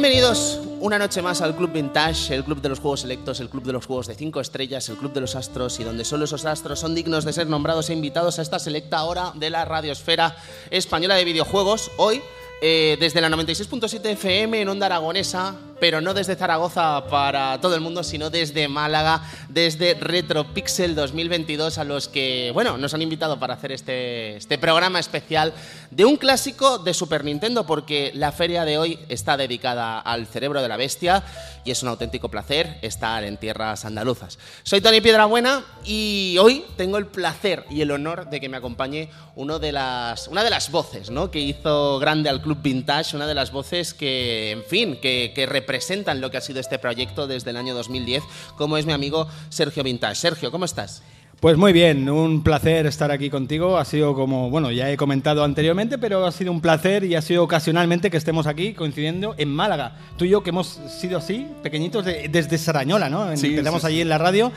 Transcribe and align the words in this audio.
Bienvenidos 0.00 0.60
una 0.78 0.96
noche 0.96 1.22
más 1.22 1.42
al 1.42 1.56
Club 1.56 1.72
Vintage, 1.72 2.32
el 2.32 2.44
club 2.44 2.60
de 2.60 2.68
los 2.68 2.78
juegos 2.78 3.00
selectos, 3.00 3.40
el 3.40 3.48
club 3.48 3.64
de 3.64 3.72
los 3.72 3.84
juegos 3.84 4.06
de 4.06 4.14
5 4.14 4.40
estrellas, 4.40 4.88
el 4.88 4.96
club 4.96 5.12
de 5.12 5.22
los 5.22 5.34
astros 5.34 5.80
y 5.80 5.82
donde 5.82 6.04
solo 6.04 6.24
esos 6.24 6.44
astros 6.44 6.78
son 6.78 6.94
dignos 6.94 7.24
de 7.24 7.32
ser 7.32 7.48
nombrados 7.48 7.90
e 7.90 7.94
invitados 7.94 8.38
a 8.38 8.42
esta 8.42 8.60
selecta 8.60 9.02
hora 9.02 9.32
de 9.34 9.50
la 9.50 9.64
radiosfera 9.64 10.36
española 10.70 11.16
de 11.16 11.24
videojuegos. 11.24 11.90
Hoy, 11.96 12.22
eh, 12.62 12.96
desde 13.00 13.20
la 13.20 13.28
96.7 13.28 14.10
FM 14.10 14.60
en 14.60 14.68
Onda 14.68 14.86
Aragonesa, 14.86 15.56
pero 15.80 16.00
no 16.00 16.14
desde 16.14 16.36
Zaragoza 16.36 17.06
para 17.08 17.60
todo 17.60 17.74
el 17.74 17.80
mundo, 17.80 18.02
sino 18.02 18.30
desde 18.30 18.68
Málaga, 18.68 19.22
desde 19.48 19.94
RetroPixel 19.94 20.94
2022, 20.94 21.78
a 21.78 21.84
los 21.84 22.08
que, 22.08 22.50
bueno, 22.52 22.78
nos 22.78 22.94
han 22.94 23.02
invitado 23.02 23.38
para 23.38 23.54
hacer 23.54 23.72
este, 23.72 24.36
este 24.36 24.58
programa 24.58 24.98
especial 24.98 25.52
de 25.90 26.04
un 26.04 26.16
clásico 26.16 26.78
de 26.78 26.94
Super 26.94 27.24
Nintendo, 27.24 27.66
porque 27.66 28.12
la 28.14 28.32
feria 28.32 28.64
de 28.64 28.78
hoy 28.78 28.98
está 29.08 29.36
dedicada 29.36 29.98
al 30.00 30.26
cerebro 30.26 30.62
de 30.62 30.68
la 30.68 30.76
bestia 30.76 31.24
y 31.64 31.70
es 31.70 31.82
un 31.82 31.88
auténtico 31.88 32.30
placer 32.30 32.78
estar 32.82 33.24
en 33.24 33.36
tierras 33.36 33.84
andaluzas. 33.84 34.38
Soy 34.62 34.80
Tony 34.80 35.00
Piedrabuena 35.00 35.64
y 35.84 36.36
hoy 36.40 36.64
tengo 36.76 36.98
el 36.98 37.06
placer 37.06 37.64
y 37.70 37.82
el 37.82 37.90
honor 37.90 38.30
de 38.30 38.40
que 38.40 38.48
me 38.48 38.56
acompañe 38.56 39.10
uno 39.36 39.58
de 39.58 39.72
las, 39.72 40.28
una 40.28 40.42
de 40.42 40.50
las 40.50 40.70
voces 40.70 41.10
¿no? 41.10 41.30
que 41.30 41.40
hizo 41.40 41.98
grande 41.98 42.28
al 42.28 42.42
Club 42.42 42.58
Vintage, 42.62 43.14
una 43.14 43.26
de 43.26 43.34
las 43.34 43.52
voces 43.52 43.94
que, 43.94 44.50
en 44.50 44.64
fin, 44.64 44.98
que, 45.00 45.32
que 45.34 45.46
representan 45.72 46.22
lo 46.22 46.30
que 46.30 46.38
ha 46.38 46.40
sido 46.40 46.60
este 46.60 46.78
proyecto 46.78 47.26
desde 47.26 47.50
el 47.50 47.58
año 47.58 47.74
2010, 47.74 48.22
como 48.56 48.78
es 48.78 48.86
mi 48.86 48.94
amigo 48.94 49.28
Sergio 49.50 49.82
Vintage. 49.84 50.14
Sergio, 50.14 50.50
¿cómo 50.50 50.64
estás? 50.64 51.02
Pues 51.40 51.58
muy 51.58 51.72
bien, 51.74 52.08
un 52.08 52.42
placer 52.42 52.86
estar 52.86 53.10
aquí 53.12 53.28
contigo. 53.28 53.76
Ha 53.76 53.84
sido 53.84 54.14
como, 54.14 54.48
bueno, 54.50 54.72
ya 54.72 54.90
he 54.90 54.96
comentado 54.96 55.44
anteriormente, 55.44 55.98
pero 55.98 56.24
ha 56.26 56.32
sido 56.32 56.50
un 56.52 56.62
placer 56.62 57.04
y 57.04 57.14
ha 57.16 57.22
sido 57.22 57.44
ocasionalmente 57.44 58.10
que 58.10 58.16
estemos 58.16 58.46
aquí 58.46 58.72
coincidiendo 58.72 59.34
en 59.36 59.50
Málaga. 59.50 59.92
Tú 60.16 60.24
y 60.24 60.30
yo 60.30 60.42
que 60.42 60.50
hemos 60.50 60.80
sido 60.98 61.18
así, 61.18 61.46
pequeñitos, 61.62 62.04
de- 62.06 62.28
desde 62.28 62.56
Sarañola, 62.56 63.10
¿no? 63.10 63.36
Sí, 63.36 63.48
Empezamos 63.50 63.82
sí, 63.82 63.86
allí 63.88 64.00
en 64.00 64.08
la 64.08 64.16
radio 64.18 64.50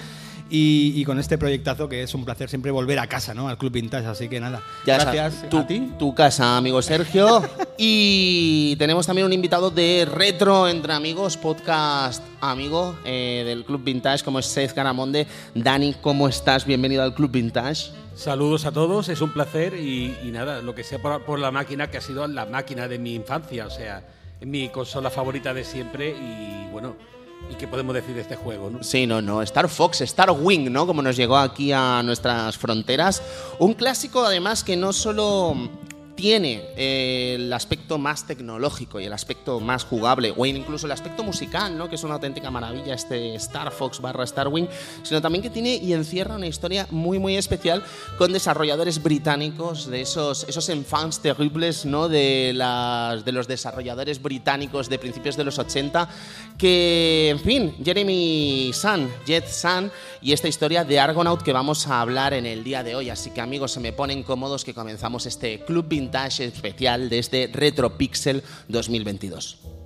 y, 0.51 0.91
y 0.95 1.05
con 1.05 1.17
este 1.17 1.37
proyectazo 1.37 1.87
que 1.87 2.03
es 2.03 2.13
un 2.13 2.25
placer 2.25 2.49
siempre 2.49 2.71
volver 2.71 2.99
a 2.99 3.07
casa, 3.07 3.33
¿no? 3.33 3.47
Al 3.47 3.57
Club 3.57 3.71
Vintage, 3.71 4.05
así 4.05 4.27
que 4.27 4.39
nada. 4.41 4.61
Ya 4.85 4.97
Gracias 4.97 5.33
sabes, 5.35 5.49
tu, 5.49 5.57
a 5.59 5.65
ti. 5.67 5.91
tu 5.97 6.13
casa, 6.13 6.57
amigo 6.57 6.81
Sergio. 6.81 7.41
y 7.77 8.75
tenemos 8.75 9.07
también 9.07 9.25
un 9.25 9.33
invitado 9.33 9.71
de 9.71 10.05
Retro 10.05 10.67
Entre 10.67 10.91
Amigos, 10.91 11.37
podcast 11.37 12.21
amigo 12.41 12.95
eh, 13.05 13.43
del 13.45 13.63
Club 13.63 13.81
Vintage, 13.83 14.23
como 14.25 14.39
es 14.39 14.45
Seth 14.45 14.73
Garamonde. 14.75 15.25
Dani, 15.55 15.95
¿cómo 16.01 16.27
estás? 16.27 16.65
Bienvenido 16.65 17.01
al 17.01 17.15
Club 17.15 17.31
Vintage. 17.31 17.91
Saludos 18.13 18.65
a 18.65 18.73
todos, 18.73 19.07
es 19.07 19.21
un 19.21 19.31
placer 19.31 19.73
y, 19.75 20.17
y 20.21 20.31
nada, 20.31 20.61
lo 20.61 20.75
que 20.75 20.83
sea 20.83 21.01
por, 21.01 21.23
por 21.23 21.39
la 21.39 21.49
máquina 21.51 21.89
que 21.89 21.97
ha 21.97 22.01
sido 22.01 22.27
la 22.27 22.45
máquina 22.45 22.89
de 22.89 22.99
mi 22.99 23.15
infancia, 23.15 23.65
o 23.65 23.69
sea, 23.69 24.03
es 24.39 24.45
mi 24.45 24.67
consola 24.67 25.09
favorita 25.09 25.53
de 25.53 25.63
siempre 25.63 26.09
y 26.09 26.67
bueno, 26.71 26.95
¿y 27.49 27.55
qué 27.55 27.67
podemos 27.67 27.93
decir 27.95 28.15
de 28.15 28.21
este 28.21 28.35
juego? 28.35 28.69
No? 28.69 28.83
Sí, 28.83 29.07
no, 29.07 29.21
no. 29.21 29.41
Star 29.41 29.69
Fox, 29.69 30.01
Star 30.01 30.31
Wing, 30.31 30.71
¿no? 30.71 30.85
Como 30.85 31.01
nos 31.01 31.15
llegó 31.15 31.37
aquí 31.37 31.71
a 31.71 32.01
nuestras 32.03 32.57
fronteras. 32.57 33.21
Un 33.59 33.73
clásico, 33.73 34.23
además, 34.23 34.63
que 34.63 34.75
no 34.75 34.93
solo 34.93 35.55
tiene 36.21 36.61
eh, 36.77 37.33
el 37.33 37.51
aspecto 37.51 37.97
más 37.97 38.27
tecnológico 38.27 38.99
y 38.99 39.05
el 39.05 39.13
aspecto 39.13 39.59
más 39.59 39.83
jugable, 39.83 40.31
o 40.37 40.45
incluso 40.45 40.85
el 40.85 40.91
aspecto 40.91 41.23
musical, 41.23 41.75
¿no? 41.75 41.89
que 41.89 41.95
es 41.95 42.03
una 42.03 42.13
auténtica 42.13 42.51
maravilla 42.51 42.93
este 42.93 43.33
Star 43.35 43.71
Fox 43.71 43.99
barra 43.99 44.23
Star 44.25 44.47
Wing, 44.47 44.67
sino 45.01 45.19
también 45.19 45.41
que 45.41 45.49
tiene 45.49 45.77
y 45.77 45.93
encierra 45.93 46.35
una 46.35 46.45
historia 46.45 46.85
muy 46.91 47.17
muy 47.17 47.37
especial 47.37 47.83
con 48.19 48.31
desarrolladores 48.31 49.01
británicos, 49.01 49.87
de 49.87 50.01
esos, 50.01 50.43
esos 50.47 50.69
enfants 50.69 51.21
terribles 51.21 51.85
¿no? 51.85 52.07
de, 52.07 52.53
de 53.25 53.31
los 53.31 53.47
desarrolladores 53.47 54.21
británicos 54.21 54.89
de 54.89 54.99
principios 54.99 55.35
de 55.37 55.43
los 55.43 55.57
80, 55.57 56.07
que, 56.55 57.29
en 57.31 57.39
fin, 57.39 57.75
Jeremy 57.83 58.69
Sun, 58.75 59.09
Jet 59.25 59.47
Sun, 59.47 59.91
y 60.21 60.33
esta 60.33 60.47
historia 60.47 60.83
de 60.83 60.99
Argonaut 60.99 61.41
que 61.41 61.51
vamos 61.51 61.87
a 61.87 61.99
hablar 61.99 62.35
en 62.35 62.45
el 62.45 62.63
día 62.63 62.83
de 62.83 62.93
hoy. 62.93 63.09
Así 63.09 63.31
que 63.31 63.41
amigos, 63.41 63.71
se 63.71 63.79
me 63.79 63.91
ponen 63.91 64.21
cómodos 64.21 64.63
que 64.63 64.75
comenzamos 64.75 65.25
este 65.25 65.61
Club 65.61 65.87
Vintage 65.87 66.10
especial 66.39 67.09
de 67.09 67.19
este 67.19 67.49
RetroPixel 67.51 68.43
2022. 68.67 69.80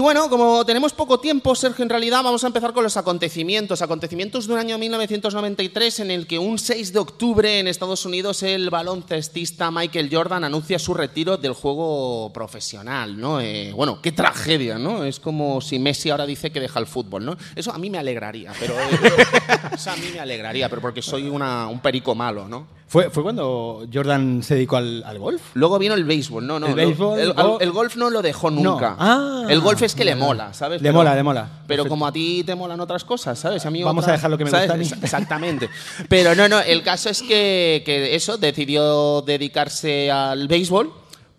Y 0.00 0.02
bueno, 0.02 0.30
como 0.30 0.64
tenemos 0.64 0.94
poco 0.94 1.20
tiempo, 1.20 1.54
Sergio, 1.54 1.82
en 1.82 1.90
realidad 1.90 2.22
vamos 2.24 2.42
a 2.42 2.46
empezar 2.46 2.72
con 2.72 2.82
los 2.82 2.96
acontecimientos. 2.96 3.82
Acontecimientos 3.82 4.46
de 4.46 4.54
un 4.54 4.58
año 4.58 4.78
1993 4.78 6.00
en 6.00 6.10
el 6.10 6.26
que 6.26 6.38
un 6.38 6.58
6 6.58 6.94
de 6.94 6.98
octubre 7.00 7.60
en 7.60 7.68
Estados 7.68 8.06
Unidos 8.06 8.42
el 8.42 8.70
baloncestista 8.70 9.70
Michael 9.70 10.08
Jordan 10.10 10.44
anuncia 10.44 10.78
su 10.78 10.94
retiro 10.94 11.36
del 11.36 11.52
juego 11.52 12.32
profesional, 12.32 13.20
¿no? 13.20 13.42
Eh, 13.42 13.74
bueno, 13.74 14.00
qué 14.00 14.10
tragedia, 14.10 14.78
¿no? 14.78 15.04
Es 15.04 15.20
como 15.20 15.60
si 15.60 15.78
Messi 15.78 16.08
ahora 16.08 16.24
dice 16.24 16.50
que 16.50 16.60
deja 16.60 16.80
el 16.80 16.86
fútbol, 16.86 17.26
¿no? 17.26 17.36
Eso 17.54 17.70
a 17.70 17.76
mí 17.76 17.90
me 17.90 17.98
alegraría, 17.98 18.54
pero... 18.58 18.72
eh, 18.80 19.26
a 19.86 19.96
mí 19.96 20.06
me 20.14 20.20
alegraría, 20.20 20.70
pero 20.70 20.80
porque 20.80 21.02
soy 21.02 21.28
un 21.28 21.80
perico 21.82 22.14
malo, 22.14 22.48
¿no? 22.48 22.79
¿Fue, 22.90 23.08
¿Fue 23.08 23.22
cuando 23.22 23.86
Jordan 23.94 24.42
se 24.42 24.54
dedicó 24.56 24.76
al, 24.76 25.04
al 25.06 25.16
golf? 25.20 25.40
Luego 25.54 25.78
vino 25.78 25.94
el 25.94 26.02
béisbol, 26.02 26.44
no, 26.44 26.58
no. 26.58 26.66
El 26.66 26.74
béisbol, 26.74 27.20
el, 27.20 27.32
go- 27.34 27.60
el 27.60 27.70
golf 27.70 27.94
no 27.94 28.10
lo 28.10 28.20
dejó 28.20 28.50
nunca. 28.50 28.96
Ah. 28.98 29.44
el 29.48 29.60
golf 29.60 29.80
es 29.82 29.94
que 29.94 30.04
le 30.04 30.16
mola, 30.16 30.52
¿sabes? 30.54 30.82
Le 30.82 30.90
mola, 30.90 31.14
le 31.14 31.22
mola. 31.22 31.42
Pero 31.68 31.84
Perfecto. 31.84 31.88
como 31.88 32.04
a 32.08 32.10
ti 32.12 32.42
te 32.44 32.56
molan 32.56 32.80
otras 32.80 33.04
cosas, 33.04 33.38
¿sabes? 33.38 33.64
A 33.64 33.70
mí 33.70 33.80
Vamos 33.84 34.08
a 34.08 34.10
dejar 34.12 34.28
lo 34.28 34.36
que 34.36 34.44
me 34.44 34.50
¿sabes? 34.50 34.64
gusta 34.66 34.74
a 34.74 34.76
mí. 34.76 34.84
Ex- 34.88 35.04
Exactamente. 35.04 35.70
Pero 36.08 36.34
no, 36.34 36.48
no, 36.48 36.58
el 36.58 36.82
caso 36.82 37.10
es 37.10 37.22
que, 37.22 37.84
que 37.86 38.16
eso, 38.16 38.38
decidió 38.38 39.22
dedicarse 39.22 40.10
al 40.10 40.48
béisbol. 40.48 40.90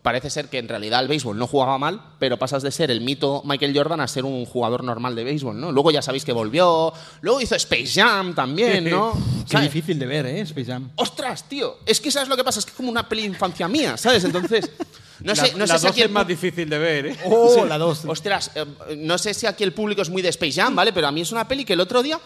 Parece 0.01 0.31
ser 0.31 0.49
que 0.49 0.57
en 0.57 0.67
realidad 0.67 0.99
el 1.01 1.07
béisbol 1.07 1.37
no 1.37 1.45
jugaba 1.45 1.77
mal, 1.77 2.01
pero 2.17 2.39
pasas 2.39 2.63
de 2.63 2.71
ser 2.71 2.89
el 2.89 3.01
mito 3.01 3.43
Michael 3.45 3.75
Jordan 3.77 4.01
a 4.01 4.07
ser 4.07 4.25
un 4.25 4.45
jugador 4.45 4.83
normal 4.83 5.15
de 5.15 5.23
béisbol, 5.23 5.59
¿no? 5.61 5.71
Luego 5.71 5.91
ya 5.91 6.01
sabéis 6.01 6.25
que 6.25 6.31
volvió, 6.33 6.91
luego 7.21 7.39
hizo 7.39 7.53
Space 7.55 8.01
Jam 8.01 8.33
también, 8.33 8.89
¿no? 8.89 9.13
Qué 9.45 9.51
¿Sabes? 9.53 9.71
difícil 9.71 9.99
de 9.99 10.05
ver, 10.07 10.25
¿eh? 10.25 10.41
Space 10.41 10.65
Jam. 10.71 10.89
¡Ostras, 10.95 11.47
tío! 11.47 11.77
Es 11.85 12.01
que 12.01 12.09
sabes 12.09 12.29
lo 12.29 12.35
que 12.35 12.43
pasa, 12.43 12.59
es 12.59 12.65
que 12.65 12.71
es 12.71 12.77
como 12.77 12.89
una 12.89 13.07
peli 13.07 13.21
de 13.21 13.27
infancia 13.27 13.67
mía, 13.67 13.95
¿sabes? 13.95 14.23
Entonces, 14.23 14.71
no 15.19 15.35
sé, 15.35 15.51
la 15.51 15.57
no 15.59 15.67
sé 15.67 15.73
la 15.73 15.77
si 15.79 15.83
dos 15.85 15.91
aquí 15.91 16.01
el 16.01 16.07
es 16.07 16.11
más 16.13 16.27
difícil 16.27 16.67
de 16.67 16.77
ver, 16.79 17.05
¿eh? 17.05 17.17
Oh, 17.25 17.53
Sí. 17.53 17.61
la 17.69 17.77
2. 17.77 18.05
Ostras, 18.05 18.51
eh, 18.55 18.65
no 18.97 19.19
sé 19.19 19.35
si 19.35 19.45
aquí 19.45 19.63
el 19.63 19.73
público 19.73 20.01
es 20.01 20.09
muy 20.09 20.23
de 20.23 20.29
Space 20.29 20.53
Jam, 20.53 20.75
¿vale? 20.75 20.93
Pero 20.93 21.07
a 21.07 21.11
mí 21.11 21.21
es 21.21 21.31
una 21.31 21.47
peli 21.47 21.63
que 21.63 21.73
el 21.73 21.79
otro 21.79 22.01
día 22.01 22.19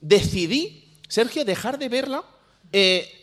decidí, 0.00 0.84
Sergio, 1.08 1.44
dejar 1.44 1.78
de 1.78 1.88
verla 1.88 2.24
eh, 2.72 3.19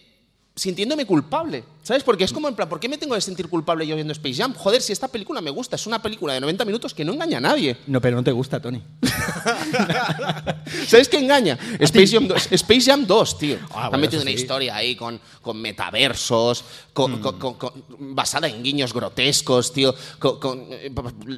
sintiéndome 0.57 1.05
culpable. 1.05 1.63
¿Sabes? 1.83 2.03
Porque 2.03 2.25
es 2.25 2.33
como 2.33 2.49
en 2.49 2.55
plan, 2.55 2.67
¿por 2.67 2.81
qué 2.81 2.89
me 2.89 2.97
tengo 2.97 3.15
que 3.15 3.21
sentir 3.21 3.47
culpable 3.47 3.87
yo 3.87 3.95
viendo 3.95 4.11
Space 4.11 4.33
Jam? 4.35 4.53
Joder, 4.53 4.81
si 4.81 4.91
esta 4.91 5.07
película 5.07 5.39
me 5.39 5.51
gusta, 5.51 5.77
es 5.77 5.87
una 5.87 6.01
película 6.01 6.33
de 6.33 6.41
90 6.41 6.65
minutos 6.65 6.93
que 6.93 7.05
no 7.05 7.13
engaña 7.13 7.37
a 7.37 7.41
nadie. 7.41 7.77
No, 7.87 8.01
pero 8.01 8.17
no 8.17 8.23
te 8.25 8.33
gusta, 8.33 8.59
Tony. 8.61 8.81
¿Sabes 10.87 11.07
qué 11.09 11.17
engaña? 11.19 11.57
Space 11.79 12.07
Jam 12.07 12.27
2, 12.27 12.51
Space 12.51 12.81
Jam 12.81 13.05
2 13.07 13.37
tío. 13.37 13.57
Ah, 13.71 13.85
Han 13.85 13.89
bueno, 13.91 14.01
metido 14.01 14.21
una 14.21 14.31
sí. 14.31 14.35
historia 14.37 14.75
ahí 14.75 14.95
con, 14.95 15.19
con 15.41 15.61
metaversos, 15.61 16.63
con, 16.93 17.19
con- 17.21 17.39
con- 17.39 17.53
con- 17.55 17.73
basada 18.15 18.47
en 18.47 18.63
guiños 18.63 18.93
grotescos, 18.93 19.71
tío. 19.73 19.95
Con, 20.19 20.39
con, 20.39 20.65
eh, 20.71 20.91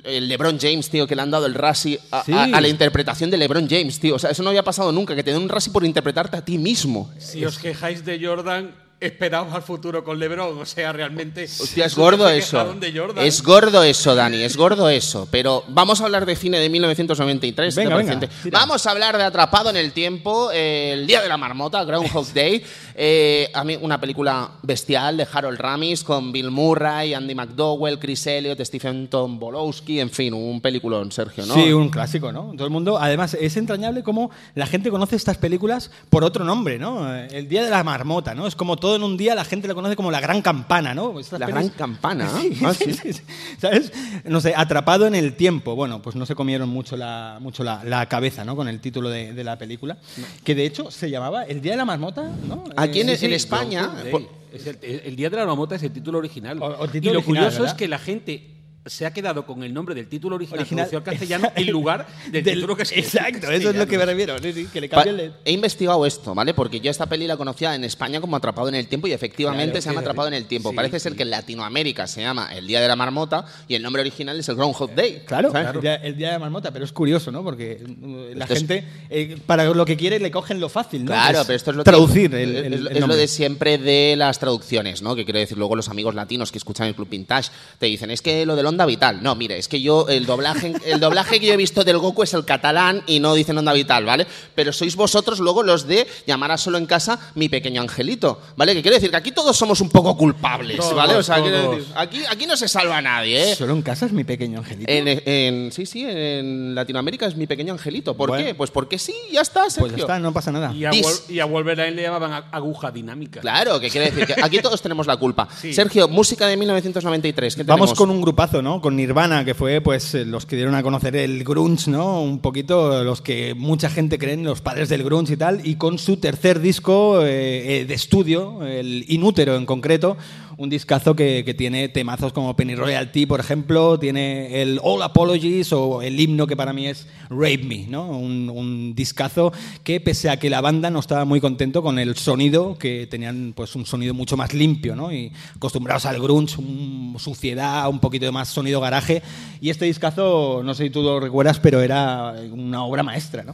el 0.06 0.27
LeBron 0.27 0.57
James, 0.60 0.89
tío, 0.89 1.06
que 1.07 1.16
le 1.16 1.21
han 1.21 1.31
dado 1.31 1.45
el 1.45 1.54
Razzie 1.54 2.00
a, 2.12 2.24
Sí. 2.24 2.33
a- 2.33 2.44
a 2.45 2.62
la 2.62 2.68
interpretación 2.68 3.30
de 3.30 3.38
LeBron 3.38 3.68
James, 3.69 4.00
tío. 4.00 4.16
O 4.16 4.19
sea, 4.19 4.31
eso 4.31 4.44
no 4.44 4.50
había 4.50 4.63
pasado 4.63 4.92
nunca, 4.92 5.16
que 5.16 5.24
te 5.24 5.31
den 5.31 5.42
un 5.44 5.50
Razzie 5.50 5.71
por 5.71 5.86
interpretarte 5.86 6.38
a 6.38 6.44
ti 6.45 6.57
mismo. 6.57 7.12
Si 7.19 7.45
os 7.45 7.57
quejáis 7.60 8.04
de 8.06 8.25
Jordan, 8.25 8.74
esperados 9.00 9.54
al 9.54 9.62
futuro 9.62 10.04
con 10.04 10.19
LeBron. 10.19 10.57
O 10.60 10.66
sea, 10.66 10.92
realmente. 10.92 11.46
Hostia, 11.46 11.86
es 11.86 11.96
gordo 11.96 12.28
eso. 12.30 12.75
Es 13.18 13.42
gordo 13.42 13.84
eso, 13.84 14.16
Dani, 14.16 14.44
es 14.44 14.57
gordo 14.57 14.90
eso. 14.90 15.28
Pero 15.31 15.63
vamos 15.68 16.01
a 16.01 16.06
hablar 16.06 16.25
de 16.25 16.36
cine 16.36 16.60
de 16.60 16.69
1993. 16.69 17.75
¿te 17.75 17.81
Venga, 17.81 17.96
venga. 17.96 18.30
Vamos 18.51 18.86
a 18.86 18.92
hablar 18.92 19.18
de 19.18 19.24
Atrapado 19.24 19.69
en 19.69 19.78
el 19.78 19.92
Tiempo, 19.94 20.50
eh, 20.51 20.92
El 20.94 21.07
Día 21.07 21.22
de 21.22 21.30
la 21.30 21.38
Marmota, 21.38 21.84
Groundhog 21.84 22.34
Day. 22.34 22.63
Eh, 23.01 23.50
a 23.54 23.63
mí, 23.63 23.78
una 23.80 23.98
película 24.01 24.51
bestial 24.62 25.16
de 25.16 25.25
Harold 25.31 25.57
Ramis 25.57 26.04
con 26.04 26.34
Bill 26.34 26.52
Murray, 26.52 27.13
Andy 27.13 27.34
McDowell, 27.34 27.98
Chris 27.98 28.28
Elliott, 28.28 28.60
Stephen 28.60 29.07
Tom 29.07 29.40
Bolowski, 29.40 30.02
en 30.02 30.10
fin, 30.10 30.34
un 30.34 30.60
peliculón, 30.60 31.10
Sergio, 31.10 31.45
¿no? 31.45 31.54
Sí, 31.54 31.72
un 31.72 31.88
clásico, 31.88 32.34
¿no? 32.34 32.52
Todo 32.57 32.66
el 32.66 32.74
mundo. 32.74 32.98
Además, 33.00 33.38
es 33.40 33.56
entrañable 33.56 34.04
cómo 34.04 34.31
la 34.54 34.66
gente 34.66 34.90
conoce 34.90 35.16
estas 35.16 35.38
películas 35.38 35.92
por 36.10 36.25
otro 36.25 36.44
nombre, 36.44 36.78
¿no? 36.78 37.16
El 37.16 37.48
Día 37.48 37.63
de 37.63 37.69
la 37.69 37.86
Marmota, 37.86 38.36
¿no? 38.36 38.48
Es 38.48 38.56
como 38.57 38.75
todo 38.75 38.88
en 38.95 39.03
un 39.03 39.18
día 39.18 39.36
la 39.36 39.44
gente 39.45 39.68
lo 39.68 39.75
conoce 39.75 39.95
como 39.95 40.12
la 40.12 40.19
Gran 40.19 40.41
Campana, 40.41 40.94
¿no? 40.94 41.19
Estas 41.19 41.39
La 41.39 41.47
pelis- 41.47 41.51
Gran 41.53 41.69
Campana. 41.69 42.30
Sí, 42.41 42.57
Ah, 42.63 42.74
sí, 42.74 42.86
sí. 42.94 42.94
sí, 42.94 43.13
sí. 43.13 43.21
¿Sabes? 43.59 43.91
No 44.25 44.41
sé, 44.41 44.53
atrapado 44.56 45.07
en 45.07 45.15
el 45.15 45.33
tiempo. 45.36 45.75
Bueno, 45.75 46.01
pues 46.01 46.15
no 46.15 46.25
se 46.25 46.36
comieron 46.36 46.69
mucho 46.69 46.95
la, 46.97 47.38
mucho 47.41 47.63
la, 47.63 47.83
la 47.83 48.07
cabeza, 48.07 48.44
¿no? 48.45 48.56
Con 48.56 48.68
el 48.68 48.80
título 48.80 49.09
de, 49.09 49.33
de 49.33 49.44
la 49.44 49.57
película. 49.57 49.97
Que 50.44 50.56
de 50.56 50.65
hecho 50.65 50.91
se 50.91 51.09
llamaba 51.09 51.44
El 51.44 51.62
Día 51.62 51.71
de 51.74 51.77
la 51.77 51.86
Marmota, 51.86 52.24
¿no? 52.47 52.63
Aquí 52.75 53.01
en, 53.01 53.09
Eh, 53.09 53.13
en 53.13 53.18
Sí, 53.19 53.27
sí, 53.27 53.33
España. 53.33 53.89
Por- 54.12 54.27
Es 54.53 54.65
el, 54.65 54.77
el 54.81 55.15
Día 55.15 55.30
de 55.30 55.38
la 55.38 55.45
Marmota 55.45 55.75
es 55.75 55.83
el 55.83 55.92
título 55.92 56.18
original. 56.18 56.62
O- 56.62 56.65
o 56.65 56.88
título 56.88 57.12
y 57.12 57.13
lo 57.13 57.19
original, 57.19 57.24
curioso 57.24 57.59
¿verdad? 57.62 57.68
es 57.75 57.77
que 57.77 57.88
la 57.88 58.00
gente 58.00 58.47
se 58.89 59.06
ha 59.06 59.13
quedado 59.13 59.45
con 59.45 59.63
el 59.63 59.74
nombre 59.74 59.95
del 59.95 60.07
título 60.07 60.36
original, 60.36 60.59
Original. 60.62 60.89
traducido 60.89 60.97
al 61.00 61.03
castellano 61.18 61.51
en 61.56 61.68
lugar 61.71 62.07
del, 62.31 62.44
título 62.44 62.75
que 62.75 62.86
se 62.86 63.00
Exacto, 63.00 63.51
eso 63.51 63.69
es 63.69 63.75
lo 63.75 63.88
que 63.88 63.97
me 63.97 64.06
refiero. 64.06 64.38
sí, 64.39 64.53
sí, 64.53 64.68
que 64.71 64.81
le 64.81 64.89
el- 65.06 65.33
He 65.45 65.51
investigado 65.51 66.06
esto, 66.06 66.33
¿vale? 66.36 66.53
Porque 66.53 66.80
yo 66.80 66.91
esta 66.91 67.06
peli 67.06 67.27
la 67.27 67.38
conocía 67.38 67.75
en 67.75 67.83
España 67.83 68.19
como 68.21 68.36
Atrapado 68.36 68.68
en 68.69 68.75
el 68.75 68.88
Tiempo 68.88 69.07
y 69.07 69.13
efectivamente 69.13 69.71
Claro, 69.71 69.81
se 69.81 69.89
llama 69.89 70.01
Atrapado 70.01 70.27
en 70.27 70.33
el 70.33 70.45
Tiempo. 70.45 70.69
sí, 70.71 70.75
Parece 70.75 71.00
ser 71.00 71.12
sí. 71.13 71.18
que 71.18 71.24
en 71.24 71.30
Latinoamérica 71.30 72.07
se 72.07 72.21
llama 72.21 72.50
El 72.56 72.68
Día 72.68 72.81
de 72.81 72.88
la 72.88 72.95
Marmota 72.95 73.45
y 73.68 73.75
el 73.75 73.83
nombre 73.83 74.01
original 74.01 74.39
es 74.39 74.50
el 74.50 74.56
Groundhog 74.56 74.94
Day. 74.95 75.24
Claro, 75.25 75.51
¿sabes? 75.51 75.75
El, 75.75 75.81
día, 75.81 75.95
el 75.95 76.15
día 76.18 76.27
de 76.27 76.33
la 76.33 76.39
marmota, 76.39 76.71
pero 76.71 76.85
es 76.85 76.92
curioso, 76.92 77.31
¿no? 77.31 77.44
Porque 77.44 77.74
eh, 77.74 78.33
la 78.35 78.45
Esto 78.45 78.53
es- 78.53 78.59
gente, 78.59 78.83
eh, 79.09 79.38
para 79.45 79.65
lo 79.65 79.85
que 79.85 79.95
quiere, 79.97 80.19
le 80.19 80.31
cogen 80.31 80.59
lo 80.59 80.69
fácil, 80.69 81.06
¿no? 81.06 81.12
Claro, 81.12 81.42
es 81.42 81.45
pero 81.47 81.57
esto 81.57 81.71
es 81.71 81.77
lo 81.77 81.83
traducir 81.83 82.31
que, 82.31 82.44
el, 82.44 82.56
el- 82.56 82.74
es, 82.74 82.80
el 82.81 82.97
es 82.97 83.07
lo 83.07 83.15
de 83.15 83.27
siempre 83.27 83.77
de 83.77 84.15
las 84.18 84.39
traducciones, 84.39 85.01
¿no? 85.01 85.15
Que 85.15 85.25
quiero 85.25 85.39
decir 85.39 85.57
luego 85.57 85.75
los 85.75 85.89
amigos 85.89 86.15
latinos 86.15 86.51
que 86.51 86.57
escuchan 86.57 86.88
el 86.88 86.95
Club 86.95 87.09
Vintage 87.09 87.51
te 87.77 87.85
dicen, 87.85 88.12
es 88.12 88.21
que 88.21 88.45
lo 88.45 88.56
del 88.56 88.65
Onda 88.80 88.86
Vital. 88.86 89.22
No, 89.22 89.36
mire, 89.36 89.58
es 89.58 89.68
que 89.68 89.81
yo 89.81 90.08
el 90.08 90.26
doblaje 90.26 90.72
el 90.86 91.02
doblaje 91.02 91.38
que 91.42 91.48
yo 91.48 91.54
he 91.54 91.58
visto 91.58 91.84
del 91.84 91.98
Goku 91.98 92.24
es 92.24 92.34
el 92.34 92.46
catalán 92.46 93.04
y 93.08 93.20
no 93.20 93.34
dicen 93.34 93.58
Onda 93.58 93.74
Vital, 93.74 94.06
¿vale? 94.06 94.26
Pero 94.56 94.72
sois 94.72 94.96
vosotros 94.96 95.40
luego 95.40 95.64
los 95.64 95.86
de 95.86 96.08
llamar 96.26 96.52
a 96.54 96.58
solo 96.58 96.78
en 96.78 96.86
casa 96.86 97.20
mi 97.36 97.50
pequeño 97.50 97.81
angelito, 97.81 98.40
¿vale? 98.56 98.74
Que 98.74 98.81
quiero 98.81 98.96
decir 98.96 99.12
que 99.12 99.18
aquí 99.18 99.34
todos 99.34 99.58
somos 99.58 99.81
un 99.81 99.90
poco 99.90 100.16
culpables, 100.16 100.78
Todos, 100.78 100.96
¿vale? 100.96 101.16
O 101.16 101.24
sea, 101.24 101.42
decir, 101.42 101.86
aquí 101.96 102.22
aquí 102.30 102.46
no 102.46 102.56
se 102.56 102.70
salva 102.70 103.02
nadie, 103.02 103.52
¿eh? 103.52 103.56
Solo 103.56 103.74
en 103.74 103.81
casa 103.81 104.06
es 104.06 104.14
mi 104.14 104.24
pequeño 104.24 104.60
angelito. 104.60 104.90
En, 104.90 105.08
en- 105.26 105.72
sí, 105.74 105.86
sí, 105.86 106.06
en 106.08 106.74
Latinoamérica 106.74 107.26
es 107.26 107.36
mi 107.36 107.48
pequeño 107.48 107.74
angelito. 107.74 108.16
¿Por 108.16 108.30
Bueno. 108.30 108.46
qué? 108.46 108.56
Pues 108.56 108.72
porque 108.72 108.98
sí, 108.98 109.14
ya 109.34 109.42
está, 109.42 109.70
Sergio. 109.70 109.81
pues 109.90 109.92
ya 109.98 110.04
está, 110.04 110.20
no 110.20 110.31
pasa 110.31 110.54
nada. 110.54 110.72
Y 110.74 110.86
a, 110.86 110.92
y 111.28 111.40
a 111.42 111.46
Wolverine 111.46 111.92
le 111.92 112.04
llamaban 112.04 112.46
aguja 112.50 112.92
dinámica. 112.92 113.42
Claro, 113.42 113.78
que 113.81 113.90
quiere 113.90 114.10
decir 114.12 114.26
que 114.26 114.42
aquí 114.42 114.60
todos 114.60 114.81
tenemos 114.81 115.06
la 115.06 115.18
culpa. 115.18 115.50
Sí. 115.60 115.74
Sergio, 115.74 116.08
música 116.08 116.48
de 116.48 116.56
1993. 116.56 117.56
¿qué 117.56 117.64
Vamos 117.64 117.94
con 117.94 118.10
un 118.12 118.22
grupazo, 118.22 118.62
¿no? 118.62 118.69
Con 118.77 118.95
Nirvana, 118.95 119.44
que 119.44 119.56
fue 119.56 119.81
pues 119.81 120.13
eh, 120.13 120.25
los 120.25 120.45
que 120.45 120.56
dieron 120.56 120.75
a 120.75 120.83
conocer 120.83 121.16
el 121.16 121.44
grunge, 121.44 121.89
¿no? 121.89 122.21
Un 122.21 122.38
poquito 122.39 123.04
los 123.04 123.21
que 123.21 123.56
mucha 123.56 123.89
gente 123.89 124.19
creen 124.19 124.44
los 124.44 124.62
padres 124.62 124.89
del 124.89 125.04
grunge 125.04 125.33
y 125.33 125.38
tal, 125.38 125.62
y 125.66 125.75
con 125.75 125.98
su 125.98 126.18
tercer 126.18 126.60
disco 126.60 127.25
eh, 127.25 127.80
eh, 127.80 127.86
de 127.86 127.94
estudio, 127.95 128.63
el 128.63 129.06
Inútero 129.07 129.56
en 129.56 129.66
concreto, 129.66 130.18
un 130.59 130.69
discazo 130.69 131.15
que, 131.15 131.44
que 131.45 131.53
tiene 131.53 131.88
temazos 131.88 132.33
como 132.33 132.53
Penny 132.57 132.75
Royalty, 132.75 133.25
por 133.25 133.39
ejemplo, 133.39 133.97
tiene 133.97 134.61
el 134.61 134.77
All 134.83 135.01
Apologies 135.01 135.71
o 135.71 136.01
el 136.01 136.19
himno 136.19 136.47
que 136.47 136.57
para 136.57 136.73
mí 136.73 136.85
es 136.85 137.07
Rape 137.29 137.59
Me, 137.63 137.88
¿no? 137.88 138.06
Un, 138.09 138.50
un 138.53 138.94
discazo 138.94 139.53
que 139.85 140.01
pese 140.01 140.29
a 140.29 140.38
que 140.38 140.50
la 140.50 140.59
banda 140.59 140.89
no 140.89 141.00
estaba 141.00 141.23
muy 141.23 141.39
contento 141.39 141.81
con 141.81 141.97
el 141.97 142.17
sonido, 142.17 142.77
que 142.77 143.07
tenían 143.07 143.53
pues 143.56 143.73
un 143.77 143.85
sonido 143.85 144.13
mucho 144.13 144.35
más 144.35 144.53
limpio, 144.53 144.97
¿no? 144.97 145.13
Y 145.13 145.31
acostumbrados 145.56 146.06
al 146.06 146.21
grunge, 146.21 146.57
un- 146.59 147.15
suciedad, 147.19 147.88
un 147.89 148.00
poquito 148.00 148.25
de 148.25 148.31
más 148.33 148.50
sonido 148.50 148.81
garaje. 148.81 149.21
Y 149.61 149.69
este 149.69 149.85
discazo, 149.85 150.61
no 150.63 150.73
sé 150.73 150.83
si 150.85 150.89
tú 150.89 151.01
lo 151.01 151.19
recuerdas, 151.21 151.59
pero 151.61 151.81
era 151.81 152.33
una 152.51 152.83
obra 152.83 153.01
maestra, 153.03 153.44
¿no? 153.44 153.53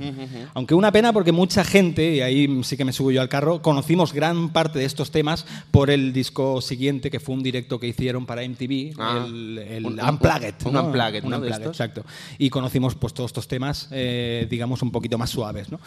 Aunque 0.56 0.74
una 0.74 0.92
pena 0.92 1.14
porque 1.14 1.32
mucha 1.32 1.64
gente, 1.64 2.16
y 2.16 2.22
ahí 2.22 2.64
sí 2.64 2.78
que 2.78 2.86
me 2.86 2.94
subo 2.94 3.12
yo 3.12 3.22
al 3.22 3.30
carro, 3.30 3.62
conocimos 3.62 4.12
gran 4.12 4.50
parte 4.50 4.80
de 4.80 4.86
estos 4.86 5.12
temas 5.12 5.46
por 5.70 5.92
el 5.92 6.12
disco 6.12 6.62
siguiente, 6.62 6.95
que 7.02 7.20
fue 7.20 7.36
un 7.36 7.44
directo 7.44 7.80
que 7.80 7.88
hicieron 7.88 8.26
para 8.26 8.42
MTV, 8.44 8.94
Ah, 8.98 9.26
el, 9.28 9.58
el 9.58 9.86
un- 9.86 10.00
Unplugged. 10.00 10.56
un 10.66 10.74
¿no? 10.74 10.86
Unplugged, 10.86 11.24
exacto. 11.70 12.04
Y 12.38 12.50
conocimos 12.50 12.96
pues 12.96 13.14
todos 13.14 13.30
estos 13.30 13.48
temas, 13.48 13.88
eh, 13.92 14.48
digamos, 14.50 14.82
un 14.82 14.92
poquito 14.92 15.18
más 15.18 15.30
suaves, 15.30 15.72
¿no? 15.72 15.80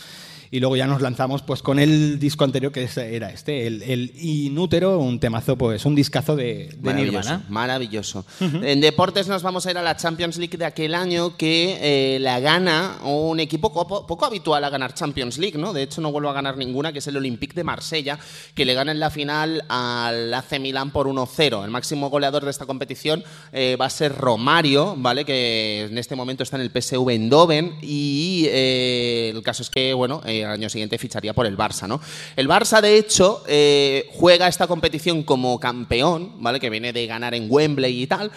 Y 0.50 0.60
luego 0.60 0.76
ya 0.76 0.86
nos 0.86 1.00
lanzamos 1.02 1.42
pues 1.42 1.62
con 1.62 1.78
el 1.78 2.18
disco 2.18 2.44
anterior, 2.44 2.72
que 2.72 2.88
era 2.96 3.30
este, 3.30 3.66
el, 3.66 3.82
el 3.82 4.12
Inútero, 4.16 4.98
un 4.98 5.20
temazo, 5.20 5.56
pues 5.56 5.84
un 5.84 5.94
discazo 5.94 6.36
de, 6.36 6.70
de 6.76 6.76
Maravilloso, 6.80 7.30
Nirvana. 7.30 7.44
maravilloso. 7.48 8.24
En 8.40 8.80
deportes 8.80 9.28
nos 9.28 9.42
vamos 9.42 9.66
a 9.66 9.70
ir 9.70 9.78
a 9.78 9.82
la 9.82 9.96
Champions 9.96 10.38
League 10.38 10.56
de 10.56 10.64
aquel 10.64 10.94
año 10.94 11.36
que 11.36 11.78
eh, 11.80 12.18
la 12.18 12.40
gana 12.40 12.98
un 13.04 13.40
equipo 13.40 13.72
poco, 13.72 14.06
poco 14.06 14.24
habitual 14.24 14.64
a 14.64 14.70
ganar 14.70 14.94
Champions 14.94 15.38
League, 15.38 15.58
¿no? 15.58 15.72
De 15.72 15.82
hecho 15.82 16.00
no 16.00 16.10
vuelvo 16.12 16.30
a 16.30 16.32
ganar 16.32 16.56
ninguna, 16.56 16.92
que 16.92 16.98
es 17.00 17.06
el 17.06 17.16
Olympique 17.16 17.54
de 17.54 17.64
Marsella, 17.64 18.18
que 18.54 18.64
le 18.64 18.74
gana 18.74 18.92
en 18.92 19.00
la 19.00 19.10
final 19.10 19.64
al 19.68 20.32
AC 20.32 20.58
Milán 20.60 20.90
por 20.90 21.06
1-0. 21.06 21.64
El 21.64 21.70
máximo 21.70 22.10
goleador 22.10 22.44
de 22.44 22.50
esta 22.50 22.66
competición 22.66 23.22
eh, 23.52 23.76
va 23.80 23.86
a 23.86 23.90
ser 23.90 24.14
Romario, 24.14 24.94
¿vale? 24.96 25.24
Que 25.24 25.84
en 25.90 25.98
este 25.98 26.16
momento 26.16 26.42
está 26.42 26.56
en 26.56 26.62
el 26.62 26.70
PSV 26.70 27.08
Eindhoven 27.10 27.76
y 27.82 28.46
eh, 28.48 29.32
el 29.34 29.42
caso 29.42 29.62
es 29.62 29.70
que, 29.70 29.92
bueno, 29.94 30.20
eh, 30.24 30.37
año 30.44 30.68
siguiente 30.68 30.98
ficharía 30.98 31.32
por 31.32 31.46
el 31.46 31.56
Barça, 31.56 31.86
¿no? 31.86 32.00
El 32.36 32.48
Barça, 32.48 32.80
de 32.80 32.96
hecho, 32.96 33.42
eh, 33.46 34.08
juega 34.12 34.48
esta 34.48 34.66
competición 34.66 35.22
como 35.22 35.58
campeón, 35.60 36.42
¿vale? 36.42 36.60
Que 36.60 36.70
viene 36.70 36.92
de 36.92 37.06
ganar 37.06 37.34
en 37.34 37.46
Wembley 37.48 38.02
y 38.02 38.06
tal. 38.06 38.30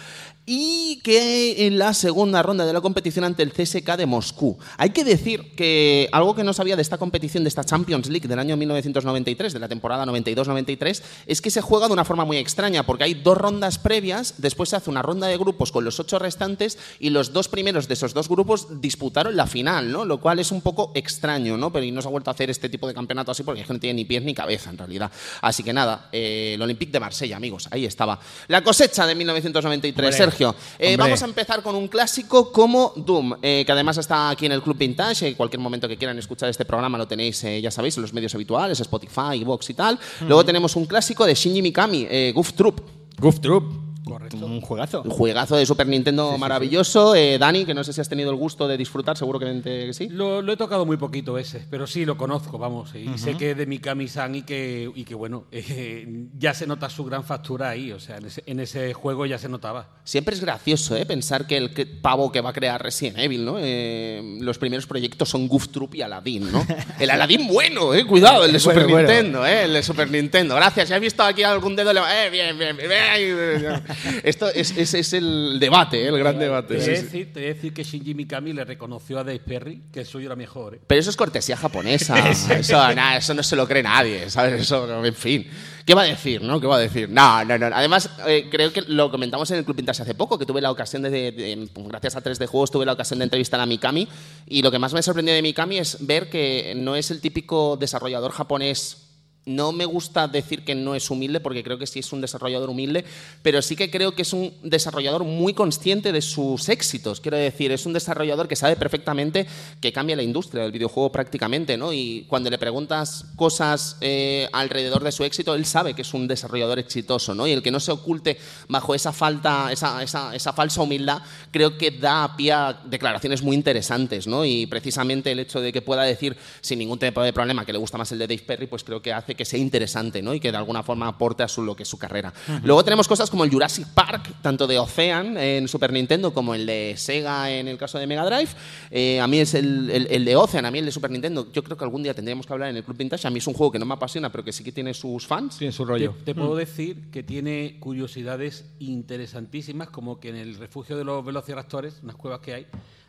Y 0.44 1.00
que 1.04 1.66
en 1.66 1.78
la 1.78 1.94
segunda 1.94 2.42
ronda 2.42 2.66
de 2.66 2.72
la 2.72 2.80
competición 2.80 3.24
ante 3.24 3.44
el 3.44 3.52
CSK 3.52 3.96
de 3.96 4.06
Moscú. 4.06 4.58
Hay 4.76 4.90
que 4.90 5.04
decir 5.04 5.54
que 5.54 6.08
algo 6.10 6.34
que 6.34 6.42
no 6.42 6.52
sabía 6.52 6.74
de 6.74 6.82
esta 6.82 6.98
competición, 6.98 7.44
de 7.44 7.48
esta 7.48 7.62
Champions 7.62 8.08
League 8.08 8.26
del 8.26 8.40
año 8.40 8.56
1993, 8.56 9.52
de 9.52 9.58
la 9.60 9.68
temporada 9.68 10.04
92-93, 10.04 11.02
es 11.26 11.40
que 11.40 11.50
se 11.50 11.60
juega 11.60 11.86
de 11.86 11.92
una 11.92 12.04
forma 12.04 12.24
muy 12.24 12.38
extraña, 12.38 12.84
porque 12.84 13.04
hay 13.04 13.14
dos 13.14 13.38
rondas 13.38 13.78
previas, 13.78 14.34
después 14.38 14.70
se 14.70 14.76
hace 14.76 14.90
una 14.90 15.02
ronda 15.02 15.28
de 15.28 15.36
grupos 15.36 15.70
con 15.70 15.84
los 15.84 16.00
ocho 16.00 16.18
restantes 16.18 16.76
y 16.98 17.10
los 17.10 17.32
dos 17.32 17.48
primeros 17.48 17.86
de 17.86 17.94
esos 17.94 18.12
dos 18.12 18.28
grupos 18.28 18.80
disputaron 18.80 19.36
la 19.36 19.46
final, 19.46 19.92
¿no? 19.92 20.04
Lo 20.04 20.20
cual 20.20 20.40
es 20.40 20.50
un 20.50 20.60
poco 20.60 20.90
extraño, 20.96 21.56
¿no? 21.56 21.72
Pero 21.72 21.86
y 21.86 21.92
no 21.92 22.02
se 22.02 22.08
ha 22.08 22.10
vuelto 22.10 22.30
a 22.30 22.34
hacer 22.34 22.50
este 22.50 22.68
tipo 22.68 22.88
de 22.88 22.94
campeonato 22.94 23.30
así 23.30 23.44
porque 23.44 23.60
es 23.60 23.66
que 23.68 23.72
no 23.74 23.78
tiene 23.78 23.94
ni 23.94 24.04
pies 24.04 24.24
ni 24.24 24.34
cabeza 24.34 24.70
en 24.70 24.78
realidad. 24.78 25.12
Así 25.40 25.62
que 25.62 25.72
nada, 25.72 26.08
eh, 26.10 26.52
el 26.54 26.62
Olympique 26.62 26.90
de 26.90 26.98
Marsella, 26.98 27.36
amigos, 27.36 27.68
ahí 27.70 27.86
estaba. 27.86 28.18
La 28.48 28.64
cosecha 28.64 29.06
de 29.06 29.14
1993, 29.14 30.20
Hombre, 30.20 30.31
Sergio. 30.32 30.54
Eh, 30.78 30.96
vamos 30.96 31.22
a 31.22 31.26
empezar 31.26 31.62
con 31.62 31.74
un 31.74 31.88
clásico 31.88 32.50
como 32.50 32.92
Doom, 32.96 33.34
eh, 33.42 33.64
que 33.66 33.72
además 33.72 33.98
está 33.98 34.30
aquí 34.30 34.46
en 34.46 34.52
el 34.52 34.62
Club 34.62 34.76
Vintage. 34.78 35.28
En 35.28 35.34
cualquier 35.34 35.60
momento 35.60 35.86
que 35.86 35.96
quieran 35.96 36.18
escuchar 36.18 36.48
este 36.48 36.64
programa 36.64 36.96
lo 36.98 37.06
tenéis, 37.06 37.42
eh, 37.44 37.60
ya 37.60 37.70
sabéis, 37.70 37.96
en 37.96 38.02
los 38.02 38.12
medios 38.12 38.34
habituales, 38.34 38.80
Spotify, 38.80 39.44
Vox 39.44 39.70
y 39.70 39.74
tal. 39.74 39.98
Luego 40.22 40.44
tenemos 40.44 40.74
un 40.76 40.86
clásico 40.86 41.26
de 41.26 41.34
Shinji 41.34 41.62
Mikami, 41.62 42.32
Goof 42.32 42.54
Troop. 42.54 42.80
Goof 43.18 43.40
Troop. 43.40 43.91
Correcto. 44.12 44.46
Un 44.46 44.60
juegazo. 44.60 45.02
Un 45.02 45.10
juegazo 45.10 45.56
de 45.56 45.66
Super 45.66 45.86
Nintendo 45.86 46.36
maravilloso. 46.38 47.14
Eh, 47.14 47.38
Dani, 47.38 47.64
que 47.64 47.74
no 47.74 47.84
sé 47.84 47.92
si 47.92 48.00
has 48.00 48.08
tenido 48.08 48.30
el 48.30 48.36
gusto 48.36 48.68
de 48.68 48.76
disfrutar, 48.76 49.16
seguro 49.16 49.38
que, 49.38 49.90
sí. 49.92 50.08
Lo, 50.10 50.42
lo 50.42 50.52
he 50.52 50.56
tocado 50.56 50.84
muy 50.86 50.96
poquito 50.96 51.38
ese, 51.38 51.64
pero 51.70 51.86
sí 51.86 52.04
lo 52.04 52.16
conozco, 52.16 52.58
vamos. 52.58 52.94
Y 52.94 53.18
sé 53.18 53.36
que 53.36 53.52
es 53.52 53.56
de 53.56 53.66
Mikami-san 53.66 54.34
y 54.34 54.42
que, 54.42 54.90
y 54.94 55.04
que 55.04 55.14
bueno, 55.14 55.44
eh, 55.52 56.06
ya 56.38 56.54
se 56.54 56.66
nota 56.66 56.88
su 56.90 57.04
gran 57.04 57.24
factura 57.24 57.70
ahí. 57.70 57.92
O 57.92 58.00
sea, 58.00 58.16
en 58.18 58.26
ese, 58.26 58.42
en 58.46 58.60
ese 58.60 58.92
juego 58.94 59.26
ya 59.26 59.38
se 59.38 59.48
notaba. 59.48 59.88
Siempre 60.04 60.34
es 60.34 60.40
gracioso 60.40 60.96
¿eh? 60.96 61.06
pensar 61.06 61.46
que 61.46 61.56
el 61.56 61.72
que- 61.74 61.86
pavo 61.86 62.30
que 62.32 62.40
va 62.40 62.50
a 62.50 62.52
crear 62.52 62.82
Resident 62.82 63.18
Evil, 63.18 63.44
¿no? 63.44 63.56
Eh, 63.58 64.38
los 64.40 64.58
primeros 64.58 64.86
proyectos 64.86 65.28
son 65.28 65.46
Goof 65.48 65.68
Troop 65.68 65.94
y 65.94 66.02
Aladdin, 66.02 66.50
¿no? 66.50 66.66
El 66.98 67.10
Aladdin 67.10 67.46
bueno, 67.48 67.94
¿eh? 67.94 68.04
Cuidado, 68.06 68.44
el 68.44 68.52
de 68.52 68.58
Bueno, 68.64 68.80
Super 68.80 68.90
bueno. 68.92 69.08
Nintendo, 69.08 69.46
¿eh? 69.46 69.64
El 69.64 69.72
de 69.74 69.82
Super 69.82 70.10
Nintendo. 70.10 70.54
Gracias. 70.56 70.88
Si 70.88 70.94
has 70.94 71.00
visto 71.00 71.22
aquí 71.22 71.42
algún 71.42 71.74
dedo, 71.76 71.92
le- 71.92 72.00
eh, 72.00 72.30
bien, 72.30 72.58
bien, 72.58 72.76
bien, 72.76 72.88
bien. 72.88 73.82
Esto 74.22 74.48
es, 74.48 74.76
es- 74.76 74.94
es 74.94 75.12
el 75.12 75.58
debate, 75.60 76.02
¿eh? 76.04 76.08
el 76.08 76.18
gran 76.18 76.38
debate. 76.38 76.76
Te 76.76 76.80
sí, 76.82 76.90
voy, 76.90 76.96
sí. 76.96 77.02
decir, 77.04 77.32
te 77.32 77.40
voy 77.40 77.50
a 77.50 77.54
decir 77.54 77.72
que 77.74 77.84
Shinji 77.84 78.14
Mikami 78.14 78.52
le 78.52 78.64
reconoció 78.64 79.18
a 79.18 79.24
Dave 79.24 79.40
Perry 79.40 79.82
que 79.92 80.00
el 80.00 80.06
suyo 80.06 80.26
era 80.26 80.36
mejor. 80.36 80.74
¿eh? 80.74 80.80
Pero 80.86 81.00
eso 81.00 81.10
es 81.10 81.16
cortesía 81.16 81.56
japonesa. 81.56 82.16
eso, 82.30 82.94
nah, 82.94 83.16
eso 83.16 83.34
no 83.34 83.42
se 83.42 83.56
lo 83.56 83.66
cree 83.66 83.82
nadie, 83.82 84.28
¿sabes? 84.30 84.60
Eso, 84.62 85.04
en 85.04 85.14
fin. 85.14 85.46
¿Qué 85.84 85.94
va 85.94 86.02
a 86.02 86.06
decir, 86.06 86.40
no? 86.42 86.60
¿Qué 86.60 86.66
va 86.68 86.76
a 86.76 86.80
decir? 86.80 87.08
No, 87.10 87.44
no, 87.44 87.58
no. 87.58 87.66
Además, 87.66 88.08
eh, 88.28 88.46
creo 88.50 88.72
que 88.72 88.82
lo 88.82 89.10
comentamos 89.10 89.50
en 89.50 89.58
el 89.58 89.64
Club 89.64 89.76
Vintage 89.78 90.02
hace 90.02 90.14
poco, 90.14 90.38
que 90.38 90.46
tuve 90.46 90.60
la 90.60 90.70
ocasión 90.70 91.02
de, 91.02 91.10
de- 91.10 91.32
de- 91.32 91.68
gracias 91.88 92.14
a 92.14 92.22
3D 92.22 92.46
Juegos, 92.46 92.70
tuve 92.70 92.86
la 92.86 92.92
ocasión 92.92 93.18
de 93.18 93.24
entrevistar 93.24 93.58
a 93.60 93.66
Mikami. 93.66 94.06
Y 94.46 94.62
lo 94.62 94.70
que 94.70 94.78
más 94.78 94.92
me 94.94 95.02
sorprendió 95.02 95.34
de 95.34 95.42
Mikami 95.42 95.78
es 95.78 95.98
ver 96.06 96.28
que 96.30 96.74
no 96.76 96.94
es 96.94 97.10
el 97.10 97.20
típico 97.20 97.76
desarrollador 97.76 98.30
japonés 98.30 99.08
no 99.44 99.72
me 99.72 99.84
gusta 99.84 100.28
decir 100.28 100.64
que 100.64 100.74
no 100.74 100.94
es 100.94 101.10
humilde, 101.10 101.40
porque 101.40 101.64
creo 101.64 101.78
que 101.78 101.86
sí 101.86 101.98
es 101.98 102.12
un 102.12 102.20
desarrollador 102.20 102.70
humilde, 102.70 103.04
pero 103.42 103.60
sí 103.62 103.76
que 103.76 103.90
creo 103.90 104.14
que 104.14 104.22
es 104.22 104.32
un 104.32 104.52
desarrollador 104.62 105.24
muy 105.24 105.52
consciente 105.52 106.12
de 106.12 106.22
sus 106.22 106.68
éxitos. 106.68 107.20
Quiero 107.20 107.36
decir, 107.36 107.72
es 107.72 107.86
un 107.86 107.92
desarrollador 107.92 108.46
que 108.46 108.56
sabe 108.56 108.76
perfectamente 108.76 109.46
que 109.80 109.92
cambia 109.92 110.16
la 110.16 110.22
industria 110.22 110.62
del 110.62 110.72
videojuego 110.72 111.10
prácticamente, 111.10 111.76
¿no? 111.76 111.92
Y 111.92 112.24
cuando 112.28 112.50
le 112.50 112.58
preguntas 112.58 113.26
cosas 113.36 113.96
eh, 114.00 114.48
alrededor 114.52 115.02
de 115.02 115.12
su 115.12 115.24
éxito, 115.24 115.54
él 115.54 115.64
sabe 115.64 115.94
que 115.94 116.02
es 116.02 116.14
un 116.14 116.28
desarrollador 116.28 116.78
exitoso, 116.78 117.34
¿no? 117.34 117.46
Y 117.46 117.52
el 117.52 117.62
que 117.62 117.70
no 117.70 117.80
se 117.80 117.92
oculte 117.92 118.38
bajo 118.68 118.94
esa 118.94 119.12
falta, 119.12 119.72
esa, 119.72 120.52
falsa 120.52 120.82
humildad, 120.82 121.22
creo 121.50 121.76
que 121.76 121.90
da 121.90 122.36
pie 122.36 122.52
a 122.52 122.80
declaraciones 122.84 123.42
muy 123.42 123.56
interesantes, 123.56 124.26
¿no? 124.26 124.44
Y 124.44 124.66
precisamente 124.66 125.32
el 125.32 125.40
hecho 125.40 125.60
de 125.60 125.72
que 125.72 125.82
pueda 125.82 126.02
decir 126.02 126.36
sin 126.60 126.78
ningún 126.78 126.98
tipo 126.98 127.22
de 127.22 127.32
problema 127.32 127.64
que 127.64 127.72
le 127.72 127.78
gusta 127.78 127.98
más 127.98 128.12
el 128.12 128.18
de 128.18 128.26
Dave 128.26 128.42
Perry, 128.46 128.66
pues 128.66 128.84
creo 128.84 129.02
que 129.02 129.12
hace 129.12 129.31
que 129.34 129.44
sea 129.44 129.58
interesante 129.58 130.22
¿no? 130.22 130.34
y 130.34 130.40
que 130.40 130.50
de 130.50 130.58
alguna 130.58 130.82
forma 130.82 131.08
aporte 131.08 131.42
a 131.42 131.48
su, 131.48 131.62
lo 131.62 131.74
que 131.74 131.82
es 131.82 131.88
su 131.88 131.98
carrera. 131.98 132.32
Luego 132.62 132.84
tenemos 132.84 133.08
cosas 133.08 133.30
como 133.30 133.44
el 133.44 133.50
Jurassic 133.50 133.86
Park, 133.88 134.34
tanto 134.42 134.66
de 134.66 134.78
Ocean 134.78 135.36
en 135.36 135.68
Super 135.68 135.92
Nintendo 135.92 136.32
como 136.32 136.54
el 136.54 136.66
de 136.66 136.94
Sega 136.96 137.50
en 137.50 137.68
el 137.68 137.78
caso 137.78 137.98
de 137.98 138.06
Mega 138.06 138.24
Drive. 138.24 138.50
Eh, 138.90 139.20
a 139.20 139.26
mí 139.26 139.38
es 139.38 139.54
el, 139.54 139.90
el, 139.90 140.24
de 140.24 140.36
Ocean, 140.36 140.64
a 140.64 140.70
mí 140.70 140.78
el 140.78 140.86
de 140.86 140.92
Super 140.92 141.10
Nintendo. 141.10 141.50
Yo 141.52 141.62
creo 141.62 141.76
que 141.76 141.84
algún 141.84 142.02
día 142.02 142.14
tendríamos 142.14 142.46
que 142.46 142.52
hablar 142.52 142.70
en 142.70 142.76
el 142.76 142.84
Club 142.84 142.96
Vintage. 142.96 143.26
A 143.26 143.30
mí 143.30 143.38
es 143.38 143.46
un 143.46 143.54
juego 143.54 143.72
que 143.72 143.78
no 143.78 143.86
me 143.86 143.94
apasiona, 143.94 144.30
pero 144.30 144.44
que 144.44 144.52
sí 144.52 144.64
que 144.64 144.72
tiene 144.72 144.94
sus 144.94 145.26
fans. 145.26 145.58
Tiene 145.58 145.72
su 145.72 145.84
rollo. 145.84 146.14
Te, 146.24 146.34
puedo 146.34 146.56
decir 146.56 147.10
que 147.10 147.22
tiene 147.22 147.76
curiosidades 147.80 148.64
interesantísimas, 148.78 149.88
como 149.88 150.20
que 150.20 150.30
en 150.30 150.36
el 150.36 150.56
refugio 150.56 150.96
de 150.96 151.04
los 151.04 151.24
velociraptores, 151.24 152.00
unas 152.02 152.16
cuevas 152.16 152.40
que 152.40 152.54
hay, 152.54 152.66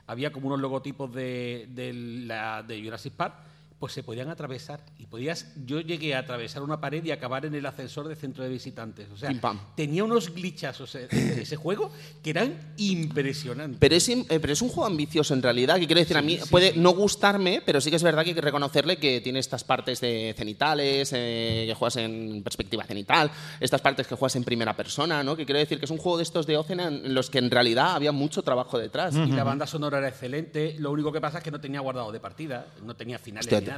había 0.08 0.32
como 0.32 0.48
unos 0.48 0.60
logotipos 0.60 1.14
de, 1.14 1.68
de, 1.70 1.94
la, 1.94 2.64
de 2.64 2.82
Jurassic 2.84 3.14
Park 3.14 3.36
pues 3.84 3.92
se 3.92 4.02
podían 4.02 4.30
atravesar. 4.30 4.80
Y 4.98 5.08
podías, 5.08 5.48
yo 5.66 5.82
llegué 5.82 6.16
a 6.16 6.20
atravesar 6.20 6.64
una 6.64 6.80
pared 6.80 7.04
y 7.04 7.12
acabar 7.12 7.46
en 7.46 7.54
el 7.54 7.66
ascensor 7.66 8.08
de 8.08 8.16
centro 8.16 8.42
de 8.42 8.50
visitantes. 8.50 9.10
O 9.14 9.18
sea, 9.18 9.30
tenía 9.76 10.06
unos 10.06 10.34
glitchazos 10.34 10.96
ese 10.96 11.58
juego 11.58 11.92
que 12.24 12.30
eran 12.30 12.76
impresionantes. 12.78 13.80
Pero 13.82 13.94
es, 13.94 14.08
eh, 14.08 14.26
pero 14.30 14.54
es 14.54 14.62
un 14.62 14.70
juego 14.70 14.86
ambicioso 14.86 15.34
en 15.34 15.42
realidad, 15.42 15.80
que 15.80 15.86
quiero 15.86 16.00
decir, 16.00 16.16
a 16.16 16.22
mí 16.22 16.40
puede 16.50 16.78
no 16.78 16.92
gustarme, 16.92 17.62
pero 17.66 17.82
sí 17.82 17.90
que 17.90 17.98
es 17.98 18.04
verdad 18.04 18.24
que 18.24 18.30
hay 18.30 18.36
que 18.36 18.40
reconocerle 18.40 18.96
que 18.96 19.20
tiene 19.20 19.40
estas 19.40 19.66
partes 19.66 20.00
de 20.00 20.34
cenitales, 20.38 21.12
eh, 21.14 21.66
que 21.68 21.74
juegas 21.74 21.98
en 21.98 22.42
perspectiva 22.42 22.86
cenital, 22.86 23.32
estas 23.60 23.82
partes 23.82 24.08
que 24.08 24.16
juegas 24.16 24.38
en 24.38 24.46
primera 24.46 24.78
persona, 24.78 25.26
¿no? 25.26 25.36
Que 25.36 25.46
quiero 25.46 25.60
decir 25.60 25.80
que 25.80 25.84
es 25.84 25.92
un 25.92 25.98
juego 25.98 26.16
de 26.16 26.24
estos 26.24 26.48
de 26.48 26.56
Ocena 26.56 26.88
en 26.88 27.14
los 27.14 27.30
que 27.30 27.40
en 27.40 27.52
realidad 27.52 27.96
había 27.96 28.14
mucho 28.14 28.44
trabajo 28.44 28.80
detrás. 28.80 29.14
Y 29.14 29.34
la 29.34 29.44
banda 29.44 29.68
sonora 29.68 29.98
era 29.98 30.08
excelente, 30.08 30.78
lo 30.80 30.90
único 30.90 31.12
que 31.12 31.20
pasa 31.20 31.40
es 31.40 31.44
que 31.44 31.52
no 31.52 31.60
tenía 31.60 31.82
guardado 31.82 32.14
de 32.14 32.22
partida, 32.22 32.68
no 32.82 32.96
tenía 32.96 33.20
finales 33.20 33.73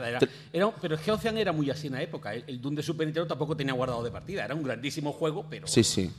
pero 0.82 0.96
es 0.96 1.02
que 1.02 1.12
Ocean 1.12 1.38
era 1.38 1.52
muy 1.52 1.70
así 1.70 1.88
en 1.88 1.94
la 1.94 2.02
época. 2.02 2.34
El, 2.34 2.62
Doom 2.62 2.76
de 2.76 2.84
Super 2.84 3.08
Nintendo 3.08 3.28
tampoco 3.28 3.56
tenía 3.56 3.74
guardado 3.74 4.04
de 4.04 4.12
partida. 4.12 4.46
Era 4.46 4.56
un 4.56 4.64
grandísimo 4.64 5.12
juego, 5.12 5.46
pero. 5.50 5.68
Sí, 5.68 5.84
sí. 5.84 6.12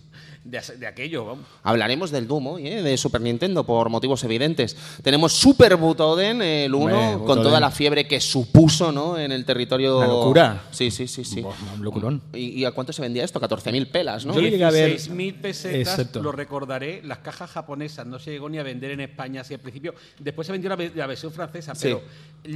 De, 0.44 0.86
aquello, 0.86 1.24
vamos. 1.24 1.44
Hablaremos 1.64 2.10
del 2.10 2.28
Doom 2.28 2.46
hoy, 2.46 2.68
¿eh? 2.68 2.82
de 2.82 2.96
Super 2.96 3.20
Nintendo, 3.20 3.64
por 3.64 3.88
motivos 3.88 4.22
evidentes. 4.24 4.76
Tenemos 5.02 5.32
Super 5.32 5.76
Butoden, 5.76 6.40
el 6.40 6.74
1, 6.74 7.24
con 7.24 7.42
toda 7.42 7.58
la 7.58 7.70
fiebre 7.70 8.06
que 8.06 8.20
supuso 8.20 8.92
¿no? 8.92 9.18
en 9.18 9.32
el 9.32 9.44
territorio. 9.44 10.00
La 10.00 10.06
locura. 10.06 10.64
Sí, 10.70 10.90
sí, 10.90 11.08
sí. 11.08 11.24
sí. 11.24 11.44
Un 11.74 11.84
locurón. 11.84 12.22
¿Y, 12.32 12.64
a 12.64 12.72
cuánto 12.72 12.92
se 12.92 13.02
vendía 13.02 13.24
esto? 13.24 13.40
14.000 13.40 13.90
pelas, 13.90 14.24
¿no? 14.24 14.34
Yo 14.34 14.40
llegué 14.40 14.64
a 14.64 14.70
ver. 14.70 14.96
6.000 14.96 15.40
pesetas, 15.40 16.14
lo 16.16 16.32
recordaré. 16.32 17.02
Las 17.02 17.18
cajas 17.18 17.50
japonesas 17.50 18.06
no 18.06 18.18
se 18.18 18.30
llegó 18.30 18.48
ni 18.48 18.58
a 18.58 18.62
vender 18.62 18.92
en 18.92 19.00
España 19.00 19.40
así 19.40 19.54
al 19.54 19.60
principio. 19.60 19.94
Después 20.18 20.46
se 20.46 20.52
vendió 20.52 20.70
la, 20.70 21.06
versión 21.06 21.32
francesa, 21.32 21.72
pero 21.80 22.02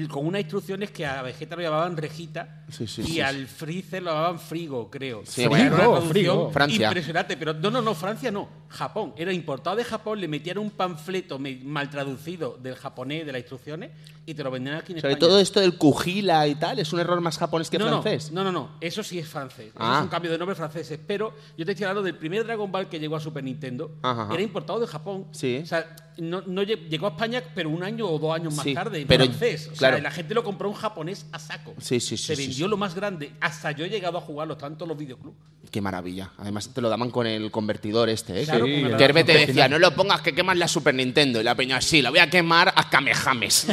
con 0.08 0.26
unas 0.26 0.42
instrucciones 0.42 0.90
que 0.90 0.99
a 1.04 1.22
Vegeta 1.22 1.56
lo 1.56 1.62
llamaban 1.62 1.96
Rejita 1.96 2.64
y 3.06 3.20
al 3.20 3.46
Freezer 3.46 4.02
lo 4.02 4.10
llamaban 4.10 4.38
Frigo, 4.38 4.90
creo. 4.90 5.22
Sí, 5.24 5.46
frigo, 5.46 6.00
frigo. 6.02 6.50
Francia. 6.50 6.88
Impresionante, 6.88 7.36
pero 7.36 7.54
no, 7.54 7.70
no, 7.70 7.82
no, 7.82 7.94
Francia 7.94 8.30
no. 8.30 8.60
Japón. 8.68 9.14
Era 9.16 9.32
importado 9.32 9.76
de 9.76 9.84
Japón, 9.84 10.20
le 10.20 10.28
metían 10.28 10.58
un 10.58 10.70
panfleto 10.70 11.38
mal 11.38 11.90
traducido 11.90 12.56
del 12.62 12.76
japonés 12.76 13.26
de 13.26 13.32
las 13.32 13.40
instrucciones 13.40 13.90
y 14.24 14.34
te 14.34 14.44
lo 14.44 14.50
vendían 14.50 14.76
aquí 14.76 14.92
en 14.92 15.00
Sobre 15.00 15.16
todo 15.16 15.40
esto 15.40 15.60
del 15.60 15.76
Kujila 15.76 16.46
y 16.46 16.54
tal, 16.54 16.78
¿es 16.78 16.92
un 16.92 17.00
error 17.00 17.20
más 17.20 17.36
japonés 17.36 17.68
que 17.68 17.78
francés? 17.78 18.30
No, 18.30 18.44
no, 18.44 18.52
no, 18.52 18.76
eso 18.80 19.02
sí 19.02 19.18
es 19.18 19.28
francés. 19.28 19.68
Eso 19.68 19.76
es 19.76 19.80
ah. 19.80 20.00
un 20.02 20.08
cambio 20.08 20.30
de 20.30 20.38
nombre 20.38 20.54
francés. 20.54 20.98
Pero 21.04 21.34
yo 21.56 21.64
te 21.66 21.72
estoy 21.72 21.84
hablando 21.84 22.02
del 22.02 22.16
primer 22.16 22.44
Dragon 22.44 22.70
Ball 22.70 22.88
que 22.88 23.00
llegó 23.00 23.16
a 23.16 23.20
Super 23.20 23.42
Nintendo. 23.42 23.96
Era 24.02 24.40
importado 24.40 24.78
de 24.78 24.86
Japón. 24.86 25.26
Sí. 25.32 25.60
O 25.62 25.66
sea, 25.66 25.96
no, 26.20 26.62
llegó 26.62 27.06
a 27.06 27.10
España, 27.10 27.42
pero 27.54 27.70
un 27.70 27.82
año 27.82 28.06
o 28.06 28.18
dos 28.18 28.34
años 28.34 28.54
más 28.54 28.66
tarde, 28.74 29.00
en 29.02 29.06
francés. 29.06 29.70
O 29.72 29.76
sea, 29.76 29.98
la 29.98 30.10
gente 30.10 30.34
lo 30.34 30.44
compró 30.44 30.68
un 30.68 30.74
japonés 30.74 31.26
a 31.32 31.38
saco. 31.38 31.74
Sí, 31.78 32.00
sí, 32.00 32.16
Se 32.16 32.34
vendió 32.36 32.68
lo 32.68 32.76
más 32.76 32.94
grande. 32.94 33.32
Hasta 33.40 33.72
yo 33.72 33.84
he 33.84 33.88
llegado 33.88 34.18
a 34.18 34.20
jugarlo 34.20 34.56
tanto 34.56 34.84
en 34.84 34.88
los 34.88 34.98
videoclubs. 34.98 35.36
Qué 35.70 35.80
maravilla. 35.80 36.32
Además, 36.38 36.70
te 36.74 36.80
lo 36.80 36.88
daban 36.88 37.10
con 37.10 37.26
el 37.26 37.50
convertidor 37.50 38.08
este, 38.08 38.42
¿eh? 38.42 38.46
que, 38.46 39.24
te 39.24 39.32
decía, 39.46 39.68
no 39.68 39.78
lo 39.78 39.94
pongas 39.94 40.20
que 40.20 40.34
quemas 40.34 40.56
la 40.56 40.66
Super 40.66 40.94
Nintendo. 40.94 41.40
Y 41.40 41.44
la 41.44 41.54
peña, 41.54 41.80
sí, 41.80 42.02
la 42.02 42.10
voy 42.10 42.18
a 42.18 42.28
quemar 42.28 42.72
a 42.74 42.88
Kamehames. 42.88 43.66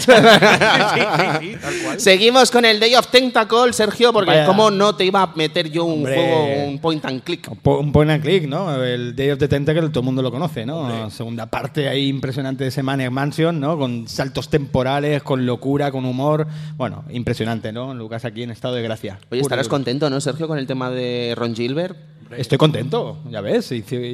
Seguimos 1.98 2.51
con 2.51 2.66
el 2.66 2.80
Day 2.80 2.94
of 2.96 3.08
Tentacle, 3.08 3.74
Sergio, 3.74 4.13
porque 4.13 4.44
cómo 4.46 4.70
no 4.70 4.96
te 4.96 5.06
iba 5.06 5.24
a 5.24 5.34
meter 5.36 5.70
yo 5.70 5.86
un 5.86 6.01
juego, 6.01 6.66
un 6.68 6.80
point 6.80 7.04
and 7.06 7.24
click. 7.24 7.50
Un 7.63 7.92
point 7.92 8.12
and 8.12 8.22
click, 8.22 8.48
¿no? 8.48 8.84
El 8.84 9.16
Day 9.16 9.32
of 9.32 9.39
the 9.39 9.48
Tentacle 9.48 9.89
todo 9.89 10.01
el 10.01 10.06
mundo 10.06 10.22
lo 10.22 10.32
conoce, 10.32 10.66
¿no? 10.66 11.10
Segunda 11.10 11.46
parte 11.48 11.88
ahí 11.88 12.08
impresionante 12.08 12.37
de 12.38 12.67
ese 12.67 12.84
Maniac 12.84 13.12
Mansion, 13.12 13.60
¿no? 13.60 13.77
Con 13.77 14.08
saltos 14.08 14.50
temporales, 14.50 15.24
con 15.24 15.46
locura, 15.46 15.91
con 15.91 16.06
humor. 16.06 16.48
Bueno, 16.77 17.03
impresionante, 17.10 17.72
¿no? 17.72 17.94
Lucas 17.96 18.25
aquí 18.25 18.44
en 18.44 18.51
estado 18.51 18.75
de 18.75 18.84
gracia. 18.84 19.20
Oye, 19.32 19.41
estarás 19.41 19.67
contento, 19.67 20.10
¿no, 20.10 20.22
Sergio, 20.22 20.48
con 20.48 20.60
el 20.60 20.67
tema 20.67 20.91
de 20.91 21.34
Ron 21.36 21.56
Gilbert? 21.56 21.98
Estoy 22.36 22.58
contento, 22.58 23.20
ya 23.30 23.42
ves. 23.42 23.70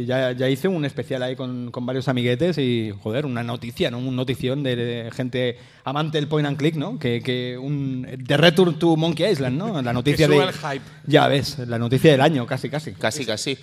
ya, 0.05 0.31
ya, 0.31 0.49
hice 0.49 0.67
un 0.67 0.85
especial 0.85 1.23
ahí 1.23 1.35
con, 1.35 1.71
con, 1.71 1.85
varios 1.85 2.07
amiguetes 2.07 2.57
y, 2.57 2.93
joder, 3.01 3.25
una 3.25 3.43
noticia, 3.43 3.89
¿no? 3.89 3.99
Una 3.99 4.11
notición 4.11 4.63
de, 4.63 5.09
gente 5.13 5.57
amante 5.83 6.17
del 6.17 6.27
point 6.27 6.47
and 6.47 6.57
click, 6.57 6.75
¿no? 6.75 6.99
Que, 6.99 7.21
que 7.21 7.57
un 7.57 8.07
The 8.25 8.37
Return 8.37 8.79
to 8.79 8.95
Monkey 8.95 9.29
Island, 9.31 9.57
¿no? 9.57 9.81
La 9.81 9.93
noticia 10.03 10.27
de. 10.27 10.51
Ya 11.05 11.27
ves, 11.27 11.59
la 11.59 11.77
noticia 11.77 12.11
del 12.11 12.21
año, 12.21 12.45
casi, 12.45 12.69
casi. 12.69 12.93
Casi, 12.93 13.25
casi. 13.25 13.57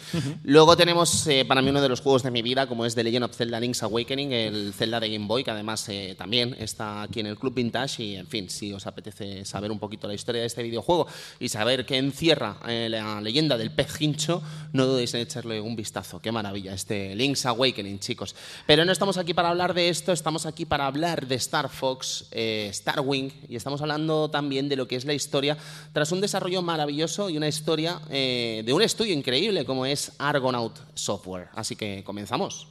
Luego 0.45 0.77
tenemos 0.77 1.27
eh, 1.27 1.45
para 1.47 1.63
mí 1.63 1.71
uno 1.71 1.81
de 1.81 1.89
los 1.89 2.01
juegos 2.01 2.23
de 2.23 2.31
mi 2.31 2.43
vida, 2.43 2.67
como 2.67 2.85
es 2.87 2.95
The 2.95 3.05
Legend 3.05 3.25
of 3.25 3.37
Zelda 3.37 3.61
Link's 3.61 3.83
Awakening, 3.83 4.33
el 4.33 4.73
Zelda 4.75 5.01
de 5.01 5.11
Game 5.11 5.27
Boy, 5.27 5.45
que 5.45 5.51
además 5.51 5.89
eh, 5.89 6.15
también 6.17 6.55
está 6.59 7.03
aquí 7.03 7.21
en 7.21 7.27
el 7.27 7.39
Club 7.39 7.55
Vintage. 7.55 8.03
Y, 8.03 8.17
en 8.17 8.27
fin, 8.27 8.51
si 8.51 8.73
os 8.73 8.87
apetece 8.87 9.45
saber 9.45 9.71
un 9.71 9.79
poquito 9.79 10.07
la 10.07 10.15
historia 10.15 10.41
de 10.41 10.47
este 10.47 10.63
videojuego 10.63 11.07
y 11.39 11.49
saber 11.49 11.87
qué 11.87 11.99
encierra 11.99 12.57
eh, 12.69 12.89
la 12.91 13.21
leyenda 13.21 13.57
del 13.57 13.71
pez 13.71 14.01
hincho, 14.01 14.40
no 14.73 14.87
dudéis 14.87 15.15
en 15.15 15.21
echarle 15.21 15.61
un 15.61 15.77
vistazo. 15.77 16.21
Qué 16.21 16.33
maravilla 16.33 16.75
este 16.75 17.15
Link's 17.15 17.47
Awakening, 17.47 17.99
chicos. 17.99 18.35
Pero 18.67 18.85
no 18.85 18.93
estamos 18.93 19.17
aquí 19.19 19.35
para 19.35 19.51
hablar 19.51 19.75
de 19.75 19.89
esto, 19.89 20.13
estamos 20.13 20.47
aquí 20.47 20.65
para 20.65 20.87
hablar 20.87 21.27
de 21.27 21.35
Star 21.37 21.69
Fox, 21.69 22.27
eh, 22.31 22.69
Star 22.71 23.01
Wing, 23.01 23.31
y 23.49 23.57
estamos 23.57 23.81
hablando 23.81 24.31
también 24.31 24.69
de 24.69 24.77
lo 24.77 24.87
que 24.87 24.97
es 24.97 25.05
la 25.05 25.15
historia 25.15 25.57
tras 25.93 26.13
un 26.13 26.21
desarrollo 26.21 26.63
maravilloso 26.63 27.31
y 27.31 27.37
una 27.37 27.49
historia 27.49 28.01
eh, 28.11 28.63
de 28.65 28.73
un 28.73 28.83
estudio 28.83 29.15
increíble 29.15 29.65
como 29.65 29.87
es 29.87 30.13
Argonaut 30.19 30.79
Software. 30.95 31.49
Así 31.55 31.77
que 31.77 32.03
comenzamos. 32.05 32.69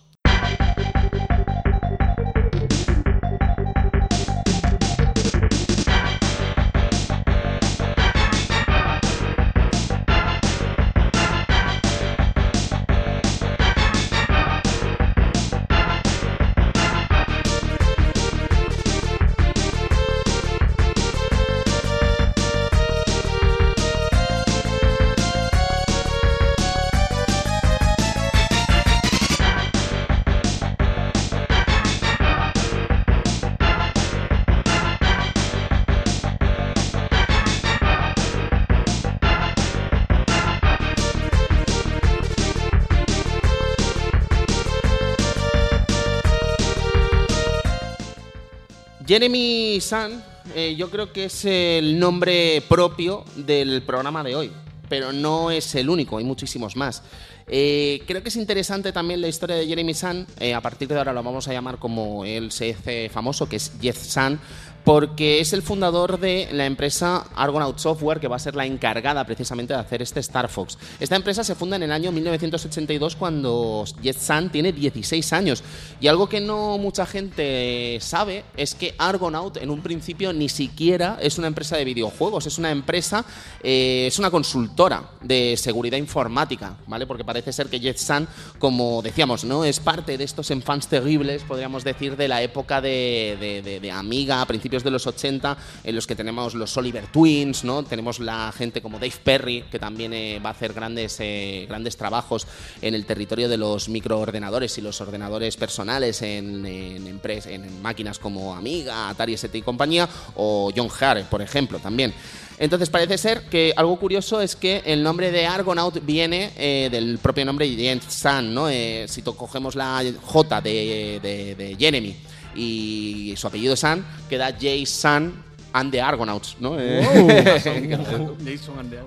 Jeremy 49.09 49.81
Sun, 49.81 50.21
eh, 50.53 50.75
yo 50.77 50.91
creo 50.91 51.11
que 51.11 51.25
es 51.25 51.43
el 51.43 51.97
nombre 51.97 52.61
propio 52.69 53.25
del 53.35 53.81
programa 53.81 54.23
de 54.23 54.35
hoy. 54.35 54.51
pero 54.87 55.11
no 55.11 55.49
es 55.51 55.73
el 55.75 55.89
único, 55.89 56.17
hay 56.17 56.23
muchísimos 56.23 56.75
más. 56.75 57.03
Eh, 57.47 58.01
creo 58.05 58.21
que 58.21 58.29
es 58.29 58.35
interesante 58.35 58.91
también 58.91 59.21
la 59.21 59.27
historia 59.27 59.55
de 59.55 59.65
Jeremy 59.65 59.93
Sun, 59.93 60.27
eh, 60.39 60.53
a 60.53 60.61
partir 60.61 60.87
de 60.87 60.97
ahora 60.97 61.13
lo 61.13 61.23
vamos 61.23 61.47
a 61.47 61.53
llamar 61.53 61.77
como 61.77 62.25
él 62.25 62.51
se 62.51 62.71
hace 62.71 63.09
famoso, 63.09 63.49
que 63.49 63.55
es 63.55 63.71
Jeff 63.81 63.97
Sun, 63.97 64.39
porque 64.83 65.39
es 65.39 65.53
el 65.53 65.61
fundador 65.61 66.19
de 66.19 66.49
la 66.51 66.65
empresa 66.65 67.25
Argonaut 67.35 67.77
Software, 67.77 68.19
que 68.19 68.27
va 68.27 68.37
a 68.37 68.39
ser 68.39 68.55
la 68.55 68.65
encargada 68.65 69.23
precisamente 69.25 69.73
de 69.73 69.79
hacer 69.79 70.01
este 70.01 70.19
Star 70.19 70.49
Fox. 70.49 70.77
Esta 70.99 71.15
empresa 71.15 71.43
se 71.43 71.55
funda 71.55 71.75
en 71.75 71.83
el 71.83 71.91
año 71.91 72.11
1982 72.11 73.15
cuando 73.15 73.85
Jet 74.01 74.17
Sun 74.17 74.49
tiene 74.49 74.71
16 74.71 75.33
años. 75.33 75.63
Y 75.99 76.07
algo 76.07 76.29
que 76.29 76.41
no 76.41 76.77
mucha 76.77 77.05
gente 77.05 77.97
sabe 78.01 78.43
es 78.55 78.75
que 78.75 78.95
Argonaut 78.97 79.57
en 79.57 79.69
un 79.69 79.81
principio 79.81 80.33
ni 80.33 80.49
siquiera 80.49 81.17
es 81.21 81.37
una 81.37 81.47
empresa 81.47 81.77
de 81.77 81.85
videojuegos, 81.85 82.47
es 82.47 82.57
una 82.57 82.71
empresa, 82.71 83.25
eh, 83.61 84.05
es 84.07 84.19
una 84.19 84.31
consultora 84.31 85.11
de 85.21 85.55
seguridad 85.57 85.97
informática, 85.97 86.77
¿vale? 86.87 87.05
Porque 87.05 87.23
parece 87.23 87.53
ser 87.53 87.67
que 87.67 87.79
Jet 87.79 87.97
Sun, 87.97 88.27
como 88.57 89.01
decíamos, 89.01 89.43
¿no? 89.43 89.65
Es 89.65 89.79
parte 89.79 90.17
de 90.17 90.23
estos 90.23 90.51
enfants 90.51 90.87
terribles, 90.87 91.43
podríamos 91.43 91.83
decir, 91.83 92.15
de 92.17 92.27
la 92.27 92.41
época 92.41 92.81
de, 92.81 93.61
de, 93.63 93.79
de 93.79 93.91
Amiga, 93.91 94.41
a 94.41 94.45
principios 94.45 94.78
de 94.83 94.91
los 94.91 95.07
80, 95.07 95.57
en 95.83 95.95
los 95.95 96.07
que 96.07 96.15
tenemos 96.15 96.53
los 96.53 96.75
Oliver 96.77 97.07
Twins, 97.07 97.63
¿no? 97.63 97.83
Tenemos 97.83 98.19
la 98.19 98.51
gente 98.51 98.81
como 98.81 98.99
Dave 98.99 99.13
Perry, 99.23 99.63
que 99.71 99.79
también 99.79 100.13
eh, 100.13 100.39
va 100.43 100.49
a 100.49 100.53
hacer 100.53 100.73
grandes, 100.73 101.17
eh, 101.19 101.65
grandes 101.67 101.97
trabajos 101.97 102.47
en 102.81 102.95
el 102.95 103.05
territorio 103.05 103.49
de 103.49 103.57
los 103.57 103.89
microordenadores 103.89 104.77
y 104.77 104.81
los 104.81 105.01
ordenadores 105.01 105.57
personales 105.57 106.21
en, 106.21 106.65
en, 106.65 107.21
en 107.23 107.81
máquinas 107.81 108.19
como 108.19 108.55
Amiga, 108.55 109.09
Atari 109.09 109.33
ST 109.33 109.57
y 109.57 109.61
compañía, 109.61 110.07
o 110.35 110.71
John 110.75 110.89
Hare, 110.99 111.23
por 111.23 111.41
ejemplo, 111.41 111.79
también. 111.79 112.13
Entonces 112.57 112.89
parece 112.89 113.17
ser 113.17 113.43
que 113.43 113.73
algo 113.75 113.97
curioso 113.97 114.41
es 114.41 114.57
que 114.57 114.83
el 114.85 115.01
nombre 115.01 115.31
de 115.31 115.45
Argonaut 115.45 116.05
viene 116.05 116.51
eh, 116.57 116.89
del 116.91 117.17
propio 117.17 117.45
nombre 117.45 117.69
de 117.69 117.75
Jens 117.75 118.03
Sun, 118.13 118.53
¿no? 118.53 118.67
Si 119.07 119.21
cogemos 119.21 119.75
la 119.75 120.03
J 120.25 120.61
de 120.61 121.75
Jeremy 121.79 122.17
y 122.55 123.33
su 123.37 123.47
apellido 123.47 123.75
Sun, 123.75 124.03
queda 124.29 124.55
Jay 124.59 124.85
Sun 124.85 125.33
and 125.73 125.91
the 125.91 126.01
Argonauts, 126.01 126.57
¿no? 126.59 126.71
Wow. 126.71 126.79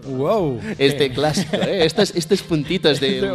wow. 0.16 0.60
Este 0.78 1.10
clásico, 1.10 1.56
¿eh? 1.56 1.84
Estos, 1.84 2.12
estos 2.14 2.42
puntitos 2.42 3.00
de... 3.00 3.32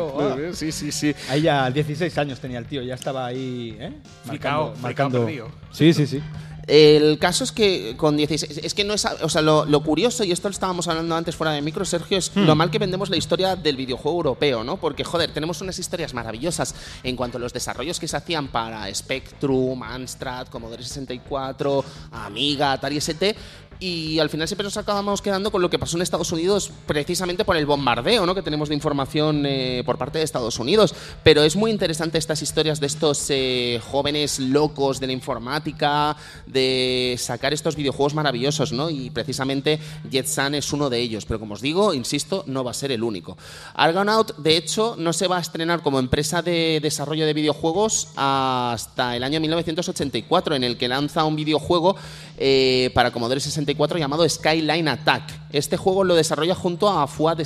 Sí, 0.54 0.72
sí, 0.72 0.92
sí. 0.92 1.14
Ahí 1.30 1.42
ya 1.42 1.70
16 1.70 2.18
años 2.18 2.40
tenía 2.40 2.60
el 2.60 2.66
tío, 2.66 2.82
ya 2.82 2.96
estaba 2.96 3.26
ahí, 3.26 3.76
¿eh? 3.80 3.92
Marcando, 4.26 4.74
marcando. 4.82 5.28
Sí, 5.72 5.94
sí, 5.94 6.08
sí. 6.08 6.22
El 6.68 7.18
caso 7.18 7.46
es 7.46 7.54
que 7.54 7.96
con 7.96 8.18
16. 8.18 8.60
Es 8.64 8.74
que 8.74 8.84
no 8.84 8.94
es. 8.94 9.06
O 9.22 9.30
sea, 9.30 9.42
lo, 9.42 9.66
lo, 9.66 9.82
curioso, 9.82 10.26
y 10.26 10.34
esto 10.34 10.50
lo 10.50 10.52
estábamos 10.52 10.88
hablando 10.90 11.16
antes 11.16 11.36
fuera 11.36 11.54
de 11.54 11.62
micro, 11.62 11.86
Sergio, 11.86 12.18
es 12.18 12.36
hmm. 12.36 12.42
lo 12.42 12.56
mal 12.56 12.70
que 12.70 12.78
vendemos 12.78 13.10
la 13.10 13.16
historia 13.16 13.56
del 13.56 13.78
videojuego 13.78 14.18
europeo, 14.18 14.66
¿no? 14.66 14.76
Porque, 14.76 15.06
joder, 15.06 15.32
tenemos 15.32 15.62
unas 15.62 15.80
historias 15.80 16.14
maravillosas 16.14 16.76
en 17.04 17.16
cuanto 17.16 17.38
a 17.38 17.40
los 17.42 17.54
desarrollos 17.54 18.00
que 18.00 18.08
se 18.10 18.18
hacían 18.18 18.50
para 18.50 18.94
Spectrum, 18.94 19.82
Amstrad, 19.82 20.48
Commodore 20.48 20.84
64, 20.84 21.86
Amiga, 22.12 22.74
Atari 22.74 22.98
ST, 22.98 23.36
y 23.80 24.18
al 24.20 24.30
final 24.30 24.48
siempre 24.48 24.64
nos 24.64 24.78
acabamos 24.78 25.22
quedando 25.22 25.52
con 25.52 25.62
lo 25.62 25.70
que 25.70 25.78
pasó 25.78 25.98
en 25.98 26.02
Estados 26.02 26.32
Unidos 26.32 26.72
precisamente 26.88 27.46
por 27.46 27.58
el 27.58 27.66
bombardeo 27.66 28.26
¿no? 28.26 28.34
que 28.34 28.42
tenemos 28.42 28.70
de 28.70 28.76
información 28.76 29.46
eh, 29.46 29.84
por 29.86 29.98
parte 29.98 30.18
de 30.18 30.24
Estados 30.24 30.58
Unidos. 30.60 30.96
Pero 31.24 31.44
es 31.44 31.56
muy 31.56 31.70
interesante 31.70 32.18
estas 32.18 32.42
historias 32.42 32.80
de 32.80 32.88
estos 32.88 33.26
eh, 33.30 33.80
jóvenes 33.92 34.40
locos 34.40 35.00
de 35.00 35.08
la 35.08 35.14
informática, 35.14 36.16
de 36.48 37.16
sacar 37.20 37.54
estos 37.54 37.76
videojuegos 37.76 38.16
maravillosos, 38.16 38.72
¿no? 38.72 38.90
Y 38.90 39.10
precisamente 39.12 39.80
JetSun 40.10 40.56
es 40.56 40.74
uno 40.74 40.90
de 40.90 41.00
ellos. 41.00 41.26
Pero 41.26 41.40
como 41.40 41.54
os 41.54 41.62
digo, 41.62 41.94
insisto, 41.94 42.44
no 42.48 42.64
va 42.64 42.72
a 42.72 42.74
ser 42.74 42.92
el 42.92 43.04
único. 43.04 43.38
Argonaut, 43.76 44.36
de 44.38 44.58
hecho, 44.58 44.96
no 44.98 45.14
se 45.14 45.28
va 45.28 45.38
a 45.38 45.42
estrenar 45.42 45.82
como 45.82 46.00
empresa 46.00 46.42
de 46.42 46.80
desarrollo 46.82 47.26
de 47.26 47.34
videojuegos 47.34 48.10
hasta 48.16 49.16
el 49.16 49.24
año 49.24 49.40
1984, 49.40 50.56
en 50.56 50.64
el 50.64 50.78
que 50.78 50.88
lanza 50.88 51.26
un 51.26 51.36
videojuego 51.36 51.96
eh, 52.38 52.90
para 52.94 53.12
Commodore 53.12 53.40
64 53.40 53.67
llamado 53.98 54.28
Skyline 54.28 54.88
Attack. 54.88 55.24
Este 55.52 55.78
juego 55.78 56.04
lo 56.04 56.16
desarrolla 56.16 56.56
junto 56.56 56.90
a 56.90 57.08
Fuad, 57.08 57.40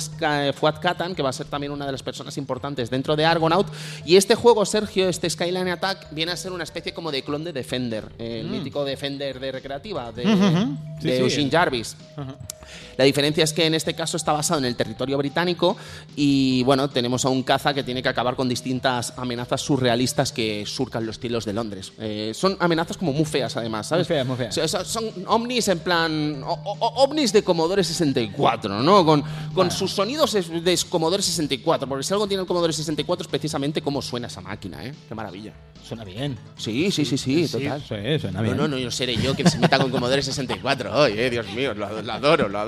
Fuad 0.54 0.80
Katan, 0.80 1.14
que 1.14 1.22
va 1.22 1.30
a 1.30 1.32
ser 1.32 1.46
también 1.46 1.72
una 1.72 1.86
de 1.86 1.92
las 1.92 2.02
personas 2.02 2.36
importantes 2.36 2.90
dentro 2.90 3.16
de 3.16 3.24
Argonaut. 3.24 3.66
Y 4.04 4.16
este 4.16 4.34
juego, 4.34 4.64
Sergio, 4.66 5.08
este 5.08 5.28
Skyline 5.30 5.68
Attack, 5.68 6.08
viene 6.10 6.32
a 6.32 6.36
ser 6.36 6.52
una 6.52 6.64
especie 6.64 6.92
como 6.92 7.10
de 7.10 7.22
clon 7.22 7.44
de 7.44 7.52
Defender, 7.52 8.12
el 8.18 8.48
mm. 8.48 8.50
mítico 8.50 8.84
Defender 8.84 9.40
de 9.40 9.52
recreativa 9.52 10.12
de, 10.12 10.24
uh 10.24 10.28
-huh. 10.28 10.76
sí, 11.00 11.08
de 11.08 11.30
sí, 11.30 11.48
Jarvis. 11.50 11.96
Uh 12.16 12.20
-huh. 12.20 12.36
La 12.96 13.04
diferencia 13.04 13.44
es 13.44 13.52
que 13.52 13.66
en 13.66 13.74
este 13.74 13.94
caso 13.94 14.16
está 14.16 14.32
basado 14.32 14.58
en 14.58 14.66
el 14.66 14.76
territorio 14.76 15.18
británico 15.18 15.76
y 16.16 16.62
bueno, 16.64 16.90
tenemos 16.90 17.24
a 17.24 17.28
un 17.28 17.42
caza 17.42 17.74
que 17.74 17.82
tiene 17.82 18.02
que 18.02 18.08
acabar 18.08 18.36
con 18.36 18.48
distintas 18.48 19.14
amenazas 19.16 19.60
surrealistas 19.60 20.32
que 20.32 20.64
surcan 20.66 21.06
los 21.06 21.18
cielos 21.18 21.44
de 21.44 21.52
Londres. 21.52 21.92
Eh, 21.98 22.32
son 22.34 22.56
amenazas 22.60 22.96
como 22.96 23.12
muy 23.12 23.24
feas 23.24 23.56
además, 23.56 23.86
¿sabes? 23.86 24.08
Muy 24.08 24.16
feas, 24.16 24.26
muy 24.26 24.36
feas. 24.36 24.54
Sea, 24.54 24.84
son 24.84 25.04
ovnis 25.26 25.68
en 25.68 25.78
plan... 25.78 26.42
O, 26.44 26.52
o, 26.52 27.04
ovnis 27.04 27.32
de 27.32 27.42
Commodore 27.42 27.84
64, 27.84 28.82
¿no? 28.82 29.04
Con, 29.04 29.22
con 29.22 29.30
bueno. 29.54 29.70
sus 29.70 29.92
sonidos 29.92 30.32
de 30.32 30.78
Commodore 30.88 31.22
64, 31.22 31.88
porque 31.88 32.02
si 32.04 32.12
algo 32.12 32.26
tiene 32.26 32.42
el 32.42 32.46
Commodore 32.46 32.72
64 32.72 33.22
es 33.22 33.28
precisamente 33.28 33.82
cómo 33.82 34.02
suena 34.02 34.26
esa 34.26 34.40
máquina, 34.40 34.84
¿eh? 34.84 34.94
Qué 35.08 35.14
maravilla. 35.14 35.52
Suena 35.86 36.04
bien. 36.04 36.38
Sí, 36.56 36.90
sí, 36.90 37.04
sí, 37.04 37.18
sí, 37.18 37.46
sí 37.46 37.58
total. 37.58 37.80
Sí, 37.80 38.18
suena 38.20 38.40
bien. 38.40 38.56
No, 38.56 38.68
no, 38.68 38.76
no, 38.76 38.84
no 38.84 38.90
seré 38.90 39.16
yo 39.16 39.34
que 39.34 39.48
se 39.48 39.58
meta 39.58 39.78
con 39.78 39.90
Commodore 39.90 40.22
64. 40.22 40.90
Ay, 41.02 41.14
eh, 41.16 41.30
Dios 41.30 41.46
mío, 41.52 41.74
lo, 41.74 42.02
lo 42.02 42.12
adoro, 42.12 42.48
lo 42.48 42.58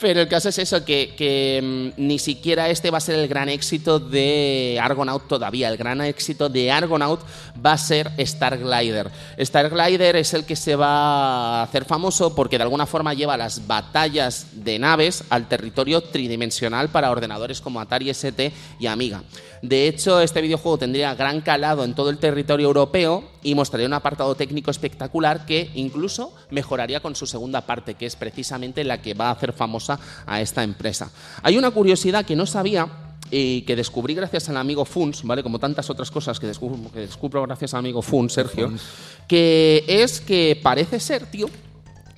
Pero 0.00 0.20
el 0.20 0.28
caso 0.28 0.48
es 0.48 0.58
eso, 0.58 0.84
que, 0.84 1.60
mmm, 1.62 2.02
ni 2.02 2.18
siquiera 2.18 2.68
este 2.68 2.90
va 2.90 2.98
a 2.98 3.00
ser 3.00 3.16
el 3.16 3.28
gran 3.28 3.48
éxito 3.48 3.98
de 3.98 4.78
Argonaut 4.82 5.26
todavía. 5.28 5.68
El 5.68 5.76
gran 5.76 6.00
éxito 6.00 6.48
de 6.48 6.70
Argonaut 6.70 7.20
va 7.64 7.72
a 7.72 7.78
ser 7.78 8.10
Starglider. 8.18 9.10
Starglider 9.40 10.16
es 10.16 10.34
el 10.34 10.44
que 10.44 10.56
se 10.56 10.76
va 10.76 11.60
a 11.60 11.62
hacer 11.62 11.84
famoso 11.84 12.34
porque 12.34 12.58
de 12.58 12.64
alguna 12.64 12.86
forma 12.86 13.14
lleva 13.14 13.36
las 13.36 13.66
batallas 13.66 14.46
de 14.52 14.78
naves 14.78 15.24
al 15.30 15.48
territorio 15.48 16.00
tridimensional 16.00 16.88
para 16.88 17.10
ordenadores 17.10 17.60
como 17.60 17.80
Atari 17.80 18.10
ST 18.10 18.52
y 18.78 18.86
Amiga. 18.86 19.22
De 19.62 19.88
hecho, 19.88 20.20
este 20.20 20.42
videojuego 20.42 20.78
tendría 20.78 21.14
gran 21.14 21.40
calado 21.40 21.84
en 21.84 21.94
todo 21.94 22.10
el 22.10 22.18
territorio 22.18 22.66
europeo 22.66 23.24
y 23.42 23.54
mostraría 23.54 23.86
un 23.86 23.94
apartado 23.94 24.34
técnico 24.34 24.70
espectacular 24.70 25.46
que 25.46 25.70
incluso 25.74 26.34
mejoraría 26.50 27.00
con 27.00 27.16
su 27.16 27.26
segunda 27.26 27.62
parte, 27.62 27.94
que 27.94 28.06
es 28.06 28.16
precisamente 28.16 28.84
la 28.84 29.00
que 29.00 29.05
va 29.14 29.28
a 29.28 29.32
hacer 29.32 29.52
famosa 29.52 29.98
a 30.26 30.40
esta 30.40 30.62
empresa. 30.62 31.10
Hay 31.42 31.56
una 31.56 31.70
curiosidad 31.70 32.24
que 32.24 32.36
no 32.36 32.46
sabía 32.46 32.88
y 33.30 33.62
que 33.62 33.76
descubrí 33.76 34.14
gracias 34.14 34.48
al 34.48 34.56
amigo 34.56 34.84
Funs, 34.84 35.22
¿vale? 35.22 35.42
Como 35.42 35.58
tantas 35.58 35.90
otras 35.90 36.10
cosas 36.10 36.38
que 36.38 36.46
descubro, 36.46 36.90
que 36.92 37.00
descubro 37.00 37.42
gracias 37.42 37.74
al 37.74 37.80
amigo 37.80 38.02
Funs, 38.02 38.32
Sergio, 38.32 38.68
Funs. 38.68 38.82
que 39.26 39.84
es 39.86 40.20
que 40.20 40.58
parece 40.62 41.00
ser, 41.00 41.26
tío, 41.26 41.48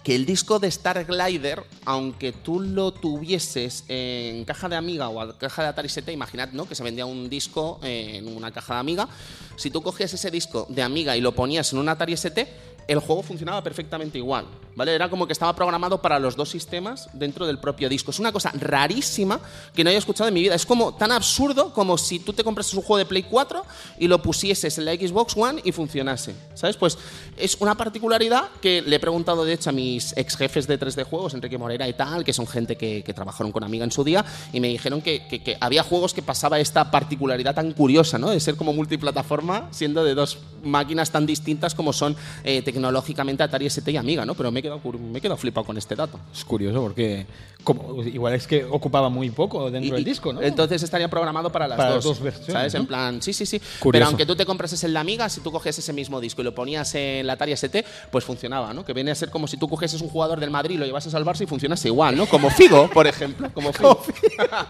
que 0.09 0.15
el 0.15 0.25
disco 0.25 0.59
de 0.59 0.69
Star 0.69 1.05
Glider, 1.05 1.65
aunque 1.85 2.33
tú 2.33 2.61
lo 2.61 2.93
tuvieses 2.93 3.85
en 3.89 4.45
caja 4.45 4.69
de 4.69 4.77
Amiga 4.77 5.09
o 5.09 5.37
caja 5.37 5.63
de 5.63 5.69
Atari 5.69 5.89
ST, 5.89 6.11
imaginad 6.13 6.51
¿no? 6.53 6.67
que 6.67 6.75
se 6.75 6.83
vendía 6.83 7.05
un 7.05 7.29
disco 7.29 7.79
en 7.83 8.35
una 8.35 8.51
caja 8.51 8.75
de 8.75 8.81
Amiga, 8.81 9.09
si 9.57 9.71
tú 9.71 9.83
cogías 9.83 10.13
ese 10.15 10.31
disco 10.31 10.67
de 10.71 10.83
Amiga 10.83 11.17
y 11.17 11.21
lo 11.21 11.33
ponías 11.33 11.73
en 11.73 11.79
un 11.79 11.89
Atari 11.89 12.15
ST, 12.15 12.49
el 12.89 12.99
juego 12.99 13.23
funcionaba 13.23 13.63
perfectamente 13.63 14.19
igual. 14.19 14.47
¿Vale? 14.75 14.95
Era 14.95 15.11
como 15.11 15.27
que 15.27 15.33
estaba 15.33 15.55
programado 15.57 16.01
para 16.01 16.21
los 16.21 16.37
dos 16.37 16.51
sistemas 16.51 17.09
dentro 17.13 17.47
del 17.49 17.59
propio 17.59 17.89
disco. 17.89 18.13
Es 18.13 18.21
una 18.21 18.31
cosa 18.31 18.53
rarísima 18.55 19.41
que 19.75 19.83
no 19.83 19.91
haya 19.91 19.99
escuchado 19.99 20.29
en 20.29 20.35
mi 20.35 20.43
vida. 20.43 20.55
Es 20.55 20.65
como 20.65 20.95
tan 20.95 21.11
absurdo 21.11 21.73
como 21.73 21.99
si 21.99 22.21
tú 22.21 22.33
te 22.33 22.45
comprases 22.45 22.75
un 22.75 22.83
juego 22.83 22.99
de 22.99 23.05
Play 23.05 23.25
4 23.25 23.65
y 23.99 24.07
lo 24.07 24.23
pusieses 24.23 24.79
en 24.79 24.85
la 24.85 24.95
Xbox 24.95 25.37
One 25.37 25.61
y 25.65 25.73
funcionase. 25.73 26.35
¿Sabes? 26.55 26.77
Pues 26.77 26.97
es 27.37 27.57
una 27.61 27.77
particularidad 27.77 28.51
que 28.61 28.81
le 28.83 28.97
he 28.97 29.01
preguntado, 29.01 29.45
de 29.45 29.55
hecho, 29.55 29.71
a 29.71 29.73
mis 29.73 30.17
ex 30.17 30.37
jefes 30.37 30.69
de 30.69 30.79
3D 30.79 31.05
Juegos, 31.05 31.35
Enrique 31.35 31.59
Morera 31.59 31.89
y 31.89 31.95
tal, 31.95 32.25
que 32.25 32.33
son 32.33 32.47
gente 32.47 32.77
que, 32.77 33.03
trabajaron 33.15 33.51
con 33.51 33.65
Amiga 33.65 33.85
en 33.85 33.91
su 33.91 34.05
día, 34.05 34.25
y 34.53 34.61
me 34.61 34.69
dijeron 34.69 35.03
que, 35.03 35.57
había 35.61 35.83
juegos 35.83 36.15
que 36.15 36.23
pasaba 36.23 36.61
esta 36.61 36.91
particularidad 36.91 37.55
tan 37.55 37.73
curiosa, 37.73 38.19
¿no? 38.19 38.31
De 38.31 38.39
ser 38.39 38.57
como 38.57 38.73
multiplataforma, 38.73 39.69
siendo 39.73 40.05
de 40.05 40.15
dos 40.15 40.39
máquinas 40.63 41.11
tan 41.11 41.27
distintas 41.27 41.75
como 41.75 41.93
son 41.93 42.17
eh, 42.45 42.63
tecnológicamente 42.79 43.43
Atari 43.43 43.67
ST 43.67 43.91
y 43.91 43.97
Amiga, 43.97 44.25
¿no? 44.25 44.35
Pero 44.35 44.51
me 44.51 44.61
he 44.61 44.63
quedado, 44.63 44.81
me 44.93 45.19
he 45.19 45.21
quedado 45.21 45.37
flipado 45.37 45.67
con 45.67 45.77
este 45.77 45.97
dato. 45.97 46.19
Es 46.33 46.45
curioso 46.45 46.81
porque 46.81 47.27
como, 47.65 48.03
igual 48.05 48.35
es 48.35 48.47
que 48.47 48.65
ocupaba 48.65 49.09
muy 49.09 49.31
poco 49.31 49.71
dentro 49.71 49.89
y, 49.89 49.97
del 49.97 50.05
disco, 50.05 50.33
¿no? 50.33 50.41
Entonces 50.41 50.83
estaría 50.83 51.09
programado 51.09 51.51
para 51.51 51.67
las 51.67 51.77
para 51.77 51.91
dos, 51.91 52.05
dos 52.05 52.21
versiones, 52.21 52.53
¿sabes? 52.53 52.75
¿no? 52.75 52.81
En 52.81 52.87
plan, 52.87 53.21
sí, 53.21 53.33
sí, 53.33 53.45
sí. 53.45 53.59
Curioso. 53.59 53.93
Pero 53.93 54.07
aunque 54.07 54.27
tú 54.27 54.37
te 54.37 54.47
comprases 54.47 54.83
el 54.85 54.93
de 54.93 54.99
Amiga, 54.99 55.29
si 55.29 55.41
tú 55.41 55.51
cogías 55.51 55.77
ese 55.77 55.93
mismo 55.93 56.21
disco 56.21 56.41
y 56.41 56.45
lo 56.45 56.55
ponías 56.55 56.95
en 56.95 57.27
la 57.27 57.33
Atari 57.33 57.53
ST, 57.53 57.85
pues 58.11 58.25
funcionaba, 58.25 58.73
¿no? 58.73 58.85
Que 58.85 58.93
viene 58.93 59.11
a 59.11 59.15
ser 59.15 59.31
como 59.31 59.49
si 59.49 59.57
tú 59.57 59.69
cogieses 59.69 60.01
un 60.01 60.09
jugador 60.09 60.39
del 60.39 60.51
Madrid 60.51 60.77
y 60.77 60.79
lo 60.79 60.87
llevases 60.87 61.15
al 61.15 61.25
Barça 61.25 61.43
y 61.43 61.47
funcionase 61.47 61.89
igual, 61.89 62.17
¿no? 62.17 62.27
Como 62.27 62.49
Figo, 62.51 62.89
por 62.91 63.07
ejemplo. 63.07 63.51
Como 63.53 63.73
Figo. 63.73 64.01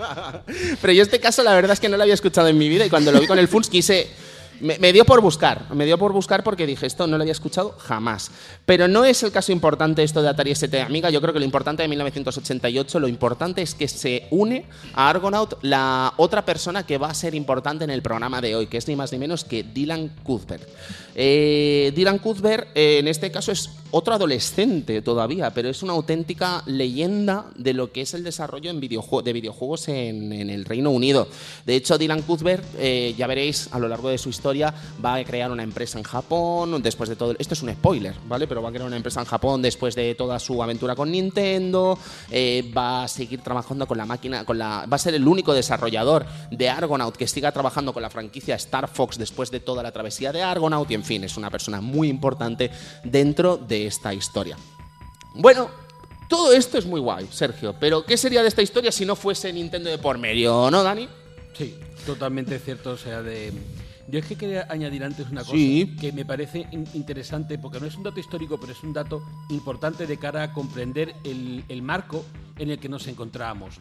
Pero 0.81 0.92
yo 0.92 1.03
este 1.03 1.21
caso 1.21 1.42
la 1.42 1.55
verdad 1.55 1.73
es 1.73 1.81
que 1.81 1.88
no 1.88 1.97
lo 1.97 2.03
había 2.03 2.14
escuchado 2.14 2.49
en 2.49 2.57
mi 2.57 2.68
vida 2.68 2.87
y 2.87 2.90
cuando 2.90 3.12
lo 3.12 3.21
vi 3.21 3.27
con 3.27 3.38
el 3.38 3.49
Funs 3.49 3.68
quise 3.68 4.09
Me, 4.61 4.92
dio 4.92 5.05
por 5.05 5.21
buscar, 5.21 5.73
me 5.75 5.85
dio 5.85 5.99
por 5.99 6.12
buscar 6.12 6.42
porque 6.42 6.66
dije, 6.66 6.87
esto 6.87 7.07
no 7.07 7.16
lo 7.16 7.23
había 7.23 7.33
escuchado 7.33 7.75
jamás. 7.79 8.31
Pero 8.66 8.88
no 8.88 9.05
es 9.05 9.23
el 9.23 9.33
caso 9.33 9.53
importante 9.53 10.03
esto 10.03 10.23
de 10.23 10.29
Atari 10.29 10.51
ST 10.53 10.81
Amiga, 10.83 11.11
yo 11.11 11.21
creo 11.21 11.33
que 11.33 11.38
lo 11.38 11.44
importante 11.44 11.83
de 11.83 11.88
1988, 11.88 13.01
lo 13.01 13.09
importante 13.09 13.62
es 13.62 13.75
que 13.75 13.88
se 13.88 14.27
une 14.31 14.66
a 14.94 15.11
Argonaut 15.11 15.59
la 15.62 16.14
otra 16.16 16.44
persona 16.44 16.85
que 16.85 16.99
va 16.99 17.11
a 17.11 17.14
ser 17.14 17.35
importante 17.35 17.85
en 17.85 17.90
el 17.90 18.03
programa 18.03 18.40
de 18.40 18.57
hoy, 18.57 18.66
que 18.66 18.79
es 18.79 18.88
ni 18.88 18.97
más 18.97 19.12
ni 19.12 19.18
menos 19.18 19.44
que 19.44 19.62
Dylan 19.62 20.11
Cuthbert. 20.23 20.68
Eh, 21.14 21.92
Dylan 21.97 22.18
Cuthbert 22.18 22.68
eh, 22.75 22.99
en 22.99 23.09
este 23.09 23.31
caso 23.33 23.51
es 23.51 23.71
otro 23.90 24.14
adolescente 24.14 25.03
todavía, 25.03 25.51
pero 25.51 25.68
es 25.68 25.83
una 25.83 25.94
auténtica 25.94 26.62
leyenda 26.66 27.47
de 27.57 27.73
lo 27.73 27.90
que 27.90 28.03
es 28.03 28.14
el 28.14 28.23
desarrollo 28.23 28.73
de 28.73 29.33
videojuegos 29.33 29.88
en, 29.88 30.33
en 30.33 30.51
el 30.51 30.64
Reino 30.64 30.90
Unido. 30.90 31.27
De 31.64 31.75
hecho, 31.75 31.99
Dylan 31.99 32.23
Cuthbert, 32.23 32.64
eh, 32.79 33.14
ya 33.16 33.27
veréis 33.27 33.68
a 33.73 33.79
lo 33.79 33.88
largo 33.88 34.11
de 34.11 34.18
su 34.18 34.29
historia, 34.29 34.47
va 35.04 35.14
a 35.14 35.24
crear 35.24 35.50
una 35.50 35.62
empresa 35.62 35.98
en 35.98 36.04
Japón, 36.04 36.82
después 36.82 37.08
de 37.08 37.16
todo... 37.16 37.34
Esto 37.38 37.54
es 37.54 37.62
un 37.62 37.72
spoiler, 37.72 38.14
¿vale? 38.26 38.46
Pero 38.46 38.62
va 38.62 38.68
a 38.68 38.72
crear 38.72 38.87
una 38.87 38.96
empresa 38.96 39.20
en 39.20 39.26
Japón 39.26 39.62
después 39.62 39.94
de 39.94 40.14
toda 40.14 40.38
su 40.38 40.62
aventura 40.62 40.94
con 40.94 41.11
Nintendo, 41.11 41.98
eh, 42.30 42.70
va 42.76 43.04
a 43.04 43.08
seguir 43.08 43.40
trabajando 43.40 43.87
con 43.87 43.98
la 43.98 44.06
máquina, 44.06 44.44
con 44.44 44.58
la, 44.58 44.87
va 44.87 44.96
a 44.96 44.98
ser 44.98 45.14
el 45.14 45.26
único 45.26 45.52
desarrollador 45.52 46.26
de 46.50 46.68
Argonaut 46.68 47.16
que 47.16 47.26
siga 47.26 47.52
trabajando 47.52 47.92
con 47.92 48.02
la 48.02 48.11
franquicia 48.11 48.54
Star 48.56 48.88
Fox 48.88 49.18
después 49.18 49.50
de 49.50 49.61
toda 49.61 49.82
la 49.82 49.92
travesía 49.92 50.32
de 50.32 50.42
Argonaut 50.42 50.90
y 50.90 50.94
en 50.94 51.04
fin, 51.04 51.24
es 51.24 51.37
una 51.37 51.50
persona 51.50 51.80
muy 51.80 52.08
importante 52.08 52.70
dentro 53.04 53.56
de 53.56 53.87
esta 53.87 54.14
historia. 54.14 54.56
Bueno, 55.34 55.70
todo 56.28 56.52
esto 56.52 56.78
es 56.78 56.87
muy 56.87 57.00
guay, 57.00 57.28
Sergio, 57.30 57.74
pero 57.78 58.04
¿qué 58.04 58.16
sería 58.16 58.42
de 58.42 58.48
esta 58.48 58.62
historia 58.62 58.92
si 58.92 59.04
no 59.04 59.16
fuese 59.16 59.52
Nintendo 59.52 59.90
de 59.90 59.98
por 59.98 60.18
medio, 60.18 60.70
no, 60.70 60.82
Dani? 60.82 61.08
Sí, 61.58 61.74
totalmente 62.06 62.58
cierto. 62.61 62.92
O 62.92 62.96
sea, 62.96 63.20
de. 63.20 63.52
Yo 64.11 64.18
es 64.18 64.25
que 64.27 64.37
quería 64.37 64.66
añadir 64.71 65.05
antes 65.05 65.29
una 65.31 65.42
cosa 65.42 65.53
Sí. 65.53 65.94
que 66.01 66.12
me 66.12 66.25
parece 66.25 66.66
in- 66.73 66.87
interesante, 66.94 67.59
porque 67.59 67.79
no 67.79 67.87
es 67.87 67.94
un 67.97 68.03
dato 68.05 68.18
histórico, 68.21 68.59
pero 68.59 68.73
es 68.73 68.83
un 68.83 68.92
dato 68.94 69.23
importante 69.51 70.07
de 70.07 70.16
cara 70.16 70.42
a 70.44 70.53
comprender 70.53 71.14
el, 71.25 71.62
el 71.68 71.83
marco 71.83 72.25
en 72.59 72.71
el 72.71 72.79
que 72.79 72.88
nos 72.88 73.07
encontrábamos. 73.07 73.81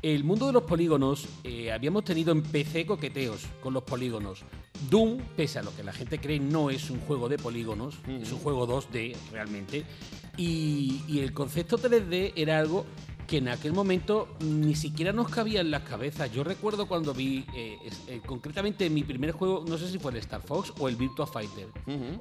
El 0.00 0.24
mundo 0.24 0.46
de 0.46 0.52
los 0.52 0.62
polígonos, 0.62 1.26
eh, 1.44 1.72
habíamos 1.72 2.04
tenido 2.04 2.32
en 2.32 2.42
PC 2.42 2.86
coqueteos 2.86 3.42
con 3.62 3.74
los 3.74 3.82
polígonos. 3.82 4.42
Doom, 4.88 5.18
pese 5.36 5.58
a 5.58 5.62
lo 5.62 5.74
que 5.74 5.82
la 5.82 5.92
gente 5.92 6.18
cree, 6.18 6.38
no 6.38 6.70
es 6.70 6.88
un 6.88 7.00
juego 7.00 7.28
de 7.28 7.36
polígonos, 7.36 7.96
es 8.06 8.30
un 8.32 8.38
juego 8.38 8.66
2D 8.66 9.16
realmente. 9.32 9.84
Y, 10.36 11.02
y 11.08 11.18
el 11.18 11.32
concepto 11.32 11.78
3D 11.78 12.32
era 12.36 12.60
algo 12.60 12.86
que 13.28 13.36
en 13.36 13.48
aquel 13.48 13.74
momento 13.74 14.26
ni 14.40 14.74
siquiera 14.74 15.12
nos 15.12 15.28
cabía 15.28 15.60
en 15.60 15.70
las 15.70 15.82
cabezas. 15.82 16.32
Yo 16.32 16.42
recuerdo 16.44 16.88
cuando 16.88 17.12
vi, 17.12 17.44
eh, 17.54 17.78
eh, 18.08 18.22
concretamente 18.24 18.88
mi 18.88 19.02
primer 19.02 19.32
juego, 19.32 19.64
no 19.68 19.76
sé 19.76 19.88
si 19.90 19.98
fue 19.98 20.12
el 20.12 20.16
Star 20.16 20.40
Fox 20.40 20.72
o 20.78 20.88
el 20.88 20.96
Virtua 20.96 21.26
Fighter, 21.26 21.68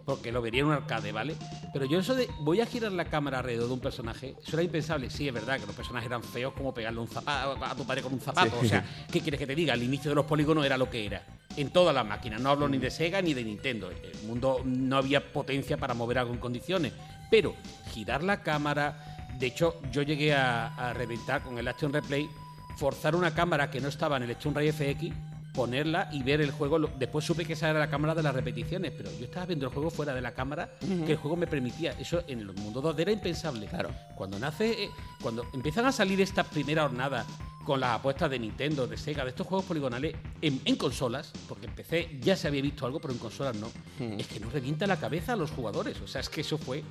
porque 0.06 0.34
lo 0.34 0.42
vería 0.42 0.62
en 0.62 0.68
un 0.68 0.74
arcade, 0.74 1.14
¿vale? 1.14 1.36
Pero 1.72 1.86
yo 1.86 2.00
eso 2.00 2.14
de 2.14 2.28
voy 2.42 2.60
a 2.60 2.66
girar 2.66 2.92
la 2.92 3.06
cámara 3.06 3.40
alrededor 3.40 3.68
de 3.68 3.74
un 3.74 3.80
personaje, 3.80 4.36
eso 4.46 4.58
era 4.58 4.64
impensable. 4.64 5.10
Sí, 5.10 5.26
es 5.30 5.34
verdad 5.34 5.62
que 5.62 5.66
los 5.66 5.76
personajes 5.76 6.08
eran 6.08 6.22
feos 6.22 6.54
como 6.54 6.74
pegarle 6.74 7.00
un 7.00 7.08
zapato 7.08 7.64
a 7.64 7.74
tu 7.74 7.86
padre 7.86 8.02
con 8.02 8.14
un 8.14 8.20
zapato. 8.20 8.60
O 8.62 8.66
sea, 8.66 8.86
¿qué 9.10 9.22
quieres 9.22 9.40
que 9.40 9.48
te 9.48 9.56
diga? 9.56 9.74
Al 9.74 9.84
inicio 9.84 10.12
de 10.12 10.16
los 10.16 10.26
polígonos 10.26 10.66
era 10.66 10.78
lo 10.78 10.90
que 10.90 11.06
era. 11.06 11.24
En 11.56 11.70
todas 11.70 11.96
las 11.96 12.06
máquinas. 12.06 12.42
No 12.42 12.50
hablo 12.50 12.68
ni 12.68 12.80
de 12.80 12.92
Sega 12.92 13.22
ni 13.22 13.34
de 13.34 13.46
Nintendo. 13.46 13.90
El 13.90 14.28
mundo 14.28 14.62
no 14.66 14.98
había 14.98 15.32
potencia 15.32 15.78
para 15.78 15.94
mover 15.94 16.18
algo 16.20 16.34
en 16.34 16.40
condiciones. 16.40 16.92
Pero 17.32 17.56
girar 17.94 18.24
la 18.24 18.44
cámara. 18.44 19.17
De 19.38 19.48
hecho, 19.48 19.80
yo 19.92 20.02
llegué 20.02 20.34
a, 20.34 20.76
a 20.76 20.94
reventar 20.94 21.44
con 21.44 21.58
el 21.58 21.68
Action 21.68 21.94
Replay, 21.94 22.30
forzar 22.78 23.16
una 23.16 23.34
cámara 23.34 23.70
que 23.70 23.80
no 23.80 23.88
estaba 23.88 24.18
en 24.18 24.24
el 24.24 24.32
Action 24.32 24.54
Ray 24.54 24.72
FX, 24.72 25.14
ponerla 25.54 26.08
y 26.12 26.22
ver 26.22 26.40
el 26.42 26.52
juego. 26.52 26.80
Después 27.00 27.26
supe 27.26 27.44
que 27.44 27.54
esa 27.54 27.72
era 27.72 27.80
la 27.80 27.90
cámara 27.90 28.14
de 28.14 28.22
las 28.22 28.34
repeticiones, 28.36 28.92
pero 28.96 29.10
yo 29.18 29.26
estaba 29.26 29.48
viendo 29.48 29.66
el 29.66 29.74
juego 29.74 29.90
fuera 29.90 30.14
de 30.14 30.22
la 30.22 30.32
cámara 30.34 30.70
que 30.80 31.14
el 31.14 31.18
juego 31.18 31.36
me 31.36 31.48
permitía. 31.48 31.92
Eso 32.00 32.24
en 32.28 32.42
el 32.42 32.54
mundo 32.54 32.82
2D 32.82 33.00
era 33.00 33.12
impensable. 33.12 33.66
Claro. 33.66 33.90
Cuando 34.16 34.38
nace, 34.38 34.84
eh, 34.84 34.90
cuando 35.20 35.48
empiezan 35.54 35.86
a 35.88 35.92
salir 35.92 36.22
estas 36.22 36.46
primeras 36.48 36.86
hornadas 36.86 37.26
con 37.66 37.80
las 37.80 37.96
apuestas 38.00 38.30
de 38.30 38.38
Nintendo, 38.40 38.86
de 38.88 38.98
Sega, 38.98 39.24
de 39.24 39.32
estos 39.32 39.46
juegos 39.48 39.66
poligonales 39.66 40.16
en, 40.42 40.62
en 40.64 40.76
consolas, 40.76 41.34
porque 41.50 41.66
en 41.66 41.74
PC 41.74 42.20
ya 42.22 42.38
se 42.38 42.48
había 42.48 42.62
visto 42.62 42.86
algo, 42.86 43.00
pero 43.02 43.12
en 43.14 43.20
consolas 43.20 43.56
no, 43.58 43.68
es 44.00 44.28
que 44.28 44.40
nos 44.40 44.54
revienta 44.54 44.86
la 44.88 44.98
cabeza 44.98 45.34
a 45.34 45.36
los 45.36 45.50
jugadores. 45.52 46.00
O 46.02 46.08
sea, 46.08 46.22
es 46.22 46.30
que 46.30 46.42
eso 46.42 46.58
fue 46.60 46.84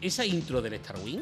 esa 0.00 0.24
intro 0.24 0.62
del 0.62 0.74
Star 0.74 0.96
Wing 0.98 1.20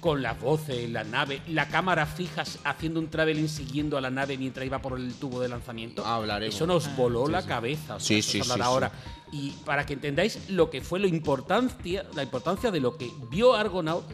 con 0.00 0.22
las 0.22 0.40
voces, 0.40 0.88
la 0.90 1.04
nave, 1.04 1.40
la 1.48 1.68
cámara 1.68 2.06
fija 2.06 2.44
haciendo 2.64 3.00
un 3.00 3.08
traveling 3.08 3.48
siguiendo 3.48 3.96
a 3.96 4.00
la 4.00 4.10
nave 4.10 4.36
mientras 4.36 4.66
iba 4.66 4.80
por 4.80 4.98
el 4.98 5.14
tubo 5.14 5.40
de 5.40 5.48
lanzamiento. 5.48 6.04
Hablaremos. 6.04 6.54
Eso 6.54 6.66
nos 6.66 6.94
voló 6.96 7.26
la 7.28 7.44
cabeza. 7.44 7.96
o 7.96 8.00
sea, 8.00 8.16
Sí, 8.16 8.22
sí, 8.22 8.42
sí, 8.42 8.60
ahora. 8.60 8.92
Y 9.32 9.50
para 9.64 9.84
que 9.84 9.94
entendáis 9.94 10.48
lo 10.50 10.70
que 10.70 10.80
fue 10.80 11.00
la 11.00 11.08
importancia, 11.08 12.04
la 12.14 12.22
importancia 12.22 12.70
de 12.70 12.80
lo 12.80 12.96
que 12.96 13.10
vio 13.30 13.54
Argonaut 13.54 14.04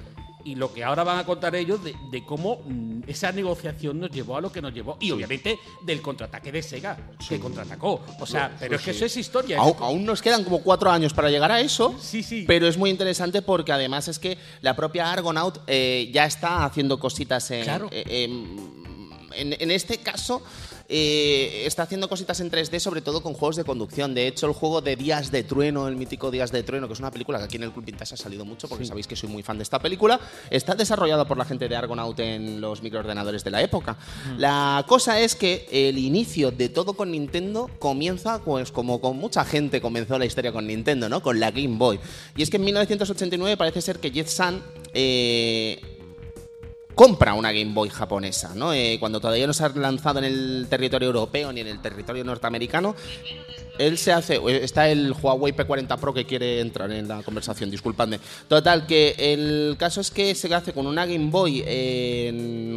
y 0.45 0.55
lo 0.55 0.73
que 0.73 0.85
ahora 0.85 1.05
van 1.05 1.19
a 1.19 1.25
contar 1.27 1.55
ellos 1.55 1.83
de, 1.85 1.95
de 2.11 2.25
cómo 2.25 2.61
mm, 2.65 3.03
esa 3.07 3.33
negociación 3.33 4.01
nos 4.01 4.11
llevó 4.11 4.37
a 4.37 4.41
lo 4.41 4.51
que 4.53 4.61
nos 4.63 4.73
llevó. 4.73 4.97
Y 5.01 5.11
obviamente 5.11 5.59
del 5.83 6.01
contraataque 6.03 6.53
de 6.53 6.63
Sega, 6.63 6.97
que 7.29 7.39
contraatacó. 7.41 8.01
O 8.21 8.27
sea, 8.27 8.57
pero 8.59 8.77
es 8.77 8.83
que 8.83 8.91
eso 8.93 9.05
es 9.05 9.17
historia. 9.17 9.59
Aún, 9.59 10.05
nos 10.05 10.23
quedan 10.23 10.45
como 10.45 10.63
cuatro 10.63 10.91
años 10.91 11.13
para 11.15 11.31
llegar 11.31 11.51
a 11.53 11.61
eso. 11.61 11.95
Sí, 12.01 12.23
sí. 12.23 12.45
Pero 12.47 12.67
es 12.67 12.77
muy 12.77 12.91
interesante 12.91 13.43
porque 13.43 13.73
además 13.73 14.09
es 14.09 14.19
que 14.19 14.39
la 14.61 14.75
propia 14.77 15.11
Argonaut 15.13 15.61
eh, 15.67 16.11
ya 16.13 16.27
está 16.27 16.65
haciendo 16.65 16.99
cositas 16.99 17.51
en, 17.51 17.65
Claro. 17.65 17.89
eh, 17.91 18.25
en, 19.35 19.57
en 19.59 19.71
este 19.71 19.99
caso. 19.99 20.43
Eh, 20.95 21.65
está 21.65 21.85
haciendo 21.85 22.07
cositas 22.07 22.39
en 22.41 22.51
3D, 22.51 22.79
sobre 22.79 23.01
todo 23.01 23.23
con 23.23 23.33
juegos 23.33 23.57
de 23.57 23.65
conducción. 23.65 24.13
De 24.13 24.27
hecho, 24.27 24.47
el 24.47 24.53
juego 24.53 24.83
de 24.83 24.95
Días 24.95 25.31
de 25.31 25.43
Trueno, 25.43 25.89
el 25.89 25.97
mítico 25.97 26.31
Días 26.31 26.53
de 26.53 26.63
Trueno, 26.63 26.87
que 26.87 26.93
es 26.93 27.01
una 27.01 27.11
película 27.11 27.39
que 27.39 27.45
aquí 27.45 27.57
en 27.57 27.63
el 27.63 27.73
Club 27.73 27.87
Vintage 27.87 28.13
ha 28.13 28.17
salido 28.19 28.45
mucho, 28.45 28.69
porque 28.69 28.85
sabéis 28.85 29.07
que 29.07 29.17
soy 29.17 29.31
muy 29.31 29.43
fan 29.43 29.57
de 29.57 29.63
esta 29.63 29.79
película, 29.79 30.21
está 30.51 30.75
desarrollado 30.75 31.27
por 31.27 31.39
la 31.39 31.47
gente 31.47 31.67
de 31.67 31.77
Argonaut 31.77 32.21
en 32.21 32.61
los 32.61 32.83
microordenadores 32.83 33.43
de 33.43 33.51
la 33.51 33.63
época. 33.63 33.97
La 34.37 34.85
cosa 34.87 35.19
es 35.19 35.35
que 35.35 35.67
el 35.73 35.97
inicio 35.97 36.51
de 36.51 36.69
todo 36.69 36.93
con 36.93 37.11
Nintendo 37.11 37.71
comienza, 37.79 38.43
pues 38.45 38.71
como 38.71 39.01
con 39.01 39.17
mucha 39.17 39.47
gente 39.47 39.81
comenzó 39.81 40.19
la 40.19 40.27
historia 40.27 40.53
con 40.53 40.67
Nintendo, 40.67 41.09
¿no? 41.09 41.23
Con 41.23 41.41
la 41.41 41.51
Game 41.53 41.79
Boy. 41.79 42.01
Y 42.37 42.43
es 42.43 42.51
que 42.51 42.59
en 42.59 42.65
1989 42.65 43.57
parece 43.57 43.81
ser 43.81 43.99
que 43.99 44.11
Jet 44.11 44.29
San 44.29 44.63
eh, 44.93 45.92
compra 46.95 47.35
una 47.35 47.53
Game 47.53 47.73
Boy 47.73 47.89
japonesa, 47.89 48.53
¿no? 48.55 48.73
Eh, 48.73 48.97
cuando 49.01 49.21
todavía 49.21 49.47
no 49.47 49.53
se 49.53 49.65
ha 49.65 49.69
lanzado 49.71 50.19
en 50.19 50.27
el 50.27 50.67
territorio 50.69 51.09
europeo 51.09 51.53
ni 51.53 51.61
en 51.61 51.69
el 51.69 51.81
territorio 51.81 52.25
norteamericano, 52.25 52.95
él 53.79 53.99
se 53.99 54.13
hace. 54.13 54.41
Está 54.63 54.89
el 54.89 55.13
Huawei 55.13 55.53
P40 55.53 55.99
Pro 55.99 56.13
que 56.13 56.25
quiere 56.25 56.61
entrar 56.61 56.91
en 56.93 57.09
la 57.09 57.23
conversación, 57.23 57.71
disculpadme. 57.71 58.21
Total, 58.49 58.87
que 58.87 59.15
el 59.19 59.77
caso 59.79 60.01
es 60.01 60.11
que 60.11 60.35
se 60.35 60.53
hace 60.55 60.73
con 60.73 60.87
una 60.87 61.07
Game 61.07 61.31
Boy 61.31 61.63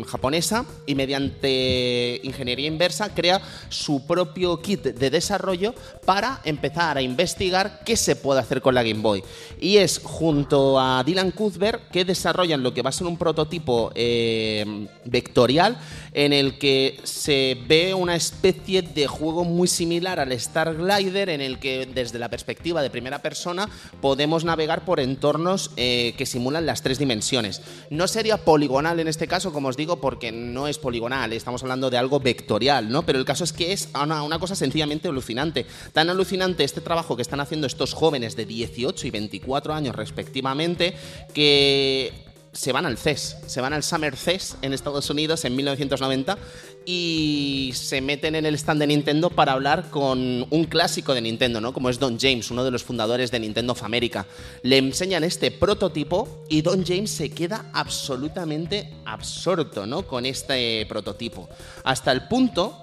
japonesa 0.07 0.65
y 0.85 0.95
mediante 0.95 2.19
ingeniería 2.23 2.67
inversa 2.67 3.13
crea 3.13 3.41
su 3.69 4.05
propio 4.05 4.61
kit 4.61 4.83
de 4.83 5.09
desarrollo 5.09 5.73
para 6.05 6.41
empezar 6.45 6.97
a 6.97 7.01
investigar 7.01 7.81
qué 7.85 7.95
se 7.95 8.15
puede 8.15 8.39
hacer 8.39 8.61
con 8.61 8.75
la 8.75 8.83
Game 8.83 9.01
Boy. 9.01 9.23
Y 9.59 9.77
es 9.77 9.99
junto 10.03 10.79
a 10.79 11.03
Dylan 11.03 11.31
Cuthbert 11.31 11.89
que 11.89 12.05
desarrollan 12.05 12.63
lo 12.63 12.73
que 12.73 12.81
va 12.81 12.89
a 12.89 12.93
ser 12.93 13.07
un 13.07 13.17
prototipo 13.17 13.91
eh, 13.95 14.87
vectorial 15.05 15.77
en 16.13 16.33
el 16.33 16.57
que 16.57 16.99
se 17.03 17.57
ve 17.67 17.93
una 17.93 18.15
especie 18.15 18.81
de 18.81 19.07
juego 19.07 19.43
muy 19.43 19.67
similar 19.67 20.19
al 20.19 20.31
Star 20.31 20.75
Glider 20.85 21.29
en 21.29 21.41
el 21.41 21.59
que 21.59 21.85
desde 21.85 22.19
la 22.19 22.29
perspectiva 22.29 22.81
de 22.81 22.89
primera 22.89 23.19
persona 23.19 23.69
podemos 24.01 24.43
navegar 24.43 24.85
por 24.85 24.99
entornos 24.99 25.71
eh, 25.77 26.13
que 26.17 26.25
simulan 26.25 26.65
las 26.65 26.81
tres 26.81 26.99
dimensiones. 26.99 27.61
No 27.89 28.07
sería 28.07 28.37
poligonal 28.37 28.99
en 28.99 29.07
este 29.07 29.27
caso, 29.27 29.51
como 29.51 29.69
os 29.69 29.77
digo, 29.77 29.99
porque 29.99 30.31
no 30.31 30.67
es 30.67 30.77
poligonal, 30.77 31.33
estamos 31.33 31.63
hablando 31.63 31.89
de 31.89 31.97
algo 31.97 32.19
vectorial, 32.19 32.89
¿no? 32.89 33.05
Pero 33.05 33.19
el 33.19 33.25
caso 33.25 33.43
es 33.43 33.53
que 33.53 33.73
es 33.73 33.89
una, 33.99 34.23
una 34.23 34.39
cosa 34.39 34.55
sencillamente 34.55 35.07
alucinante. 35.07 35.65
Tan 35.93 36.09
alucinante 36.09 36.63
este 36.63 36.81
trabajo 36.81 37.15
que 37.15 37.21
están 37.21 37.39
haciendo 37.39 37.67
estos 37.67 37.93
jóvenes 37.93 38.35
de 38.35 38.45
18 38.45 39.07
y 39.07 39.11
24 39.11 39.73
años 39.73 39.95
respectivamente 39.95 40.93
que 41.33 42.13
se 42.55 42.71
van 42.71 42.85
al 42.85 42.97
CES, 42.97 43.35
se 43.45 43.59
van 43.59 43.73
al 43.73 43.83
Summer 43.83 44.15
CES 44.15 44.55
en 44.61 44.73
Estados 44.73 45.09
Unidos 45.09 45.43
en 45.43 45.55
1990 45.57 46.37
y 46.85 47.71
se 47.75 47.99
meten 47.99 48.35
en 48.35 48.45
el 48.45 48.55
stand 48.55 48.79
de 48.79 48.87
Nintendo 48.87 49.29
para 49.29 49.51
hablar 49.51 49.89
con 49.89 50.47
un 50.49 50.63
clásico 50.63 51.13
de 51.13 51.21
Nintendo, 51.21 51.59
¿no? 51.59 51.73
Como 51.73 51.89
es 51.89 51.99
Don 51.99 52.17
James, 52.17 52.49
uno 52.51 52.63
de 52.63 52.71
los 52.71 52.83
fundadores 52.83 53.29
de 53.29 53.41
Nintendo 53.41 53.73
of 53.73 53.83
America. 53.83 54.25
Le 54.63 54.77
enseñan 54.77 55.25
este 55.25 55.51
prototipo 55.51 56.45
y 56.47 56.61
Don 56.61 56.85
James 56.85 57.11
se 57.11 57.29
queda 57.29 57.69
absolutamente 57.73 58.89
absorto, 59.03 59.85
¿no? 59.85 60.07
Con 60.07 60.25
este 60.25 60.85
prototipo. 60.87 61.49
Hasta 61.83 62.13
el 62.13 62.27
punto 62.29 62.79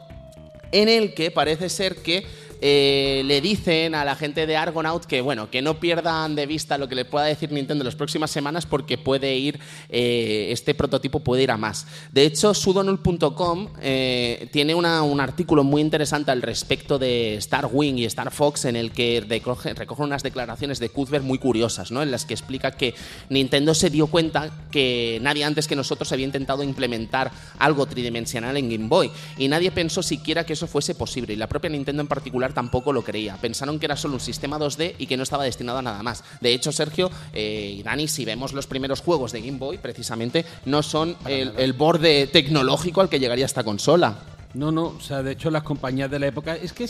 en 0.71 0.91
el 0.91 1.15
que 1.15 1.31
parece 1.31 1.71
ser 1.71 1.97
que 1.97 2.27
eh, 2.65 3.23
le 3.25 3.41
dicen 3.41 3.97
a 3.97 4.05
la 4.05 4.15
gente 4.15 4.47
de 4.47 4.57
Argonaut 4.57 5.05
que, 5.05 5.21
bueno, 5.21 5.51
que 5.51 5.63
no 5.63 5.81
pierdan 5.81 6.37
de 6.37 6.47
vista 6.47 6.79
lo 6.79 6.89
que 6.89 6.95
le 6.95 7.05
pueda 7.05 7.25
decir 7.25 7.51
Nintendo 7.51 7.83
en 7.83 7.87
las 7.87 7.97
próximas 7.97 8.31
semanas 8.31 8.67
porque 8.67 8.99
puede 8.99 9.37
ir, 9.37 9.59
eh, 9.89 10.47
este 10.51 10.73
prototipo 10.73 11.19
puede 11.19 11.43
ir 11.43 11.51
a 11.51 11.57
más. 11.57 11.89
De 12.13 12.25
hecho, 12.25 12.55
sudonul.com 12.55 13.69
eh, 13.81 14.49
tiene 14.53 14.77
un 14.77 15.21
artículo 15.21 15.65
muy 15.65 15.83
interesante 15.83 16.31
al 16.31 16.41
respecto 16.41 17.01
de 17.01 17.35
Star 17.35 17.69
Wing 17.73 17.97
y 17.97 18.05
Star 18.05 18.31
Fox 18.31 18.65
en 18.67 18.77
el 18.77 18.93
que 18.93 19.25
recoge, 19.29 19.75
recoge 19.75 20.05
unas 20.05 20.23
declaraciones 20.23 20.79
de 20.79 20.89
Cuthbert 20.89 21.25
muy 21.25 21.39
curiosas, 21.39 21.91
¿no? 21.91 22.01
en 22.01 22.13
las 22.13 22.25
que 22.25 22.35
explica 22.35 22.71
que 22.71 22.95
Nintendo 23.29 23.75
se 23.75 23.91
dio 23.91 24.07
cuenta 24.07 24.69
que 24.71 25.19
nadie 25.21 25.43
antes 25.43 25.67
que 25.67 25.75
nosotros 25.75 26.13
había 26.13 26.27
intentado 26.27 26.63
implementar 26.63 27.33
algo 27.59 27.87
tridimensional 27.87 28.57
en 28.57 28.71
Game 28.71 28.87
Boy 28.87 29.11
y 29.37 29.49
nadie 29.49 29.73
pensó 29.73 30.01
siquiera 30.01 30.47
que 30.47 30.53
eso 30.53 30.69
fuese 30.69 30.95
posible 30.95 31.33
y 31.33 31.37
la 31.37 31.49
propia 31.49 31.69
Nintendo 31.69 32.03
en 32.03 32.09
particular 32.09 32.52
tampoco 32.53 32.93
lo 32.93 33.03
creía. 33.03 33.37
Pensaron 33.37 33.79
que 33.79 33.87
era 33.87 33.97
solo 33.97 34.15
un 34.15 34.21
sistema 34.21 34.59
2D 34.59 34.95
y 34.99 35.07
que 35.07 35.17
no 35.17 35.23
estaba 35.23 35.45
destinado 35.45 35.79
a 35.79 35.83
nada 35.83 36.03
más. 36.03 36.25
De 36.41 36.53
hecho, 36.53 36.73
Sergio 36.73 37.11
eh, 37.33 37.75
y 37.79 37.83
Dani, 37.83 38.09
si 38.09 38.25
vemos 38.25 38.53
los 38.53 38.67
primeros 38.67 39.01
juegos 39.01 39.33
de 39.33 39.41
Game 39.41 39.59
Boy, 39.59 39.79
precisamente 39.79 40.45
no 40.65 40.83
son 40.83 41.17
el, 41.27 41.53
el 41.57 41.73
borde 41.73 42.27
tecnológico 42.27 43.01
al 43.01 43.09
que 43.09 43.21
llegaría 43.21 43.47
esta 43.47 43.65
consola. 43.65 44.19
No, 44.55 44.71
no, 44.71 44.89
o 44.89 45.01
sea, 45.01 45.23
de 45.23 45.33
hecho 45.33 45.51
las 45.51 45.63
compañías 45.63 46.11
de 46.11 46.19
la 46.19 46.27
época, 46.27 46.57
es 46.57 46.73
que 46.73 46.87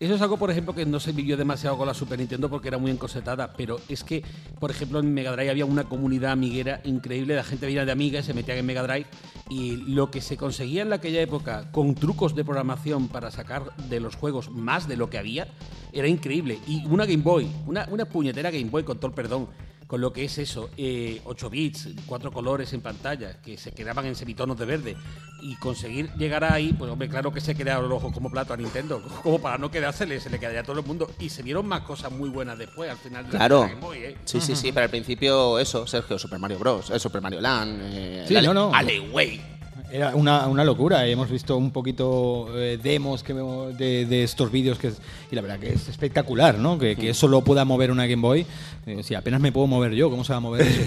eso 0.00 0.14
es 0.14 0.22
algo, 0.22 0.36
por 0.36 0.50
ejemplo, 0.50 0.74
que 0.74 0.86
no 0.86 1.00
se 1.00 1.10
vivió 1.10 1.36
demasiado 1.36 1.76
con 1.76 1.86
la 1.86 1.92
Super 1.92 2.20
Nintendo 2.20 2.48
porque 2.48 2.68
era 2.68 2.78
muy 2.78 2.92
encosetada, 2.92 3.52
pero 3.56 3.80
es 3.88 4.04
que, 4.04 4.22
por 4.60 4.70
ejemplo, 4.70 5.00
en 5.00 5.12
Mega 5.12 5.32
Drive 5.32 5.50
había 5.50 5.64
una 5.64 5.84
comunidad 5.84 6.32
amiguera 6.32 6.80
increíble, 6.84 7.34
la 7.34 7.42
gente 7.42 7.66
venía 7.66 7.84
de 7.84 7.90
Amiga 7.90 8.20
y 8.20 8.22
se 8.22 8.32
metía 8.32 8.56
en 8.56 8.64
Mega 8.64 8.84
Drive 8.84 9.06
y 9.50 9.76
lo 9.76 10.08
que 10.08 10.20
se 10.20 10.36
conseguía 10.36 10.82
en 10.82 10.92
aquella 10.92 11.20
época 11.20 11.72
con 11.72 11.96
trucos 11.96 12.36
de 12.36 12.44
programación 12.44 13.08
para 13.08 13.32
sacar 13.32 13.74
de 13.88 13.98
los 13.98 14.14
juegos 14.14 14.50
más 14.50 14.86
de 14.86 14.96
lo 14.96 15.10
que 15.10 15.18
había, 15.18 15.48
era 15.92 16.06
increíble. 16.06 16.60
Y 16.68 16.86
una 16.86 17.04
Game 17.04 17.24
Boy, 17.24 17.50
una, 17.66 17.88
una 17.90 18.04
puñetera 18.04 18.52
Game 18.52 18.70
Boy, 18.70 18.84
con 18.84 18.98
todo 18.98 19.08
el 19.08 19.14
perdón, 19.14 19.48
con 19.88 20.00
lo 20.02 20.12
que 20.12 20.24
es 20.24 20.36
eso, 20.38 20.68
eh, 20.76 21.20
8 21.24 21.48
bits, 21.50 21.88
cuatro 22.06 22.30
colores 22.30 22.72
en 22.74 22.82
pantalla, 22.82 23.40
que 23.42 23.56
se 23.56 23.72
quedaban 23.72 24.04
en 24.06 24.14
semitonos 24.14 24.58
de 24.58 24.66
verde, 24.66 24.96
y 25.40 25.56
conseguir 25.56 26.12
llegar 26.18 26.44
ahí, 26.44 26.74
pues 26.74 26.90
hombre, 26.90 27.08
claro 27.08 27.32
que 27.32 27.40
se 27.40 27.54
quedaron 27.54 27.88
los 27.88 27.96
ojos 27.96 28.12
como 28.12 28.30
plato 28.30 28.52
a 28.52 28.56
Nintendo, 28.58 29.02
como 29.22 29.40
para 29.40 29.56
no 29.58 29.70
quedársele, 29.70 30.20
se 30.20 30.28
le 30.30 30.38
quedaría 30.38 30.60
a 30.60 30.62
todo 30.62 30.78
el 30.78 30.86
mundo, 30.86 31.10
y 31.18 31.30
se 31.30 31.42
vieron 31.42 31.66
más 31.66 31.80
cosas 31.80 32.12
muy 32.12 32.28
buenas 32.28 32.58
después, 32.58 32.90
al 32.90 32.98
final 32.98 33.26
de 33.26 33.32
la 33.32 33.38
Claro. 33.38 33.62
Game 33.62 33.80
Boy, 33.80 33.98
¿eh? 33.98 34.16
Sí, 34.26 34.40
sí, 34.42 34.54
sí, 34.54 34.72
pero 34.72 34.84
al 34.84 34.90
principio 34.90 35.58
eso, 35.58 35.86
Sergio, 35.86 36.18
Super 36.18 36.38
Mario 36.38 36.58
Bros., 36.58 36.90
eh, 36.90 36.98
Super 37.00 37.22
Mario 37.22 37.40
Land, 37.40 37.80
eh, 37.84 38.24
Sí, 38.28 38.36
el 38.36 38.44
no, 38.44 38.52
no. 38.54 38.70
Alleyway. 38.74 39.57
Era 39.90 40.14
una, 40.14 40.46
una 40.48 40.64
locura. 40.64 41.06
Hemos 41.06 41.30
visto 41.30 41.56
un 41.56 41.70
poquito 41.70 42.48
eh, 42.54 42.78
demos 42.82 43.22
que 43.22 43.32
vemos 43.32 43.76
de, 43.78 44.04
de 44.04 44.22
estos 44.22 44.52
vídeos 44.52 44.78
que 44.78 44.88
es- 44.88 44.98
y 45.30 45.34
la 45.34 45.40
verdad 45.40 45.58
que 45.58 45.72
es 45.72 45.88
espectacular, 45.88 46.58
¿no? 46.58 46.78
Que, 46.78 46.94
que 46.94 47.10
eso 47.10 47.26
lo 47.26 47.40
pueda 47.42 47.64
mover 47.64 47.90
una 47.90 48.06
Game 48.06 48.20
Boy. 48.20 48.44
Eh, 48.86 49.02
si 49.02 49.14
apenas 49.14 49.40
me 49.40 49.50
puedo 49.50 49.66
mover 49.66 49.92
yo, 49.94 50.10
¿cómo 50.10 50.24
se 50.24 50.32
va 50.32 50.36
a 50.36 50.40
mover 50.40 50.66
eso? 50.66 50.82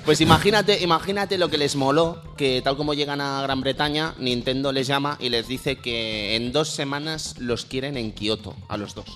Pues 0.04 0.20
imagínate, 0.20 0.82
imagínate 0.82 1.38
lo 1.38 1.48
que 1.48 1.56
les 1.58 1.76
moló, 1.76 2.22
que 2.36 2.60
tal 2.62 2.76
como 2.76 2.92
llegan 2.94 3.20
a 3.22 3.40
Gran 3.42 3.60
Bretaña, 3.62 4.14
Nintendo 4.18 4.70
les 4.72 4.86
llama 4.86 5.16
y 5.20 5.28
les 5.30 5.48
dice 5.48 5.76
que 5.76 6.36
en 6.36 6.52
dos 6.52 6.68
semanas 6.68 7.36
los 7.38 7.64
quieren 7.64 7.96
en 7.96 8.12
Kioto, 8.12 8.54
a 8.68 8.76
los 8.76 8.94
dos. 8.94 9.06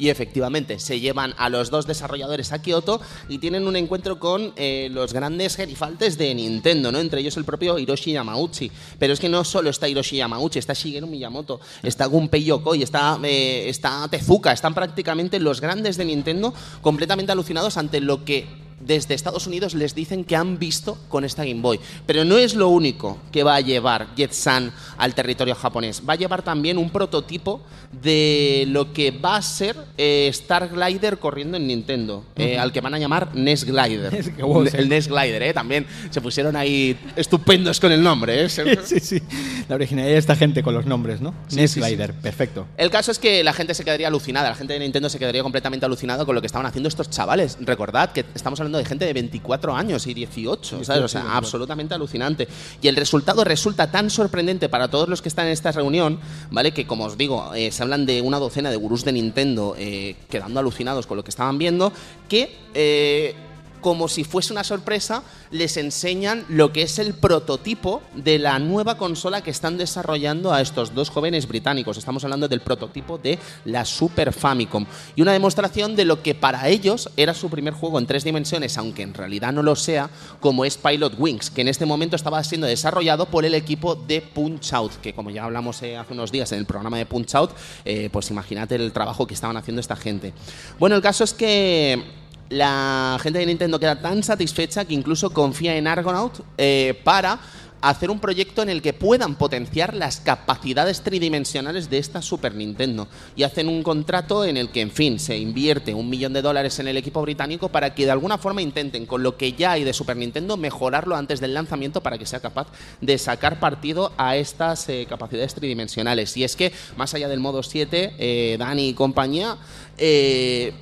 Y 0.00 0.08
efectivamente, 0.08 0.78
se 0.78 0.98
llevan 0.98 1.34
a 1.36 1.50
los 1.50 1.68
dos 1.68 1.86
desarrolladores 1.86 2.52
a 2.52 2.62
Kioto 2.62 3.02
y 3.28 3.36
tienen 3.36 3.66
un 3.66 3.76
encuentro 3.76 4.18
con 4.18 4.54
eh, 4.56 4.88
los 4.90 5.12
grandes 5.12 5.56
gerifaltes 5.56 6.16
de 6.16 6.34
Nintendo, 6.34 6.90
¿no? 6.90 6.98
Entre 7.00 7.20
ellos 7.20 7.36
el 7.36 7.44
propio 7.44 7.78
Hiroshi 7.78 8.12
Yamauchi. 8.12 8.72
Pero 8.98 9.12
es 9.12 9.20
que 9.20 9.28
no 9.28 9.44
solo 9.44 9.68
está 9.68 9.88
Hiroshi 9.88 10.16
Yamauchi, 10.16 10.58
está 10.58 10.72
Shigeru 10.72 11.06
Miyamoto, 11.06 11.60
está 11.82 12.06
Gunpei 12.06 12.42
Yokoi, 12.44 12.82
está, 12.82 13.18
eh, 13.22 13.68
está 13.68 14.08
Tezuka, 14.08 14.52
están 14.52 14.72
prácticamente 14.72 15.38
los 15.38 15.60
grandes 15.60 15.98
de 15.98 16.06
Nintendo 16.06 16.54
completamente 16.80 17.32
alucinados 17.32 17.76
ante 17.76 18.00
lo 18.00 18.24
que 18.24 18.46
desde 18.80 19.14
Estados 19.14 19.46
Unidos 19.46 19.74
les 19.74 19.94
dicen 19.94 20.24
que 20.24 20.36
han 20.36 20.58
visto 20.58 20.98
con 21.08 21.24
esta 21.24 21.44
Game 21.44 21.60
Boy. 21.60 21.78
Pero 22.06 22.24
no 22.24 22.38
es 22.38 22.54
lo 22.54 22.68
único 22.68 23.18
que 23.30 23.42
va 23.42 23.56
a 23.56 23.60
llevar 23.60 24.08
Jet-San 24.16 24.72
al 24.96 25.14
territorio 25.14 25.54
japonés. 25.54 26.02
Va 26.08 26.14
a 26.14 26.16
llevar 26.16 26.42
también 26.42 26.78
un 26.78 26.90
prototipo 26.90 27.62
de 28.02 28.64
lo 28.68 28.92
que 28.92 29.10
va 29.10 29.36
a 29.36 29.42
ser 29.42 29.76
eh, 29.98 30.28
Star 30.28 30.68
Glider 30.68 31.18
corriendo 31.18 31.56
en 31.56 31.66
Nintendo, 31.66 32.24
eh, 32.36 32.58
al 32.58 32.72
que 32.72 32.80
van 32.80 32.94
a 32.94 32.98
llamar 32.98 33.34
NES 33.34 33.64
Glider. 33.64 34.14
El 34.74 34.88
NES 34.88 35.08
Glider, 35.08 35.42
¿eh? 35.42 35.52
También 35.52 35.86
se 36.10 36.20
pusieron 36.20 36.56
ahí 36.56 36.96
estupendos 37.16 37.80
con 37.80 37.92
el 37.92 38.02
nombre, 38.02 38.44
¿eh? 38.44 38.48
sí, 38.48 39.00
sí. 39.00 39.20
La 39.68 39.74
originalidad 39.74 40.14
de 40.14 40.18
esta 40.18 40.36
gente 40.36 40.62
con 40.62 40.74
los 40.74 40.86
nombres, 40.86 41.20
¿no? 41.20 41.34
Sí, 41.48 41.56
NES 41.56 41.70
sí, 41.72 41.80
sí. 41.80 41.86
Glider, 41.86 42.14
perfecto. 42.14 42.66
El 42.76 42.90
caso 42.90 43.10
es 43.10 43.18
que 43.18 43.42
la 43.44 43.52
gente 43.52 43.74
se 43.74 43.84
quedaría 43.84 44.08
alucinada, 44.08 44.48
la 44.48 44.54
gente 44.54 44.72
de 44.72 44.78
Nintendo 44.80 45.08
se 45.08 45.18
quedaría 45.18 45.42
completamente 45.42 45.86
alucinada 45.86 46.24
con 46.24 46.34
lo 46.34 46.40
que 46.40 46.46
estaban 46.46 46.66
haciendo 46.66 46.88
estos 46.88 47.10
chavales. 47.10 47.58
Recordad 47.60 48.12
que 48.12 48.24
estamos 48.34 48.60
hablando 48.60 48.69
de 48.78 48.84
gente 48.84 49.04
de 49.04 49.12
24 49.12 49.74
años 49.74 50.06
y 50.06 50.14
18, 50.14 50.84
¿sabes? 50.84 51.02
O 51.02 51.08
sea, 51.08 51.36
absolutamente 51.36 51.94
alucinante. 51.94 52.48
Y 52.80 52.88
el 52.88 52.96
resultado 52.96 53.44
resulta 53.44 53.90
tan 53.90 54.10
sorprendente 54.10 54.68
para 54.68 54.88
todos 54.88 55.08
los 55.08 55.22
que 55.22 55.28
están 55.28 55.46
en 55.46 55.52
esta 55.52 55.72
reunión, 55.72 56.18
¿vale? 56.50 56.72
Que 56.72 56.86
como 56.86 57.04
os 57.04 57.16
digo, 57.16 57.54
eh, 57.54 57.70
se 57.70 57.82
hablan 57.82 58.06
de 58.06 58.22
una 58.22 58.38
docena 58.38 58.70
de 58.70 58.76
gurús 58.76 59.04
de 59.04 59.12
Nintendo 59.12 59.74
eh, 59.78 60.16
quedando 60.28 60.60
alucinados 60.60 61.06
con 61.06 61.16
lo 61.16 61.24
que 61.24 61.30
estaban 61.30 61.58
viendo, 61.58 61.92
que... 62.28 62.56
eh, 62.74 63.34
como 63.80 64.08
si 64.08 64.24
fuese 64.24 64.52
una 64.52 64.64
sorpresa, 64.64 65.22
les 65.50 65.76
enseñan 65.76 66.44
lo 66.48 66.72
que 66.72 66.82
es 66.82 66.98
el 66.98 67.14
prototipo 67.14 68.02
de 68.14 68.38
la 68.38 68.58
nueva 68.58 68.96
consola 68.96 69.42
que 69.42 69.50
están 69.50 69.78
desarrollando 69.78 70.52
a 70.52 70.60
estos 70.60 70.94
dos 70.94 71.10
jóvenes 71.10 71.46
británicos. 71.46 71.96
Estamos 71.96 72.24
hablando 72.24 72.48
del 72.48 72.60
prototipo 72.60 73.18
de 73.18 73.38
la 73.64 73.84
Super 73.84 74.32
Famicom. 74.32 74.86
Y 75.16 75.22
una 75.22 75.32
demostración 75.32 75.96
de 75.96 76.04
lo 76.04 76.22
que 76.22 76.34
para 76.34 76.68
ellos 76.68 77.10
era 77.16 77.34
su 77.34 77.50
primer 77.50 77.74
juego 77.74 77.98
en 77.98 78.06
tres 78.06 78.24
dimensiones, 78.24 78.76
aunque 78.78 79.02
en 79.02 79.14
realidad 79.14 79.52
no 79.52 79.62
lo 79.62 79.76
sea, 79.76 80.10
como 80.40 80.64
es 80.64 80.76
Pilot 80.76 81.14
Wings, 81.18 81.50
que 81.50 81.60
en 81.60 81.68
este 81.68 81.86
momento 81.86 82.16
estaba 82.16 82.42
siendo 82.44 82.66
desarrollado 82.66 83.26
por 83.26 83.44
el 83.44 83.54
equipo 83.54 83.94
de 83.94 84.20
Punch 84.20 84.72
Out, 84.72 84.96
que 84.96 85.12
como 85.14 85.30
ya 85.30 85.44
hablamos 85.44 85.82
eh, 85.82 85.96
hace 85.96 86.12
unos 86.12 86.32
días 86.32 86.52
en 86.52 86.58
el 86.58 86.66
programa 86.66 86.98
de 86.98 87.06
Punch 87.06 87.34
Out, 87.34 87.50
eh, 87.84 88.08
pues 88.12 88.30
imagínate 88.30 88.74
el 88.76 88.92
trabajo 88.92 89.26
que 89.26 89.34
estaban 89.34 89.56
haciendo 89.56 89.80
esta 89.80 89.96
gente. 89.96 90.32
Bueno, 90.78 90.96
el 90.96 91.02
caso 91.02 91.24
es 91.24 91.34
que 91.34 92.20
la 92.50 93.18
gente 93.22 93.38
de 93.38 93.46
Nintendo 93.46 93.80
queda 93.80 94.00
tan 94.00 94.22
satisfecha 94.22 94.84
que 94.84 94.94
incluso 94.94 95.30
confía 95.30 95.76
en 95.76 95.86
Argonaut 95.86 96.44
eh, 96.58 97.00
para 97.04 97.40
hacer 97.80 98.10
un 98.10 98.20
proyecto 98.20 98.62
en 98.62 98.68
el 98.68 98.82
que 98.82 98.92
puedan 98.92 99.36
potenciar 99.36 99.94
las 99.94 100.20
capacidades 100.20 101.00
tridimensionales 101.02 101.88
de 101.88 101.98
esta 101.98 102.22
Super 102.22 102.54
Nintendo. 102.54 103.08
Y 103.36 103.42
hacen 103.42 103.68
un 103.68 103.82
contrato 103.82 104.44
en 104.44 104.56
el 104.56 104.70
que, 104.70 104.80
en 104.80 104.90
fin, 104.90 105.18
se 105.18 105.38
invierte 105.38 105.94
un 105.94 106.10
millón 106.10 106.32
de 106.32 106.42
dólares 106.42 106.78
en 106.78 106.88
el 106.88 106.96
equipo 106.96 107.22
británico 107.22 107.68
para 107.68 107.94
que 107.94 108.04
de 108.04 108.10
alguna 108.10 108.38
forma 108.38 108.62
intenten, 108.62 109.06
con 109.06 109.22
lo 109.22 109.36
que 109.36 109.52
ya 109.52 109.72
hay 109.72 109.84
de 109.84 109.92
Super 109.92 110.16
Nintendo, 110.16 110.56
mejorarlo 110.56 111.16
antes 111.16 111.40
del 111.40 111.54
lanzamiento 111.54 112.02
para 112.02 112.18
que 112.18 112.26
sea 112.26 112.40
capaz 112.40 112.68
de 113.00 113.16
sacar 113.18 113.60
partido 113.60 114.12
a 114.16 114.36
estas 114.36 114.88
eh, 114.88 115.06
capacidades 115.08 115.54
tridimensionales. 115.54 116.36
Y 116.36 116.44
es 116.44 116.56
que, 116.56 116.72
más 116.96 117.14
allá 117.14 117.28
del 117.28 117.40
modo 117.40 117.62
7, 117.62 118.14
eh, 118.18 118.56
Dani 118.58 118.88
y 118.88 118.94
compañía, 118.94 119.56
eh, 119.96 120.72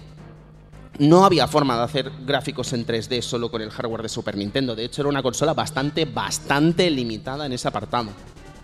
no 0.98 1.24
había 1.24 1.46
forma 1.46 1.76
de 1.76 1.82
hacer 1.82 2.12
gráficos 2.24 2.72
en 2.72 2.86
3D 2.86 3.22
solo 3.22 3.50
con 3.50 3.62
el 3.62 3.70
hardware 3.70 4.02
de 4.02 4.08
Super 4.08 4.36
Nintendo. 4.36 4.74
De 4.74 4.84
hecho, 4.84 5.02
era 5.02 5.08
una 5.08 5.22
consola 5.22 5.54
bastante, 5.54 6.04
bastante 6.04 6.90
limitada 6.90 7.46
en 7.46 7.52
ese 7.52 7.68
apartado. 7.68 8.10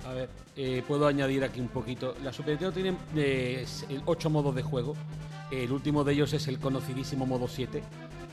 A 0.07 0.13
ver, 0.13 0.29
eh, 0.57 0.83
puedo 0.87 1.07
añadir 1.07 1.45
aquí 1.45 1.61
un 1.61 1.69
poquito. 1.69 2.15
La 2.23 2.33
Super 2.33 2.61
Nintendo 2.61 2.73
tiene 2.73 2.97
eh, 3.17 3.67
ocho 4.07 4.31
modos 4.31 4.55
de 4.55 4.63
juego. 4.63 4.95
El 5.51 5.71
último 5.71 6.03
de 6.05 6.15
ellos 6.15 6.33
es 6.33 6.49
el 6.49 6.59
conocidísimo 6.59 7.27
modo 7.27 7.47
7, 7.47 7.83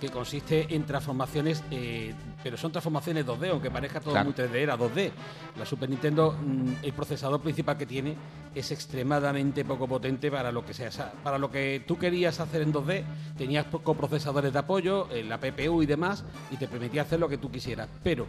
que 0.01 0.09
consiste 0.09 0.73
en 0.73 0.83
transformaciones, 0.83 1.63
eh, 1.69 2.11
pero 2.43 2.57
son 2.57 2.71
transformaciones 2.71 3.23
2D, 3.25 3.51
aunque 3.51 3.69
parezca 3.69 3.99
todo 4.01 4.13
Claro. 4.13 4.25
muy 4.25 4.33
3D, 4.33 4.55
era 4.63 4.75
2D. 4.75 5.11
La 5.59 5.65
Super 5.65 5.87
Nintendo, 5.89 6.33
mm, 6.33 6.83
el 6.83 6.91
procesador 6.93 7.39
principal 7.39 7.77
que 7.77 7.85
tiene 7.85 8.15
es 8.55 8.71
extremadamente 8.71 9.63
poco 9.63 9.87
potente 9.87 10.31
para 10.31 10.51
lo 10.51 10.65
que 10.65 10.73
sea. 10.73 10.89
Para 11.23 11.37
lo 11.37 11.51
que 11.51 11.83
tú 11.87 11.97
querías 11.99 12.39
hacer 12.39 12.63
en 12.63 12.73
2D, 12.73 13.03
tenías 13.37 13.65
pocos 13.65 13.95
procesadores 13.95 14.51
de 14.51 14.59
apoyo, 14.59 15.07
eh, 15.11 15.23
la 15.23 15.37
CPU 15.39 15.83
y 15.83 15.85
demás, 15.85 16.25
y 16.49 16.57
te 16.57 16.67
permitía 16.67 17.03
hacer 17.03 17.19
lo 17.19 17.29
que 17.29 17.37
tú 17.37 17.51
quisieras. 17.51 17.87
Pero 18.03 18.25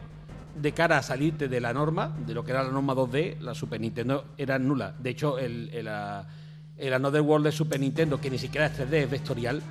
de 0.55 0.73
cara 0.73 0.99
a 0.99 1.03
salirte 1.03 1.49
de 1.49 1.61
la 1.63 1.73
norma, 1.73 2.15
de 2.27 2.35
lo 2.35 2.45
que 2.45 2.51
era 2.51 2.63
la 2.63 2.71
norma 2.71 2.95
2D, 2.95 3.39
la 3.41 3.55
Super 3.55 3.81
Nintendo 3.81 4.27
era 4.37 4.59
nula. 4.59 4.95
De 4.99 5.09
hecho, 5.09 5.39
el, 5.39 5.71
el, 5.73 5.89
ah, 5.89 6.27
el 6.83 6.93
Another 6.93 7.21
World 7.21 7.47
de 7.47 7.53
Super 7.53 7.79
Nintendo, 7.81 8.21
que 8.21 8.29
ni 8.29 8.39
siquiera 8.39 8.67
es 8.67 8.73
3D, 8.77 9.05
es 9.05 9.11
vectorial, 9.11 9.63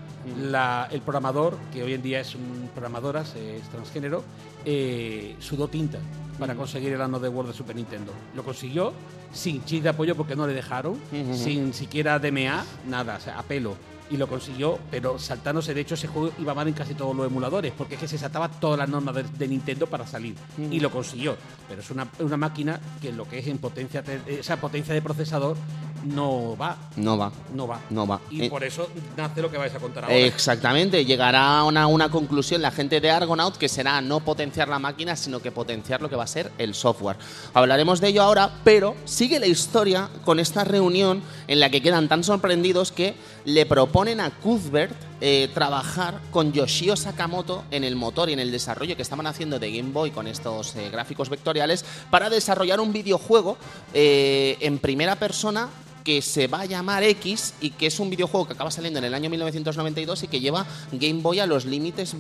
la- 0.49 0.87
el 0.91 1.01
programador, 1.01 1.57
que 1.73 1.83
hoy 1.83 1.93
en 1.93 2.01
día 2.01 2.19
es 2.21 2.35
un 2.35 2.69
programador, 2.73 3.17
es 3.17 3.33
transgénero, 3.71 4.23
eh, 4.65 5.35
sudó 5.39 5.67
tinta 5.67 5.99
para 6.39 6.55
conseguir 6.55 6.93
el 6.93 7.01
Another 7.01 7.29
World 7.29 7.51
de 7.51 7.57
Super 7.57 7.75
Nintendo. 7.75 8.13
Lo 8.35 8.43
consiguió 8.43 8.93
sin 9.33 9.63
chip 9.65 9.83
de 9.83 9.89
apoyo 9.89 10.15
porque 10.15 10.35
no 10.35 10.47
le 10.47 10.53
dejaron, 10.53 10.97
sin 11.35 11.73
siquiera 11.73 12.17
DMA, 12.19 12.63
nada, 12.87 13.17
o 13.17 13.19
sea, 13.19 13.37
a 13.39 13.43
pelo. 13.43 13.75
Y 14.09 14.17
lo 14.17 14.27
consiguió, 14.27 14.77
pero 14.91 15.17
saltándose. 15.17 15.73
De 15.73 15.79
hecho, 15.81 15.93
ese 15.95 16.07
juego 16.07 16.31
iba 16.37 16.53
mal 16.53 16.67
en 16.67 16.73
casi 16.73 16.93
todos 16.95 17.15
los 17.15 17.25
emuladores, 17.25 17.71
porque 17.77 17.95
es 17.95 18.01
que 18.01 18.07
se 18.09 18.17
saltaba 18.17 18.49
todas 18.49 18.77
las 18.77 18.89
normas 18.89 19.15
de, 19.15 19.23
de 19.23 19.47
Nintendo 19.47 19.87
para 19.87 20.05
salir. 20.05 20.35
Y 20.69 20.81
lo 20.81 20.91
consiguió. 20.91 21.37
Pero 21.69 21.79
es 21.81 21.89
una, 21.91 22.05
una 22.19 22.35
máquina 22.35 22.77
que 23.01 23.13
lo 23.13 23.25
que 23.25 23.39
es 23.39 23.47
en 23.47 23.57
potencia, 23.57 24.03
te- 24.03 24.19
esa 24.39 24.57
potencia 24.59 24.93
de 24.93 25.01
procesador 25.01 25.55
no 26.03 26.55
va. 26.57 26.77
No 26.95 27.17
va. 27.17 27.31
No 27.53 27.67
va. 27.67 27.79
No 27.89 28.07
va. 28.07 28.19
Y 28.29 28.43
Eh, 28.43 28.49
por 28.49 28.63
eso 28.63 28.87
nace 29.15 29.41
lo 29.41 29.51
que 29.51 29.57
vais 29.57 29.73
a 29.73 29.79
contar 29.79 30.05
ahora. 30.05 30.15
Exactamente, 30.15 31.05
llegará 31.05 31.59
a 31.59 31.63
una, 31.63 31.87
una 31.87 32.09
conclusión 32.09 32.61
la 32.61 32.71
gente 32.71 32.99
de 32.99 33.11
Argonaut 33.11 33.55
que 33.57 33.69
será 33.69 34.01
no 34.01 34.19
potenciar 34.19 34.67
la 34.67 34.79
máquina, 34.79 35.15
sino 35.15 35.39
que 35.39 35.51
potenciar 35.51 36.01
lo 36.01 36.09
que 36.09 36.15
va 36.15 36.23
a 36.23 36.27
ser 36.27 36.51
el 36.57 36.73
software. 36.73 37.17
Hablaremos 37.53 38.01
de 38.01 38.09
ello 38.09 38.23
ahora, 38.23 38.51
pero 38.63 38.95
sigue 39.05 39.39
la 39.39 39.47
historia 39.47 40.09
con 40.25 40.39
esta 40.39 40.63
reunión 40.63 41.21
en 41.47 41.59
la 41.59 41.69
que 41.69 41.81
quedan 41.81 42.07
tan 42.07 42.23
sorprendidos 42.23 42.91
que 42.91 43.15
le 43.45 43.65
proponen 43.65 44.19
a 44.19 44.29
Cuthbert 44.31 44.95
eh, 45.23 45.49
trabajar 45.53 46.19
con 46.31 46.51
Yoshio 46.51 46.95
Sakamoto 46.95 47.63
en 47.69 47.83
el 47.83 47.95
motor 47.95 48.29
y 48.29 48.33
en 48.33 48.39
el 48.39 48.51
desarrollo 48.51 48.95
que 48.95 49.03
estaban 49.03 49.27
haciendo 49.27 49.59
de 49.59 49.71
Game 49.71 49.91
Boy 49.91 50.09
con 50.09 50.25
estos 50.25 50.75
eh, 50.75 50.89
gráficos 50.89 51.29
vectoriales 51.29 51.85
para 52.09 52.29
desarrollar 52.29 52.79
un 52.79 52.91
videojuego 52.91 53.57
en 53.93 54.79
primera 54.79 55.15
persona 55.15 55.69
que 56.03 56.21
se 56.21 56.47
va 56.47 56.61
a 56.61 56.65
llamar 56.65 57.03
X 57.03 57.53
y 57.61 57.71
que 57.71 57.87
es 57.87 57.99
un 57.99 58.09
videojuego 58.09 58.47
que 58.47 58.53
acaba 58.53 58.71
saliendo 58.71 58.99
en 58.99 59.05
el 59.05 59.13
año 59.13 59.29
1992 59.29 60.23
y 60.23 60.27
que 60.27 60.39
lleva 60.39 60.65
Game 60.91 61.21
Boy 61.21 61.39
a 61.39 61.45
los 61.45 61.65
límites 61.65 62.15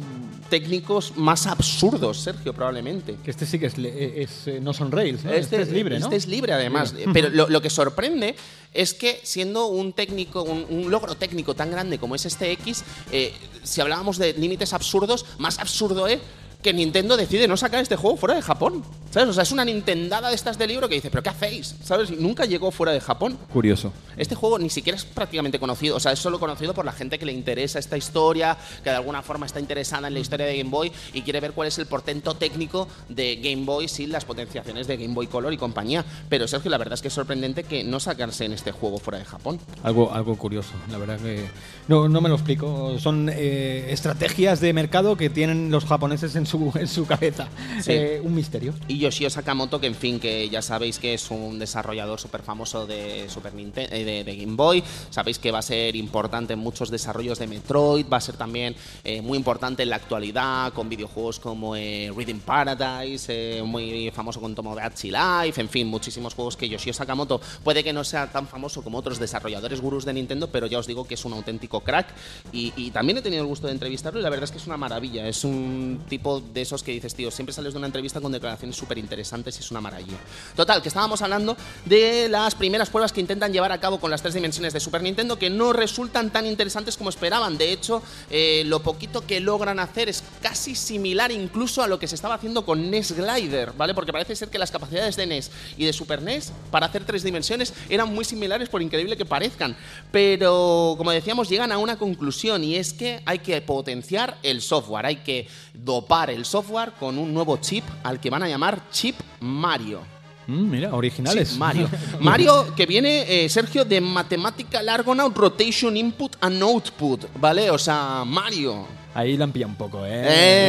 técnicos 0.49 1.13
más 1.15 1.47
absurdos, 1.47 2.19
Sergio, 2.19 2.53
probablemente. 2.53 3.17
Que 3.23 3.31
este 3.31 3.45
sí 3.45 3.59
que 3.59 3.67
es, 3.67 3.77
es, 3.77 4.47
eh, 4.47 4.59
no 4.61 4.73
son 4.73 4.91
rails, 4.91 5.23
¿no? 5.23 5.31
Este, 5.31 5.61
es 5.61 5.71
libre, 5.71 5.99
¿no? 5.99 6.05
Este 6.05 6.17
es 6.17 6.27
libre, 6.27 6.53
además. 6.53 6.93
Pero 7.13 7.29
lo, 7.29 7.49
lo 7.49 7.61
que 7.61 7.69
sorprende 7.69 8.35
es 8.73 8.93
que 8.93 9.19
siendo 9.23 9.67
un 9.67 9.93
técnico, 9.93 10.43
un, 10.43 10.65
un 10.69 10.91
logro 10.91 11.15
técnico 11.15 11.55
tan 11.55 11.71
grande 11.71 11.97
como 11.97 12.15
es 12.15 12.25
este 12.25 12.51
X, 12.51 12.83
eh, 13.11 13.33
si 13.63 13.81
hablábamos 13.81 14.17
de 14.17 14.33
límites 14.33 14.73
absurdos, 14.73 15.25
más 15.37 15.59
absurdo 15.59 16.07
es 16.07 16.19
que 16.61 16.73
Nintendo 16.73 17.17
decide 17.17 17.47
no 17.47 17.57
sacar 17.57 17.81
este 17.81 17.95
juego 17.95 18.17
fuera 18.17 18.35
de 18.35 18.41
Japón. 18.41 18.83
¿Sabes? 19.11 19.29
O 19.29 19.33
sea, 19.33 19.43
es 19.43 19.51
una 19.51 19.65
Nintendada 19.65 20.29
de 20.29 20.35
estas 20.35 20.57
de 20.57 20.67
libro 20.67 20.87
que 20.87 20.95
dice, 20.95 21.09
¿pero 21.09 21.21
qué 21.21 21.29
hacéis? 21.29 21.75
¿Sabes? 21.83 22.11
Y 22.11 22.15
nunca 22.15 22.45
llegó 22.45 22.71
fuera 22.71 22.93
de 22.93 23.01
Japón. 23.01 23.37
Curioso. 23.51 23.91
Este 24.15 24.35
juego 24.35 24.57
ni 24.57 24.69
siquiera 24.69 24.97
es 24.97 25.03
prácticamente 25.03 25.59
conocido, 25.59 25.97
o 25.97 25.99
sea, 25.99 26.11
es 26.11 26.19
solo 26.19 26.39
conocido 26.39 26.73
por 26.73 26.85
la 26.85 26.91
gente 26.91 27.19
que 27.19 27.25
le 27.25 27.33
interesa 27.33 27.79
esta 27.79 27.97
historia, 27.97 28.57
que 28.83 28.89
de 28.89 28.95
alguna 28.95 29.21
forma 29.21 29.45
está 29.45 29.59
interesada 29.59 30.07
en 30.07 30.13
la 30.13 30.19
historia 30.19 30.45
de 30.45 30.57
Game 30.57 30.69
Boy 30.69 30.91
y 31.13 31.21
quiere 31.23 31.39
ver 31.39 31.51
cuál 31.51 31.67
es 31.67 31.77
el 31.77 31.87
portento 31.87 32.35
técnico 32.35 32.87
de 33.09 33.37
Game 33.37 33.65
Boy 33.65 33.87
sin 33.87 34.11
las 34.11 34.23
potenciaciones 34.23 34.87
de 34.87 34.97
Game 34.97 35.13
Boy 35.13 35.27
Color 35.27 35.51
y 35.51 35.57
compañía. 35.57 36.05
Pero 36.29 36.47
Sergio, 36.47 36.71
la 36.71 36.77
verdad 36.77 36.93
es 36.93 37.01
que 37.01 37.09
es 37.09 37.13
sorprendente 37.13 37.63
que 37.63 37.83
no 37.83 37.99
sacarse 37.99 38.45
en 38.45 38.53
este 38.53 38.71
juego 38.71 38.97
fuera 38.97 39.19
de 39.19 39.25
Japón. 39.25 39.59
Algo, 39.83 40.13
algo 40.13 40.37
curioso, 40.37 40.71
la 40.89 40.97
verdad 40.97 41.19
que 41.19 41.49
no, 41.87 42.07
no 42.07 42.21
me 42.21 42.29
lo 42.29 42.35
explico. 42.35 42.97
Son 42.99 43.29
eh, 43.29 43.87
estrategias 43.89 44.61
de 44.61 44.73
mercado 44.73 45.17
que 45.17 45.29
tienen 45.29 45.71
los 45.71 45.85
japoneses 45.85 46.35
en 46.35 46.45
su, 46.51 46.71
en 46.75 46.87
su 46.87 47.05
cabeza. 47.05 47.47
Sí. 47.81 47.91
Eh, 47.93 48.21
un 48.23 48.35
misterio. 48.35 48.73
Y 48.87 48.99
Yoshio 48.99 49.29
Sakamoto, 49.29 49.79
que 49.79 49.87
en 49.87 49.95
fin, 49.95 50.19
que 50.19 50.49
ya 50.49 50.61
sabéis 50.61 50.99
que 50.99 51.13
es 51.13 51.31
un 51.31 51.59
desarrollador 51.59 52.19
súper 52.19 52.41
famoso 52.41 52.85
de 52.85 53.29
Super 53.29 53.53
Nintendo, 53.53 53.95
de, 53.95 54.23
de 54.23 54.35
Game 54.35 54.55
Boy. 54.55 54.83
Sabéis 55.09 55.39
que 55.39 55.51
va 55.51 55.59
a 55.59 55.61
ser 55.61 55.95
importante 55.95 56.53
en 56.53 56.59
muchos 56.59 56.89
desarrollos 56.89 57.39
de 57.39 57.47
Metroid, 57.47 58.05
va 58.11 58.17
a 58.17 58.21
ser 58.21 58.35
también 58.35 58.75
eh, 59.03 59.21
muy 59.21 59.37
importante 59.37 59.83
en 59.83 59.89
la 59.89 59.95
actualidad 59.95 60.73
con 60.73 60.89
videojuegos 60.89 61.39
como 61.39 61.75
eh, 61.75 62.11
Reading 62.15 62.39
Paradise, 62.39 63.27
eh, 63.29 63.63
muy 63.63 64.11
famoso 64.11 64.39
con 64.41 64.53
Tomodachi 64.55 65.11
Life, 65.11 65.59
en 65.61 65.69
fin, 65.69 65.87
muchísimos 65.87 66.33
juegos 66.33 66.57
que 66.57 66.67
Yoshio 66.67 66.93
Sakamoto 66.93 67.39
puede 67.63 67.83
que 67.83 67.93
no 67.93 68.03
sea 68.03 68.31
tan 68.31 68.47
famoso 68.47 68.81
como 68.83 68.97
otros 68.97 69.19
desarrolladores 69.19 69.81
gurús 69.81 70.05
de 70.05 70.13
Nintendo, 70.13 70.49
pero 70.49 70.67
ya 70.67 70.79
os 70.79 70.87
digo 70.87 71.05
que 71.05 71.13
es 71.15 71.25
un 71.25 71.33
auténtico 71.33 71.81
crack. 71.81 72.07
Y, 72.51 72.73
y 72.75 72.91
también 72.91 73.17
he 73.17 73.21
tenido 73.21 73.41
el 73.43 73.47
gusto 73.47 73.67
de 73.67 73.73
entrevistarlo 73.73 74.19
y 74.19 74.23
la 74.23 74.29
verdad 74.29 74.45
es 74.45 74.51
que 74.51 74.57
es 74.57 74.67
una 74.67 74.77
maravilla. 74.77 75.27
Es 75.27 75.43
un 75.43 76.01
tipo 76.09 76.40
de 76.53 76.61
esos 76.61 76.83
que 76.83 76.91
dices, 76.91 77.13
tío, 77.15 77.31
siempre 77.31 77.53
sales 77.53 77.73
de 77.73 77.77
una 77.77 77.87
entrevista 77.87 78.19
con 78.19 78.31
declaraciones 78.31 78.75
súper 78.75 78.97
interesantes 78.97 79.57
y 79.57 79.59
es 79.59 79.71
una 79.71 79.81
maravilla. 79.81 80.17
Total, 80.55 80.81
que 80.81 80.87
estábamos 80.87 81.21
hablando 81.21 81.55
de 81.85 82.27
las 82.29 82.55
primeras 82.55 82.89
pruebas 82.89 83.11
que 83.11 83.21
intentan 83.21 83.53
llevar 83.53 83.71
a 83.71 83.79
cabo 83.79 83.99
con 83.99 84.11
las 84.11 84.21
tres 84.21 84.33
dimensiones 84.33 84.73
de 84.73 84.79
Super 84.79 85.01
Nintendo 85.01 85.37
que 85.37 85.49
no 85.49 85.73
resultan 85.73 86.31
tan 86.31 86.45
interesantes 86.45 86.97
como 86.97 87.09
esperaban. 87.09 87.57
De 87.57 87.71
hecho, 87.71 88.01
eh, 88.29 88.63
lo 88.65 88.81
poquito 88.81 89.25
que 89.25 89.39
logran 89.39 89.79
hacer 89.79 90.09
es 90.09 90.23
casi 90.41 90.75
similar 90.75 91.31
incluso 91.31 91.83
a 91.83 91.87
lo 91.87 91.99
que 91.99 92.07
se 92.07 92.15
estaba 92.15 92.35
haciendo 92.35 92.65
con 92.65 92.89
NES 92.89 93.13
Glider, 93.13 93.73
¿vale? 93.73 93.93
Porque 93.93 94.11
parece 94.11 94.35
ser 94.35 94.49
que 94.49 94.57
las 94.57 94.71
capacidades 94.71 95.15
de 95.15 95.27
NES 95.27 95.51
y 95.77 95.85
de 95.85 95.93
Super 95.93 96.21
NES 96.21 96.51
para 96.71 96.87
hacer 96.87 97.05
tres 97.05 97.23
dimensiones 97.23 97.73
eran 97.89 98.13
muy 98.13 98.25
similares 98.25 98.69
por 98.69 98.81
increíble 98.81 99.17
que 99.17 99.25
parezcan. 99.25 99.75
Pero, 100.11 100.95
como 100.97 101.11
decíamos, 101.11 101.49
llegan 101.49 101.71
a 101.71 101.77
una 101.77 101.97
conclusión 101.97 102.63
y 102.63 102.75
es 102.75 102.93
que 102.93 103.21
hay 103.25 103.39
que 103.39 103.61
potenciar 103.61 104.37
el 104.43 104.61
software, 104.61 105.05
hay 105.05 105.17
que 105.17 105.47
dopar 105.73 106.30
el 106.31 106.45
software 106.45 106.93
con 106.99 107.17
un 107.17 107.33
nuevo 107.33 107.57
chip 107.57 107.83
al 108.03 108.19
que 108.19 108.29
van 108.29 108.43
a 108.43 108.47
llamar 108.47 108.89
Chip 108.91 109.15
Mario. 109.39 110.01
Mm, 110.47 110.69
mira, 110.69 110.95
originales. 110.95 111.49
Sí, 111.49 111.59
Mario. 111.59 111.89
Mario, 112.19 112.73
que 112.75 112.85
viene, 112.85 113.45
eh, 113.45 113.49
Sergio, 113.49 113.85
de 113.85 114.01
Mathematical 114.01 114.87
Argonaut 114.89 115.35
Rotation 115.35 115.95
Input 115.95 116.35
and 116.41 116.61
Output, 116.61 117.25
¿vale? 117.39 117.69
O 117.69 117.77
sea, 117.77 118.23
Mario. 118.25 118.85
Ahí 119.13 119.35
la 119.35 119.43
han 119.43 119.51
pillado 119.51 119.69
un 119.71 119.75
poco, 119.75 120.05
¿eh? 120.05 120.11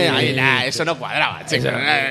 Eh, 0.07 0.09
ahí, 0.13 0.33
nah, 0.35 0.65
eso 0.65 0.85
no 0.85 0.99
cuadraba, 0.99 1.47
chico. 1.47 1.69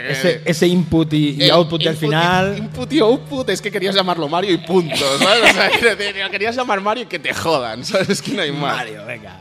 Ese, 0.08 0.42
ese- 0.46 0.68
input 0.68 1.12
y, 1.12 1.32
y 1.32 1.44
El 1.44 1.52
output 1.52 1.84
del 1.84 1.98
final. 1.98 2.58
Input 2.58 2.94
y 2.94 3.00
output 3.02 3.50
es 3.50 3.62
que 3.62 3.70
querías 3.70 3.94
llamarlo 3.94 4.30
Mario 4.30 4.54
y 4.54 4.58
punto, 4.60 4.96
¿sabes? 5.20 5.52
O 5.52 5.54
sea, 5.54 5.70
querías 6.32 6.56
llamar 6.56 6.80
Mario 6.80 7.04
y 7.04 7.08
que 7.08 7.20
te 7.20 7.34
jodan, 7.34 7.84
¿sabes? 7.86 8.08
Es 8.10 8.22
que 8.22 8.32
no 8.32 8.42
hay 8.44 8.52
más. 8.54 8.78
Mario, 8.78 9.06
venga. 9.06 9.40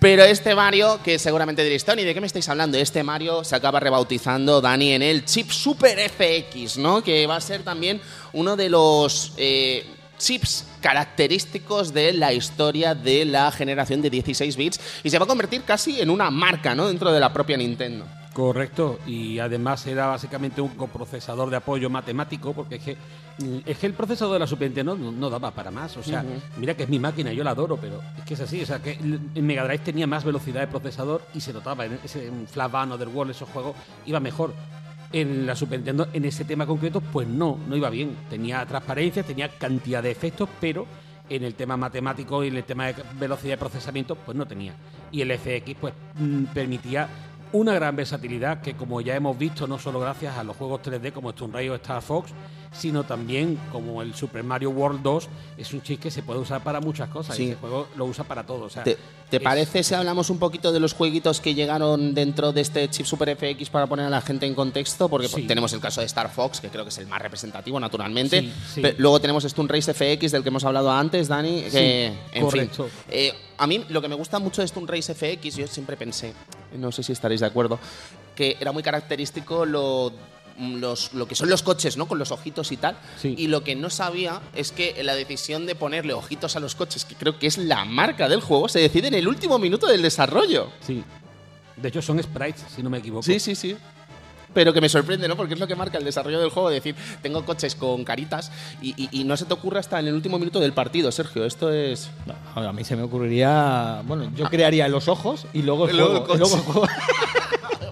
Pero 0.00 0.24
este 0.24 0.54
Mario, 0.54 0.98
que 1.04 1.18
seguramente 1.18 1.62
diréis, 1.62 1.84
Tony, 1.84 2.04
¿de 2.04 2.14
qué 2.14 2.20
me 2.22 2.26
estáis 2.26 2.48
hablando? 2.48 2.78
Este 2.78 3.02
Mario 3.02 3.44
se 3.44 3.54
acaba 3.56 3.78
rebautizando 3.78 4.62
Dani 4.62 4.92
en 4.92 5.02
el 5.02 5.26
chip 5.26 5.50
Super 5.50 5.98
FX, 6.08 6.78
¿no? 6.78 7.02
Que 7.04 7.26
va 7.26 7.36
a 7.36 7.40
ser 7.42 7.62
también 7.62 8.00
uno 8.32 8.56
de 8.56 8.70
los 8.70 9.34
eh, 9.36 9.84
chips 10.24 10.66
característicos 10.80 11.92
de 11.92 12.12
la 12.14 12.32
historia 12.32 12.94
de 12.94 13.24
la 13.24 13.50
generación 13.52 14.00
de 14.00 14.10
16 14.10 14.56
bits 14.56 14.80
y 15.02 15.10
se 15.10 15.18
va 15.18 15.24
a 15.24 15.28
convertir 15.28 15.62
casi 15.62 16.00
en 16.00 16.08
una 16.08 16.30
marca, 16.30 16.74
¿no? 16.74 16.88
Dentro 16.88 17.12
de 17.12 17.20
la 17.20 17.32
propia 17.32 17.56
Nintendo. 17.56 18.06
Correcto, 18.34 18.98
y 19.06 19.38
además 19.38 19.86
era 19.86 20.08
básicamente 20.08 20.60
un 20.60 20.70
coprocesador 20.70 21.50
de 21.50 21.56
apoyo 21.56 21.88
matemático, 21.88 22.52
porque 22.52 22.76
es 22.76 22.82
que, 22.82 22.96
mm, 23.38 23.58
es 23.64 23.78
que 23.78 23.86
el 23.86 23.92
procesador 23.92 24.32
de 24.32 24.40
la 24.40 24.46
Super 24.48 24.66
Nintendo 24.68 24.96
no, 24.96 25.12
no 25.12 25.30
daba 25.30 25.52
para 25.52 25.70
más. 25.70 25.96
O 25.96 26.02
sea, 26.02 26.24
mira 26.56 26.74
que 26.74 26.82
es 26.82 26.88
mi 26.88 26.98
máquina, 26.98 27.32
yo 27.32 27.44
la 27.44 27.50
adoro, 27.50 27.76
pero 27.76 28.02
es 28.18 28.24
que 28.24 28.34
es 28.34 28.40
así. 28.40 28.60
O 28.60 28.66
sea, 28.66 28.82
que 28.82 28.92
el 28.92 29.42
Mega 29.42 29.62
Drive 29.62 29.84
tenía 29.84 30.08
más 30.08 30.24
velocidad 30.24 30.62
de 30.62 30.66
procesador 30.66 31.22
y 31.32 31.40
se 31.40 31.52
notaba 31.52 31.84
en 31.86 32.00
ese 32.02 32.26
en 32.26 32.48
Flashback, 32.48 32.90
Otherworld, 32.90 33.30
esos 33.30 33.48
juegos, 33.48 33.76
iba 34.04 34.18
mejor. 34.18 34.52
En 35.12 35.46
la 35.46 35.54
Super 35.54 35.78
Nintendo, 35.78 36.08
en 36.12 36.24
ese 36.24 36.44
tema 36.44 36.66
concreto, 36.66 37.00
pues 37.00 37.28
no, 37.28 37.58
no 37.68 37.76
iba 37.76 37.90
bien. 37.90 38.16
Tenía 38.28 38.64
transparencia, 38.66 39.22
tenía 39.22 39.48
cantidad 39.48 40.02
de 40.02 40.10
efectos, 40.10 40.48
pero 40.60 40.86
en 41.28 41.44
el 41.44 41.54
tema 41.54 41.76
matemático 41.76 42.44
y 42.44 42.48
en 42.48 42.56
el 42.56 42.64
tema 42.64 42.86
de 42.86 42.96
velocidad 43.18 43.54
de 43.54 43.58
procesamiento, 43.58 44.16
pues 44.16 44.36
no 44.36 44.46
tenía. 44.46 44.74
Y 45.10 45.20
el 45.20 45.32
FX, 45.38 45.74
pues 45.80 45.94
mm, 46.18 46.44
permitía 46.46 47.08
una 47.54 47.72
gran 47.74 47.96
versatilidad 47.96 48.60
que, 48.60 48.74
como 48.74 49.00
ya 49.00 49.14
hemos 49.16 49.38
visto, 49.38 49.66
no 49.66 49.78
solo 49.78 50.00
gracias 50.00 50.36
a 50.36 50.44
los 50.44 50.56
juegos 50.56 50.80
3D 50.82 51.12
como 51.12 51.30
Stone 51.30 51.52
Ray 51.52 51.68
o 51.68 51.74
Star 51.76 52.02
Fox, 52.02 52.30
sino 52.72 53.04
también 53.04 53.58
como 53.70 54.02
el 54.02 54.14
Super 54.14 54.42
Mario 54.42 54.70
World 54.70 55.00
2, 55.02 55.28
es 55.58 55.72
un 55.72 55.80
chip 55.82 56.00
que 56.00 56.10
se 56.10 56.24
puede 56.24 56.40
usar 56.40 56.62
para 56.64 56.80
muchas 56.80 57.08
cosas. 57.08 57.36
Sí. 57.36 57.44
Y 57.44 57.46
ese 57.50 57.56
juego 57.60 57.86
lo 57.96 58.06
usa 58.06 58.24
para 58.24 58.44
todo. 58.44 58.64
O 58.64 58.68
sea, 58.70 58.82
¿Te, 58.82 58.98
te 59.30 59.36
es- 59.36 59.42
parece 59.42 59.84
si 59.84 59.94
hablamos 59.94 60.28
un 60.30 60.38
poquito 60.40 60.72
de 60.72 60.80
los 60.80 60.92
jueguitos 60.92 61.40
que 61.40 61.54
llegaron 61.54 62.12
dentro 62.14 62.50
de 62.52 62.60
este 62.62 62.90
chip 62.90 63.06
Super 63.06 63.36
FX 63.36 63.70
para 63.70 63.86
poner 63.86 64.06
a 64.06 64.10
la 64.10 64.20
gente 64.20 64.46
en 64.46 64.54
contexto? 64.56 65.08
Porque 65.08 65.28
Sí. 65.28 65.42
tenemos 65.42 65.72
el 65.72 65.78
caso 65.80 66.00
de 66.00 66.06
Star 66.06 66.28
Fox, 66.32 66.60
que 66.60 66.68
creo 66.68 66.82
que 66.82 66.88
es 66.90 66.98
el 66.98 67.06
más 67.06 67.22
representativo, 67.22 67.78
naturalmente. 67.78 68.50
Sí, 68.74 68.82
Luego 68.98 69.20
tenemos 69.20 69.44
Stun 69.44 69.68
Race 69.68 69.94
FX, 69.94 70.32
del 70.32 70.42
que 70.42 70.48
hemos 70.48 70.64
hablado 70.64 70.90
antes, 70.90 71.28
Dani. 71.28 71.62
Que, 71.70 72.12
en 72.32 72.44
correcto. 72.44 72.84
fin. 72.84 72.92
Eh, 73.10 73.32
a 73.56 73.68
mí 73.68 73.84
lo 73.88 74.02
que 74.02 74.08
me 74.08 74.16
gusta 74.16 74.40
mucho 74.40 74.62
de 74.62 74.66
Stun 74.66 74.88
Race 74.88 75.14
FX, 75.14 75.54
yo 75.54 75.68
siempre 75.68 75.96
pensé, 75.96 76.32
no 76.74 76.92
sé 76.92 77.02
si 77.02 77.12
estaréis 77.12 77.40
de 77.40 77.46
acuerdo, 77.46 77.78
que 78.34 78.56
era 78.60 78.72
muy 78.72 78.82
característico 78.82 79.64
lo 79.66 80.12
los- 80.56 81.12
lo 81.14 81.26
que 81.26 81.34
son 81.34 81.50
los 81.50 81.64
coches, 81.64 81.96
¿no? 81.96 82.06
Con 82.06 82.16
los 82.16 82.30
ojitos 82.30 82.70
y 82.70 82.76
tal. 82.76 82.96
Sí. 83.20 83.34
Y 83.36 83.48
lo 83.48 83.64
que 83.64 83.74
no 83.74 83.90
sabía 83.90 84.40
es 84.54 84.70
que 84.70 85.02
la 85.02 85.16
decisión 85.16 85.66
de 85.66 85.74
ponerle 85.74 86.12
ojitos 86.12 86.54
a 86.54 86.60
los 86.60 86.76
coches, 86.76 87.04
que 87.04 87.16
creo 87.16 87.40
que 87.40 87.48
es 87.48 87.58
la 87.58 87.84
marca 87.84 88.28
del 88.28 88.40
juego, 88.40 88.68
se 88.68 88.78
decide 88.78 89.08
en 89.08 89.14
el 89.14 89.26
último 89.26 89.58
minuto 89.58 89.88
del 89.88 90.00
desarrollo. 90.00 90.68
Sí. 90.80 91.02
De 91.76 91.88
hecho, 91.88 92.00
son 92.00 92.22
sprites, 92.22 92.64
si 92.72 92.84
no 92.84 92.88
me 92.90 92.98
equivoco. 92.98 93.24
Sí, 93.24 93.40
sí, 93.40 93.56
sí. 93.56 93.76
Pero 94.54 94.72
que 94.72 94.80
me 94.80 94.88
sorprende, 94.88 95.28
¿no? 95.28 95.36
Porque 95.36 95.54
es 95.54 95.60
lo 95.60 95.66
que 95.66 95.74
marca 95.74 95.98
el 95.98 96.04
desarrollo 96.04 96.40
del 96.40 96.50
juego, 96.50 96.70
decir, 96.70 96.94
tengo 97.22 97.44
coches 97.44 97.74
con 97.74 98.04
caritas 98.04 98.50
y, 98.80 98.90
y- 98.96 99.08
y 99.20 99.24
no 99.24 99.36
se 99.36 99.44
te 99.44 99.52
ocurre 99.54 99.80
hasta 99.80 99.98
en 100.00 100.06
el 100.08 100.14
último 100.14 100.38
minuto 100.38 100.60
del 100.60 100.72
partido, 100.72 101.10
Sergio. 101.12 101.44
Esto 101.44 101.70
es... 101.72 102.08
No, 102.56 102.62
a 102.68 102.72
mí 102.72 102.84
se 102.84 102.96
me 102.96 103.02
ocurriría. 103.02 104.02
Bueno, 104.06 104.30
yo 104.36 104.46
crearía 104.48 104.88
los 104.88 105.08
ojos 105.08 105.46
y 105.52 105.62
luego 105.62 105.88
el 105.88 105.96
luego 105.96 106.20
juego. 106.26 106.32
el 106.34 106.38
luego 106.38 106.56
el 106.56 106.62
juego. 106.62 106.86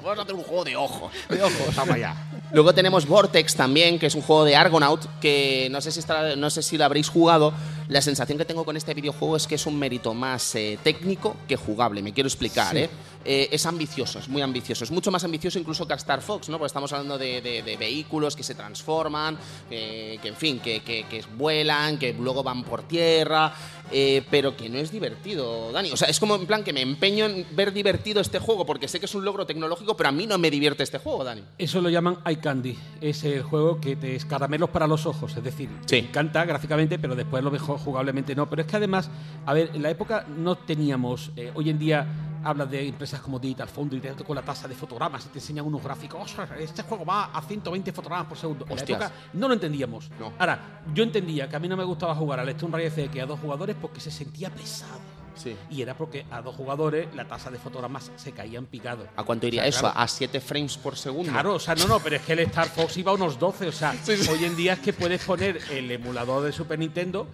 Vamos 0.04 0.18
a 0.18 0.22
hacer 0.22 0.34
un 0.34 0.42
juego 0.42 0.64
de 0.64 0.76
ojos. 0.76 1.12
De 1.28 1.42
ojos, 1.42 1.74
vamos 1.76 1.94
allá. 1.94 2.14
Luego 2.52 2.74
tenemos 2.74 3.06
Vortex 3.06 3.54
también, 3.54 3.98
que 3.98 4.06
es 4.06 4.14
un 4.14 4.20
juego 4.20 4.44
de 4.44 4.56
Argonaut, 4.56 5.00
que 5.20 5.68
no 5.70 5.80
sé 5.80 5.90
si, 5.90 6.00
estará- 6.00 6.36
no 6.36 6.50
sé 6.50 6.62
si 6.62 6.76
lo 6.76 6.84
habréis 6.84 7.08
jugado. 7.08 7.52
La 7.88 8.02
sensación 8.02 8.36
que 8.36 8.44
tengo 8.44 8.64
con 8.64 8.76
este 8.76 8.94
videojuego 8.94 9.36
es 9.36 9.46
que 9.46 9.54
es 9.54 9.64
un 9.66 9.78
mérito 9.78 10.12
más 10.12 10.54
eh, 10.54 10.78
técnico 10.82 11.36
que 11.48 11.56
jugable. 11.56 12.02
Me 12.02 12.12
quiero 12.12 12.26
explicar, 12.28 12.72
Sí. 12.74 12.78
¿eh? 12.82 12.90
Eh, 13.24 13.48
es 13.52 13.66
ambicioso, 13.66 14.18
es 14.18 14.28
muy 14.28 14.42
ambicioso. 14.42 14.84
Es 14.84 14.90
mucho 14.90 15.10
más 15.10 15.24
ambicioso 15.24 15.58
incluso 15.58 15.86
que 15.86 15.94
Star 15.94 16.20
Fox, 16.22 16.48
¿no? 16.48 16.58
Porque 16.58 16.66
estamos 16.68 16.92
hablando 16.92 17.18
de, 17.18 17.40
de- 17.40 17.62
de 17.62 17.76
vehículos 17.76 18.34
que 18.36 18.42
se 18.42 18.54
transforman, 18.54 19.36
que, 19.68 20.18
que, 20.22 20.28
en 20.28 20.36
fin, 20.36 20.60
que, 20.60 20.82
que- 20.82 21.04
que 21.08 21.22
vuelan, 21.36 21.98
que 21.98 22.12
luego 22.14 22.42
van 22.42 22.64
por 22.64 22.82
tierra, 22.82 23.52
eh, 23.90 24.24
pero 24.30 24.56
que 24.56 24.68
no 24.68 24.78
es 24.78 24.90
divertido, 24.90 25.70
Dani. 25.72 25.90
O 25.92 25.96
sea, 25.96 26.08
es 26.08 26.18
como 26.18 26.34
en 26.36 26.46
plan 26.46 26.64
que 26.64 26.72
me 26.72 26.80
empeño 26.80 27.26
en 27.26 27.46
ver 27.54 27.72
divertido 27.72 28.20
este 28.20 28.38
juego 28.38 28.64
porque 28.66 28.88
sé 28.88 28.98
que 29.00 29.06
es 29.06 29.14
un 29.14 29.24
logro 29.24 29.46
tecnológico, 29.46 29.96
pero 29.96 30.08
a 30.08 30.12
mí 30.12 30.26
no 30.26 30.38
me 30.38 30.50
divierte 30.50 30.82
este 30.82 30.98
juego, 30.98 31.24
Dani. 31.24 31.42
Eso 31.58 31.80
lo 31.80 31.88
llaman 31.90 32.18
eye 32.26 32.40
candy. 32.40 32.78
Es 33.00 33.24
el 33.24 33.42
juego 33.42 33.80
que 33.80 33.96
te 33.96 34.16
es 34.16 34.24
caramelos 34.24 34.70
para 34.70 34.86
los 34.86 35.06
ojos. 35.06 35.36
Es 35.36 35.44
decir, 35.44 35.68
Sí. 35.82 35.86
te 35.86 35.98
encanta 35.98 36.44
gráficamente, 36.44 36.98
pero 36.98 37.14
después 37.14 37.42
lo 37.44 37.50
mejor 37.50 37.78
jugablemente 37.78 38.34
no. 38.34 38.48
Pero 38.48 38.62
es 38.62 38.68
que 38.68 38.76
además, 38.76 39.10
a 39.46 39.52
ver, 39.54 39.70
en 39.74 39.82
la 39.82 39.90
época 39.90 40.26
no 40.28 40.56
teníamos. 40.56 41.30
eh, 41.36 41.50
hoy 41.54 41.70
en 41.70 41.78
día 41.78 42.06
hablas 42.44 42.70
de 42.70 42.88
empresas 42.88 43.20
como 43.20 43.38
Digital 43.38 43.68
Foundry 43.68 44.00
te- 44.00 44.24
con 44.24 44.36
la 44.36 44.42
tasa 44.42 44.66
de 44.68 44.74
fotogramas 44.74 45.26
y 45.26 45.28
te 45.28 45.38
enseñan 45.38 45.64
unos 45.66 45.82
gráficos. 45.82 46.20
"Ostras, 46.22 46.50
Este 46.58 46.82
juego 46.82 47.04
va 47.04 47.24
a 47.26 47.42
120 47.42 47.92
fotogramas 47.92 48.26
por 48.26 48.36
segundo. 48.38 48.64
En 48.68 48.76
la 48.76 48.82
época 48.82 49.12
no 49.34 49.48
lo 49.48 49.54
entendíamos. 49.54 50.10
No. 50.18 50.32
Ahora, 50.38 50.82
yo 50.94 51.02
entendía 51.04 51.48
que 51.48 51.56
a 51.56 51.58
mí 51.58 51.68
no 51.68 51.76
me 51.76 51.84
gustaba 51.84 52.14
jugar 52.14 52.40
al 52.40 52.48
Stone 52.50 52.76
Ray 52.76 52.86
FX 52.90 53.22
a 53.22 53.26
dos 53.26 53.40
jugadores 53.40 53.76
porque 53.80 54.00
se 54.00 54.10
sentía 54.10 54.50
pesado. 54.50 55.00
Sí. 55.34 55.56
Y 55.70 55.80
era 55.80 55.96
porque 55.96 56.26
a 56.30 56.42
dos 56.42 56.54
jugadores 56.54 57.08
la 57.14 57.26
tasa 57.26 57.50
de 57.50 57.58
fotogramas 57.58 58.12
se 58.16 58.32
caía 58.32 58.58
en 58.58 58.66
picado. 58.66 59.06
¿A 59.16 59.22
cuánto 59.24 59.46
iría 59.46 59.62
O 59.62 59.64
sea, 59.64 59.68
eso? 59.70 59.80
claro. 59.80 59.98
¿A 59.98 60.06
7 60.06 60.40
frames 60.40 60.76
por 60.76 60.94
segundo? 60.96 61.32
Claro, 61.32 61.54
o 61.54 61.58
sea, 61.58 61.74
no, 61.74 61.88
no, 61.88 62.00
pero 62.00 62.16
es 62.16 62.22
que 62.22 62.34
el 62.34 62.40
Star 62.40 62.68
Fox 62.68 62.98
iba 62.98 63.12
a 63.12 63.14
unos 63.14 63.38
12, 63.38 63.66
o 63.68 63.72
sea, 63.72 63.94
hoy 64.30 64.44
en 64.44 64.54
día 64.56 64.74
es 64.74 64.80
que 64.80 64.92
puedes 64.92 65.24
poner 65.24 65.58
el 65.70 65.90
emulador 65.90 66.44
de 66.44 66.52
Super 66.52 66.78
Nintendo. 66.78 67.26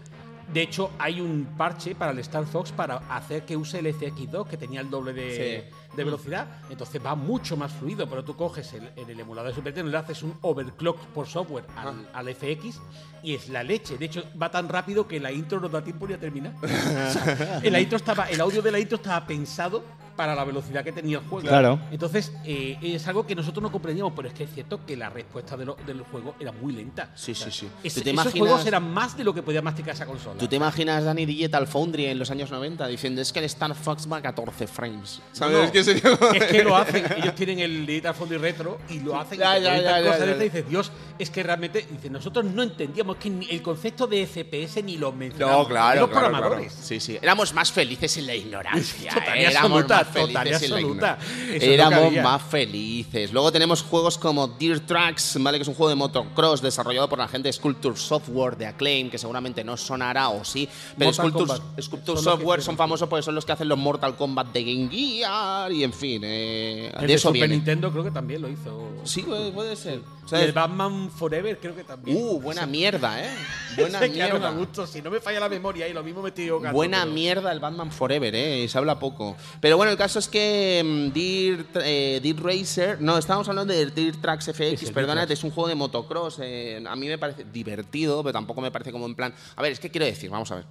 De 0.53 0.62
hecho, 0.62 0.90
hay 0.99 1.20
un 1.20 1.46
parche 1.57 1.94
para 1.94 2.12
el 2.12 2.18
Star 2.20 2.46
Fox 2.46 2.72
para 2.72 2.96
hacer 3.11 3.44
que 3.44 3.57
use 3.57 3.78
el 3.78 3.86
FX2, 3.86 4.46
que 4.46 4.57
tenía 4.57 4.80
el 4.80 4.88
doble 4.88 5.12
de, 5.12 5.70
de 5.94 6.05
velocidad. 6.05 6.46
Entonces 6.70 7.05
va 7.05 7.14
mucho 7.14 7.57
más 7.57 7.72
fluido, 7.72 8.09
pero 8.09 8.24
tú 8.24 8.34
coges 8.34 8.72
el, 8.72 8.90
en 8.96 9.11
el 9.11 9.20
emulador 9.20 9.51
de 9.51 9.55
Super 9.55 9.72
Nintendo, 9.72 9.90
le 9.90 9.99
haces 9.99 10.22
un 10.22 10.34
overclock 10.40 10.99
por 11.09 11.26
software 11.26 11.64
al, 11.76 12.09
al 12.14 12.34
FX 12.34 12.80
y 13.22 13.34
es 13.34 13.49
la 13.49 13.62
leche. 13.62 13.99
De 13.99 14.07
hecho, 14.07 14.24
va 14.40 14.51
tan 14.51 14.68
rápido 14.68 15.07
que 15.07 15.20
la 15.20 15.30
intro 15.32 15.61
no 15.61 15.68
da 15.68 15.82
tiempo 15.82 16.07
ni 16.07 16.14
a 16.14 16.18
terminar. 16.18 16.55
O 16.62 17.11
sea, 17.11 17.61
el, 17.62 17.76
intro 17.78 17.96
estaba, 17.96 18.28
el 18.28 18.40
audio 18.40 18.61
de 18.62 18.70
la 18.70 18.78
intro 18.78 18.96
estaba 18.96 19.26
pensado 19.26 19.82
para 20.18 20.34
la 20.34 20.42
velocidad 20.44 20.82
que 20.82 20.90
tenía 20.90 21.18
el 21.18 21.24
juego. 21.28 21.46
Claro. 21.46 21.78
Entonces, 21.92 22.32
eh, 22.44 22.76
es 22.82 23.06
algo 23.06 23.24
que 23.24 23.36
nosotros 23.36 23.62
no 23.62 23.70
comprendíamos, 23.70 24.12
pero 24.16 24.26
es 24.26 24.34
que 24.34 24.42
es 24.44 24.50
cierto 24.52 24.84
que 24.84 24.96
la 24.96 25.08
respuesta 25.10 25.56
de 25.56 25.64
lo- 25.64 25.76
del 25.86 26.00
juego 26.02 26.34
era 26.40 26.50
muy 26.50 26.72
lenta. 26.72 27.12
Sí, 27.14 27.36
sí, 27.36 27.52
sí. 27.52 27.68
Es- 27.84 27.94
¿Tú 27.94 28.00
te 28.00 28.10
esos 28.10 28.24
imaginas- 28.24 28.38
juegos 28.48 28.66
eran 28.66 28.92
más 28.92 29.16
de 29.16 29.22
lo 29.22 29.32
que 29.32 29.42
podía 29.44 29.62
masticar 29.62 29.94
esa 29.94 30.06
consola. 30.06 30.36
¿Tú 30.40 30.48
te 30.48 30.56
imaginas 30.56 31.04
Dani 31.04 31.24
Digital 31.24 31.68
Foundry 31.68 32.06
en 32.06 32.18
los 32.18 32.32
años 32.32 32.50
90 32.50 32.88
diciendo 32.88 33.22
es 33.22 33.32
que 33.32 33.38
el 33.38 33.44
Star 33.44 33.72
Fox 33.76 34.10
va 34.10 34.16
a 34.16 34.22
14 34.22 34.66
frames? 34.66 35.20
¿Sabes? 35.32 35.56
no, 35.56 35.62
Es 35.62 35.70
que 35.70 35.84
sería- 35.84 36.02
es 36.34 36.44
que 36.46 36.64
lo 36.64 36.74
hacen, 36.76 37.04
ellos 37.16 37.34
tienen 37.36 37.60
el 37.60 37.86
Digital 37.86 38.14
Foundry 38.14 38.38
Retro 38.38 38.80
y 38.90 38.98
lo 38.98 39.16
hacen 39.16 39.38
Ya, 39.38 39.56
y 39.56 39.62
ya, 39.62 39.78
ya, 39.80 40.02
cosas 40.02 40.26
de 40.26 40.36
y 40.36 40.48
dices, 40.50 40.68
Dios, 40.68 40.90
es 41.16 41.30
que 41.30 41.42
realmente, 41.44 41.86
dice, 41.88 42.10
nosotros 42.10 42.44
no 42.44 42.64
entendíamos 42.64 43.16
que 43.18 43.30
ni 43.30 43.48
el 43.50 43.62
concepto 43.62 44.08
de 44.08 44.26
FPS 44.26 44.82
ni 44.82 44.96
lo 44.96 45.12
mencionamos. 45.12 45.62
No, 45.62 45.68
claro, 45.68 46.00
los 46.00 46.10
claro, 46.10 46.26
programadores. 46.26 46.72
claro. 46.72 46.86
Sí, 46.86 46.98
sí. 46.98 47.18
Éramos 47.22 47.54
más 47.54 47.70
felices 47.70 48.16
en 48.16 48.26
la 48.26 48.34
ignorancia. 48.34 49.12
¿eh? 49.36 49.44
Éramos 49.50 49.88
más 49.88 50.07
total 50.12 50.48
y 50.48 50.52
absoluta. 50.54 51.18
Éramos 51.61 52.12
más 52.22 52.42
felices. 52.42 53.32
Luego 53.32 53.52
tenemos 53.52 53.82
juegos 53.82 54.18
como 54.18 54.48
Deer 54.48 54.80
Tracks, 54.80 55.36
¿vale? 55.40 55.59
Que 55.59 55.62
es 55.62 55.68
un 55.68 55.74
juego 55.74 55.90
de 55.90 55.96
motocross 55.96 56.61
desarrollado 56.62 57.09
por 57.09 57.18
la 57.18 57.28
gente 57.28 57.48
de 57.48 57.52
Sculpture 57.52 57.96
Software 57.96 58.56
de 58.56 58.66
Acclaim, 58.66 59.11
que 59.11 59.18
seguramente 59.18 59.64
no 59.64 59.76
sonará 59.76 60.28
o 60.30 60.44
sí. 60.44 60.68
Pero 60.96 61.11
Mortal 61.11 61.30
Sculpture, 61.30 61.61
Kombat. 61.61 61.80
Sculpture 61.82 62.06
Son 62.06 62.14
los 62.14 62.24
que 62.24 62.30
Software 62.40 62.62
son 62.62 62.76
famosos 62.76 63.09
porque 63.09 63.22
son 63.22 63.34
los 63.34 63.44
que 63.44 63.52
hacen 63.52 63.68
los 63.68 63.78
Mortal 63.78 64.16
Kombat 64.16 64.52
de 64.52 64.64
Game 64.64 64.88
Gear 64.90 65.72
y 65.72 65.84
en 65.84 65.92
fin. 65.92 66.22
eh, 66.24 66.90
El 66.94 67.00
de 67.02 67.06
de 67.06 67.14
eso 67.14 67.28
Super 67.28 67.40
viene. 67.40 67.54
Nintendo 67.56 67.90
creo 67.90 68.04
que 68.04 68.11
también 68.11 68.42
lo 68.42 68.48
hizo. 68.48 68.90
Sí, 69.04 69.22
puede, 69.22 69.50
puede 69.52 69.76
ser. 69.76 70.00
El 70.30 70.52
Batman 70.52 71.11
Forever 71.11 71.59
creo 71.59 71.74
que 71.74 71.84
también. 71.84 72.16
Uh, 72.20 72.38
buena 72.40 72.66
mierda, 72.66 73.24
¿eh? 73.24 73.30
Buena 73.78 74.00
mierda. 74.00 74.50
gusto. 74.50 74.86
Si 74.86 75.00
no 75.00 75.11
me 75.11 75.20
falla 75.20 75.40
la 75.40 75.48
memoria 75.48 75.88
y 75.88 75.92
lo 75.92 76.02
mismo 76.02 76.20
me 76.20 76.28
estoy 76.30 76.50
Buena 76.50 77.06
mierda 77.06 77.52
el 77.52 77.61
Batman 77.61 77.90
Forever, 77.90 78.34
¿eh? 78.34 78.66
Se 78.68 78.76
habla 78.76 78.98
poco. 78.98 79.36
Pero 79.61 79.76
bueno, 79.76 79.96
caso 79.99 80.18
es 80.18 80.28
que 80.28 81.11
Dirt, 81.12 81.76
eh, 81.82 82.20
Dirt 82.22 82.40
Racer. 82.40 83.01
No, 83.03 83.18
estábamos 83.18 83.49
hablando 83.49 83.74
de 83.74 83.86
Dirt 83.86 84.20
Tracks 84.20 84.46
FX, 84.46 84.92
Tracks. 84.92 85.30
es 85.30 85.44
un 85.44 85.51
juego 85.51 85.68
de 85.68 85.74
motocross. 85.74 86.38
eh, 86.40 86.82
a 86.88 86.96
mí 86.96 87.09
me 87.09 87.18
parece 87.18 87.44
divertido, 87.44 88.22
pero 88.22 88.32
tampoco 88.32 88.62
me 88.62 88.70
parece 88.70 88.92
como 88.92 89.05
en 89.05 89.14
plan. 89.14 89.34
A 89.57 89.62
ver, 89.62 89.72
es 89.72 89.80
que 89.80 89.90
quiero 89.90 90.07
decir, 90.07 90.30
vamos 90.30 90.51
a 90.53 90.55
ver. 90.57 90.64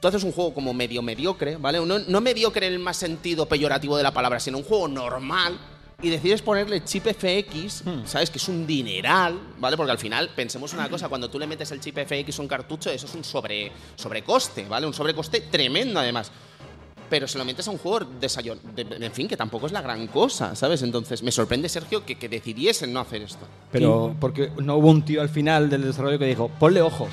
Tú 0.00 0.08
haces 0.08 0.24
un 0.24 0.32
juego 0.32 0.52
como 0.54 0.72
medio 0.72 1.02
mediocre, 1.02 1.56
¿vale? 1.56 1.78
No, 1.84 1.98
no 1.98 2.20
mediocre 2.20 2.66
en 2.66 2.72
el 2.72 2.78
más 2.78 2.96
sentido 2.96 3.46
peyorativo 3.46 3.96
de 3.96 4.02
la 4.02 4.12
palabra, 4.12 4.40
sino 4.40 4.58
un 4.58 4.64
juego 4.64 4.88
normal. 4.88 5.58
Y 6.02 6.08
decides 6.08 6.40
ponerle 6.40 6.82
chip 6.82 7.04
FX, 7.04 7.84
¿sabes? 8.06 8.30
Que 8.30 8.38
es 8.38 8.48
un 8.48 8.66
dineral, 8.66 9.38
¿vale? 9.58 9.76
Porque 9.76 9.92
al 9.92 9.98
final, 9.98 10.30
pensemos 10.34 10.72
una 10.72 10.88
cosa, 10.88 11.10
cuando 11.10 11.28
tú 11.28 11.38
le 11.38 11.46
metes 11.46 11.70
el 11.72 11.80
chip 11.80 11.98
FX 11.98 12.38
a 12.38 12.42
un 12.42 12.48
cartucho, 12.48 12.90
eso 12.90 13.04
es 13.04 13.14
un 13.14 13.22
sobre, 13.22 13.70
sobrecoste, 13.96 14.64
¿vale? 14.64 14.86
Un 14.86 14.94
sobrecoste 14.94 15.42
tremendo 15.42 16.00
además. 16.00 16.32
Pero 17.10 17.26
se 17.28 17.36
lo 17.38 17.44
metes 17.44 17.66
a 17.68 17.72
un 17.72 17.78
de 18.20 18.26
ensayo, 18.26 18.56
de- 18.74 19.04
en 19.04 19.12
fin, 19.12 19.26
que 19.28 19.36
tampoco 19.36 19.66
es 19.66 19.72
la 19.72 19.82
gran 19.82 20.06
cosa, 20.06 20.54
¿sabes? 20.54 20.80
Entonces, 20.82 21.22
me 21.22 21.32
sorprende, 21.32 21.68
Sergio, 21.68 22.06
que, 22.06 22.14
que 22.14 22.28
decidiesen 22.28 22.92
no 22.92 23.00
hacer 23.00 23.22
esto. 23.22 23.46
Pero 23.72 24.14
porque 24.20 24.50
no 24.62 24.76
hubo 24.76 24.88
un 24.88 25.04
tío 25.04 25.20
al 25.20 25.28
final 25.28 25.68
del 25.68 25.82
desarrollo 25.82 26.18
que 26.18 26.26
dijo, 26.26 26.50
ponle 26.60 26.80
ojos. 26.80 27.10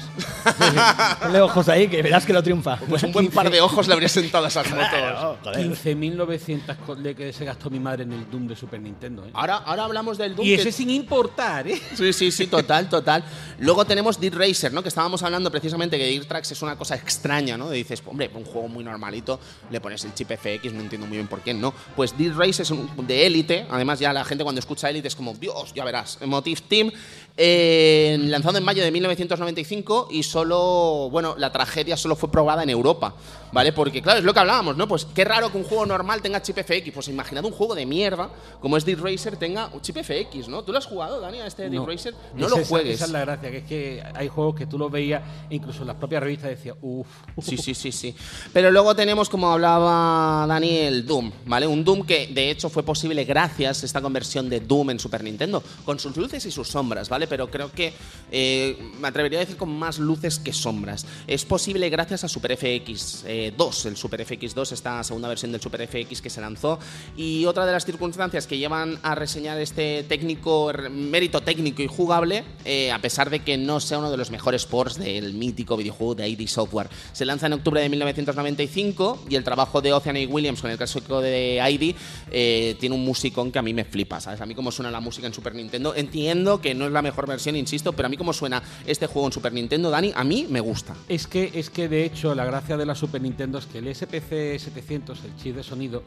ponle 1.22 1.42
ojos 1.42 1.70
ahí 1.70 1.88
que 1.88 2.02
verás 2.02 2.26
que 2.26 2.34
lo 2.34 2.42
triunfa. 2.44 2.78
Pues 2.78 3.04
un 3.04 3.12
buen 3.12 3.30
par 3.30 3.50
de 3.50 3.62
ojos 3.62 3.88
le 3.88 3.94
habría 3.94 4.10
sentado 4.10 4.46
a 4.46 4.48
esas 4.48 4.68
motos. 4.70 5.38
15.900 5.56 6.76
co- 6.86 6.96
de 6.96 7.16
que 7.16 7.34
se 7.34 7.46
gastó 7.46 7.70
mi 7.70 7.80
madre 7.80 8.04
en 8.04 8.14
el 8.14 8.30
Doom 8.30 8.48
de 8.48 8.56
Super 8.56 8.80
Nintendo. 8.80 9.26
¿eh? 9.26 9.30
Ahora, 9.34 9.58
ahora 9.58 9.86
hablamos 9.86 10.18
del 10.18 10.36
Doom. 10.36 10.48
y 10.48 10.56
que- 10.56 10.62
ese 10.62 10.72
sin 10.72 10.90
importar, 10.90 11.68
¿eh? 11.68 11.82
Sí, 11.96 12.14
sí, 12.14 12.32
sí, 12.32 12.48
total, 12.48 12.90
total. 12.90 13.24
Luego 13.60 13.86
tenemos 13.86 14.20
Dirt 14.20 14.36
Racer, 14.36 14.74
¿no? 14.74 14.82
Que 14.82 14.90
estábamos 14.90 15.24
hablando 15.24 15.50
precisamente 15.52 15.98
que 15.98 16.06
Dirt 16.08 16.28
Tracks 16.28 16.52
es 16.52 16.62
una 16.62 16.76
cosa 16.76 16.96
extraña, 16.96 17.58
¿no? 17.58 17.70
Dices, 17.70 18.02
hombre, 18.06 18.30
un 18.34 18.46
juego 18.46 18.68
muy 18.68 18.84
normalito, 18.84 19.40
le 19.72 19.82
pones 19.82 20.04
el 20.06 20.14
chip 20.14 20.30
FX, 20.32 20.74
no 20.74 20.82
entiendo 20.82 21.08
muy 21.08 21.18
bien 21.18 21.28
por 21.28 21.42
qué, 21.42 21.54
¿no? 21.54 21.74
Pues 21.96 22.18
Dirt 22.18 22.36
Racer 22.38 22.62
es 22.62 22.72
un, 22.72 22.90
de 23.08 23.26
élite, 23.26 23.66
además 23.70 24.00
ya 24.00 24.14
la 24.14 24.24
gente 24.26 24.44
cuando 24.44 24.60
escucha 24.60 24.90
élite 24.90 25.08
es 25.08 25.16
como, 25.16 25.34
Dios, 25.34 25.74
ya 25.74 25.84
verás, 25.84 26.20
Motive 26.26 26.62
Team, 26.68 26.92
lanzado 27.38 28.58
en 28.58 28.64
mayo 28.64 28.84
de 28.84 28.92
1995 28.92 30.08
y 30.12 30.24
solo, 30.24 31.10
bueno, 31.12 31.36
la 31.38 31.52
tragedia 31.52 31.96
solo 31.96 32.16
fue 32.16 32.32
probada 32.32 32.64
en 32.64 32.70
Europa, 32.70 33.14
¿vale? 33.52 33.74
Porque, 33.74 34.02
claro, 34.02 34.20
es 34.20 34.26
lo 34.26 34.34
que 34.34 34.40
hablábamos, 34.40 34.76
¿no? 34.78 34.88
Pues 34.88 35.06
qué 35.06 35.24
raro 35.26 35.52
que 35.52 35.58
un 35.58 35.64
juego 35.64 35.86
normal 35.86 36.22
tenga 36.22 36.42
chip 36.42 36.58
FX, 36.58 36.92
pues 36.94 37.08
imaginad 37.08 37.46
un 37.46 37.52
juego 37.52 37.76
de 37.76 37.86
mierda 37.86 38.30
como 38.62 38.78
es 38.78 38.86
Dirt 38.86 39.02
Racer 39.02 39.38
tenga 39.38 39.68
un 39.74 39.82
chip 39.82 39.98
FX, 39.98 40.48
¿no? 40.48 40.64
¿Tú 40.64 40.72
lo 40.72 40.78
has 40.78 40.86
jugado, 40.86 41.20
Dani, 41.20 41.40
a 41.40 41.48
este 41.48 41.70
Dirt 41.70 41.86
Racer? 41.86 42.14
No 42.36 42.50
lo 42.50 42.58
esa- 42.58 42.68
juegues. 42.68 42.96
Esa 42.96 43.06
es 43.06 43.12
la 43.12 43.22
gracia, 43.22 43.52
que 43.52 43.58
es 43.58 43.64
que 43.66 44.04
hay 44.16 44.28
juegos 44.28 44.56
que 44.56 44.66
tú 44.66 44.78
los 44.78 44.92
veías, 44.92 45.22
incluso 45.50 45.82
en 45.82 45.88
las 45.88 45.96
propias 45.98 46.24
revistas 46.24 46.50
decías, 46.50 46.76
uff. 46.82 47.08
Sí, 47.42 47.58
sí, 47.58 47.74
sí, 47.74 47.92
sí. 47.92 48.16
Pero 48.54 48.72
luego 48.72 48.96
tenemos, 48.96 49.30
como 49.30 49.52
hablaba 49.52 50.46
Dani, 50.48 50.78
el 50.78 51.06
Doom, 51.06 51.32
¿vale? 51.46 51.68
Un 51.68 51.84
Doom 51.84 52.06
que 52.06 52.28
de 52.28 52.50
hecho 52.52 52.70
fue 52.70 52.84
posible 52.84 53.24
gracias 53.26 53.84
a 53.84 53.86
esta 53.86 54.02
conversión 54.02 54.50
de 54.50 54.60
Doom 54.60 54.92
en 54.92 55.00
Super 55.00 55.24
Nintendo, 55.24 55.64
con 55.86 56.00
sus 56.00 56.16
luces 56.18 56.46
y 56.46 56.52
sus 56.52 56.68
sombras, 56.68 57.10
¿vale? 57.10 57.28
Pero 57.28 57.50
creo 57.50 57.72
que 57.72 57.94
eh, 58.32 58.78
me 59.00 59.08
atrevería 59.08 59.40
a 59.40 59.42
decir 59.42 59.58
con 59.58 59.70
más 59.78 60.00
luces 60.00 60.40
que 60.40 60.54
sombras. 60.54 61.06
Es 61.28 61.46
posible 61.46 61.90
gracias 61.90 62.24
a 62.24 62.28
Super 62.28 62.58
FX 62.58 63.24
2, 63.58 63.86
el 63.88 63.98
Super 63.98 64.26
FX 64.26 64.54
2, 64.56 64.72
esta 64.72 65.04
segunda 65.04 65.28
versión 65.28 65.52
del 65.52 65.62
Super 65.62 65.88
FX 65.88 66.22
que 66.22 66.30
se 66.30 66.42
lanzó. 66.42 66.80
Y 67.16 67.46
otra 67.46 67.66
de 67.66 67.72
las 67.72 67.86
circunstancias 67.86 68.48
que 68.48 68.58
llevan 68.58 69.00
a 69.04 69.16
reseñar 69.16 69.60
este 69.60 70.04
técnico, 70.04 70.70
r- 70.70 70.90
mérito 70.90 71.42
técnico 71.42 71.82
y 71.82 71.88
jugable, 71.88 72.44
eh, 72.66 72.92
a 72.92 73.00
pesar 73.00 73.30
de 73.30 73.40
que 73.40 73.58
no 73.58 73.80
sea 73.80 74.00
uno 74.00 74.12
de 74.12 74.18
los 74.18 74.32
mejores 74.32 74.66
ports 74.66 74.98
del 74.98 75.34
mítico 75.34 75.78
videojuego 75.78 76.16
de 76.16 76.28
ID 76.30 76.48
Software. 76.48 76.90
Se 77.14 77.26
lanza 77.26 77.48
en 77.48 77.54
octubre 77.54 77.82
de 77.82 77.90
1995 77.90 79.26
y 79.30 79.36
el 79.36 79.44
trabajo 79.44 79.82
de 79.82 79.94
Ocean 79.94 80.18
y 80.18 80.26
Williams 80.26 80.62
con 80.62 80.72
el 80.72 80.78
clásico 80.78 81.22
de 81.22 81.60
ID 81.70 81.96
eh, 82.32 82.76
tiene 82.80 82.96
un 82.96 83.04
musicón 83.06 83.52
que 83.52 83.60
a 83.60 83.62
mí 83.62 83.74
me 83.74 83.86
flipa, 83.86 84.20
¿sabes? 84.20 84.42
A 84.42 84.46
mí 84.46 84.56
como 84.56 84.72
suena 84.72 84.92
la 84.92 85.00
música 85.00 85.28
en 85.28 85.34
Super 85.34 85.54
Nintendo, 85.56 85.94
entiendo 85.96 86.62
que 86.62 86.74
no 86.74 86.86
es 86.86 86.92
la 86.92 87.02
mejor 87.02 87.28
versión, 87.28 87.56
insisto, 87.56 87.94
pero 87.94 88.08
a 88.08 88.10
mí 88.10 88.18
como 88.18 88.34
suena 88.34 88.62
este 88.86 89.08
juego 89.08 89.28
en 89.28 89.34
Super 89.34 89.54
Nintendo, 89.54 89.90
Dani, 89.90 90.12
a 90.16 90.24
mí 90.24 90.48
me 90.50 90.60
gusta. 90.60 90.96
Es 91.10 91.28
que, 91.28 91.52
es 91.54 91.70
que 91.70 91.88
de 91.88 92.06
hecho 92.06 92.34
la 92.36 92.46
gracia 92.46 92.78
de 92.78 92.86
la 92.86 92.96
Super 92.96 93.22
Nintendo 93.22 93.27
es 93.28 93.66
que 93.66 93.78
el 93.80 93.94
SPC 93.96 94.60
700, 94.60 95.24
el 95.24 95.36
chip 95.36 95.56
de 95.56 95.64
sonido, 95.64 96.04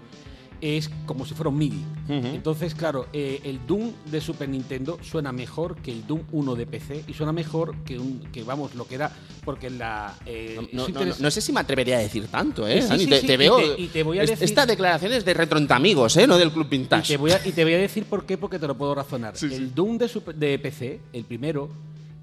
es 0.62 0.90
como 1.06 1.24
si 1.24 1.32
fuera 1.32 1.48
un 1.48 1.56
MIDI. 1.56 1.82
Entonces, 2.08 2.74
claro, 2.74 3.06
eh, 3.14 3.40
el 3.44 3.66
Doom 3.66 3.92
de 4.10 4.20
Super 4.20 4.46
Nintendo 4.46 4.98
suena 5.02 5.32
mejor 5.32 5.76
que 5.76 5.90
el 5.90 6.06
Doom 6.06 6.20
1 6.32 6.54
de 6.54 6.66
PC 6.66 7.04
y 7.08 7.14
suena 7.14 7.32
mejor 7.32 7.74
que 7.84 7.98
un 7.98 8.20
que 8.30 8.42
vamos 8.42 8.74
lo 8.74 8.86
que 8.86 8.96
era 8.96 9.10
porque 9.42 9.70
la 9.70 10.14
eh, 10.26 10.56
No, 10.56 10.62
es 10.62 10.72
no- 10.74 10.82
no- 10.82 10.88
interes- 10.88 11.18
no 11.18 11.30
sé 11.30 11.40
si 11.40 11.50
me 11.52 11.60
atrevería 11.60 11.96
a 11.96 12.00
decir 12.00 12.26
tanto, 12.26 12.68
¿eh? 12.68 12.82
Sí, 12.82 13.06
te, 13.06 13.20
sí, 13.22 13.26
te 13.26 13.34
y 13.34 13.36
veo. 13.38 13.56
te- 13.74 13.80
y 13.80 13.86
te 13.86 14.02
voy 14.02 14.18
a 14.18 14.22
es- 14.24 14.30
decir- 14.30 14.44
Esta 14.44 14.66
declaración 14.66 15.12
es 15.14 15.24
de 15.24 15.32
Retro 15.32 15.58
entre 15.58 15.74
Amigos, 15.76 16.14
¿eh? 16.18 16.26
No 16.26 16.36
del 16.36 16.50
Club 16.52 16.66
Y 16.66 16.70
Vintage. 16.76 17.08
te, 17.14 17.16
voy 17.16 17.30
a, 17.30 17.40
y 17.46 17.52
te 17.52 17.64
voy 17.64 17.72
a 17.72 17.78
decir 17.78 18.04
por 18.04 18.26
qué, 18.26 18.36
porque 18.36 18.58
te 18.58 18.66
lo 18.66 18.76
puedo 18.76 18.94
razonar. 18.94 19.32
El. 19.40 19.74
Doom 19.74 19.96
de, 19.96 20.08
Super- 20.08 20.34
de 20.34 20.58
PC, 20.58 21.00
el 21.14 21.24
primero, 21.24 21.70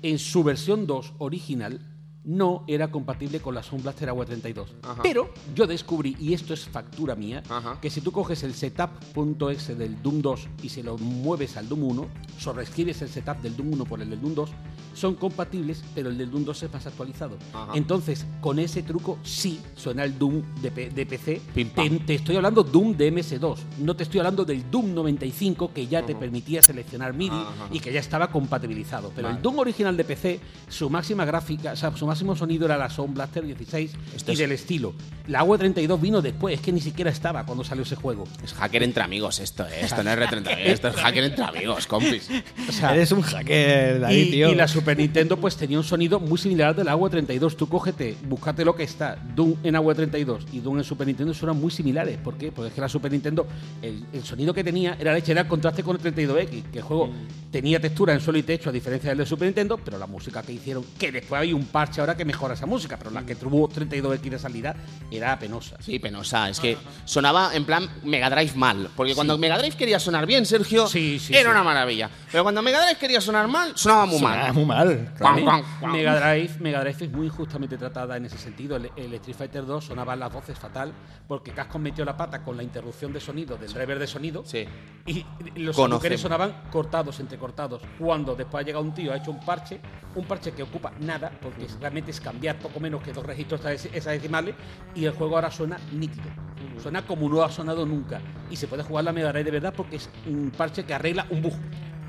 en 0.03 0.19
su 0.19 0.43
versión 0.43 0.85
2 0.85 1.13
original, 1.17 1.79
no 2.27 2.63
era 2.67 2.91
compatible 2.91 3.39
con 3.39 3.55
la 3.55 3.63
Sound 3.63 3.83
Blaster 3.83 4.09
Agua 4.09 4.25
32. 4.25 4.75
Ajá. 4.83 5.01
Pero 5.01 5.29
yo 5.55 5.65
descubrí, 5.65 6.15
y 6.19 6.33
esto 6.33 6.53
es 6.53 6.65
factura 6.67 7.15
mía, 7.15 7.41
Ajá. 7.49 7.79
que 7.81 7.89
si 7.89 8.01
tú 8.01 8.11
coges 8.11 8.43
el 8.43 8.53
setup.exe 8.53 9.75
del 9.75 10.01
Doom 10.03 10.21
2 10.21 10.47
y 10.61 10.69
se 10.69 10.83
lo 10.83 10.97
mueves 10.97 11.55
al 11.57 11.69
Doom 11.69 11.83
1, 11.83 12.07
sobreescribes 12.37 13.01
el 13.01 13.09
setup 13.09 13.37
del 13.41 13.55
Doom 13.55 13.73
1 13.73 13.85
por 13.85 14.01
el 14.01 14.09
del 14.09 14.21
Doom 14.21 14.35
2, 14.35 14.49
son 14.93 15.15
compatibles, 15.15 15.83
pero 15.95 16.09
el 16.09 16.17
del 16.17 16.29
Doom 16.31 16.43
2 16.43 16.63
es 16.63 16.73
más 16.73 16.85
actualizado. 16.87 17.37
Ajá. 17.53 17.71
Entonces, 17.75 18.25
con 18.41 18.57
ese 18.59 18.81
truco 18.83 19.19
sí 19.23 19.59
suena 19.75 20.03
el 20.03 20.17
Doom 20.17 20.41
de, 20.61 20.71
P- 20.71 20.89
de 20.89 21.05
PC. 21.05 21.41
Te, 21.53 21.65
te 22.05 22.15
estoy 22.15 22.35
hablando 22.35 22.63
Doom 22.63 22.97
de 22.97 23.13
MS2, 23.13 23.57
no 23.79 23.95
te 23.95 24.03
estoy 24.03 24.19
hablando 24.19 24.43
del 24.43 24.69
Doom 24.69 24.93
95 24.95 25.71
que 25.73 25.87
ya 25.87 26.03
te 26.05 26.15
permitía 26.15 26.61
seleccionar 26.61 27.13
MIDI 27.13 27.37
y 27.71 27.79
que 27.79 27.93
ya 27.93 27.99
estaba 27.99 28.29
compatibilizado. 28.31 29.11
Pero 29.15 29.27
Vale. 29.27 29.37
el 29.37 29.43
Doom 29.43 29.59
original 29.59 29.95
de 29.95 30.03
PC, 30.03 30.39
su 30.67 30.89
máxima 30.89 31.23
gráfica, 31.25 31.73
o 31.73 31.75
sea, 31.75 31.95
su 31.95 32.05
máximo 32.17 32.35
sonido 32.35 32.65
era 32.65 32.77
la 32.77 32.89
Sound 32.89 33.13
Blaster 33.13 33.45
16 33.45 33.91
Esto 34.15 34.31
y 34.31 34.33
es- 34.33 34.39
del 34.39 34.51
estilo. 34.51 34.93
La 35.27 35.39
AW 35.41 35.57
32 35.57 35.99
vino 36.01 36.21
después, 36.21 36.55
es 36.55 36.61
que 36.61 36.71
ni 36.71 36.79
siquiera 36.79 37.11
estaba 37.11 37.45
cuando 37.45 37.63
salió 37.63 37.83
ese 37.83 37.95
juego. 37.97 38.23
Es 38.43 38.53
hacker 38.53 38.81
entre 38.81 39.03
amigos 39.03 39.39
esto, 39.39 39.67
¿eh? 39.67 39.81
Esto 39.81 40.01
no 40.01 40.09
es 40.11 40.17
R32, 40.19 40.57
esto 40.57 40.87
es 40.87 40.95
hacker 40.95 41.23
entre 41.25 41.43
amigos, 41.43 41.85
compis. 41.85 42.29
O 42.69 42.71
sea, 42.71 42.95
Eres 42.95 43.11
un 43.11 43.21
hacker, 43.21 43.99
David, 43.99 44.15
y, 44.27 44.31
tío. 44.31 44.51
y 44.51 44.55
la 44.55 44.67
Super 44.67 44.97
Nintendo 44.97 45.37
pues 45.37 45.55
tenía 45.57 45.77
un 45.77 45.83
sonido 45.83 46.19
muy 46.19 46.37
similar 46.37 46.69
al 46.69 46.75
del 46.77 46.87
Agua 46.87 47.09
32. 47.09 47.55
Tú 47.57 47.67
cógete, 47.67 48.15
búscate 48.27 48.63
lo 48.65 48.75
que 48.75 48.83
está. 48.83 49.15
Doom 49.35 49.55
en 49.63 49.75
Agua 49.75 49.93
32 49.95 50.45
y 50.53 50.59
Doom 50.59 50.77
en 50.79 50.83
Super 50.83 51.05
Nintendo 51.07 51.33
suenan 51.33 51.59
muy 51.59 51.71
similares. 51.71 52.17
¿Por 52.17 52.37
qué? 52.37 52.51
Porque 52.51 52.69
es 52.69 52.73
que 52.73 52.81
la 52.81 52.89
Super 52.89 53.11
Nintendo, 53.11 53.45
el, 53.81 54.05
el 54.13 54.23
sonido 54.23 54.53
que 54.53 54.63
tenía 54.63 54.95
era 54.99 55.13
leche, 55.13 55.33
era 55.33 55.41
el 55.41 55.47
contraste 55.47 55.83
con 55.83 55.97
el 55.97 56.01
32X, 56.01 56.63
que 56.71 56.79
el 56.79 56.83
juego 56.83 57.09
tenía 57.51 57.79
textura 57.79 58.13
en 58.13 58.21
suelo 58.21 58.39
y 58.39 58.43
techo 58.43 58.69
a 58.69 58.73
diferencia 58.73 59.09
del 59.09 59.17
de 59.19 59.25
Super 59.25 59.47
Nintendo, 59.47 59.77
pero 59.77 59.97
la 59.97 60.07
música 60.07 60.41
que 60.41 60.53
hicieron, 60.53 60.85
que 60.97 61.11
después 61.11 61.41
hay 61.41 61.51
un 61.53 61.65
parche 61.65 61.99
ahora 62.07 62.17
que 62.17 62.25
mejora 62.25 62.53
esa 62.53 62.65
música, 62.65 62.97
pero 62.97 63.11
la 63.11 63.23
que 63.25 63.35
tuvo 63.35 63.67
32X 63.69 64.29
de 64.29 64.39
salida 64.39 64.75
era 65.11 65.37
penosa. 65.37 65.75
Sí, 65.81 65.99
penosa. 65.99 66.49
Es 66.49 66.59
que 66.59 66.77
sonaba 67.05 67.53
en 67.53 67.65
plan 67.65 67.89
Mega 68.03 68.29
Drive 68.29 68.53
mal. 68.55 68.89
Porque 68.95 69.13
cuando 69.13 69.37
Mega 69.37 69.57
Drive 69.57 69.75
quería 69.75 69.99
sonar 69.99 70.25
bien, 70.25 70.45
Sergio, 70.45 70.87
Sí, 70.87 71.19
sí, 71.19 71.33
era 71.33 71.49
sí. 71.49 71.51
una 71.51 71.63
maravilla. 71.63 72.09
Pero 72.31 72.43
cuando 72.43 72.61
Mega 72.61 72.81
Drive 72.83 72.97
quería 72.97 73.19
sonar 73.19 73.47
mal, 73.47 73.73
sonaba 73.75 74.05
muy 74.05 74.17
Ah, 74.19 74.21
mal. 74.21 74.53
muy 74.53 74.65
mal. 74.65 75.09
Mega 75.91 76.15
Drive, 76.19 76.59
Mega 76.59 76.79
Drive 76.81 77.05
es 77.05 77.11
muy 77.11 77.27
injustamente 77.27 77.77
tratada 77.77 78.15
en 78.17 78.25
ese 78.25 78.37
sentido. 78.37 78.77
El, 78.77 78.89
el 78.95 79.13
Street 79.15 79.35
Fighter 79.37 79.65
2 79.65 79.85
sonaban 79.85 80.19
las 80.19 80.31
voces 80.31 80.57
fatal 80.57 80.93
porque 81.27 81.51
Capcom 81.51 81.81
metió 81.81 82.05
la 82.05 82.15
pata 82.15 82.41
con 82.43 82.55
la 82.55 82.63
interrupción 82.63 83.11
de 83.11 83.19
sonido 83.19 83.57
del 83.57 83.71
driver 83.73 83.99
de 83.99 84.07
sonido 84.07 84.43
Sí. 84.45 84.65
y 85.05 85.25
los 85.55 85.77
agujeros 85.77 86.21
sonaban 86.21 86.53
cortados, 86.71 87.19
entrecortados. 87.19 87.81
Cuando 87.99 88.35
después 88.35 88.63
ha 88.63 88.65
llegado 88.65 88.83
un 88.85 88.93
tío, 88.93 89.11
ha 89.11 89.17
hecho 89.17 89.31
un 89.31 89.39
parche, 89.39 89.79
un 90.15 90.25
parche 90.25 90.51
que 90.53 90.63
ocupa 90.63 90.91
nada, 90.99 91.31
porque 91.41 91.65
es- 91.65 91.77
realmente 91.79 91.96
es 92.05 92.19
cambiar 92.19 92.59
poco 92.59 92.79
menos 92.79 93.01
que 93.01 93.13
dos 93.13 93.25
registros 93.25 93.61
esas 93.65 94.13
decimales, 94.13 94.55
y 94.95 95.05
el 95.05 95.11
juego 95.11 95.35
ahora 95.35 95.51
suena 95.51 95.77
nítido. 95.93 96.29
Suena 96.81 97.05
como 97.05 97.29
no 97.29 97.43
ha 97.43 97.51
sonado 97.51 97.85
nunca. 97.85 98.21
Y 98.49 98.55
se 98.55 98.67
puede 98.67 98.83
jugar 98.83 99.03
la 99.03 99.11
Mega 99.11 99.33
de 99.33 99.51
verdad 99.51 99.73
porque 99.75 99.97
es 99.97 100.09
un 100.25 100.51
parche 100.55 100.85
que 100.85 100.93
arregla 100.93 101.25
un 101.29 101.41
bug. 101.41 101.53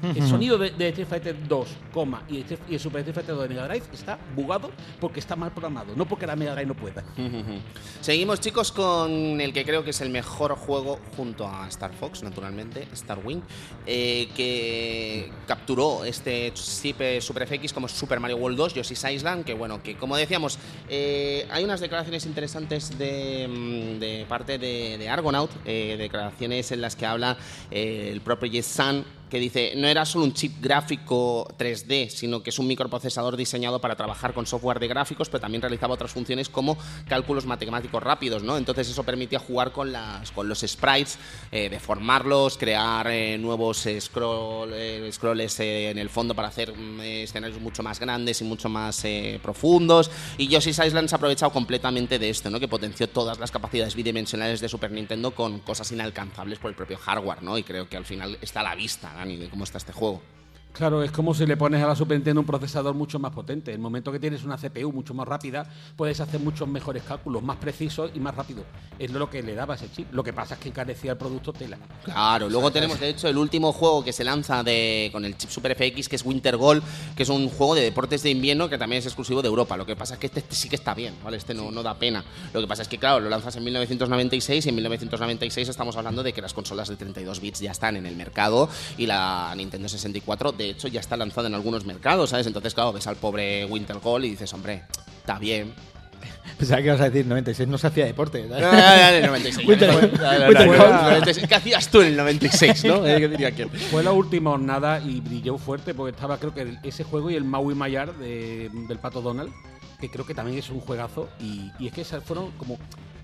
El 0.03 0.27
sonido 0.27 0.59
de, 0.59 0.71
de 0.71 0.89
Street 0.89 1.09
Fighter 1.09 1.49
2, 1.49 1.69
coma, 1.93 2.23
y, 2.29 2.45
el 2.71 2.81
Super 2.81 3.01
Street 3.01 3.15
Fighter 3.15 3.35
2 3.35 3.43
de 3.43 3.49
Mega 3.49 3.69
Drive 3.69 3.85
está 3.93 4.19
bugado 4.35 4.71
porque 5.01 5.21
está 5.21 5.37
mal 5.37 5.51
programado, 5.51 5.95
no 5.97 6.07
porque 6.07 6.27
la 6.27 6.37
Mega 6.37 6.53
Drive 6.55 6.67
no 6.67 6.75
pueda. 6.75 7.05
Seguimos, 8.01 8.41
chicos, 8.41 8.73
con 8.73 9.41
el 9.41 9.53
que 9.53 9.65
creo 9.65 9.85
que 9.85 9.91
es 9.91 10.01
el 10.01 10.11
mejor 10.11 10.55
juego 10.57 10.99
junto 11.17 11.47
a 11.47 11.67
Star 11.69 11.93
Fox, 11.93 12.23
naturalmente, 12.23 12.87
Star 12.93 13.19
Wing, 13.25 13.41
eh, 13.87 14.29
que 14.37 15.31
capturó 15.47 16.05
este 16.05 16.53
chip 16.55 17.01
Super 17.21 17.47
FX 17.47 17.73
como 17.73 17.89
Super 17.89 18.21
Mario 18.21 18.37
World 18.37 18.57
2, 18.57 18.75
Yoshi's 18.75 19.05
Island, 19.05 19.45
que 19.45 19.55
bueno, 19.55 19.83
que 19.83 19.97
como 19.97 20.17
decíamos, 20.17 20.59
eh, 20.89 21.47
hay 21.51 21.65
unas 21.65 21.81
declaraciones 21.81 22.27
interesantes 22.27 22.97
de, 22.99 23.49
mm, 23.49 23.99
de 23.99 24.27
parte 24.29 24.59
de, 24.59 24.99
de 24.99 25.09
Argonaut, 25.09 25.51
eh, 25.65 25.97
declaraciones 25.99 26.71
en 26.73 26.81
las 26.81 26.97
que 26.97 27.07
habla 27.07 27.37
el 27.71 28.21
propio 28.21 28.51
Jess 28.51 28.67
Sun, 28.67 29.05
que 29.29 29.39
dice, 29.39 29.73
no 29.77 29.87
era 29.87 30.05
solo 30.05 30.25
un 30.25 30.33
chip 30.33 30.61
gráfico 30.61 31.47
3D, 31.59 32.09
sino 32.09 32.43
que 32.43 32.51
es 32.51 32.59
un 32.59 32.67
microprocesador 32.67 33.37
diseñado 33.37 33.81
para 33.81 33.97
trabajar 33.97 34.33
con 34.33 34.47
software 34.47 34.81
de 34.81 34.89
gráficos, 34.89 35.29
pero 35.29 35.41
también 35.41 35.63
realizaba 35.63 35.95
otras 35.95 36.13
funciones 36.13 36.49
como 36.49 36.79
cálculos 37.07 37.47
matemáticos 37.47 38.03
rápidos, 38.03 38.43
¿no? 38.43 38.57
Entonces 38.57 38.89
eso 38.89 39.03
permitía 39.03 39.39
jugar 39.39 39.73
con, 39.73 39.93
las, 39.93 40.31
con 40.33 40.49
los 40.49 40.61
sprites, 40.61 41.19
eh, 41.53 41.69
deformarlos, 41.69 42.57
crear 42.57 43.07
eh, 43.09 43.39
nuevos 43.39 43.87
scroll, 44.01 44.73
eh, 44.73 45.09
scrolls 45.13 45.61
en 45.61 45.99
el 45.99 46.09
fondo 46.09 46.35
para 46.35 46.49
hacer 46.49 46.77
mm, 46.77 47.01
escenarios 47.01 47.61
mucho 47.61 47.83
más 47.83 48.01
grandes 48.01 48.41
y 48.41 48.45
mucho 48.45 48.69
más 48.69 49.05
profundos. 49.43 50.11
Y 50.37 50.49
Yoshi's 50.49 50.79
Island 50.85 51.09
se 51.09 51.15
ha 51.15 51.19
aprovechado 51.19 51.53
completamente 51.53 52.19
de 52.19 52.31
esto, 52.31 52.51
¿no? 52.51 52.61
Que 52.61 52.69
potenció 52.69 53.09
todas 53.09 53.39
las 53.39 53.51
capacidades 53.51 53.95
bidimensionales 53.95 54.61
de 54.61 54.69
Super 54.69 54.91
Nintendo 54.91 55.33
con 55.33 55.61
cosas 55.61 55.91
inalcanzables 55.93 56.59
por 56.59 56.71
el 56.71 56.77
propio 56.77 56.99
hardware, 56.99 57.43
¿no? 57.43 57.59
Y 57.59 57.63
creo 57.63 57.89
que 57.89 57.97
al 57.97 58.05
final 58.05 58.39
está 58.41 58.61
a 58.61 58.65
la 58.65 58.75
vista, 58.75 59.13
Dani, 59.19 59.37
de 59.37 59.49
cómo 59.51 59.65
está 59.65 59.79
este 59.79 59.93
juego. 59.93 60.23
Claro, 60.73 61.03
es 61.03 61.11
como 61.11 61.35
si 61.35 61.45
le 61.45 61.57
pones 61.57 61.83
a 61.83 61.89
la 61.89 61.97
Super 61.97 62.17
Nintendo 62.17 62.41
un 62.41 62.47
procesador 62.47 62.95
mucho 62.95 63.19
más 63.19 63.33
potente. 63.33 63.73
En 63.73 63.77
el 63.77 63.81
momento 63.81 64.13
que 64.13 64.21
tienes 64.21 64.45
una 64.45 64.57
CPU 64.57 64.93
mucho 64.93 65.13
más 65.13 65.27
rápida, 65.27 65.69
puedes 65.97 66.21
hacer 66.21 66.39
muchos 66.41 66.69
mejores 66.69 67.03
cálculos, 67.03 67.43
más 67.43 67.57
precisos 67.57 68.13
y 68.15 68.21
más 68.21 68.35
rápido. 68.35 68.63
Es 68.99 69.11
lo 69.11 69.29
que 69.29 69.43
le 69.43 69.55
daba 69.55 69.75
ese 69.75 69.91
chip. 69.91 70.13
Lo 70.13 70.23
que 70.23 70.33
pasa 70.33 70.55
es 70.55 70.61
que 70.61 70.69
encarecía 70.69 71.13
el 71.13 71.19
producto 71.19 71.53
tela. 71.53 71.79
Claro, 72.05 72.49
luego 72.49 72.71
tenemos 72.71 73.01
de 73.01 73.09
hecho 73.09 73.29
el 73.29 73.37
último 73.39 73.73
juego 73.73 74.05
que 74.05 74.13
se 74.13 74.23
lanza 74.23 74.63
de, 74.63 75.09
con 75.11 75.25
el 75.25 75.37
chip 75.37 75.51
Super 75.51 75.75
FX, 75.75 76.09
que 76.09 76.17
es 76.17 76.25
Winter 76.25 76.57
Gold, 76.57 76.83
que 77.17 77.25
es 77.25 77.29
un 77.29 77.49
juego 77.49 77.75
de 77.75 77.83
deportes 77.83 78.23
de 78.23 78.31
invierno 78.31 78.69
que 78.69 78.79
también 78.79 79.01
es 79.01 79.07
exclusivo 79.07 79.43
de 79.43 79.49
Europa. 79.49 79.77
Lo 79.77 79.85
que 79.85 79.97
pasa 79.97 80.15
es 80.15 80.21
que 80.21 80.27
este, 80.27 80.41
este 80.41 80.55
sí 80.55 80.69
que 80.69 80.77
está 80.77 80.95
bien, 80.95 81.15
¿vale? 81.25 81.39
Este 81.39 81.55
no, 81.55 81.73
no 81.73 81.83
da 81.83 81.95
pena. 81.95 82.25
Lo 82.53 82.61
que 82.61 82.69
pasa 82.69 82.83
es 82.83 82.89
que, 82.89 82.99
claro, 82.99 83.19
lo 83.19 83.29
lanzas 83.29 83.57
en 83.57 83.65
1996 83.65 84.67
y 84.67 84.69
en 84.69 84.75
1996 84.77 85.69
estamos 85.69 85.97
hablando 85.97 86.23
de 86.23 86.33
que 86.33 86.41
las 86.41 86.55
consolas 86.55 86.89
de 86.89 86.97
32 86.97 87.41
bits 87.41 87.61
ya 87.61 87.73
están 87.73 87.97
en 87.97 88.07
el 88.07 88.15
mercado 88.15 88.69
y 88.97 89.07
la 89.07 89.53
Nintendo 89.57 89.89
64, 89.89 90.53
de 90.53 90.68
hecho, 90.71 90.89
ya 90.89 91.01
está 91.01 91.17
lanzada 91.17 91.49
en 91.49 91.55
algunos 91.55 91.85
mercados, 91.85 92.31
¿sabes? 92.31 92.47
Entonces, 92.47 92.75
claro, 92.75 92.93
ves 92.93 93.07
al 93.07 93.17
pobre 93.17 93.65
Winter 93.67 93.99
Gold 93.99 94.25
y 94.25 94.31
dices, 94.31 94.53
hombre, 94.55 94.83
está 95.21 95.39
bien. 95.39 95.73
Pensaba 96.59 96.81
que 96.81 96.87
ibas 96.89 97.01
a 97.01 97.11
decir 97.11 97.27
96, 97.27 97.69
no 97.69 97.79
se 97.79 97.87
hacía 97.87 98.05
deporte. 98.07 98.41
En 98.45 98.53
el 98.53 99.27
96. 99.27 99.69
Winter- 99.69 99.91
Ya, 99.91 100.21
ya, 100.21 100.39
ya, 100.39 100.49
Winter 100.49 100.67
ya, 100.67 100.77
Gold. 100.77 100.91
ya, 100.91 101.03
96. 101.11 101.47
¿Qué 101.49 101.55
hacías 101.55 101.89
tú 101.89 102.01
en 102.01 102.07
el 102.09 102.17
96, 102.17 102.85
no? 102.85 103.07
Eh, 103.07 103.19
¿Qué 103.21 103.29
diría 103.29 103.51
quién? 103.53 103.71
Fue 103.71 104.03
la 104.03 104.13
última 104.13 104.51
jornada 104.51 105.01
y 105.01 105.21
brilló 105.21 105.59
fuerte 105.59 105.95
porque 105.95 106.15
estaba 106.17 106.39
creo 106.39 106.53
que 106.55 106.77
ese 106.83 107.05
juego 107.05 107.31
y 107.31 107.37
el 107.37 107.45
Maui 107.45 107.75
Mayar 107.75 108.15
de- 108.17 108.71
del 108.89 108.99
Pato 108.99 109.21
Donald, 109.23 109.53
que 110.01 110.11
creo 110.11 110.27
que 110.27 110.35
también 110.35 110.59
es 110.59 110.71
un 110.71 110.81
juegazo. 110.81 111.29
Y, 111.41 111.71
y 111.79 111.87
es 111.89 111.93
que 111.93 112.01
esas 112.01 112.25
fueron 112.25 112.51
como 112.53 112.79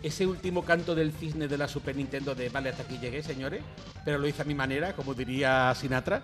ese 0.05 0.27
último 0.27 0.63
canto 0.63 0.95
del 0.95 1.13
cisne 1.13 1.49
de 1.49 1.57
la 1.57 1.67
Super 1.67 1.97
Nintendo 1.97 2.35
de 2.35 2.51
vale, 2.51 2.69
hasta 2.69 2.83
aquí 2.83 2.99
llegué, 2.99 3.23
señores, 3.23 3.63
pero 4.05 4.19
lo 4.19 4.29
hice 4.29 4.43
a 4.43 4.45
mi 4.45 4.55
manera, 4.55 4.93
como 4.93 5.15
diría 5.15 5.75
Sinatra. 5.75 6.23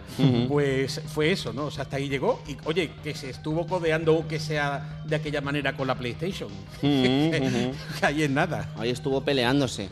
Pues 0.48 1.00
fue 1.06 1.32
eso, 1.32 1.52
¿no? 1.54 1.64
O 1.66 1.70
sea, 1.70 1.84
hasta 1.84 1.96
ahí 1.96 2.08
llegó. 2.08 2.42
Y 2.46 2.56
oye, 2.64 2.90
que 3.02 3.14
se 3.14 3.30
estuvo 3.30 3.66
codeando 3.66 4.26
que 4.28 4.38
sea 4.38 5.02
de 5.06 5.16
aquella 5.16 5.40
manera 5.40 5.76
con 5.76 5.86
la 5.86 5.94
PlayStation. 5.94 6.50
que 6.80 7.72
ahí 8.02 8.22
es 8.22 8.30
nada. 8.30 8.70
Ahí 8.76 8.90
estuvo 8.90 9.22
peleándose. 9.22 9.88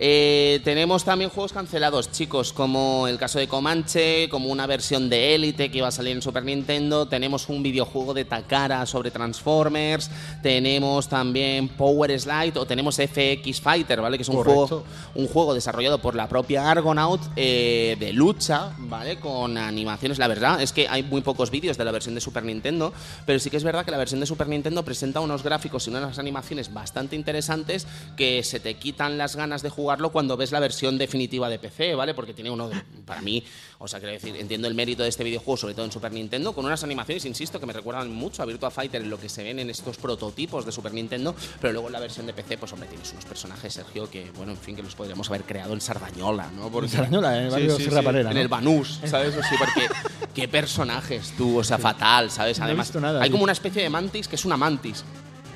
Eh, 0.00 0.60
tenemos 0.62 1.02
también 1.02 1.28
juegos 1.30 1.52
cancelados, 1.52 2.12
chicos, 2.12 2.52
como 2.52 3.08
el 3.08 3.18
caso 3.18 3.40
de 3.40 3.48
Comanche, 3.48 4.28
como 4.28 4.48
una 4.48 4.66
versión 4.66 5.08
de 5.10 5.34
Elite 5.34 5.70
que 5.70 5.78
iba 5.78 5.88
a 5.88 5.92
salir 5.92 6.12
en 6.12 6.22
Super 6.22 6.44
Nintendo. 6.44 7.06
Tenemos 7.06 7.48
un 7.48 7.62
videojuego 7.64 8.14
de 8.14 8.24
Takara 8.24 8.86
sobre 8.86 9.10
Transformers. 9.10 10.08
Tenemos 10.40 11.08
también 11.08 11.68
Power 11.68 12.18
Slide 12.18 12.56
o 12.58 12.66
tenemos 12.66 12.96
FX 12.96 13.60
Fighter, 13.60 14.00
¿vale? 14.00 14.18
Que 14.18 14.22
es 14.22 14.28
un, 14.28 14.36
Correcto. 14.36 14.66
juego, 14.66 14.84
un 15.16 15.26
juego 15.26 15.54
desarrollado 15.54 15.98
por 15.98 16.14
la 16.14 16.28
propia 16.28 16.70
Argonaut 16.70 17.20
eh, 17.34 17.96
de 17.98 18.12
lucha, 18.12 18.72
¿vale? 18.78 19.18
Con 19.18 19.58
animaciones. 19.58 20.18
La 20.18 20.28
verdad 20.28 20.62
es 20.62 20.72
que 20.72 20.86
hay 20.88 21.02
muy 21.02 21.22
pocos 21.22 21.50
vídeos 21.50 21.76
de 21.76 21.84
la 21.84 21.90
versión 21.90 22.14
de 22.14 22.20
Super 22.20 22.44
Nintendo, 22.44 22.92
pero 23.26 23.40
sí 23.40 23.50
que 23.50 23.56
es 23.56 23.64
verdad 23.64 23.84
que 23.84 23.90
la 23.90 23.98
versión 23.98 24.20
de 24.20 24.26
Super 24.26 24.48
Nintendo 24.48 24.84
presenta 24.84 25.18
unos 25.18 25.42
gráficos 25.42 25.86
y 25.86 25.90
unas 25.90 26.18
animaciones 26.20 26.72
bastante 26.72 27.16
interesantes 27.16 27.86
que 28.16 28.44
se 28.44 28.60
te 28.60 28.74
quitan 28.74 29.18
las 29.18 29.34
ganas 29.34 29.62
de 29.62 29.70
jugarlo 29.88 30.12
cuando 30.12 30.36
ves 30.36 30.52
la 30.52 30.60
versión 30.60 30.98
definitiva 30.98 31.48
de 31.48 31.58
PC, 31.58 31.94
¿vale? 31.94 32.12
Porque 32.12 32.34
tiene 32.34 32.50
uno, 32.50 32.68
de- 32.68 32.76
para 33.06 33.22
mí, 33.22 33.42
o 33.78 33.88
sea, 33.88 33.98
quiero 34.00 34.12
decir, 34.12 34.36
entiendo 34.36 34.68
el 34.68 34.74
mérito 34.74 35.02
de 35.02 35.08
este 35.08 35.24
videojuego, 35.24 35.56
sobre 35.56 35.72
todo 35.72 35.86
en 35.86 35.92
Super 35.92 36.12
Nintendo, 36.12 36.52
con 36.52 36.66
unas 36.66 36.84
animaciones, 36.84 37.24
insisto, 37.24 37.58
que 37.58 37.64
me 37.64 37.72
recuerdan 37.72 38.12
mucho 38.12 38.42
a 38.42 38.44
Virtua 38.44 38.70
Fighter 38.70 39.00
en 39.00 39.08
lo 39.08 39.18
que 39.18 39.30
se 39.30 39.42
ven 39.42 39.58
en 39.60 39.70
estos 39.70 39.96
prototipos 39.96 40.66
de 40.66 40.72
Super 40.72 40.92
Nintendo, 40.92 41.34
pero 41.58 41.72
luego 41.72 41.88
en 41.88 41.94
la 41.94 42.00
versión 42.00 42.26
de 42.26 42.34
PC, 42.34 42.58
pues 42.58 42.70
hombre, 42.74 42.86
tienes 42.86 43.10
unos 43.12 43.24
personajes, 43.24 43.72
Sergio, 43.72 44.10
que, 44.10 44.30
bueno, 44.36 44.52
en 44.52 44.58
fin, 44.58 44.76
que 44.76 44.82
los 44.82 44.94
podríamos 44.94 45.26
haber 45.30 45.44
creado 45.44 45.72
en 45.72 45.80
Sardañola, 45.80 46.50
¿no? 46.54 46.68
Porque- 46.70 46.90
En 46.90 46.92
Sardañola, 46.92 47.38
en 47.38 47.44
el 47.44 47.50
barrio 47.50 47.76
Sierra 47.76 48.02
Parera, 48.02 48.28
En 48.28 48.36
¿no? 48.36 48.42
el 48.42 48.48
Banús, 48.48 49.00
¿sabes? 49.06 49.32
Sí, 49.34 49.54
porque 49.58 49.88
qué 50.34 50.48
personajes 50.48 51.32
tú, 51.38 51.60
o 51.60 51.64
sea, 51.64 51.78
fatal, 51.78 52.30
¿sabes? 52.30 52.58
No 52.58 52.66
Además, 52.66 52.88
visto 52.88 53.00
nada, 53.00 53.22
hay 53.22 53.30
como 53.30 53.42
una 53.44 53.52
especie 53.52 53.82
de 53.82 53.88
mantis 53.88 54.28
que 54.28 54.36
es 54.36 54.44
una 54.44 54.58
mantis. 54.58 55.02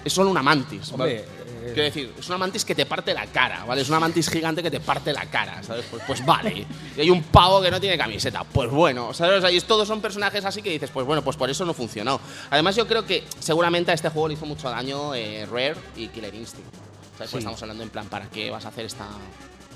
Es 0.05 0.13
solo 0.15 0.31
una 0.31 0.43
mantis. 0.43 0.91
Hombre, 0.91 1.27
¿vale? 1.29 1.42
Quiero 1.67 1.83
decir, 1.83 2.13
es 2.19 2.29
una 2.29 2.39
mantis 2.39 2.65
que 2.65 2.75
te 2.75 2.87
parte 2.87 3.15
la 3.15 3.27
cara, 3.27 3.65
¿vale? 3.65 3.83
Es 3.83 3.89
una 3.89 4.01
mantis 4.01 4.29
gigante 4.29 4.63
que 4.63 4.71
te 4.71 4.81
parte 4.81 5.13
la 5.13 5.27
cara, 5.27 5.63
¿sabes? 5.63 5.85
Pues, 5.91 6.03
pues 6.07 6.25
vale. 6.27 6.67
Y 6.97 7.01
hay 7.01 7.11
un 7.11 7.23
pavo 7.23 7.61
que 7.63 7.71
no 7.71 7.81
tiene 7.81 7.97
camiseta, 7.97 8.45
pues 8.45 8.71
bueno, 8.71 9.13
¿sabes? 9.15 9.39
O 9.39 9.41
sea, 9.43 9.51
y 9.51 9.61
todos 9.61 9.87
son 9.89 10.01
personajes 10.01 10.45
así 10.45 10.63
que 10.63 10.71
dices, 10.71 10.91
pues 10.91 11.07
bueno, 11.07 11.23
pues 11.23 11.37
por 11.37 11.49
eso 11.51 11.65
no 11.65 11.75
funcionó. 11.75 12.21
Además, 12.51 12.77
yo 12.77 12.87
creo 12.87 13.05
que 13.07 13.25
seguramente 13.39 13.91
a 13.91 13.95
este 13.95 14.09
juego 14.09 14.29
le 14.29 14.35
hizo 14.35 14.47
mucho 14.47 14.69
daño 14.71 15.15
eh, 15.15 15.47
Rare 15.47 15.77
y 15.97 16.09
Killer 16.09 16.35
Instinct. 16.35 16.73
¿Sabes? 16.73 17.17
Pues 17.19 17.31
Sí. 17.31 17.39
estamos 17.39 17.63
hablando 17.63 17.83
en 17.83 17.91
plan, 17.91 18.07
¿para 18.09 18.27
qué 18.27 18.51
vas 18.51 18.65
a 18.65 18.69
hacer 18.69 18.87
esta 18.87 19.07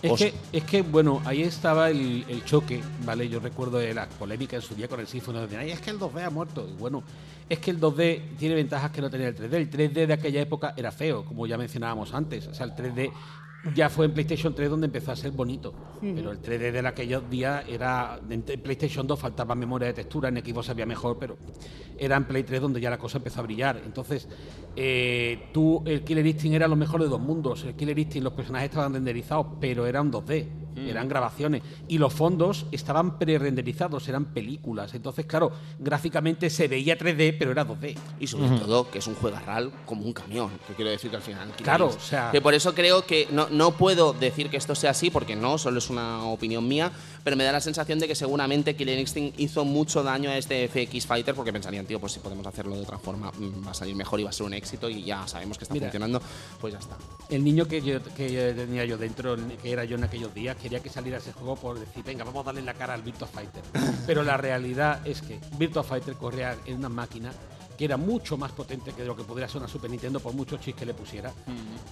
Es 0.03 0.13
que, 0.13 0.35
es 0.53 0.65
que, 0.65 0.83
bueno, 0.83 1.23
ahí 1.25 1.43
estaba 1.43 1.91
el, 1.91 2.25
el 2.29 2.45
choque, 2.45 2.83
¿vale? 3.05 3.29
Yo 3.29 3.41
recuerdo 3.41 3.79
de 3.79 3.95
la 3.95 4.07
polémica 4.07 4.57
en 4.57 4.63
su 4.63 4.75
día 4.75 4.89
con 4.89 5.01
el 5.01 5.07
Symphony 5.07 5.47
the 5.47 5.57
Night. 5.57 5.73
Es 5.73 5.81
que 5.81 5.91
el 5.91 5.99
2D 5.99 6.25
ha 6.25 6.31
muerto. 6.31 6.69
Y 6.69 6.79
bueno, 6.79 7.03
es 7.49 7.59
que 7.59 7.71
el 7.71 7.81
2D 7.81 8.37
tiene 8.39 8.55
ventajas 8.55 8.91
que 8.91 9.01
no 9.01 9.11
tenía 9.11 9.29
el 9.29 9.37
3D. 9.37 9.55
El 9.55 9.71
3D 9.71 10.07
de 10.07 10.13
aquella 10.13 10.41
época 10.41 10.75
era 10.77 10.93
feo, 10.93 11.25
como 11.25 11.47
ya 11.47 11.57
mencionábamos 11.57 12.13
antes. 12.13 12.47
O 12.47 12.55
sea, 12.55 12.67
el 12.67 12.73
3D 12.73 13.13
ya 13.75 13.89
fue 13.91 14.07
en 14.07 14.13
PlayStation 14.13 14.55
3 14.55 14.71
donde 14.71 14.87
empezó 14.87 15.13
a 15.13 15.17
ser 15.17 15.31
bonito. 15.33 15.75
Pero 16.01 16.31
el 16.31 16.41
3D 16.41 16.71
de 16.73 16.87
aquellos 16.87 17.29
días 17.31 17.65
era. 17.69 18.21
En 18.29 18.43
PlayStation 18.43 19.07
2 19.07 19.19
faltaba 19.19 19.55
memoria 19.55 19.89
de 19.89 19.95
textura, 19.95 20.29
en 20.29 20.37
Xbox 20.45 20.69
había 20.69 20.87
mejor, 20.87 21.19
pero 21.19 21.37
era 21.99 22.17
en 22.17 22.25
Play 22.25 22.43
3 22.43 22.61
donde 22.61 22.81
ya 22.81 22.91
la 22.91 22.99
cosa 22.99 23.19
empezó 23.19 23.41
a 23.41 23.43
brillar. 23.45 23.81
Entonces, 23.85 24.29
eh, 24.77 25.49
tú, 25.53 25.83
el 25.87 26.03
Killer 26.05 26.27
Instinct 26.27 26.57
era 26.57 26.69
lo 26.69 26.77
mejor 26.77 27.03
de 27.03 27.09
dos 27.09 27.21
mundos. 27.21 27.65
El 27.65 27.75
Killer 27.75 27.99
Instinct, 27.99 28.25
los 28.25 28.33
personajes 28.35 28.69
estaban 28.69 28.93
renderizados, 28.93 29.47
pero 29.61 29.87
eran 29.87 30.11
2D, 30.13 30.47
eran 30.77 31.09
grabaciones. 31.09 31.63
Y 31.89 31.97
los 31.97 32.13
fondos 32.13 32.67
estaban 32.71 33.19
pre-renderizados, 33.19 34.07
eran 34.09 34.27
películas. 34.27 34.93
Entonces, 34.95 35.25
claro, 35.25 35.51
gráficamente 35.79 36.51
se 36.51 36.69
veía 36.69 36.99
3D, 36.99 37.37
pero 37.39 37.51
era 37.53 37.67
2D. 37.67 37.97
Y 38.21 38.27
sobre 38.27 38.59
todo 38.59 38.91
que 38.91 38.99
es 38.99 39.07
un 39.07 39.15
juegarral 39.15 39.73
como 39.87 40.03
un 40.05 40.13
camión, 40.13 40.51
que 40.69 40.75
quiero 40.75 40.91
decir 40.91 41.09
que 41.11 41.17
al 41.17 41.23
final... 41.23 41.45
Killer 41.53 41.63
Claro, 41.65 41.87
Instinct- 41.89 41.97
o 41.97 42.01
sea- 42.01 42.29
Que 42.31 42.43
por 42.43 42.53
eso 42.53 42.75
creo 42.75 43.07
que 43.07 43.27
no, 43.33 43.49
no 43.57 43.73
puedo 43.73 44.13
decir 44.13 44.51
que 44.51 44.57
esto 44.57 44.75
sea 44.75 44.91
así, 44.91 45.11
porque 45.11 45.35
no, 45.35 45.59
solo 45.59 45.79
es 45.79 45.91
una 45.91 46.25
opinión 46.25 46.67
mía, 46.67 46.93
pero 47.25 47.37
me 47.37 47.45
da 47.45 47.53
la 47.53 47.61
sensación 47.61 47.99
de 47.99 48.07
que 48.07 48.15
seguramente 48.15 48.77
Killer 48.77 48.99
Instinct 48.99 49.39
hizo 49.41 49.65
mucho 49.65 50.03
daño 50.03 50.31
a 50.31 50.37
este 50.37 50.69
FX 50.69 51.07
Fighter, 51.07 51.35
porque 51.35 51.53
pensarían, 51.53 51.87
tío, 51.87 51.99
pues 51.99 52.13
si 52.13 52.21
podemos 52.21 52.47
hacerlo 52.47 52.77
de 52.77 52.83
otra 52.83 52.99
forma, 52.99 53.33
mm, 53.33 53.67
va 53.67 53.71
a 53.73 53.75
salir 53.75 53.97
mejor 53.97 54.21
y 54.21 54.25
va 54.25 54.31
a 54.31 54.33
ser 54.33 54.47
un 54.47 54.55
éxito 54.55 54.89
y 54.89 55.05
ya 55.05 55.27
sabemos 55.27 55.59
que 55.59 55.65
está 55.65 55.75
Mira. 55.75 55.87
funcionando, 55.87 56.21
pues 56.61 56.75
ya 56.75 56.79
está. 56.79 56.97
El 57.29 57.43
niño 57.43 57.67
que, 57.67 57.83
yo, 57.83 58.03
que 58.15 58.55
tenía 58.57 58.85
yo 58.85 58.97
dentro, 58.97 59.37
que 59.63 59.73
era 59.73 59.85
yo 59.85 59.97
en 59.97 60.05
aquellos 60.05 60.33
días, 60.35 60.57
quería 60.57 60.81
que 60.81 60.91
saliera 60.91 61.19
ese 61.19 61.33
juego 61.33 61.57
por 61.57 61.79
decir, 61.79 62.05
venga, 62.05 62.25
vamos 62.25 62.43
a 62.43 62.47
darle 62.47 62.63
la 62.63 62.75
cara 62.75 62.95
al 62.95 63.03
Virtua 63.03 63.27
Fighter. 63.27 63.63
Pero 64.07 64.23
la 64.23 64.37
realidad 64.37 65.07
es 65.07 65.23
que 65.23 65.41
Virtua 65.59 65.83
Fighter 65.83 66.15
corría 66.15 66.57
en 66.67 66.77
una 66.77 66.89
máquina 66.89 67.33
que 67.77 67.85
era 67.85 67.97
mucho 67.97 68.37
más 68.37 68.53
potente 68.53 68.93
que 68.93 69.05
lo 69.05 69.15
que 69.17 69.23
podría 69.25 69.49
ser 69.49 69.59
una 69.59 69.69
Super 69.69 69.91
Nintendo 69.91 70.21
por 70.21 70.33
muchos 70.35 70.61
chips 70.61 70.79
que 70.79 70.87
le 70.87 70.95
pusiera. 70.95 71.33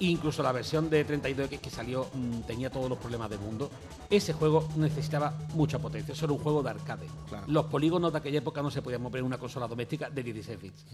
Incluso 0.00 0.42
la 0.42 0.52
versión 0.52 0.88
de 0.90 1.06
32X 1.06 1.60
que 1.60 1.70
salió 1.70 2.08
mm, 2.12 2.40
tenía 2.46 2.70
todos 2.70 2.88
los 2.88 2.98
problemas 2.98 3.30
del 3.30 3.38
mundo. 3.40 3.70
Ese 4.10 4.32
juego 4.32 4.68
necesitaba 4.76 5.32
mucha 5.54 5.78
potencia. 5.78 6.12
Eso 6.12 6.24
era 6.26 6.32
un 6.32 6.38
juego 6.40 6.62
de 6.62 6.70
arcade. 6.70 7.06
Claro. 7.28 7.44
Los 7.48 7.66
polígonos 7.66 8.12
de 8.12 8.18
aquella 8.18 8.38
época 8.38 8.62
no 8.62 8.70
se 8.70 8.82
podían 8.82 9.02
mover 9.02 9.20
en 9.20 9.26
una 9.26 9.38
consola 9.38 9.66
doméstica 9.68 10.10
de 10.10 10.22
16 10.22 10.60
bits. 10.60 10.84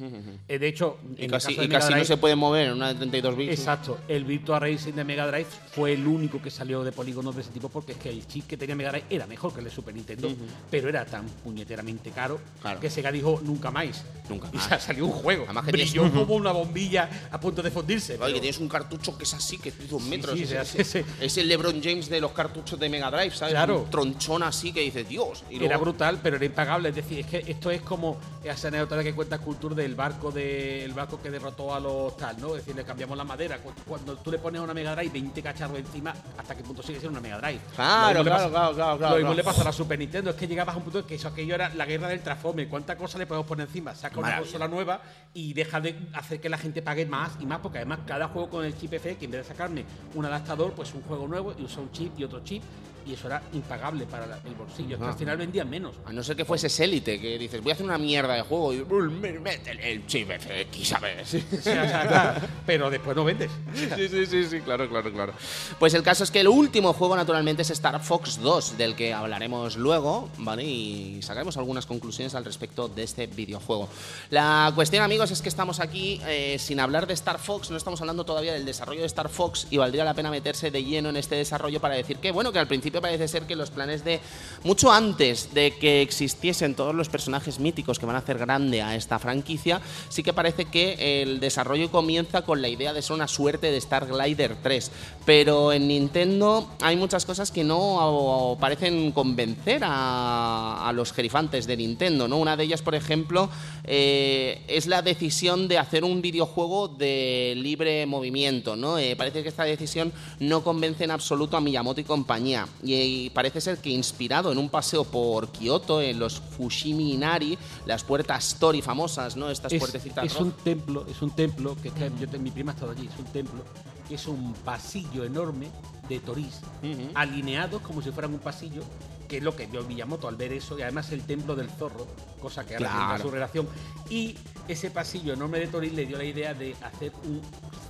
Eh, 0.49 0.59
de 0.59 0.69
hecho, 0.69 0.99
Y 1.17 1.19
en 1.21 1.25
el 1.25 1.31
casi, 1.31 1.49
caso 1.49 1.61
de 1.61 1.67
y 1.67 1.69
casi 1.71 1.95
no 1.95 2.05
se 2.05 2.17
puede 2.17 2.37
mover 2.37 2.69
en 2.69 2.75
una 2.75 2.89
de 2.89 2.95
32 2.97 3.37
bits. 3.37 3.53
Exacto, 3.53 3.99
el 4.09 4.25
Virtua 4.25 4.59
Racing 4.59 4.93
de 4.93 5.05
Mega 5.05 5.27
Drive 5.27 5.47
fue 5.73 5.93
el 5.95 6.07
único 6.07 6.41
que 6.43 6.51
salió 6.51 6.83
de 6.85 6.93
polígonos 6.93 7.35
de 7.35 7.43
ese 7.43 7.51
tipo 7.51 7.69
porque 7.69 7.93
es 7.93 7.99
que 7.99 8.11
el 8.11 8.27
chip 8.27 8.47
que 8.47 8.57
tenía 8.57 8.75
Mega 8.75 8.91
Drive 8.91 9.07
era 9.11 9.27
mejor 9.27 9.53
que 9.53 9.59
el 9.61 9.65
de 9.65 9.71
Super 9.71 9.95
Nintendo, 9.95 10.29
pero 10.71 10.89
era 10.89 11.05
tan 11.07 11.27
puñeteramente 11.27 12.11
caro 12.11 12.39
Claro. 12.61 12.81
que 12.81 12.91
Sega 12.91 13.11
dijo 13.13 13.41
nunca 13.43 13.71
más. 13.71 14.05
Nunca 14.29 14.51
más. 14.53 14.80
Sa- 14.81 14.87
salió 14.91 15.07
un 15.07 15.13
juego. 15.13 15.45
Además 15.45 15.65
que 15.67 15.73
brilló 15.73 16.03
tienes- 16.03 16.19
como 16.21 16.35
una 16.35 16.53
bombilla 16.53 17.09
a 17.31 17.39
punto 17.39 17.63
de 17.63 17.71
fundirse. 17.71 18.15
Oye, 18.15 18.21
pero- 18.23 18.35
que 18.35 18.41
tienes 18.41 18.59
un 18.59 18.69
cartucho 18.69 19.17
que 19.17 19.25
es 19.25 19.35
así, 19.35 19.59
que 19.59 19.69
es 19.69 19.79
de 19.79 19.87
dos 19.87 20.03
metros. 20.03 20.37
sí, 20.39 21.05
es, 21.21 21.37
el 21.39 21.49
LeBron 21.49 21.81
James 21.83 22.09
de 22.09 22.21
los 22.21 22.33
cartuchos 22.33 22.79
de 22.79 22.89
Mega 22.89 23.11
Drive, 23.11 23.31
¿sabes? 23.35 23.55
Claro. 23.55 23.81
Un 23.83 23.91
tronchón 23.91 24.43
así 24.43 24.73
que 24.73 24.81
dices, 24.81 25.09
Dios. 25.09 25.45
Y 25.51 25.65
Era 25.65 25.77
brutal, 25.77 26.19
pero 26.23 26.37
era 26.37 26.45
impagable. 26.45 26.89
Es 26.91 26.95
decir, 26.97 27.21
es 27.21 27.27
que 27.27 27.45
esto 27.47 27.71
es 27.71 27.83
como 27.83 28.19
esa 28.43 28.69
anécdota 28.69 29.03
que 29.03 29.15
cuenta 29.15 29.39
Culture 29.39 29.75
del 29.75 29.95
barco 29.95 30.31
de, 30.31 30.85
el 30.85 30.93
barco 30.93 31.21
que 31.23 31.31
derrotó 31.31 31.75
a 31.75 31.81
los 31.81 32.17
tal, 32.17 32.41
¿no? 32.41 32.49
Es 32.57 32.63
decir, 32.65 32.75
le 32.75 32.85
cambiamos 32.85 33.17
la 33.17 33.25
madera. 33.25 33.59
Cu- 33.59 33.73
Cuando 33.87 34.17
tú 34.17 34.31
le 34.31 34.39
pones 34.39 34.61
a 34.61 34.65
una 34.65 34.75
Mega 34.75 34.95
Drive 34.95 35.11
20 35.13 35.43
cacharros 35.43 35.79
encima, 35.79 36.15
¿hasta 36.37 36.57
qué 36.57 36.63
punto 36.63 36.83
sigue 36.83 36.99
siendo 37.01 37.19
una 37.19 37.21
Mega 37.29 37.39
Drive? 37.41 37.61
Claro, 37.77 38.23
claro, 38.23 38.31
pasa- 38.31 38.49
claro, 38.51 38.75
claro, 38.75 38.99
claro, 38.99 39.15
Lo 39.15 39.17
mismo 39.17 39.19
claro. 39.33 39.35
le 39.37 39.45
pasa 39.45 39.61
a 39.63 39.65
la 39.65 39.73
Super 39.73 39.99
Nintendo, 39.99 40.31
es 40.31 40.37
que 40.37 40.47
llegabas 40.47 40.75
a 40.75 40.79
un 40.79 40.85
punto 40.85 40.99
en 41.01 41.05
que 41.07 41.15
eso 41.15 41.29
aquello 41.29 41.55
era 41.55 41.69
la 41.75 41.85
guerra 41.87 42.09
del 42.09 42.21
transforme. 42.21 42.67
¿Cuánta 42.69 42.97
cosa 42.97 43.19
le 43.19 43.27
podemos 43.27 43.47
poner 43.47 43.67
encima? 43.67 43.95
Saca 43.95 44.19
una 44.19 44.29
Maravilla. 44.29 44.43
consola 44.51 44.69
nueva 44.71 45.03
y 45.35 45.53
deja 45.53 45.81
de 45.81 46.09
hacer 46.15 46.41
que 46.41 46.49
la 46.49 46.59
gente 46.59 46.81
pague 46.83 47.05
más 47.07 47.33
y 47.41 47.47
más, 47.47 47.59
porque 47.59 47.79
además 47.79 48.01
cada 48.07 48.29
juego 48.29 48.49
con 48.49 48.65
el 48.65 48.77
chip 48.79 48.93
F, 48.95 49.17
que 49.17 49.25
en 49.27 49.31
vez 49.33 49.43
de 49.43 49.49
sacarme 49.49 49.85
un 50.15 50.25
adaptador, 50.25 50.73
pues 50.73 50.95
un 50.95 51.03
juego 51.03 51.29
nuevo 51.29 51.55
y 51.59 51.63
usa 51.63 51.83
un 51.83 51.93
chip 51.93 52.19
y 52.19 52.25
otro 52.25 52.43
chip, 52.45 52.63
y 53.07 53.15
eso 53.15 53.27
era 53.27 53.43
impagable 53.53 54.07
para 54.07 54.27
la- 54.27 54.39
el 54.45 54.55
bolsillo. 54.55 54.99
Ah. 55.01 55.09
al 55.11 55.15
final 55.15 55.37
vendían 55.37 55.69
menos. 55.69 55.97
A 56.07 56.13
no 56.13 56.23
ser 56.23 56.37
que 56.37 56.45
fueses 56.45 56.79
élite, 56.81 57.21
que 57.21 57.39
dices, 57.39 57.61
voy 57.63 57.71
a 57.71 57.75
hacer 57.75 57.87
una 57.87 57.99
mierda 57.99 58.35
de 58.35 58.43
juego 58.43 58.73
y 58.73 58.81
"Uy, 58.81 59.09
me- 59.11 59.33
métele 59.39 59.93
el 59.93 60.07
chip 60.07 60.31
FX, 60.31 60.89
¿sabes? 60.89 61.35
O 61.35 61.63
sea, 61.63 61.83
o 61.85 61.89
sea, 61.89 62.09
claro, 62.09 62.41
pero 62.67 62.91
después 62.91 63.17
no 63.17 63.25
vendes. 63.25 63.51
Sí, 63.75 64.09
sí, 64.09 64.27
sí, 64.27 64.45
sí, 64.45 64.61
claro, 64.61 64.89
claro, 64.89 65.13
claro. 65.13 65.33
Pues 65.79 65.95
el 65.95 66.03
caso 66.03 66.25
es 66.25 66.31
que 66.31 66.41
el 66.41 66.49
último 66.49 66.93
juego, 66.93 67.17
naturalmente, 67.17 67.63
es 67.63 67.71
Star 67.71 68.01
Fox 68.03 68.41
2, 68.41 68.77
del 68.79 68.95
que 68.95 69.13
hablaremos 69.13 69.77
luego, 69.77 70.29
¿vale? 70.39 70.65
Y 70.65 71.21
sacaremos 71.23 71.57
algunas 71.57 71.87
conclusiones 71.87 72.35
al 72.35 72.45
respecto 72.45 72.89
de 72.89 73.03
este 73.03 73.27
videojuego. 73.27 73.89
La 74.31 74.73
cuestión, 74.75 75.03
amigos, 75.03 75.31
es 75.31 75.43
que 75.43 75.49
estamos 75.49 75.81
aquí 75.81 76.21
eh, 76.27 76.57
sin 76.59 76.81
hablar 76.81 77.07
de 77.07 77.15
Star 77.15 77.39
Fox, 77.39 77.71
no 77.71 77.77
estamos 77.77 78.01
hablando 78.01 78.25
todavía 78.25 78.53
del 78.53 78.65
desarrollo 78.65 79.01
de 79.01 79.07
Star 79.07 79.29
Fox 79.29 79.67
y 79.71 79.77
valdría 79.77 80.05
la 80.05 80.15
pena 80.15 80.31
meterse 80.31 80.71
de 80.71 80.83
lleno 80.83 81.09
en 81.11 81.17
este 81.17 81.37
desarrollo 81.37 81.81
para 81.81 81.95
decir 81.95 82.17
que, 82.19 82.31
bueno, 82.33 82.51
que 82.53 82.59
al 82.59 82.67
principio 82.67 82.90
parece 82.91 83.29
ser 83.29 83.45
que 83.45 83.57
los 83.57 83.71
planes 83.71 84.05
de. 84.05 84.21
mucho 84.65 84.91
antes 84.91 85.53
de 85.55 85.77
que 85.79 86.03
existiesen 86.03 86.75
todos 86.75 86.95
los 86.95 87.09
personajes 87.09 87.59
míticos 87.59 87.99
que 87.99 88.07
van 88.07 88.17
a 88.17 88.21
hacer 88.21 88.39
grande 88.39 88.83
a 88.83 88.97
esta 88.97 89.19
franquicia, 89.19 89.81
sí 90.09 90.23
que 90.23 90.33
parece 90.33 90.65
que 90.65 91.23
el 91.23 91.41
desarrollo 91.41 91.91
comienza 91.91 92.43
con 92.43 92.63
la 92.63 92.69
idea 92.69 92.93
de 92.93 93.03
ser 93.03 93.15
una 93.15 93.29
suerte 93.29 93.71
de 93.71 93.77
Star 93.77 94.07
Glider 94.07 94.57
3. 94.63 94.91
Pero 95.25 95.73
en 95.73 95.89
Nintendo 95.89 96.71
hay 96.81 96.97
muchas 96.97 97.25
cosas 97.25 97.51
que 97.51 97.65
no 97.65 98.57
parecen 98.61 99.13
convencer 99.13 99.83
a, 99.85 100.91
los 100.95 101.13
gerifantes 101.13 101.67
de 101.67 101.77
Nintendo, 101.77 102.27
¿no? 102.27 102.39
Una 102.39 102.57
de 102.57 102.65
ellas, 102.65 102.83
por 102.83 102.95
ejemplo, 102.95 103.49
eh, 103.85 104.63
es 104.67 104.87
la 104.87 105.03
decisión 105.03 105.69
de 105.69 105.79
hacer 105.79 106.05
un 106.05 106.21
videojuego 106.21 106.89
de 106.89 107.55
libre 107.57 108.07
movimiento, 108.07 108.77
¿no? 108.77 108.99
Eh, 108.99 109.15
parece 109.17 109.43
que 109.43 109.49
esta 109.49 109.65
decisión 109.65 110.13
no 110.41 110.63
convence 110.63 111.05
en 111.05 111.11
absoluto 111.11 111.57
a 111.57 111.61
Miyamoto 111.61 112.01
y 112.01 112.05
compañía. 112.05 112.67
Y, 112.83 113.31
parece 113.31 113.61
ser 113.61 113.79
que 113.79 113.91
inspirado 113.91 114.51
en 114.53 114.59
un 114.59 114.69
paseo 114.71 115.05
por 115.05 115.49
Kioto, 115.51 116.01
en 116.01 116.19
los 116.19 116.41
Fushimi 116.41 117.13
Inari, 117.13 117.59
las 117.87 118.05
puertas 118.05 118.57
Tori 118.59 118.81
famosas, 118.83 119.37
¿no? 119.37 119.51
Estas 119.51 119.73
Es, 119.73 119.79
puertecitas 119.79 120.25
es 120.25 120.33
rojas. 120.35 120.47
un 120.47 120.53
templo, 120.65 121.07
es 121.09 121.21
un 121.21 121.31
templo 121.31 121.77
que, 121.83 121.89
es 121.89 121.95
que 121.95 122.11
yo 122.19 122.29
te- 122.29 122.39
mi 122.39 122.51
prima 122.51 122.73
ha 122.73 122.75
estado 122.75 122.93
allí, 122.93 123.07
es 123.13 123.19
un 123.19 123.27
templo 123.27 123.63
que 124.09 124.15
es 124.15 124.27
un 124.27 124.55
pasillo 124.65 125.25
enorme 125.25 125.69
de 126.09 126.19
torís, 126.21 126.61
Ujú. 126.83 127.11
alineados 127.15 127.81
como 127.83 128.03
si 128.03 128.11
fueran 128.11 128.33
un 128.33 128.41
pasillo, 128.41 128.83
que 129.29 129.37
es 129.37 129.43
lo 129.45 129.55
que 129.55 129.67
vio 129.67 129.85
Miyamoto 129.85 130.27
al 130.27 130.35
ver 130.37 130.53
eso, 130.53 130.77
y 130.79 130.83
además 130.83 131.13
el 131.13 131.23
templo 131.23 131.55
del 131.55 131.71
zorro, 131.71 132.07
cosa 132.41 132.65
que 132.67 132.75
ahora 132.75 132.89
Claro. 132.91 133.23
su 133.23 133.31
relación. 133.31 133.69
Y 134.09 134.35
ese 134.73 134.91
pasillo 134.91 135.33
enorme 135.33 135.59
de 135.59 135.67
torís 135.67 135.93
le 135.93 136.07
dio 136.07 136.17
la 136.17 136.25
idea 136.25 136.55
de 136.55 136.75
hacer 136.83 137.13
un, 137.25 137.41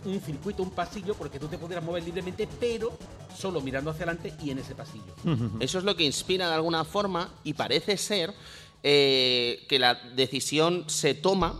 un 0.05 0.21
circuito, 0.21 0.63
un 0.63 0.71
pasillo, 0.71 1.15
porque 1.15 1.39
tú 1.39 1.47
te 1.49 1.59
pudieras 1.59 1.85
mover 1.85 2.03
libremente, 2.03 2.49
pero 2.59 2.97
solo 3.37 3.61
mirando 3.61 3.91
hacia 3.91 4.05
adelante 4.05 4.35
y 4.43 4.51
en 4.51 4.59
ese 4.59 4.75
pasillo. 4.75 5.15
Eso 5.61 5.79
es 5.79 5.85
lo 5.85 5.97
que 5.97 6.05
inspira 6.05 6.49
de 6.49 6.55
alguna 6.55 6.85
forma 6.85 7.33
y 7.45 7.55
parece 7.55 7.97
ser 7.97 8.35
eh, 8.83 9.65
que 9.69 9.79
la 9.79 9.95
decisión 9.95 10.85
se 10.89 11.15
toma 11.15 11.55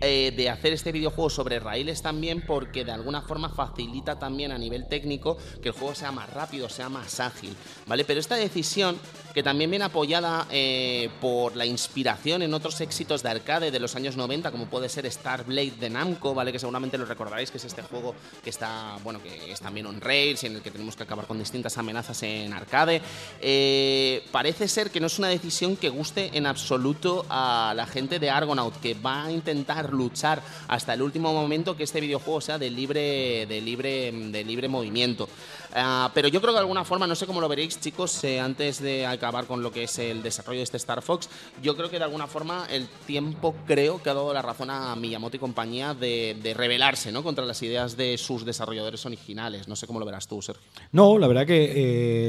eh, 0.00 0.32
de 0.36 0.50
hacer 0.50 0.72
este 0.72 0.92
videojuego 0.92 1.30
sobre 1.30 1.58
raíles 1.60 2.02
también 2.02 2.44
porque 2.46 2.84
de 2.84 2.92
alguna 2.92 3.22
forma 3.22 3.48
facilita 3.48 4.18
también 4.18 4.52
a 4.52 4.58
nivel 4.58 4.86
técnico 4.86 5.36
que 5.62 5.68
el 5.68 5.74
juego 5.74 5.94
sea 5.94 6.12
más 6.12 6.30
rápido, 6.32 6.68
sea 6.68 6.88
más 6.88 7.20
ágil, 7.20 7.54
¿vale? 7.86 8.04
Pero 8.04 8.20
esta 8.20 8.36
decisión, 8.36 8.98
que 9.34 9.42
también 9.42 9.70
viene 9.70 9.84
apoyada 9.84 10.46
eh, 10.50 11.10
por 11.20 11.56
la 11.56 11.66
inspiración 11.66 12.42
en 12.42 12.54
otros 12.54 12.80
éxitos 12.80 13.22
de 13.22 13.30
arcade 13.30 13.70
de 13.70 13.80
los 13.80 13.96
años 13.96 14.16
90, 14.16 14.50
como 14.50 14.66
puede 14.66 14.88
ser 14.88 15.06
Star 15.06 15.44
Blade 15.44 15.72
de 15.78 15.90
Namco, 15.90 16.34
¿vale? 16.34 16.52
Que 16.52 16.58
seguramente 16.58 16.98
lo 16.98 17.04
recordaréis, 17.04 17.50
que 17.50 17.58
es 17.58 17.64
este 17.64 17.82
juego 17.82 18.14
que 18.42 18.50
está, 18.50 18.98
bueno, 19.02 19.22
que 19.22 19.52
es 19.52 19.60
también 19.60 19.86
on 19.86 20.00
rails 20.00 20.42
y 20.44 20.46
en 20.46 20.56
el 20.56 20.62
que 20.62 20.70
tenemos 20.70 20.96
que 20.96 21.02
acabar 21.02 21.26
con 21.26 21.38
distintas 21.38 21.76
amenazas 21.78 22.22
en 22.22 22.52
arcade. 22.52 23.02
Eh, 23.40 24.24
parece 24.30 24.68
ser 24.68 24.90
que 24.90 25.00
no 25.00 25.06
es 25.06 25.18
una 25.18 25.28
decisión 25.28 25.76
que 25.76 25.88
guste 25.88 26.30
en 26.34 26.46
absoluto 26.46 27.26
a 27.28 27.72
la 27.76 27.86
gente 27.86 28.18
de 28.18 28.30
Argonaut, 28.30 28.78
que 28.80 28.94
va 28.94 29.24
a 29.24 29.32
intentar 29.32 29.87
luchar 29.92 30.42
hasta 30.68 30.94
el 30.94 31.02
último 31.02 31.32
momento 31.32 31.76
que 31.76 31.84
este 31.84 32.00
videojuego 32.00 32.40
sea 32.40 32.58
de 32.58 32.70
libre, 32.70 33.46
de 33.46 33.60
libre, 33.60 34.12
de 34.12 34.44
libre 34.44 34.68
movimiento. 34.68 35.28
Ah, 35.74 36.10
pero 36.14 36.28
yo 36.28 36.40
creo 36.40 36.52
que 36.52 36.58
de 36.58 36.60
alguna 36.62 36.84
forma, 36.84 37.06
no 37.06 37.14
sé 37.14 37.26
cómo 37.26 37.40
lo 37.40 37.48
veréis, 37.48 37.78
chicos, 37.78 38.22
eh, 38.24 38.40
antes 38.40 38.80
de 38.80 39.04
acabar 39.06 39.46
con 39.46 39.62
lo 39.62 39.70
que 39.70 39.82
es 39.84 39.98
el 39.98 40.22
desarrollo 40.22 40.58
de 40.60 40.64
este 40.64 40.78
Star 40.78 41.02
Fox, 41.02 41.28
yo 41.62 41.76
creo 41.76 41.90
que 41.90 41.98
de 41.98 42.04
alguna 42.04 42.26
forma 42.26 42.66
el 42.70 42.88
tiempo 43.06 43.54
creo 43.66 44.02
que 44.02 44.08
ha 44.10 44.14
dado 44.14 44.32
la 44.32 44.40
razón 44.42 44.70
a 44.70 44.96
Miyamoto 44.96 45.36
y 45.36 45.40
compañía 45.40 45.92
de, 45.94 46.54
rebelarse 46.56 47.12
¿no? 47.12 47.22
contra 47.22 47.44
las 47.44 47.62
ideas 47.62 47.96
de 47.96 48.16
sus 48.16 48.44
desarrolladores 48.46 49.04
originales. 49.04 49.68
No 49.68 49.76
sé 49.76 49.86
cómo 49.86 50.00
lo 50.00 50.06
verás 50.06 50.26
tú, 50.26 50.40
Sergio. 50.40 50.62
No, 50.92 51.18
la 51.18 51.26
verdad 51.26 51.46
que 51.46 51.64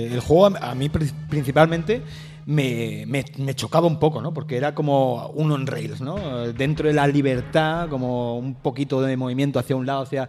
eh, 0.08 0.14
el 0.14 0.20
juego 0.20 0.48
a, 0.58 0.76
mí 0.76 0.90
pri- 0.90 1.12
principalmente 1.30 2.02
me, 2.50 3.06
me- 3.08 3.26
me 3.38 3.54
chocaba 3.56 3.88
un 3.88 4.00
poco, 4.00 4.22
¿no? 4.22 4.34
Porque 4.34 4.58
era 4.58 4.74
como 4.74 5.28
un 5.30 5.52
on 5.52 5.68
rails, 5.68 6.02
¿no? 6.02 6.16
Dentro 6.54 6.88
de 6.88 6.94
la 6.94 7.08
libertad, 7.08 7.88
como 7.90 8.38
un 8.38 8.56
poquito 8.56 9.02
de 9.02 9.16
movimiento 9.18 9.60
hacia 9.60 9.76
un 9.76 9.86
lado, 9.86 10.02
hacia... 10.02 10.28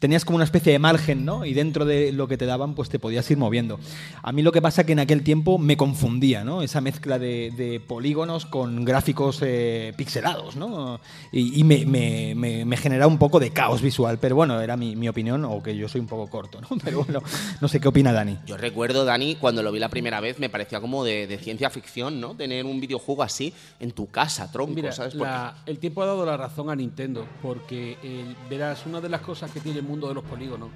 Tenías 0.00 0.24
como 0.24 0.36
una 0.36 0.44
especie 0.44 0.72
de 0.72 0.78
margen, 0.78 1.26
¿no? 1.26 1.44
Y 1.44 1.52
dentro 1.52 1.84
de 1.84 2.10
lo 2.10 2.26
que 2.26 2.38
te 2.38 2.46
daban, 2.46 2.74
pues 2.74 2.88
te 2.88 2.98
podías 2.98 3.30
ir 3.30 3.36
moviendo. 3.36 3.78
A 4.22 4.32
mí 4.32 4.40
lo 4.40 4.50
que 4.50 4.62
pasa 4.62 4.84
que 4.86 4.92
en 4.92 4.98
aquel 4.98 5.22
tiempo 5.22 5.58
me 5.58 5.76
confundía, 5.76 6.42
¿no? 6.42 6.62
Esa 6.62 6.80
mezcla 6.80 7.18
de, 7.18 7.52
de 7.54 7.80
polígonos 7.80 8.46
con 8.46 8.86
gráficos 8.86 9.40
eh, 9.42 9.92
pixelados, 9.98 10.56
¿no? 10.56 11.00
Y, 11.32 11.60
y 11.60 11.64
me, 11.64 11.84
me, 11.84 12.76
generaba 12.78 13.08
un 13.12 13.18
poco 13.18 13.38
de 13.40 13.50
caos 13.50 13.82
visual. 13.82 14.18
Pero 14.18 14.36
bueno, 14.36 14.58
era 14.62 14.74
mi, 14.78 14.96
mi 14.96 15.06
opinión, 15.06 15.44
o 15.44 15.62
que 15.62 15.76
yo 15.76 15.86
soy 15.86 16.00
un 16.00 16.06
poco 16.06 16.28
corto, 16.30 16.62
¿no? 16.62 16.68
Pero 16.84 17.04
bueno, 17.04 17.22
no 17.60 17.68
sé 17.68 17.78
qué 17.78 17.88
opina 17.88 18.10
Dani. 18.10 18.38
Yo 18.46 18.56
recuerdo, 18.56 19.04
Dani, 19.04 19.34
cuando 19.36 19.62
lo 19.62 19.70
vi 19.70 19.80
la 19.80 19.90
primera 19.90 20.20
vez, 20.20 20.38
me 20.38 20.48
parecía 20.48 20.80
como 20.80 21.04
de, 21.04 21.26
de 21.26 21.36
ciencia 21.36 21.59
ficción, 21.68 22.18
¿no? 22.20 22.34
Tener 22.34 22.64
un 22.64 22.80
videojuego 22.80 23.22
así 23.22 23.52
en 23.80 23.90
tu 23.92 24.06
casa, 24.08 24.50
tronco, 24.50 24.72
Mira, 24.72 24.92
¿sabes? 24.92 25.14
La- 25.16 25.56
el 25.66 25.78
tiempo 25.78 26.02
ha 26.02 26.06
dado 26.06 26.24
la 26.24 26.36
razón 26.38 26.70
a 26.70 26.76
Nintendo, 26.76 27.26
porque 27.42 27.98
el- 28.02 28.34
verás, 28.48 28.86
una 28.86 29.00
de 29.02 29.08
las 29.10 29.20
cosas 29.20 29.50
que 29.50 29.60
tiene 29.60 29.80
el 29.80 29.84
mundo 29.84 30.08
de 30.08 30.14
los 30.14 30.24
polígonos 30.24 30.70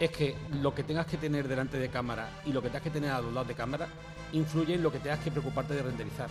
es 0.00 0.10
que 0.10 0.34
lo 0.60 0.74
que 0.74 0.82
tengas 0.82 1.06
que 1.06 1.18
tener 1.18 1.46
delante 1.46 1.78
de 1.78 1.88
cámara 1.88 2.28
y 2.44 2.52
lo 2.52 2.60
que 2.60 2.68
tengas 2.68 2.82
que 2.82 2.90
tener 2.90 3.10
a 3.12 3.20
los 3.20 3.32
lados 3.32 3.46
de 3.46 3.54
cámara 3.54 3.86
influye 4.32 4.74
en 4.74 4.82
lo 4.82 4.90
que 4.90 4.98
tengas 4.98 5.20
que 5.20 5.30
preocuparte 5.30 5.74
de 5.74 5.82
renderizar. 5.82 6.28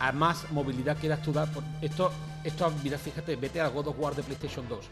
A 0.00 0.12
más 0.12 0.50
movilidad 0.52 0.96
quieras 0.98 1.22
tú 1.22 1.32
dar, 1.32 1.50
por- 1.50 1.64
esto, 1.80 2.12
esto, 2.44 2.70
mira, 2.84 2.98
fíjate, 2.98 3.34
vete 3.36 3.60
al 3.60 3.70
God 3.70 3.88
of 3.88 3.96
War 3.98 4.14
de 4.14 4.22
PlayStation 4.22 4.68
2. 4.68 4.84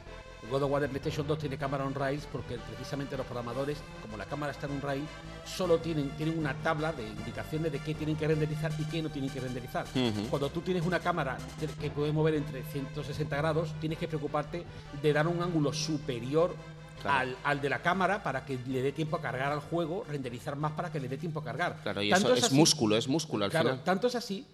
God 0.50 0.62
of 0.62 0.70
War 0.70 0.80
de 0.82 0.88
PlayStation 0.88 1.26
2 1.26 1.38
tiene 1.38 1.56
cámara 1.58 1.84
on 1.84 1.94
rails 1.94 2.26
porque 2.30 2.56
precisamente 2.58 3.16
los 3.16 3.26
programadores, 3.26 3.78
como 4.02 4.16
la 4.16 4.24
cámara 4.26 4.52
está 4.52 4.66
en 4.66 4.72
un 4.72 4.80
rail, 4.80 5.04
solo 5.44 5.78
tienen, 5.78 6.10
tienen 6.10 6.38
una 6.38 6.54
tabla 6.54 6.92
de 6.92 7.06
indicaciones 7.06 7.72
de 7.72 7.78
qué 7.80 7.94
tienen 7.94 8.16
que 8.16 8.28
renderizar 8.28 8.72
y 8.78 8.84
qué 8.84 9.02
no 9.02 9.08
tienen 9.10 9.30
que 9.30 9.40
renderizar. 9.40 9.86
Cuando 10.30 10.48
tú 10.50 10.60
tienes 10.60 10.84
una 10.84 11.00
cámara 11.00 11.36
que- 11.58 11.66
que 11.66 11.90
puede 11.90 12.12
mover 12.12 12.34
entre 12.34 12.62
160 12.64 13.36
grados, 13.36 13.74
tienes 13.80 13.98
que 13.98 14.08
preocuparte 14.08 14.64
de 15.02 15.12
dar 15.12 15.26
un 15.26 15.42
ángulo 15.42 15.72
superior 15.72 16.54
Claro. 17.02 17.18
al, 17.18 17.36
al 17.44 17.60
de 17.60 17.68
la 17.68 17.82
cámara 17.82 18.22
para 18.22 18.44
que 18.46 18.58
le 18.66 18.80
dé 18.80 18.90
tiempo 18.90 19.16
a 19.16 19.20
cargar 19.20 19.52
al 19.52 19.60
juego, 19.60 20.04
renderizar 20.08 20.56
más 20.56 20.72
para 20.72 20.90
que 20.90 20.98
le 20.98 21.08
dé 21.08 21.18
tiempo 21.18 21.40
a 21.40 21.44
cargar. 21.44 21.78
Claro, 21.82 22.00
y 22.02 22.08
Tanto 22.10 22.28
eso 22.28 22.36
es 22.38 22.44
así- 22.44 22.54
músculo, 22.54 22.96
es 22.96 23.06
músculo 23.06 23.44
al 23.44 23.50
Claro, 23.50 23.68
final. 23.70 23.84
tanto 23.84 24.06
es 24.06 24.14
así 24.14 24.46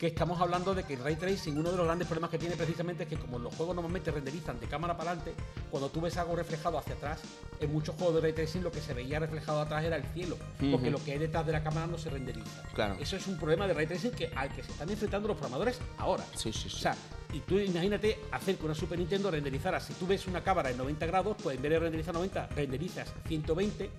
que 0.00 0.06
estamos 0.06 0.40
hablando 0.40 0.74
de 0.74 0.84
que 0.84 0.94
el 0.94 1.04
ray 1.04 1.14
tracing, 1.14 1.58
uno 1.58 1.70
de 1.70 1.76
los 1.76 1.84
grandes 1.84 2.08
problemas 2.08 2.30
que 2.30 2.38
tiene 2.38 2.56
precisamente 2.56 3.02
es 3.02 3.08
que 3.10 3.16
como 3.16 3.38
los 3.38 3.54
juegos 3.54 3.74
normalmente 3.74 4.10
renderizan 4.10 4.58
de 4.58 4.66
cámara 4.66 4.96
para 4.96 5.10
adelante, 5.10 5.34
cuando 5.70 5.90
tú 5.90 6.00
ves 6.00 6.16
algo 6.16 6.34
reflejado 6.34 6.78
hacia 6.78 6.94
atrás, 6.94 7.20
en 7.60 7.70
muchos 7.70 7.96
juegos 7.96 8.14
de 8.14 8.22
ray 8.22 8.32
tracing 8.32 8.62
lo 8.62 8.72
que 8.72 8.80
se 8.80 8.94
veía 8.94 9.18
reflejado 9.18 9.60
atrás 9.60 9.84
era 9.84 9.96
el 9.96 10.04
cielo, 10.14 10.38
porque 10.70 10.90
lo 10.90 11.04
que 11.04 11.12
hay 11.12 11.18
detrás 11.18 11.44
de 11.44 11.52
la 11.52 11.62
cámara 11.62 11.86
no 11.86 11.98
se 11.98 12.08
renderiza. 12.08 12.62
Claro. 12.72 12.96
Eso 12.98 13.14
es 13.16 13.26
un 13.26 13.36
problema 13.36 13.66
de 13.66 13.74
ray 13.74 13.86
tracing 13.86 14.12
que, 14.12 14.32
al 14.34 14.48
que 14.48 14.62
se 14.62 14.72
están 14.72 14.88
enfrentando 14.88 15.28
los 15.28 15.36
programadores 15.36 15.78
ahora. 15.98 16.24
Sí, 16.34 16.50
sí, 16.50 16.70
sí. 16.70 16.76
O 16.76 16.80
sea, 16.80 16.96
y 17.34 17.40
tú 17.40 17.58
imagínate 17.58 18.20
hacer 18.32 18.56
que 18.56 18.64
una 18.64 18.74
Super 18.74 18.98
Nintendo 18.98 19.30
renderizara. 19.30 19.80
Si 19.80 19.92
tú 19.92 20.06
ves 20.06 20.26
una 20.26 20.42
cámara 20.42 20.70
en 20.70 20.78
90 20.78 21.04
grados, 21.04 21.36
pues 21.42 21.56
en 21.56 21.62
vez 21.62 21.72
de 21.72 21.78
renderizar 21.78 22.14
90, 22.14 22.46
renderizas 22.56 23.12
120, 23.28 23.90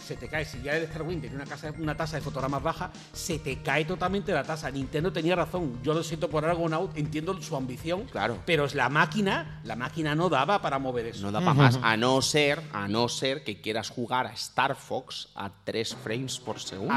se 0.00 0.16
te 0.16 0.28
cae. 0.28 0.44
Si 0.44 0.60
ya 0.62 0.76
el 0.76 0.86
Starwind 0.88 1.20
tiene 1.20 1.36
una, 1.36 1.46
casa, 1.46 1.72
una 1.78 1.96
tasa 1.96 2.16
de 2.16 2.22
fotogramas 2.22 2.62
baja, 2.62 2.90
se 3.12 3.38
te 3.38 3.62
cae 3.62 3.84
totalmente 3.84 4.32
la 4.32 4.44
tasa. 4.44 4.70
Nintendo 4.70 5.12
tenía 5.12 5.36
razón. 5.36 5.80
Yo 5.82 5.94
lo 5.94 6.02
siento 6.02 6.28
por 6.28 6.44
Argonaut, 6.44 6.96
entiendo 6.96 7.40
su 7.40 7.56
ambición. 7.56 8.04
Claro. 8.04 8.38
Pero 8.46 8.64
es 8.64 8.74
la 8.74 8.88
máquina, 8.88 9.60
la 9.64 9.76
máquina 9.76 10.14
no 10.14 10.28
daba 10.28 10.60
para 10.60 10.78
mover 10.78 11.06
eso. 11.06 11.22
No 11.22 11.32
da 11.32 11.40
para 11.40 11.54
más, 11.54 11.78
a 11.82 11.96
no 11.96 12.20
ser, 12.22 12.62
a 12.72 12.88
no 12.88 13.08
ser 13.08 13.44
que 13.44 13.60
quieras 13.60 13.90
jugar 13.90 14.26
a 14.26 14.32
Star 14.32 14.74
Fox 14.74 15.28
a 15.34 15.50
3 15.64 15.96
frames 15.96 16.38
por 16.38 16.60
segundo. 16.60 16.94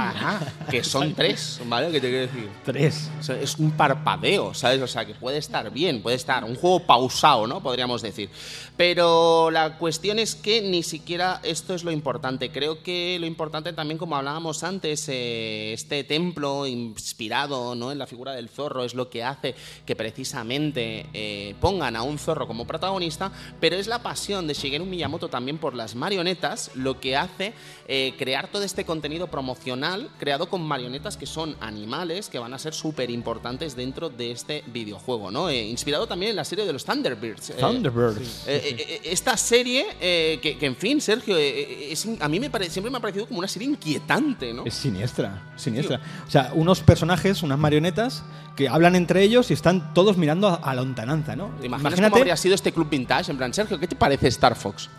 Que 0.69 0.83
son 0.83 1.13
3, 1.15 1.61
¿vale? 1.65 1.91
¿Qué 1.91 2.01
te 2.01 2.09
quiero 2.09 2.27
decir? 2.27 2.49
Tres. 2.63 3.09
O 3.19 3.23
sea, 3.23 3.39
es 3.39 3.57
un 3.57 3.71
parpadeo, 3.71 4.53
¿sabes? 4.53 4.81
O 4.81 4.87
sea, 4.87 5.05
que 5.05 5.13
puede 5.13 5.37
estar 5.37 5.71
bien, 5.71 6.01
puede 6.01 6.15
estar 6.15 6.43
un 6.43 6.55
juego 6.55 6.79
pausado, 6.81 7.47
¿no? 7.47 7.61
Podríamos 7.61 8.01
decir. 8.01 8.29
Pero 8.77 9.51
la 9.51 9.77
cuestión 9.77 10.19
es 10.19 10.35
que 10.35 10.61
ni 10.61 10.83
siquiera 10.83 11.39
esto 11.43 11.73
es 11.73 11.83
lo 11.83 11.91
importante. 11.91 12.51
Creo 12.51 12.81
que 12.81 12.92
lo 13.19 13.25
importante 13.25 13.73
también, 13.73 13.97
como 13.97 14.15
hablábamos 14.15 14.63
antes, 14.63 15.07
eh, 15.09 15.73
este 15.73 16.03
templo 16.03 16.65
inspirado 16.67 17.75
¿no? 17.75 17.91
en 17.91 17.97
la 17.97 18.07
figura 18.07 18.33
del 18.33 18.49
zorro 18.49 18.83
es 18.83 18.93
lo 18.93 19.09
que 19.09 19.23
hace 19.23 19.55
que 19.85 19.95
precisamente 19.95 21.05
eh, 21.13 21.55
pongan 21.61 21.95
a 21.95 22.03
un 22.03 22.17
zorro 22.17 22.47
como 22.47 22.65
protagonista, 22.65 23.31
pero 23.59 23.75
es 23.75 23.87
la 23.87 24.01
pasión 24.01 24.47
de 24.47 24.53
Shigeru 24.53 24.85
Miyamoto 24.85 25.29
también 25.29 25.57
por 25.57 25.73
las 25.75 25.95
marionetas 25.95 26.71
lo 26.75 26.99
que 26.99 27.15
hace 27.15 27.53
eh, 27.87 28.13
crear 28.17 28.47
todo 28.51 28.63
este 28.63 28.85
contenido 28.85 29.27
promocional 29.27 30.09
creado 30.19 30.47
con 30.49 30.61
marionetas 30.61 31.17
que 31.17 31.25
son 31.25 31.55
animales 31.59 32.29
que 32.29 32.39
van 32.39 32.53
a 32.53 32.59
ser 32.59 32.73
súper 32.73 33.09
importantes 33.09 33.75
dentro 33.75 34.09
de 34.09 34.31
este 34.31 34.63
videojuego, 34.67 35.31
¿no? 35.31 35.49
Eh, 35.49 35.63
inspirado 35.67 36.07
también 36.07 36.31
en 36.31 36.35
la 36.37 36.45
serie 36.45 36.65
de 36.65 36.73
los 36.73 36.85
Thunderbirds. 36.85 37.51
eh, 37.51 37.55
Thunderbirds. 37.59 38.47
eh, 38.47 38.61
eh, 38.63 38.75
eh, 38.79 39.01
esta 39.05 39.37
serie, 39.37 39.85
eh, 40.01 40.39
que, 40.41 40.57
que, 40.57 40.65
en 40.65 40.75
fin, 40.75 41.01
Sergio, 41.01 41.37
es 41.37 42.07
a 42.19 42.27
mí 42.27 42.39
me 42.39 42.49
pare- 42.49 42.69
siempre 42.83 42.91
me 42.91 42.97
ha 42.97 43.01
parecido 43.01 43.25
como 43.27 43.39
una 43.39 43.47
serie 43.47 43.69
inquietante, 43.69 44.53
¿no? 44.53 44.65
Es 44.65 44.73
siniestra, 44.73 45.41
siniestra. 45.55 46.01
O 46.27 46.29
sea, 46.29 46.51
unos 46.53 46.81
personajes, 46.81 47.41
unas 47.43 47.57
marionetas 47.57 48.23
que 48.57 48.67
hablan 48.67 48.95
entre 48.95 49.23
ellos 49.23 49.49
y 49.51 49.53
están 49.53 49.93
todos 49.93 50.17
mirando 50.17 50.49
a, 50.49 50.55
a 50.55 50.75
la 50.75 50.81
lontananza, 50.81 51.35
¿no? 51.35 51.47
¿Te 51.61 51.67
imaginas 51.67 51.95
cómo 51.95 52.15
habría 52.17 52.35
sido 52.35 52.55
este 52.55 52.71
club 52.73 52.89
vintage? 52.89 53.31
En 53.31 53.37
plan, 53.37 53.53
Sergio, 53.53 53.79
¿qué 53.79 53.87
te 53.87 53.95
parece 53.95 54.27
Star 54.27 54.55
Fox? 54.55 54.89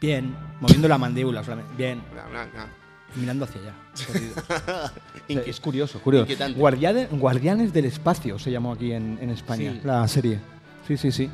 bien, 0.00 0.34
moviendo 0.60 0.88
la 0.88 0.98
mandíbula 0.98 1.44
solamente. 1.44 1.72
Bien, 1.76 2.02
mirando 3.16 3.44
hacia 3.44 3.60
allá. 3.60 3.74
O 5.28 5.32
sea, 5.32 5.42
es 5.46 5.60
curioso, 5.60 6.00
curioso. 6.00 6.32
Guardianes 6.56 7.72
del 7.72 7.84
Espacio 7.84 8.38
se 8.38 8.50
llamó 8.50 8.72
aquí 8.72 8.92
en, 8.92 9.18
en 9.22 9.30
España, 9.30 9.72
Sí. 9.72 9.80
la 9.84 10.08
serie. 10.08 10.40
Sí, 10.88 10.96
sí, 10.96 11.12
sí. 11.12 11.30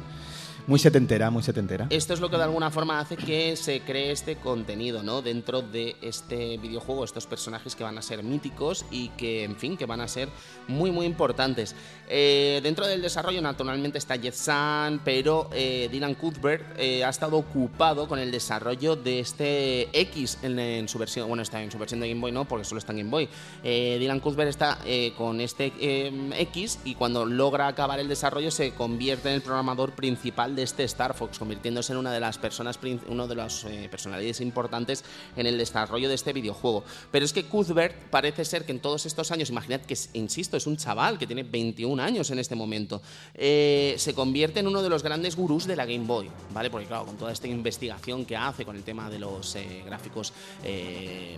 Muy 0.68 0.78
setentera, 0.78 1.30
muy 1.30 1.42
setentera. 1.42 1.86
Esto 1.88 2.12
es 2.12 2.20
lo 2.20 2.28
que 2.28 2.36
de 2.36 2.42
alguna 2.42 2.70
forma 2.70 3.00
hace 3.00 3.16
que 3.16 3.56
se 3.56 3.80
cree 3.80 4.12
este 4.12 4.36
contenido, 4.36 5.02
¿no? 5.02 5.22
Dentro 5.22 5.62
de 5.62 5.96
este 6.02 6.58
videojuego, 6.58 7.04
estos 7.04 7.26
personajes 7.26 7.74
que 7.74 7.84
van 7.84 7.96
a 7.96 8.02
ser 8.02 8.22
míticos 8.22 8.84
y 8.90 9.08
que, 9.16 9.44
en 9.44 9.56
fin, 9.56 9.78
que 9.78 9.86
van 9.86 10.02
a 10.02 10.08
ser 10.08 10.28
muy, 10.66 10.90
muy 10.90 11.06
importantes. 11.06 11.74
Eh, 12.10 12.60
dentro 12.62 12.86
del 12.86 13.02
desarrollo, 13.02 13.42
naturalmente, 13.42 13.98
está 13.98 14.16
Jet 14.16 14.32
San, 14.32 15.00
pero 15.04 15.50
eh, 15.52 15.88
Dylan 15.92 16.14
Cuthbert 16.14 16.78
eh, 16.78 17.04
ha 17.04 17.10
estado 17.10 17.36
ocupado 17.36 18.08
con 18.08 18.18
el 18.18 18.30
desarrollo 18.30 18.96
de 18.96 19.20
este 19.20 19.88
X 19.92 20.38
en, 20.42 20.58
en 20.58 20.88
su 20.88 20.98
versión, 20.98 21.28
bueno, 21.28 21.42
está 21.42 21.62
en 21.62 21.70
su 21.70 21.78
versión 21.78 22.00
de 22.00 22.08
Game 22.08 22.20
Boy, 22.20 22.32
no, 22.32 22.46
porque 22.46 22.64
solo 22.64 22.78
está 22.78 22.92
en 22.92 22.98
Game 22.98 23.10
Boy. 23.10 23.28
Dylan 23.62 24.20
Cuthbert 24.20 24.48
está 24.48 24.78
con 25.16 25.40
este 25.40 25.72
eh, 25.80 26.30
X 26.38 26.78
y 26.84 26.94
cuando 26.94 27.26
logra 27.26 27.66
acabar 27.66 28.00
el 28.00 28.08
desarrollo 28.08 28.50
se 28.50 28.72
convierte 28.72 29.28
en 29.28 29.34
el 29.34 29.42
programador 29.42 29.92
principal 29.92 30.56
de 30.56 30.62
este 30.62 30.84
Star 30.84 31.14
Fox, 31.14 31.38
convirtiéndose 31.38 31.92
en 31.92 31.98
una 31.98 32.12
de 32.12 32.20
las 32.20 32.38
personas, 32.38 32.78
uno 33.08 33.26
de 33.26 33.34
las 33.34 33.66
personalidades 33.90 34.40
importantes 34.40 35.04
en 35.36 35.46
el 35.46 35.58
desarrollo 35.58 36.08
de 36.08 36.14
este 36.14 36.32
videojuego. 36.32 36.84
Pero 37.10 37.24
es 37.24 37.32
que 37.32 37.44
Cuthbert 37.44 37.94
parece 38.10 38.44
ser 38.44 38.64
que 38.64 38.72
en 38.72 38.80
todos 38.80 39.04
estos 39.04 39.30
años, 39.30 39.50
imaginad 39.50 39.80
que, 39.82 39.96
insisto, 40.14 40.56
es 40.56 40.66
un 40.66 40.76
chaval 40.76 41.18
que 41.18 41.26
tiene 41.26 41.42
21 41.42 41.97
años 42.00 42.30
en 42.30 42.38
este 42.38 42.54
momento, 42.54 43.02
eh, 43.34 43.94
se 43.98 44.14
convierte 44.14 44.60
en 44.60 44.66
uno 44.66 44.82
de 44.82 44.88
los 44.88 45.02
grandes 45.02 45.36
gurús 45.36 45.66
de 45.66 45.76
la 45.76 45.86
Game 45.86 46.06
Boy, 46.06 46.30
¿vale? 46.52 46.70
Porque 46.70 46.86
claro, 46.86 47.06
con 47.06 47.16
toda 47.16 47.32
esta 47.32 47.48
investigación 47.48 48.24
que 48.24 48.36
hace 48.36 48.64
con 48.64 48.76
el 48.76 48.82
tema 48.82 49.10
de 49.10 49.18
los 49.18 49.56
eh, 49.56 49.82
gráficos 49.84 50.32
eh, 50.64 51.36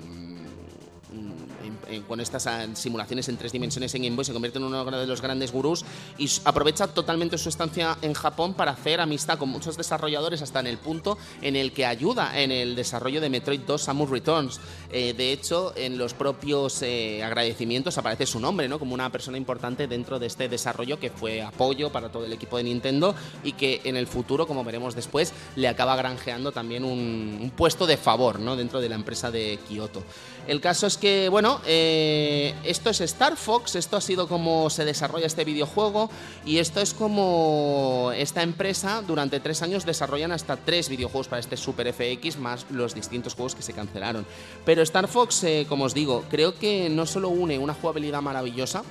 con 2.07 2.21
estas 2.21 2.47
ah, 2.47 2.67
simulaciones 2.75 3.29
en 3.29 3.37
tres 3.37 3.53
dimensiones 3.53 3.95
en 3.95 4.03
Game 4.03 4.17
Boy 4.17 4.25
se 4.25 4.33
convierte 4.33 4.59
en 4.59 4.65
uno 4.65 4.85
de 4.85 5.07
los 5.07 5.21
grandes 5.21 5.53
gurús 5.53 5.85
y 6.19 6.29
aprovecha 6.45 6.89
totalmente 6.89 7.39
su 7.39 7.49
estancia 7.49 7.97
en 8.03 8.15
Japón 8.15 8.55
para 8.55 8.73
hacer 8.73 9.01
amistad 9.01 9.39
con 9.39 9.49
muchos 9.49 9.77
desarrolladores 9.77 10.43
hasta 10.43 10.61
en 10.61 10.67
el 10.67 10.79
punto 10.79 11.19
en 11.43 11.57
el 11.57 11.73
que 11.73 11.87
ayuda 11.87 12.41
en 12.41 12.53
el 12.53 12.77
desarrollo 12.77 13.21
de 13.21 13.31
Metroid 13.31 13.61
2 13.61 13.83
Samus 13.83 14.11
Returns. 14.11 14.61
Eh, 14.91 15.15
de 15.15 15.33
hecho, 15.33 15.73
en 15.77 15.99
los 15.99 16.15
propios 16.15 16.83
eh, 16.83 17.23
agradecimientos 17.23 17.99
aparece 17.99 18.27
su 18.27 18.41
nombre, 18.41 18.69
¿no? 18.69 18.79
Como 18.79 18.95
una 18.95 19.11
persona 19.11 19.37
importante 19.37 19.87
dentro 19.87 20.19
de 20.19 20.27
este 20.27 20.49
desarrollo 20.49 20.99
que 20.99 21.11
fue 21.11 21.43
apoyo 21.43 21.91
para 21.91 22.11
todo 22.11 22.25
el 22.25 22.33
equipo 22.33 22.57
de 22.57 22.65
Nintendo 22.65 23.15
y 23.45 23.53
que 23.53 23.81
en 23.85 23.97
el 23.97 24.07
futuro, 24.07 24.47
como 24.47 24.65
veremos 24.65 24.95
después, 24.95 25.33
le 25.57 25.69
acaba 25.69 25.97
granjeando 25.97 26.53
también 26.53 26.85
un, 26.85 27.39
un 27.41 27.51
puesto 27.51 27.87
de 27.87 27.97
favor, 27.97 28.39
¿no? 28.41 28.57
Dentro 28.57 28.81
de 28.81 28.89
la 28.89 28.95
empresa 28.95 29.31
de 29.31 29.59
Kyoto. 29.69 30.03
El 30.51 30.61
caso 30.61 30.89
es 30.89 30.97
que, 30.97 31.29
bueno, 31.29 31.61
eh, 31.65 32.57
esto 32.65 32.91
es 32.91 33.01
Star 33.03 33.37
Fox, 33.37 33.77
esto 33.77 33.97
ha 33.97 34.01
sido 34.01 34.27
como 34.27 34.69
se 34.69 34.85
desarrolla 34.85 35.29
este 35.29 35.45
videojuego 35.45 36.11
y 36.45 36.59
esto 36.59 36.81
es 36.81 36.93
como 36.93 38.11
esta 38.17 38.43
empresa 38.43 39.01
durante 39.07 39.39
tres 39.39 39.63
años 39.63 39.87
desarrollan 39.87 40.33
hasta 40.33 40.57
tres 40.57 40.89
videojuegos 40.89 41.29
para 41.29 41.39
este 41.39 41.57
Super 41.57 41.95
FX 41.95 42.37
más 42.39 42.67
los 42.69 42.97
distintos 42.97 43.35
juegos 43.35 43.55
que 43.55 43.63
se 43.63 43.75
cancelaron. 43.75 44.27
Pero 44.65 44.83
Star 44.83 45.07
Fox, 45.07 45.45
eh, 45.45 45.67
como 45.69 45.85
os 45.85 45.95
digo, 45.95 46.25
creo 46.29 46.59
que 46.59 46.91
no 46.91 47.07
solo 47.07 47.29
une 47.29 47.57
una 47.57 47.75
jugabilidad 47.75 48.21
maravillosa, 48.21 48.83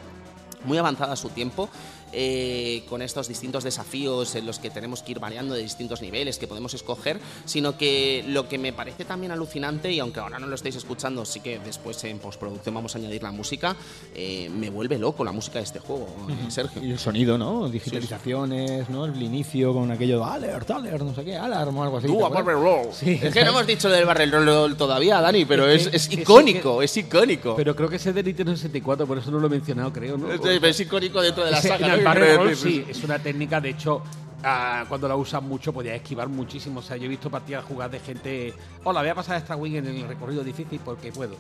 muy 0.64 0.78
avanzada 0.78 1.12
a 1.12 1.18
su 1.18 1.28
tiempo, 1.28 1.68
eh, 2.14 2.84
con 2.90 3.02
estos 3.02 3.28
distintos 3.28 3.64
desafíos 3.64 4.36
en 4.36 4.46
los 4.46 4.60
que 4.60 4.70
tenemos 4.70 5.02
que 5.04 5.12
ir 5.12 5.20
variando 5.20 5.54
de 5.54 5.62
distintos 5.62 6.02
niveles 6.02 6.38
que 6.38 6.48
podemos 6.48 6.74
escoger, 6.74 7.20
sino 7.46 7.78
que 7.78 8.24
lo 8.28 8.48
que 8.48 8.58
me 8.58 8.74
parece 8.74 9.06
también 9.06 9.32
alucinante, 9.32 9.92
y 9.92 10.00
aunque 10.00 10.20
ahora 10.20 10.40
no 10.40 10.48
lo 10.48 10.56
estáis 10.56 10.76
escuchando, 10.76 11.26
sí 11.26 11.40
que 11.40 11.60
después 11.60 12.04
en 12.04 12.20
postproducción 12.20 12.74
vamos 12.76 12.96
a 12.96 12.98
añadir 13.00 13.24
la 13.24 13.32
música, 13.32 13.76
eh, 14.16 14.50
me 14.50 14.70
vuelve 14.70 14.98
loco 14.98 15.24
la 15.24 15.32
música 15.32 15.60
de 15.60 15.66
este 15.66 15.80
juego, 15.80 16.08
eh, 16.30 16.52
Sergio. 16.52 16.84
Y 16.84 16.92
el 16.92 17.00
sonido, 17.00 17.38
¿no? 17.38 17.70
Digitalizaciones, 17.70 18.90
¿no? 18.90 19.06
El 19.06 19.22
inicio 19.22 19.74
con 19.74 19.92
aquello 19.92 20.20
de 20.20 20.26
alert, 20.26 20.70
alert, 20.72 21.04
no 21.04 21.14
sé 21.16 21.24
qué, 21.24 21.36
alarm 21.38 21.78
o 21.78 21.84
algo 21.84 21.98
así. 21.98 22.08
Tú, 22.08 22.18
¿te 22.18 22.26
a? 22.26 22.30
Barrel 22.30 22.56
Roll. 22.56 22.88
Sí. 22.94 23.20
Es 23.22 23.34
que 23.34 23.44
no 23.44 23.52
hemos 23.52 23.68
dicho 23.68 23.90
del 23.90 24.06
Barrel 24.06 24.32
Roll 24.32 24.76
todavía, 24.78 25.22
Dani, 25.22 25.46
pero 25.46 25.68
Es 25.68 25.84
es, 25.84 25.90
que- 25.90 25.96
es 25.98 26.04
es 26.04 26.10
que- 26.10 26.22
icónico, 26.22 26.82
es 26.82 26.96
icónico. 26.98 27.56
Pero 27.56 27.76
creo 27.76 27.90
que 27.90 27.98
ese 27.98 28.10
es 28.10 28.16
de 28.16 28.24
Nintendo 28.24 28.56
64, 28.56 29.06
por 29.08 29.18
eso 29.18 29.32
no 29.32 29.40
lo 29.40 29.48
he 29.48 29.50
mencionado, 29.50 29.92
creo, 29.94 30.18
¿no? 30.18 30.32
es, 30.32 30.40
es 30.64 30.80
icónico 30.80 31.22
dentro 31.22 31.46
de 31.46 31.52
la 31.52 31.62
saga. 31.62 31.99
El 32.00 32.04
¿no? 32.04 32.10
barrel 32.10 32.38
roll, 32.38 32.56
sí, 32.56 32.86
es 32.88 33.04
una 33.04 33.20
técnica, 33.20 33.62
de 33.62 33.70
hecho, 33.70 34.02
ah, 34.44 34.86
cuando 34.88 35.08
la 35.08 35.16
usas 35.16 35.42
mucho 35.42 35.74
podías 35.74 35.96
esquivar 35.96 36.28
muchísimo. 36.28 36.80
O 36.80 36.84
sea, 36.84 36.98
yo 36.98 37.06
he 37.06 37.10
visto 37.10 37.30
partidas 37.30 37.64
jugar 37.66 37.92
de 37.92 38.00
gente, 38.00 38.54
hola, 38.84 39.02
voy 39.02 39.10
a 39.10 39.16
pasar 39.16 39.38
esta 39.38 39.56
wing 39.56 39.76
en 39.76 39.88
el 39.88 40.08
recorrido 40.08 40.44
difícil 40.44 40.80
porque 40.84 41.12
puedo. 41.12 41.36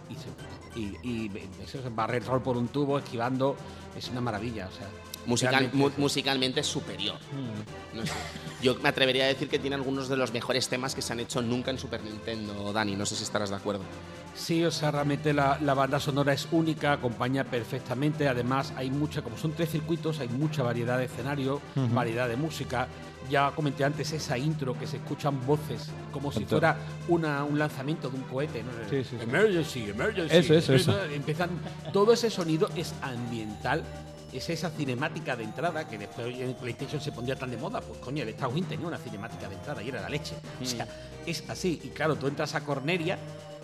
Y, 0.75 0.81
y, 0.81 0.97
y 1.03 1.31
eso 1.63 1.79
es 1.79 1.95
barrel 1.95 2.25
roll 2.25 2.41
por 2.41 2.57
un 2.57 2.67
tubo, 2.67 2.99
esquivando, 2.99 3.55
es 3.95 4.09
una 4.09 4.21
maravilla. 4.21 4.67
O 4.67 4.71
sea, 4.71 4.87
Musical- 5.25 5.69
mu- 5.73 5.91
musicalmente 5.97 6.61
es 6.61 6.67
superior. 6.67 7.17
No 7.93 8.05
sé. 8.05 8.11
Yo 8.61 8.75
me 8.75 8.89
atrevería 8.89 9.23
a 9.23 9.27
decir 9.27 9.47
que 9.47 9.57
tiene 9.59 9.75
algunos 9.75 10.09
de 10.09 10.17
los 10.17 10.33
mejores 10.33 10.67
temas 10.67 10.93
que 10.95 11.01
se 11.01 11.13
han 11.13 11.19
hecho 11.21 11.41
nunca 11.41 11.71
en 11.71 11.77
Super 11.77 12.01
Nintendo, 12.03 12.73
Dani. 12.73 12.95
No 12.95 13.05
sé 13.05 13.15
si 13.15 13.23
estarás 13.23 13.49
de 13.49 13.55
acuerdo. 13.55 13.81
Sí, 14.35 14.63
o 14.65 14.71
sea, 14.71 14.91
realmente 14.91 15.33
la, 15.33 15.57
la 15.61 15.73
banda 15.73 15.99
sonora 15.99 16.33
es 16.33 16.47
única, 16.51 16.93
acompaña 16.93 17.43
perfectamente. 17.45 18.27
Además, 18.27 18.73
hay 18.75 18.89
mucha, 18.91 19.21
como 19.21 19.37
son 19.37 19.53
tres 19.53 19.69
circuitos, 19.69 20.19
hay 20.19 20.29
mucha 20.29 20.61
variedad 20.63 20.97
de 20.97 21.05
escenario, 21.05 21.61
variedad 21.93 22.27
de 22.27 22.35
música. 22.35 22.87
Ya 23.29 23.51
comenté 23.51 23.83
antes 23.83 24.11
esa 24.11 24.37
intro 24.37 24.77
que 24.79 24.87
se 24.87 24.97
escuchan 24.97 25.45
voces 25.45 25.89
como 26.11 26.31
si 26.31 26.45
fuera 26.45 26.77
una, 27.09 27.43
un 27.43 27.59
lanzamiento 27.59 28.09
de 28.09 28.17
un 28.17 28.23
cohete. 28.23 28.63
¿no? 28.63 28.71
Sí, 28.89 29.03
sí, 29.03 29.17
sí. 29.17 29.23
Emergency, 29.23 29.89
emergency. 29.89 30.35
Eso, 30.35 30.53
eso, 30.55 30.73
eso. 30.73 31.03
Empiezan, 31.05 31.49
todo 31.93 32.13
ese 32.13 32.29
sonido 32.29 32.69
es 32.75 32.93
ambiental. 33.01 33.83
Es 34.31 34.49
esa 34.49 34.69
cinemática 34.69 35.35
de 35.35 35.43
entrada 35.43 35.87
que 35.87 35.97
después 35.97 36.37
en 36.39 36.53
PlayStation 36.53 37.01
se 37.01 37.11
pondría 37.11 37.35
tan 37.35 37.49
de 37.49 37.57
moda. 37.57 37.81
Pues 37.81 37.99
coño, 37.99 38.23
el 38.23 38.29
Star 38.29 38.49
Wing 38.49 38.65
tenía 38.65 38.87
una 38.87 38.97
cinemática 38.97 39.47
de 39.49 39.55
entrada 39.55 39.81
y 39.81 39.89
era 39.89 40.01
la 40.01 40.09
leche. 40.09 40.35
O 40.61 40.65
sea, 40.65 40.87
es 41.25 41.43
así. 41.49 41.81
Y 41.83 41.89
claro, 41.89 42.15
tú 42.15 42.27
entras 42.27 42.53
a 42.55 42.61
Corneria 42.61 43.17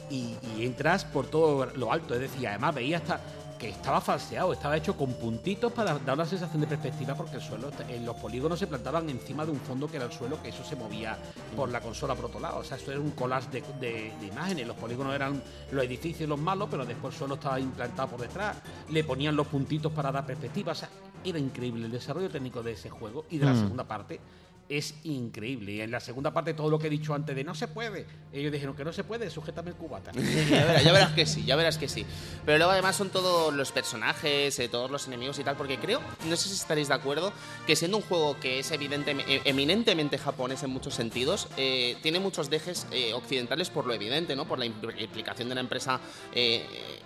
y, 0.09 0.35
y 0.57 0.65
entras 0.65 1.05
por 1.05 1.27
todo 1.27 1.67
lo 1.67 1.91
alto. 1.91 2.15
Es 2.15 2.21
decir, 2.21 2.47
además 2.47 2.73
veía 2.75 2.97
hasta 2.97 3.19
que 3.57 3.69
estaba 3.69 4.01
falseado, 4.01 4.51
estaba 4.53 4.75
hecho 4.75 4.97
con 4.97 5.13
puntitos 5.13 5.71
para 5.71 5.97
dar 5.99 6.15
una 6.15 6.25
sensación 6.25 6.61
de 6.61 6.67
perspectiva 6.67 7.15
porque 7.15 7.37
el 7.37 7.41
suelo, 7.41 7.71
en 7.87 8.05
los 8.05 8.15
polígonos 8.17 8.59
se 8.59 8.67
plantaban 8.67 9.09
encima 9.09 9.45
de 9.45 9.51
un 9.51 9.59
fondo 9.59 9.87
que 9.87 9.95
era 9.97 10.05
el 10.05 10.11
suelo, 10.11 10.41
que 10.41 10.49
eso 10.49 10.63
se 10.63 10.75
movía 10.75 11.17
por 11.55 11.69
la 11.69 11.79
consola 11.79 12.15
por 12.15 12.25
otro 12.25 12.39
lado. 12.39 12.59
O 12.59 12.63
sea, 12.63 12.77
eso 12.77 12.91
era 12.91 12.99
un 12.99 13.11
collage 13.11 13.49
de, 13.49 13.61
de- 13.79 14.13
de 14.19 14.25
imágenes. 14.27 14.67
Los 14.67 14.75
polígonos 14.75 15.15
eran 15.15 15.41
los 15.71 15.83
edificios 15.85 16.27
los 16.27 16.39
malos, 16.39 16.67
pero 16.69 16.85
después 16.85 17.13
el 17.13 17.17
suelo 17.19 17.35
estaba 17.35 17.59
implantado 17.59 18.09
por 18.09 18.21
detrás. 18.21 18.57
Le 18.89 19.03
ponían 19.03 19.35
los 19.35 19.47
puntitos 19.47 19.91
para 19.93 20.11
dar 20.11 20.25
perspectiva. 20.25 20.73
O 20.73 20.75
sea, 20.75 20.89
era 21.23 21.39
increíble 21.39 21.85
el 21.85 21.91
desarrollo 21.91 22.29
técnico 22.29 22.61
de 22.61 22.73
ese 22.73 22.89
juego 22.89 23.25
y 23.29 23.37
de 23.37 23.45
la 23.45 23.55
segunda 23.55 23.83
parte. 23.85 24.19
Es 24.67 24.95
increíble. 25.03 25.73
Y 25.73 25.81
en 25.81 25.91
la 25.91 25.99
segunda 25.99 26.33
parte, 26.33 26.55
todo 26.55 26.71
lo 26.71 26.79
que 26.79 26.87
he 26.87 26.89
dicho 26.89 27.13
antes 27.13 27.35
de 27.35 27.43
no 27.43 27.53
se 27.53 27.67
puede, 27.67 28.07
ellos 28.33 28.51
dijeron 28.51 28.75
que 28.75 28.83
no 28.83 28.91
se 28.93 29.03
puede, 29.03 29.29
sujétame 29.29 29.69
el 29.69 29.75
cubata. 29.75 30.11
Ya 30.83 30.91
verás, 30.91 31.11
que 31.11 31.27
sí, 31.27 31.43
ya 31.45 31.55
verás 31.55 31.77
que 31.77 31.87
sí. 31.87 32.03
Pero 32.45 32.57
luego 32.57 32.71
además 32.71 32.95
son 32.95 33.09
todos 33.11 33.53
los 33.53 33.71
personajes, 33.71 34.57
eh, 34.57 34.67
todos 34.67 34.89
los 34.89 35.05
enemigos 35.07 35.37
y 35.37 35.43
tal, 35.43 35.55
porque 35.55 35.77
creo, 35.77 36.01
no 36.27 36.35
sé 36.35 36.49
si 36.49 36.55
estaréis 36.55 36.87
de 36.87 36.95
acuerdo, 36.95 37.31
que 37.67 37.75
siendo 37.75 37.97
un 37.97 38.03
juego 38.03 38.39
que 38.39 38.57
es 38.59 38.71
evidentemente, 38.71 39.41
eminentemente 39.45 40.17
japonés 40.17 40.63
en 40.63 40.71
muchos 40.71 40.95
sentidos, 40.95 41.47
eh, 41.57 41.97
tiene 42.01 42.19
muchos 42.19 42.49
dejes 42.49 42.87
eh, 42.91 43.13
occidentales 43.13 43.69
por 43.69 43.85
lo 43.85 43.93
evidente, 43.93 44.35
¿no? 44.35 44.45
Por 44.47 44.57
la 44.57 44.65
impl- 44.65 44.99
implicación 44.99 45.47
de 45.47 45.51
una 45.51 45.61
empresa 45.61 45.99
eh, 46.33 46.65
eh, 46.71 46.99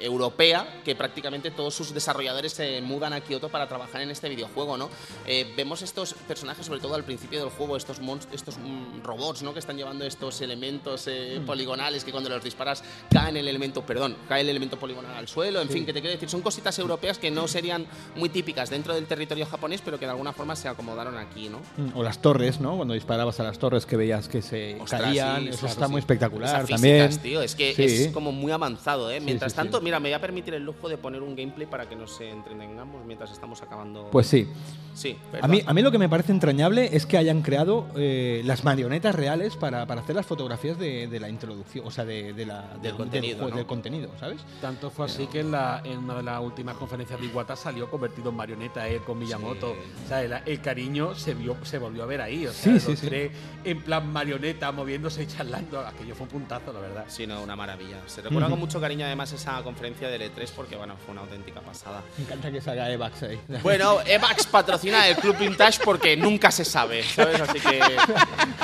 europea, 0.00 0.80
que 0.84 0.94
prácticamente 0.94 1.50
todos 1.50 1.74
sus 1.74 1.92
desarrolladores 1.94 2.52
se 2.52 2.80
mudan 2.82 3.12
a 3.12 3.20
Kioto 3.20 3.48
para 3.48 3.68
trabajar 3.68 4.00
en 4.02 4.10
este 4.10 4.28
videojuego, 4.28 4.76
¿no? 4.76 4.88
Eh, 5.26 5.52
vemos 5.56 5.82
estos 5.82 6.14
personajes, 6.14 6.66
sobre 6.66 6.80
todo 6.80 6.94
al 6.94 7.04
principio 7.04 7.40
del 7.40 7.50
juego, 7.50 7.76
estos 7.76 7.98
estos 8.32 8.58
mm, 8.58 9.02
robots, 9.02 9.42
¿no? 9.42 9.52
Que 9.52 9.58
están 9.60 9.76
llevando 9.76 10.04
estos 10.04 10.40
elementos 10.40 11.06
eh, 11.06 11.40
poligonales 11.46 12.04
que 12.04 12.12
cuando 12.12 12.28
los 12.30 12.42
disparas 12.42 12.82
caen 13.10 13.36
el 13.36 13.48
elemento, 13.48 13.82
perdón, 13.84 14.16
cae 14.28 14.40
el 14.42 14.48
elemento 14.48 14.78
poligonal 14.78 15.14
al 15.14 15.28
suelo, 15.28 15.60
en 15.60 15.68
fin, 15.68 15.84
que 15.86 15.92
te 15.92 16.00
quiero 16.00 16.12
decir, 16.14 16.28
son 16.28 16.40
cositas 16.42 16.78
europeas 16.78 17.18
que 17.18 17.30
no 17.30 17.46
serían 17.48 17.86
muy 18.16 18.28
típicas 18.28 18.70
dentro 18.70 18.94
del 18.94 19.06
territorio 19.06 19.46
japonés, 19.46 19.80
pero 19.84 19.98
que 19.98 20.04
de 20.06 20.10
alguna 20.12 20.32
forma 20.32 20.56
se 20.56 20.68
acomodaron 20.68 21.16
aquí, 21.18 21.48
¿no? 21.48 21.60
Mm, 21.76 21.96
O 21.96 22.02
las 22.02 22.20
torres, 22.20 22.60
¿no? 22.60 22.76
Cuando 22.76 22.94
disparabas 22.94 23.38
a 23.40 23.44
las 23.44 23.58
torres 23.58 23.86
que 23.86 23.96
veías 23.96 24.28
que 24.28 24.42
se 24.42 24.78
Ostras, 24.80 25.02
caían. 25.02 25.42
sí, 25.42 25.48
eso 25.48 25.58
claro, 25.60 25.72
está 25.72 25.86
sí. 25.86 25.92
muy 25.92 25.98
espectacular 26.00 26.48
Esas 26.56 26.68
también. 26.70 27.06
físicas, 27.08 27.22
tío, 27.22 27.42
es 27.42 27.54
que 27.54 27.74
Sí. 27.74 27.82
es 28.04 28.12
como 28.12 28.32
muy 28.32 28.52
avanzado, 28.52 29.10
¿eh? 29.10 29.18
Sí, 29.18 29.24
Mientras 29.24 29.52
sí, 29.52 29.56
tanto, 29.56 29.78
sí. 29.78 29.84
Mira, 29.92 30.00
me 30.00 30.08
voy 30.08 30.14
a 30.14 30.20
permitir 30.20 30.54
el 30.54 30.64
lujo 30.64 30.88
de 30.88 30.96
poner 30.96 31.22
un 31.22 31.36
gameplay 31.36 31.66
para 31.66 31.86
que 31.88 31.94
nos 31.96 32.18
entretengamos 32.20 33.04
mientras 33.04 33.30
estamos 33.30 33.60
acabando. 33.62 34.08
Pues 34.10 34.26
sí. 34.26 34.48
sí, 34.94 35.18
A 35.42 35.48
mí, 35.48 35.60
a 35.66 35.74
mí 35.74 35.82
lo 35.82 35.90
que 35.90 35.98
me 35.98 36.08
parece 36.08 36.32
entrañable 36.32 36.96
es 36.96 37.04
que 37.04 37.18
hayan 37.18 37.42
creado 37.42 37.86
eh, 37.96 38.40
las 38.44 38.64
marionetas 38.64 39.14
reales 39.14 39.56
para, 39.56 39.86
para 39.86 40.00
hacer 40.00 40.16
las 40.16 40.24
fotografías 40.26 40.78
de, 40.78 41.08
de 41.08 41.20
la 41.20 41.28
introducción, 41.28 41.86
o 41.86 41.90
sea, 41.90 42.04
de, 42.06 42.32
de 42.32 42.46
la, 42.46 42.74
Del 42.80 42.94
contenido, 42.94 43.38
jue- 43.46 43.50
¿no? 43.50 43.56
del 43.56 43.66
contenido, 43.66 44.10
¿sabes? 44.18 44.40
Tanto 44.62 44.90
fue 44.90 45.04
así 45.06 45.26
que 45.26 45.40
en, 45.40 45.50
la, 45.50 45.82
en 45.84 45.98
una 45.98 46.14
de 46.14 46.22
las 46.22 46.40
últimas 46.40 46.76
conferencias 46.76 47.20
de 47.20 47.26
Iwata 47.26 47.54
salió 47.56 47.90
convertido 47.90 48.30
en 48.30 48.36
marioneta 48.36 48.88
él 48.88 49.02
con 49.02 49.18
Miyamoto. 49.18 49.72
O 49.72 50.08
sea, 50.08 50.22
el, 50.22 50.32
el 50.46 50.60
cariño 50.62 51.14
se 51.14 51.34
vio 51.34 51.56
se 51.64 51.78
volvió 51.78 52.02
a 52.04 52.06
ver 52.06 52.22
ahí. 52.22 52.46
O 52.46 52.52
sea, 52.52 52.72
Sí, 52.74 52.80
sí, 52.80 52.90
los 52.92 52.98
sí. 53.00 53.06
tres 53.08 53.32
en 53.64 53.82
plan 53.82 54.10
marioneta, 54.10 54.72
moviéndose 54.72 55.22
y 55.24 55.26
charlando. 55.26 55.80
Aquello 55.80 56.14
fue 56.14 56.24
un 56.24 56.30
puntazo, 56.32 56.72
la 56.72 56.80
verdad. 56.80 57.04
Sí, 57.08 57.26
no, 57.26 57.42
una 57.42 57.56
maravilla. 57.56 57.96
Se 58.06 58.22
recuerda 58.22 58.48
con 58.48 58.58
mucho 58.58 58.80
cariño 58.80 59.04
además 59.04 59.32
esa 59.32 59.60
conferencia 59.72 60.08
del 60.08 60.22
E3 60.22 60.50
porque, 60.54 60.76
bueno, 60.76 60.96
fue 61.02 61.12
una 61.12 61.22
auténtica 61.22 61.60
pasada. 61.60 62.02
Me 62.18 62.24
encanta 62.24 62.52
que 62.52 62.60
salga 62.60 62.90
Evax 62.90 63.22
ahí. 63.22 63.40
Bueno, 63.62 64.00
Evax 64.04 64.46
patrocina 64.46 65.08
el 65.08 65.16
Club 65.16 65.38
Vintage 65.38 65.80
porque 65.82 66.14
nunca 66.16 66.50
se 66.50 66.64
sabe, 66.64 67.02
¿sabes? 67.02 67.40
Así 67.40 67.58
que 67.58 67.80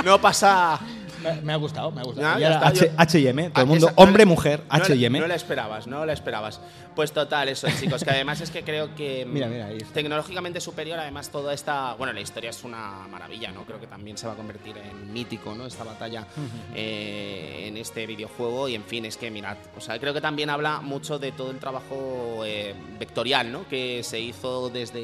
no 0.05 0.21
pasa... 0.21 0.79
Me, 1.23 1.41
me 1.43 1.53
ha 1.53 1.57
gustado, 1.57 1.91
me 1.91 2.01
ha 2.01 2.05
gustado. 2.05 2.39
Ya 2.39 2.51
yo- 2.51 2.67
H- 2.67 2.93
H&M, 2.97 3.51
todo 3.51 3.63
el 3.63 3.63
Ah, 3.63 3.65
mundo, 3.65 3.87
esa- 3.89 3.97
no 3.97 4.03
hombre, 4.03 4.25
mujer, 4.27 4.61
no 4.71 4.75
H&M. 4.77 5.19
No 5.21 5.27
la 5.27 5.35
esperabas, 5.35 5.87
no 5.87 6.05
la 6.07 6.13
esperabas. 6.13 6.61
Pues 6.95 7.13
total, 7.13 7.49
eso, 7.49 7.67
chicos, 7.81 8.03
que 8.05 8.11
además 8.11 8.41
es 8.41 8.51
que 8.51 8.63
creo 8.65 8.95
que 8.95 9.25
mm, 9.27 9.33
Mira, 9.33 9.47
mira, 9.49 9.67
ahí 9.67 9.79
tecnológicamente 9.95 10.61
superior, 10.61 10.99
además 10.99 11.31
toda 11.31 11.53
esta, 11.55 11.95
bueno, 11.95 12.13
la 12.13 12.21
historia 12.21 12.51
es 12.51 12.65
una 12.65 13.07
maravilla, 13.11 13.51
¿no? 13.53 13.65
Creo 13.65 13.79
que 13.81 13.87
también 13.87 14.17
se 14.19 14.27
va 14.27 14.33
a 14.33 14.37
convertir 14.37 14.77
en 14.79 15.13
mítico, 15.13 15.55
¿no? 15.55 15.67
Esta 15.67 15.85
batalla 15.85 16.27
eh, 16.75 17.65
en 17.69 17.77
este 17.77 18.07
videojuego 18.07 18.69
y 18.69 18.75
en 18.75 18.85
fin, 18.85 19.05
es 19.05 19.17
que 19.17 19.31
mirad, 19.31 19.57
o 19.77 19.81
sea, 19.81 19.99
creo 19.99 20.13
que 20.15 20.21
también 20.21 20.51
habla 20.51 20.81
mucho 20.81 21.19
de 21.19 21.33
todo 21.33 21.51
el 21.51 21.59
trabajo 21.59 22.43
eh, 22.45 22.75
vectorial, 22.99 23.51
¿no? 23.53 23.67
Que 23.69 24.03
se 24.03 24.21
hizo 24.21 24.69
desde, 24.69 25.01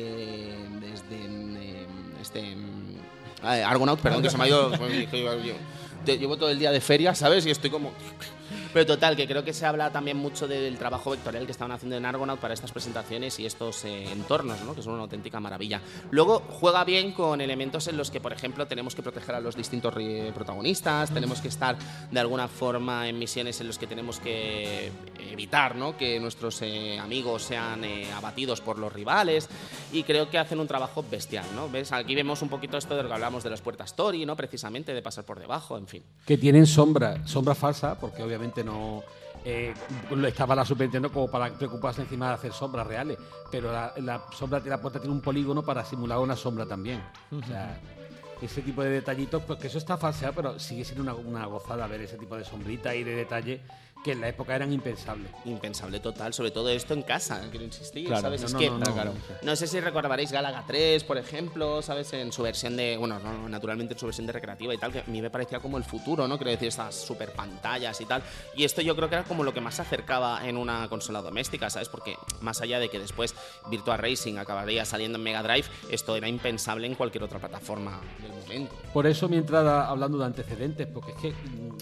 desde 0.80 1.16
eh, 1.24 1.86
este 2.20 2.56
mm, 2.56 2.96
ah, 3.42 3.54
Argonaut, 3.68 4.00
perdón, 4.00 4.22
que 4.22 4.30
se 4.30 4.38
me 4.38 4.44
ha 4.44 4.48
ido. 4.48 4.70
Llevo 6.05 6.36
todo 6.36 6.50
el 6.50 6.59
día 6.59 6.70
de 6.70 6.80
feria, 6.80 7.14
¿sabes? 7.14 7.46
Y 7.46 7.50
estoy 7.50 7.70
como. 7.70 7.92
Pero 8.74 8.86
total, 8.86 9.14
que 9.14 9.28
creo 9.28 9.44
que 9.44 9.52
se 9.52 9.64
habla 9.66 9.92
también 9.92 10.16
mucho 10.16 10.48
del 10.48 10.76
trabajo 10.78 11.12
vectorial 11.12 11.46
que 11.46 11.52
estaban 11.52 11.70
haciendo 11.70 11.96
en 11.96 12.04
Argonaut 12.04 12.40
para 12.40 12.54
estas 12.54 12.72
presentaciones 12.72 13.38
y 13.38 13.46
estos 13.46 13.84
eh, 13.84 14.10
entornos, 14.10 14.60
¿no? 14.62 14.74
Que 14.74 14.82
son 14.82 14.94
una 14.94 15.04
auténtica 15.04 15.38
maravilla. 15.38 15.80
Luego 16.10 16.42
juega 16.48 16.82
bien 16.82 17.12
con 17.12 17.40
elementos 17.40 17.86
en 17.86 17.96
los 17.96 18.10
que, 18.10 18.20
por 18.20 18.32
ejemplo, 18.32 18.66
tenemos 18.66 18.96
que 18.96 19.02
proteger 19.02 19.36
a 19.36 19.40
los 19.40 19.54
distintos 19.54 19.94
protagonistas, 20.34 21.14
tenemos 21.14 21.40
que 21.40 21.46
estar 21.46 21.76
de 22.10 22.18
alguna 22.18 22.48
forma 22.48 23.08
en 23.08 23.16
misiones 23.16 23.60
en 23.60 23.68
los 23.68 23.78
que 23.78 23.86
tenemos 23.86 24.18
que 24.18 24.90
evitar, 25.30 25.76
¿no? 25.76 25.96
Que 25.96 26.18
nuestros 26.18 26.60
eh, 26.62 26.98
amigos 26.98 27.44
sean 27.44 27.84
eh, 27.84 28.10
abatidos 28.12 28.60
por 28.60 28.78
los 28.78 28.92
rivales 28.92 29.48
y 29.92 30.02
creo 30.02 30.30
que 30.30 30.38
hacen 30.38 30.58
un 30.58 30.66
trabajo 30.66 31.04
bestial, 31.08 31.46
¿no? 31.54 31.68
¿Ves? 31.68 31.92
Aquí 31.92 32.16
vemos 32.16 32.42
un 32.42 32.48
poquito 32.48 32.76
esto 32.76 32.96
de 32.96 33.04
lo 33.04 33.08
que 33.08 33.14
hablamos 33.14 33.44
de 33.44 33.50
las 33.50 33.60
puertas 33.60 33.94
Tori, 33.94 34.26
¿no? 34.26 34.34
Precisamente 34.34 34.94
de 34.94 35.02
pasar 35.02 35.24
por 35.24 35.38
debajo, 35.38 35.78
en 35.78 35.86
fin. 35.86 36.02
Que 36.26 36.38
tienen 36.38 36.66
sombra, 36.66 37.24
sombra 37.26 37.54
falsa, 37.54 37.98
porque 38.00 38.22
obviamente 38.22 38.63
no. 38.64 39.02
eh, 39.44 39.74
lo 40.10 40.26
estaba 40.26 40.54
la 40.54 40.64
Super 40.64 40.86
Nintendo 40.86 41.10
como 41.12 41.30
para 41.30 41.52
preocuparse 41.52 42.02
encima 42.02 42.28
de 42.28 42.34
hacer 42.34 42.52
sombras 42.52 42.86
reales, 42.86 43.18
pero 43.50 43.70
la, 43.70 43.92
la 43.98 44.24
sombra 44.32 44.60
de 44.60 44.70
la 44.70 44.80
puerta 44.80 44.98
tiene 44.98 45.14
un 45.14 45.20
polígono 45.20 45.62
para 45.62 45.84
simular 45.84 46.18
una 46.18 46.34
sombra 46.36 46.64
también. 46.64 47.02
O 47.30 47.44
sea, 47.46 47.78
ese 48.40 48.62
tipo 48.62 48.82
de 48.82 48.90
detallitos, 48.90 49.42
pues 49.44 49.58
que 49.58 49.66
eso 49.66 49.78
está 49.78 49.96
falseado, 49.96 50.34
pero 50.34 50.58
sigue 50.58 50.84
siendo 50.84 51.02
una, 51.02 51.14
una 51.14 51.46
gozada 51.46 51.86
ver 51.86 52.00
ese 52.02 52.16
tipo 52.16 52.36
de 52.36 52.44
sombrita 52.44 52.94
y 52.94 53.04
de 53.04 53.14
detalle 53.14 53.60
que 54.05 54.12
en 54.12 54.20
la 54.20 54.28
época 54.28 54.55
eran 54.55 54.70
impensables. 54.72 55.30
Impensable 55.46 55.98
total, 55.98 56.34
sobre 56.34 56.50
todo 56.50 56.68
esto 56.68 56.92
en 56.92 57.02
casa, 57.02 57.40
quiero 57.50 57.64
insistir, 57.64 58.07
Claro. 58.07 58.20
¿sabes? 58.22 58.42
No, 58.42 58.46
es 58.46 58.52
no, 58.52 58.59
que 58.59 58.70
no, 59.42 59.57
sé 59.57 59.66
si 59.66 59.80
recordaréis 59.80 60.30
Galaga 60.30 60.62
3, 60.66 61.02
por 61.05 61.16
ejemplo, 61.16 61.80
¿sabes? 61.80 62.12
En 62.12 62.30
su 62.30 62.42
versión 62.42 62.76
de, 62.76 62.98
bueno, 62.98 63.18
no, 63.18 63.48
naturalmente 63.48 63.94
en 63.94 64.00
su 64.00 64.05
versión 64.07 64.26
de 64.26 64.32
recreativa 64.32 64.74
y 64.74 64.78
tal, 64.78 64.92
que 64.92 65.00
a 65.00 65.05
mí 65.07 65.22
me 65.22 65.30
parecía 65.30 65.59
como 65.59 65.78
el 65.78 65.84
futuro, 65.84 66.28
¿no? 66.28 66.36
Quiero 66.36 66.50
decir, 66.50 66.68
estas 66.68 66.94
super 66.94 67.32
pantallas 67.32 67.98
y 68.02 68.05
tal. 68.05 68.22
Y 68.55 68.64
esto 68.64 68.82
yo 68.82 68.94
creo 68.94 69.09
que 69.09 69.14
era 69.14 69.24
como 69.24 69.42
lo 69.42 69.55
que 69.55 69.62
más 69.62 69.76
se 69.76 69.82
acercaba 69.82 70.46
en 70.46 70.59
una 70.59 70.86
consola 70.90 71.22
doméstica, 71.22 71.70
¿sabes? 71.70 71.88
Porque 71.88 72.16
más 72.42 72.61
allá 72.61 72.78
de 72.78 72.90
que 72.90 72.98
después 72.98 73.34
Virtua 73.70 73.96
Racing 73.96 74.36
acabaría 74.36 74.84
saliendo 74.84 75.16
en 75.16 75.24
Mega 75.24 75.42
Drive, 75.42 75.66
esto 75.88 76.14
era 76.14 76.28
impensable 76.28 76.86
en 76.86 76.94
cualquier 76.94 77.24
otra 77.24 77.38
plataforma 77.38 78.02
del 78.20 78.32
momento. 78.32 78.74
Por 78.92 79.07
eso 79.07 79.30
mi 79.30 79.38
entrada 79.38 79.88
hablando 79.88 80.18
de 80.18 80.26
antecedentes, 80.26 80.86
porque 80.88 81.12
es 81.12 81.16
que 81.16 81.30
mm, 81.30 81.76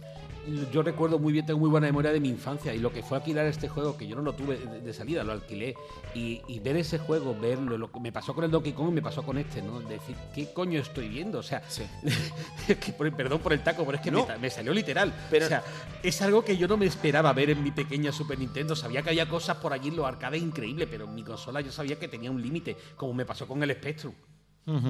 yo 0.73 0.83
recuerdo 0.83 1.19
muy 1.19 1.33
bien, 1.33 1.47
tengo 1.47 1.61
muy 1.61 1.71
buena 1.71 1.87
memoria 1.87 2.11
de 2.13 2.19
mi 2.21 2.29
infancia 2.29 2.75
y 2.75 2.79
lo 2.79 2.93
que 2.93 3.03
fue 3.03 3.19
alquilar 3.19 3.47
este 3.47 3.69
juego, 3.69 3.97
que 3.97 4.07
yo 4.07 4.17
no 4.17 4.23
lo 4.23 4.33
tuve 4.35 4.57
de, 4.59 4.81
de 4.81 4.93
salida, 4.93 5.23
lo 5.25 5.33
alquilé, 5.33 5.75
y, 6.15 6.41
y 6.49 6.59
ver 6.61 6.77
ese 6.77 6.99
juego, 6.99 7.37
verlo, 7.41 7.79
lo 7.79 7.93
que 7.93 8.01
me 8.01 8.11
pasó 8.13 8.35
con 8.35 8.45
el 8.45 8.51
Donkey 8.51 8.73
Kong 8.73 8.89
y 8.89 8.93
me 8.93 9.03
pasó 9.03 9.23
con 9.23 9.39
este, 9.39 9.63
¿no? 9.63 9.81
Decir, 9.81 10.17
¿qué 10.35 10.53
coño 10.53 10.81
estoy 10.81 11.09
viendo? 11.09 11.39
O 11.39 11.43
sea, 11.43 11.63
Sí. 11.69 11.83
es 12.69 12.77
que 12.79 12.93
por- 12.93 13.15
perdón 13.15 13.41
por 13.41 13.53
el 13.53 13.63
taco, 13.63 13.85
pero 13.85 13.99
es 13.99 14.03
que 14.05 14.11
No. 14.11 14.27
me, 14.27 14.39
me 14.39 14.51
salió 14.51 14.73
literal. 14.75 15.13
Pero- 15.31 15.47
o 15.47 15.49
sea, 15.49 15.63
es 16.03 16.21
algo 16.23 16.45
que 16.45 16.57
yo 16.57 16.67
no 16.67 16.77
me 16.77 16.87
esperaba 16.87 17.33
ver 17.33 17.51
en 17.51 17.63
mi 17.63 17.71
pequeña 17.71 18.11
Super 18.13 18.39
Nintendo. 18.39 18.75
Sabía 18.75 19.03
que 19.03 19.11
había 19.11 19.29
cosas 19.29 19.57
por 19.59 19.73
allí 19.73 19.89
en 19.89 19.97
los 19.97 20.07
arcades 20.07 20.43
increíbles, 20.43 20.89
pero 20.91 21.05
en 21.05 21.15
mi 21.15 21.23
consola 21.23 21.61
yo 21.61 21.71
sabía 21.71 21.99
que 21.99 22.09
tenía 22.09 22.31
un 22.31 22.43
límite, 22.43 22.77
como 22.97 23.15
me 23.15 23.25
pasó 23.25 23.47
con 23.47 23.63
el 23.63 23.71
Spectrum. 23.73 24.13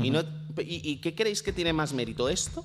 ¿Y, 0.02 0.10
no, 0.10 0.20
y, 0.58 0.82
y 0.90 0.96
qué 1.00 1.14
creéis 1.14 1.42
que 1.42 1.50
tiene 1.52 1.72
más 1.72 1.94
mérito 1.94 2.28
esto? 2.28 2.62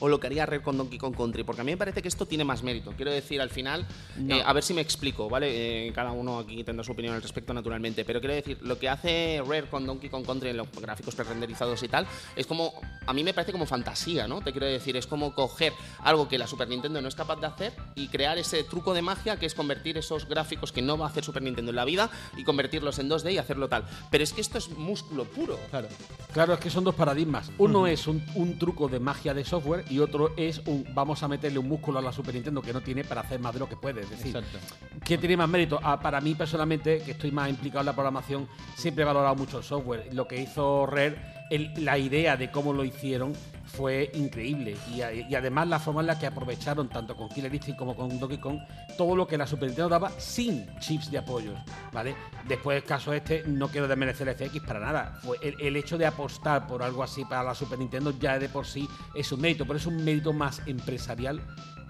¿O 0.00 0.08
lo 0.08 0.18
que 0.18 0.26
haría 0.26 0.46
Rare 0.46 0.62
con 0.62 0.76
Donkey 0.78 0.98
Kong 0.98 1.14
Country? 1.16 1.44
Porque 1.44 1.60
a 1.60 1.64
mí 1.64 1.70
me 1.72 1.76
parece 1.76 2.02
que 2.02 2.08
esto 2.08 2.26
tiene 2.26 2.42
más 2.44 2.62
mérito. 2.62 2.92
Quiero 2.96 3.12
decir, 3.12 3.40
al 3.40 3.50
final, 3.50 3.86
No. 4.16 4.36
eh, 4.36 4.42
a 4.44 4.52
ver 4.52 4.62
si 4.62 4.74
me 4.74 4.80
explico, 4.80 5.28
¿vale? 5.28 5.88
Eh, 5.88 5.92
cada 5.92 6.12
uno 6.12 6.38
aquí 6.38 6.64
tendrá 6.64 6.82
su 6.84 6.92
opinión 6.92 7.14
al 7.14 7.22
respecto, 7.22 7.52
naturalmente. 7.54 8.04
Pero 8.04 8.18
quiero 8.20 8.34
decir, 8.34 8.58
lo 8.62 8.78
que 8.78 8.88
hace 8.88 9.42
Rare 9.46 9.68
con 9.68 9.86
Donkey 9.86 10.08
Kong 10.10 10.24
Country 10.24 10.50
en 10.50 10.56
los 10.56 10.68
gráficos 10.72 11.14
pre-renderizados 11.14 11.82
y 11.82 11.88
tal, 11.88 12.06
es 12.34 12.46
como, 12.46 12.72
a 13.06 13.12
mí 13.12 13.22
me 13.22 13.34
parece 13.34 13.52
como 13.52 13.66
fantasía, 13.66 14.26
¿no? 14.26 14.40
Te 14.40 14.52
quiero 14.52 14.66
decir, 14.66 14.96
es 14.96 15.06
como 15.06 15.34
coger 15.34 15.72
algo 16.00 16.28
que 16.28 16.38
la 16.38 16.46
Super 16.46 16.68
Nintendo 16.68 17.00
no 17.02 17.08
es 17.08 17.14
capaz 17.14 17.36
de 17.36 17.46
hacer 17.46 17.72
y 17.94 18.08
crear 18.08 18.38
ese 18.38 18.64
truco 18.64 18.94
de 18.94 19.02
magia 19.02 19.38
que 19.38 19.46
es 19.46 19.54
convertir 19.54 19.98
esos 19.98 20.26
gráficos 20.26 20.72
que 20.72 20.80
no 20.82 20.96
va 20.96 21.06
a 21.06 21.08
hacer 21.10 21.24
Super 21.24 21.42
Nintendo 21.42 21.70
en 21.70 21.76
la 21.76 21.84
vida 21.84 22.10
y 22.36 22.44
convertirlos 22.44 22.98
en 22.98 23.10
2D 23.10 23.32
y 23.34 23.38
hacerlo 23.38 23.68
tal. 23.68 23.84
Pero 24.10 24.24
es 24.24 24.32
que 24.32 24.40
esto 24.40 24.56
es 24.56 24.70
músculo 24.70 25.24
puro. 25.24 25.58
Claro. 25.70 25.88
Claro, 26.32 26.54
es 26.54 26.60
que 26.60 26.70
son 26.70 26.84
dos 26.84 26.94
paradigmas. 26.94 27.50
Uno 27.58 27.86
es 27.86 28.06
un, 28.06 28.24
un 28.34 28.58
truco 28.58 28.88
de 28.88 28.98
magia 29.00 29.34
de 29.34 29.44
software 29.44 29.84
y 29.90 29.98
otro 29.98 30.32
es 30.36 30.62
un 30.66 30.84
vamos 30.94 31.22
a 31.22 31.28
meterle 31.28 31.58
un 31.58 31.68
músculo 31.68 31.98
a 31.98 32.02
la 32.02 32.12
Super 32.12 32.34
Nintendo 32.34 32.62
que 32.62 32.72
no 32.72 32.80
tiene 32.80 33.04
para 33.04 33.20
hacer 33.22 33.40
más 33.40 33.52
de 33.52 33.58
lo 33.60 33.68
que 33.68 33.76
puede. 33.76 34.02
Es 34.02 34.10
decir, 34.10 34.36
Exacto. 34.36 34.58
¿qué 35.04 35.18
tiene 35.18 35.36
más 35.36 35.48
mérito? 35.48 35.78
Ah, 35.82 36.00
para 36.00 36.20
mí 36.20 36.34
personalmente, 36.34 37.02
que 37.04 37.10
estoy 37.12 37.30
más 37.32 37.50
implicado 37.50 37.80
en 37.80 37.86
la 37.86 37.92
programación, 37.94 38.48
siempre 38.76 39.02
he 39.02 39.06
valorado 39.06 39.34
mucho 39.34 39.58
el 39.58 39.64
software. 39.64 40.08
Lo 40.12 40.26
que 40.28 40.40
hizo 40.40 40.86
Rare, 40.86 41.16
el- 41.50 41.72
la 41.84 41.98
idea 41.98 42.36
de 42.36 42.50
cómo 42.50 42.72
lo 42.72 42.84
hicieron 42.84 43.32
fue 43.72 44.10
increíble. 44.14 44.76
Y, 44.94 45.02
además 45.34 45.68
la 45.68 45.78
forma 45.78 46.00
en 46.00 46.08
la 46.08 46.18
que 46.18 46.26
aprovecharon, 46.26 46.88
tanto 46.88 47.16
con 47.16 47.28
Killer 47.28 47.54
Instinct 47.54 47.78
como 47.78 47.94
con 47.94 48.18
Donkey 48.18 48.38
Kong, 48.38 48.58
todo 48.96 49.16
lo 49.16 49.26
que 49.26 49.38
la 49.38 49.46
Super 49.46 49.68
Nintendo 49.68 49.88
daba 49.88 50.10
sin 50.18 50.66
chips 50.78 51.10
de 51.10 51.18
apoyo. 51.18 51.52
¿vale? 51.92 52.14
Después, 52.46 52.76
el 52.76 52.84
caso 52.84 53.12
este, 53.12 53.44
no 53.46 53.68
quiero 53.68 53.88
desmerecer 53.88 54.28
el 54.28 54.34
FX 54.34 54.60
para 54.60 54.80
nada. 54.80 55.18
Fue 55.22 55.38
el, 55.42 55.60
el 55.60 55.76
hecho 55.76 55.96
de 55.96 56.06
apostar 56.06 56.66
por 56.66 56.82
algo 56.82 57.02
así 57.02 57.24
para 57.24 57.42
la 57.42 57.54
Super 57.54 57.78
Nintendo 57.78 58.12
ya 58.18 58.38
de 58.38 58.48
por 58.48 58.66
sí 58.66 58.88
es 59.14 59.30
un 59.32 59.40
mérito, 59.40 59.64
pero 59.66 59.78
es 59.78 59.86
un 59.86 60.04
mérito 60.04 60.32
más 60.32 60.62
empresarial 60.66 61.40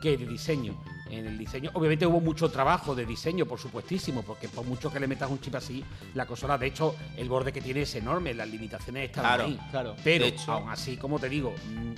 que 0.00 0.16
de 0.16 0.26
diseño. 0.26 0.78
En 1.10 1.26
el 1.26 1.36
diseño, 1.36 1.70
obviamente 1.74 2.06
hubo 2.06 2.20
mucho 2.20 2.50
trabajo 2.50 2.94
de 2.94 3.04
diseño, 3.04 3.44
por 3.46 3.58
supuestísimo, 3.58 4.22
porque 4.22 4.48
por 4.48 4.64
mucho 4.64 4.92
que 4.92 5.00
le 5.00 5.06
metas 5.08 5.28
un 5.30 5.40
chip 5.40 5.54
así, 5.56 5.84
la 6.14 6.24
consola, 6.26 6.56
de 6.56 6.68
hecho, 6.68 6.94
el 7.16 7.28
borde 7.28 7.52
que 7.52 7.60
tiene 7.60 7.82
es 7.82 7.94
enorme, 7.96 8.32
las 8.32 8.48
limitaciones 8.48 9.06
están 9.06 9.24
Claro, 9.24 9.44
ahí. 9.44 9.58
claro. 9.70 9.96
Pero, 10.04 10.24
hecho- 10.24 10.52
aún 10.52 10.70
así, 10.70 10.96
como 10.96 11.18
te 11.18 11.28
digo, 11.28 11.52
mm, 11.68 11.92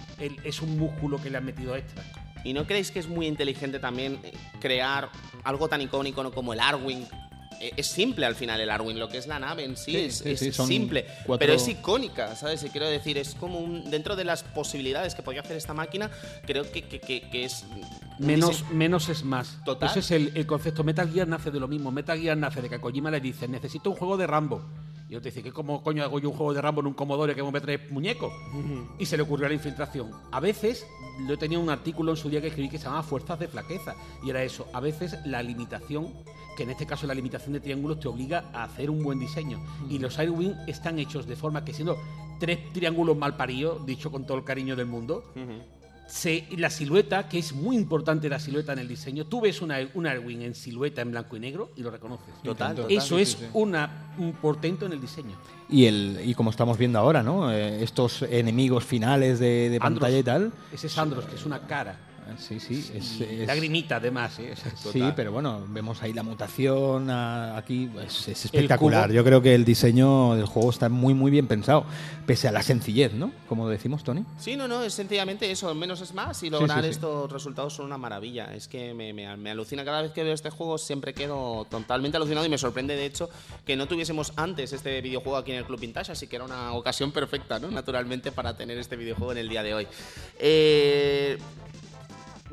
es 0.44 0.62
un 0.62 0.78
músculo 0.78 1.20
que 1.20 1.28
le 1.30 1.38
han 1.38 1.44
metido 1.44 1.76
extra. 1.76 2.02
¿Y 2.44 2.54
no 2.54 2.66
creéis 2.66 2.90
que 2.90 2.98
es 2.98 3.06
muy 3.06 3.26
inteligente 3.26 3.78
también 3.78 4.18
eh, 4.24 4.32
crear 4.60 5.10
algo 5.44 5.68
tan 5.68 5.80
icónico 5.80 6.28
como 6.32 6.52
el 6.54 6.60
Arwing? 6.60 7.06
Eh, 7.62 7.72
Es 7.76 7.86
simple 7.86 8.26
al 8.26 8.34
final 8.34 8.60
el 8.60 8.68
Arwing, 8.70 8.98
lo 8.98 9.08
que 9.08 9.18
es 9.18 9.26
la 9.28 9.38
nave 9.38 9.64
en 9.64 9.76
sí, 9.76 9.92
Sí, 9.92 9.96
es, 9.98 10.18
sí, 10.18 10.30
es 10.32 10.40
sí, 10.40 10.52
son 10.52 10.66
simple, 10.66 11.06
cuatro- 11.24 11.38
pero 11.38 11.52
es 11.54 11.68
icónica, 11.68 12.34
¿sabes? 12.34 12.64
Y 12.64 12.70
quiero 12.70 12.88
decir, 12.88 13.16
es 13.18 13.34
como 13.36 13.60
un, 13.60 13.88
dentro 13.88 14.16
de 14.16 14.24
las 14.24 14.42
posibilidades 14.42 15.14
que 15.14 15.22
podía 15.22 15.40
hacer 15.42 15.56
esta 15.56 15.72
máquina, 15.72 16.10
creo 16.44 16.70
que, 16.70 16.82
que- 16.82 17.00
que- 17.00 17.30
que 17.30 17.44
es... 17.44 17.64
Menos, 18.18 18.64
menos 18.70 19.08
es 19.08 19.22
más. 19.24 19.58
Total. 19.64 19.88
Ese 19.90 20.00
es 20.00 20.10
el, 20.10 20.32
el 20.36 20.46
concepto. 20.46 20.84
Metal 20.84 21.10
Gear 21.10 21.26
nace 21.28 21.50
de 21.50 21.58
lo 21.60 21.66
mismo. 21.68 21.90
Metal 21.90 22.18
Gear 22.20 22.36
nace 22.36 22.60
de 22.62 22.68
que 22.68 22.74
a 22.76 22.80
Kojima 22.80 23.10
le 23.10 23.20
dice, 23.20 23.48
necesito 23.48 23.90
un 23.90 23.96
juego 23.96 24.16
de 24.16 24.26
Rambo. 24.26 24.62
Y 25.12 25.14
otro 25.14 25.28
dice, 25.28 25.42
¿qué 25.42 25.52
cómo 25.52 25.82
coño 25.82 26.02
hago 26.02 26.18
yo 26.20 26.30
un 26.30 26.36
juego 26.38 26.54
de 26.54 26.62
Rambo 26.62 26.80
en 26.80 26.86
un 26.86 26.94
Commodore 26.94 27.34
que 27.34 27.42
me 27.42 27.60
tres 27.60 27.90
muñecos? 27.90 28.32
Y 28.98 29.04
se 29.04 29.18
le 29.18 29.24
ocurrió 29.24 29.46
la 29.46 29.52
infiltración. 29.52 30.10
A 30.30 30.40
veces, 30.40 30.86
yo 31.28 31.36
tenía 31.36 31.58
un 31.58 31.68
artículo 31.68 32.12
en 32.12 32.16
su 32.16 32.30
día 32.30 32.40
que 32.40 32.46
escribí 32.46 32.70
que 32.70 32.78
se 32.78 32.84
llamaba 32.84 33.02
Fuerzas 33.02 33.38
de 33.38 33.46
Flaqueza. 33.46 33.94
Y 34.24 34.30
era 34.30 34.42
eso. 34.42 34.66
A 34.72 34.80
veces 34.80 35.18
la 35.26 35.42
limitación, 35.42 36.08
que 36.56 36.62
en 36.62 36.70
este 36.70 36.86
caso 36.86 37.06
la 37.06 37.12
limitación 37.12 37.52
de 37.52 37.60
triángulos, 37.60 38.00
te 38.00 38.08
obliga 38.08 38.48
a 38.54 38.64
hacer 38.64 38.88
un 38.88 39.02
buen 39.02 39.18
diseño. 39.18 39.62
Y 39.90 39.98
los 39.98 40.18
Airwing 40.18 40.54
están 40.66 40.98
hechos 40.98 41.26
de 41.26 41.36
forma 41.36 41.62
que 41.62 41.74
siendo 41.74 41.98
tres 42.40 42.72
triángulos 42.72 43.14
mal 43.14 43.36
paridos, 43.36 43.84
dicho 43.84 44.10
con 44.10 44.24
todo 44.24 44.38
el 44.38 44.44
cariño 44.44 44.76
del 44.76 44.86
mundo, 44.86 45.30
se- 46.12 46.46
la 46.58 46.68
silueta, 46.68 47.26
que 47.26 47.38
es 47.38 47.54
muy 47.54 47.74
importante 47.74 48.28
la 48.28 48.38
silueta 48.38 48.74
en 48.74 48.80
el 48.80 48.88
diseño, 48.88 49.24
tú 49.24 49.40
ves 49.40 49.62
una, 49.62 49.78
un 49.94 50.06
Airwing 50.06 50.42
en 50.42 50.54
silueta 50.54 51.00
en 51.00 51.10
blanco 51.10 51.38
y 51.38 51.40
negro 51.40 51.70
y 51.74 51.80
lo 51.82 51.90
reconoces. 51.90 52.34
Total, 52.44 52.76
total. 52.76 52.92
Eso 52.92 53.16
sí, 53.16 53.22
es 53.22 53.28
sí, 53.30 53.36
sí. 53.40 53.46
Una, 53.54 54.12
un 54.18 54.34
portento 54.34 54.84
en 54.84 54.92
el 54.92 55.00
diseño. 55.00 55.34
Y, 55.70 55.86
el, 55.86 56.20
y 56.22 56.34
como 56.34 56.50
estamos 56.50 56.76
viendo 56.76 56.98
ahora, 56.98 57.22
¿no? 57.22 57.50
Eh, 57.50 57.82
estos 57.82 58.20
enemigos 58.22 58.84
finales 58.84 59.38
de, 59.38 59.70
de 59.70 59.76
Andros. 59.76 60.00
pantalla 60.00 60.18
y 60.18 60.22
tal. 60.22 60.52
Ese 60.70 60.86
es 60.88 60.98
Andros, 60.98 61.24
que 61.24 61.36
es 61.36 61.46
una 61.46 61.60
cara. 61.66 61.98
Sí, 62.38 62.60
sí. 62.60 62.90
Es, 62.94 63.20
es- 63.20 63.46
Lagrimita, 63.46 63.96
además. 63.96 64.38
¿eh? 64.38 64.54
Sí, 64.92 65.02
pero 65.14 65.32
bueno, 65.32 65.64
vemos 65.68 66.02
ahí 66.02 66.12
la 66.12 66.22
mutación 66.22 67.10
aquí, 67.10 67.90
es, 68.06 68.28
es 68.28 68.44
espectacular. 68.46 69.10
Yo 69.12 69.24
creo 69.24 69.42
que 69.42 69.54
el 69.54 69.64
diseño 69.64 70.34
del 70.34 70.46
juego 70.46 70.70
está 70.70 70.88
muy 70.88 71.14
muy 71.14 71.30
bien 71.30 71.46
pensado, 71.46 71.84
pese 72.26 72.48
a 72.48 72.52
la 72.52 72.62
sencillez, 72.62 73.12
¿no? 73.12 73.32
Como 73.48 73.68
decimos, 73.68 74.02
Tony. 74.04 74.24
Sí, 74.38 74.56
no, 74.56 74.66
no, 74.68 74.82
es 74.82 74.94
sencillamente 74.94 75.50
eso, 75.50 75.74
menos 75.74 76.00
es 76.00 76.14
más 76.14 76.42
y 76.42 76.50
lograr 76.50 76.78
sí, 76.80 76.84
sí. 76.84 76.90
estos 76.90 77.30
resultados 77.30 77.74
son 77.74 77.86
una 77.86 77.98
maravilla. 77.98 78.54
Es 78.54 78.68
que 78.68 78.94
me, 78.94 79.12
me- 79.12 79.36
me 79.36 79.50
alucina 79.50 79.84
cada 79.84 80.02
vez 80.02 80.12
que 80.12 80.22
veo 80.22 80.32
este 80.34 80.50
juego, 80.50 80.78
siempre 80.78 81.14
quedo 81.14 81.66
totalmente 81.70 82.16
alucinado 82.16 82.46
y 82.46 82.48
me 82.48 82.58
sorprende 82.58 82.96
de 82.96 83.06
hecho 83.06 83.28
que 83.66 83.76
no 83.76 83.86
tuviésemos 83.86 84.32
antes 84.36 84.72
este 84.72 85.00
videojuego 85.00 85.36
aquí 85.36 85.52
en 85.52 85.58
el 85.58 85.64
Club 85.64 85.80
Vintage, 85.80 86.12
así 86.12 86.26
que 86.26 86.36
era 86.36 86.44
una 86.44 86.72
ocasión 86.72 87.12
perfecta, 87.12 87.58
¿no? 87.58 87.70
Naturalmente 87.70 88.32
para 88.32 88.56
tener 88.56 88.78
este 88.78 88.96
videojuego 88.96 89.32
en 89.32 89.38
el 89.38 89.48
día 89.48 89.62
de 89.62 89.74
hoy. 89.74 89.86
Eh, 90.38 91.38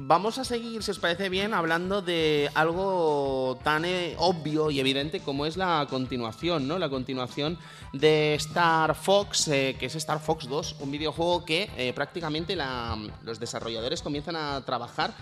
Vamos 0.02 0.38
a 0.38 0.46
seguir, 0.46 0.82
si 0.82 0.92
os 0.92 0.98
parece 0.98 1.28
bien, 1.28 1.54
hablando 1.54 2.02
de 2.02 2.50
algo 2.54 3.60
tan 3.66 3.84
eh, 3.84 4.16
obvio 4.18 4.72
y 4.72 4.80
evidente 4.80 5.20
como 5.20 5.46
es 5.46 5.58
la 5.58 5.86
continuación, 5.90 6.70
¿no? 6.70 6.80
La 6.80 6.88
continuación 6.88 7.58
de 7.92 8.34
Star 8.36 8.96
Fox, 8.96 9.50
eh, 9.50 9.76
que 9.78 9.88
es 9.88 9.96
Star 9.96 10.22
Fox 10.22 10.48
2, 10.48 10.78
un 10.80 10.92
videojuego 10.92 11.44
que 11.44 11.70
eh, 11.76 11.92
prácticamente 11.92 12.56
los 12.56 13.42
desarrolladores 13.42 14.02
comienzan 14.02 14.38
a 14.38 14.64
trabajar 14.66 15.14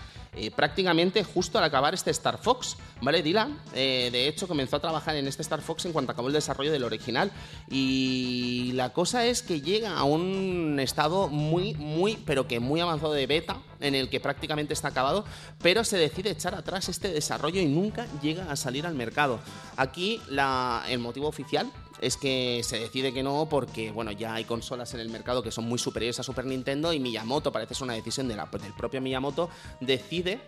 prácticamente 0.54 1.24
justo 1.24 1.58
al 1.58 1.64
acabar 1.64 1.94
este 1.94 2.12
Star 2.12 2.38
Fox, 2.38 2.76
¿vale? 3.00 3.22
Dylan, 3.22 3.58
de 3.72 4.28
hecho, 4.28 4.46
comenzó 4.46 4.76
a 4.76 4.80
trabajar 4.80 5.16
en 5.16 5.26
este 5.26 5.42
Star 5.42 5.60
Fox 5.60 5.86
en 5.86 5.92
cuanto 5.92 6.12
acabó 6.12 6.28
el 6.28 6.34
desarrollo 6.34 6.70
del 6.70 6.84
original 6.84 7.32
y 7.68 8.70
la 8.74 8.92
cosa 8.92 9.24
es 9.24 9.42
que 9.42 9.62
llega 9.62 9.98
a 9.98 10.04
un 10.04 10.78
estado 10.78 11.26
muy, 11.28 11.74
muy, 11.74 12.18
pero 12.24 12.46
que 12.46 12.60
muy 12.60 12.78
avanzado 12.80 13.14
de 13.14 13.26
beta, 13.26 13.56
en 13.80 13.96
el 13.96 14.08
que 14.10 14.20
prácticamente 14.20 14.67
está 14.74 14.88
acabado, 14.88 15.24
pero 15.62 15.84
se 15.84 15.96
decide 15.96 16.30
echar 16.30 16.54
atrás 16.54 16.88
este 16.88 17.08
desarrollo 17.08 17.60
y 17.60 17.66
nunca 17.66 18.06
llega 18.22 18.50
a 18.50 18.56
salir 18.56 18.86
al 18.86 18.94
mercado. 18.94 19.40
Aquí 19.76 20.20
el 20.28 20.98
motivo 20.98 21.28
oficial 21.28 21.70
es 22.00 22.16
que 22.16 22.60
se 22.64 22.78
decide 22.78 23.12
que 23.12 23.22
no 23.22 23.48
porque 23.50 23.90
bueno 23.90 24.12
ya 24.12 24.34
hay 24.34 24.44
consolas 24.44 24.94
en 24.94 25.00
el 25.00 25.08
mercado 25.08 25.42
que 25.42 25.50
son 25.50 25.64
muy 25.64 25.80
superiores 25.80 26.20
a 26.20 26.22
Super 26.22 26.44
Nintendo 26.44 26.92
y 26.92 27.00
Miyamoto 27.00 27.50
parece 27.50 27.74
ser 27.74 27.84
una 27.84 27.94
decisión 27.94 28.28
del 28.28 28.38
propio 28.76 29.00
Miyamoto 29.00 29.50
decide 29.80 30.40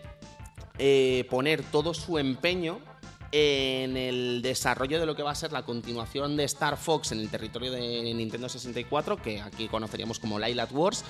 eh, 0.79 1.27
poner 1.29 1.63
todo 1.65 1.93
su 1.93 2.19
empeño 2.19 2.79
en 3.33 3.97
el 3.97 4.43
desarrollo 4.43 4.99
de 4.99 5.07
lo 5.07 5.15
que 5.15 5.23
va 5.23 5.31
a 5.31 5.35
ser 5.35 5.53
la 5.53 5.65
continuación 5.65 6.37
de 6.37 6.45
Star 6.45 6.77
Fox 6.77 7.13
en 7.13 7.21
el 7.21 7.29
territorio 7.29 7.71
de 7.71 8.13
Nintendo 8.15 8.49
64, 8.49 9.23
que 9.23 9.41
aquí 9.41 9.69
conoceríamos 9.69 10.19
como 10.19 10.39
Lilac 10.39 10.75
Wars. 10.75 11.05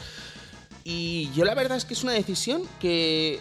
Y 0.85 1.31
yo 1.33 1.45
la 1.45 1.55
verdad 1.55 1.77
es 1.77 1.85
que 1.85 1.95
es 1.95 2.03
una 2.03 2.13
decisión 2.13 2.63
que 2.81 3.41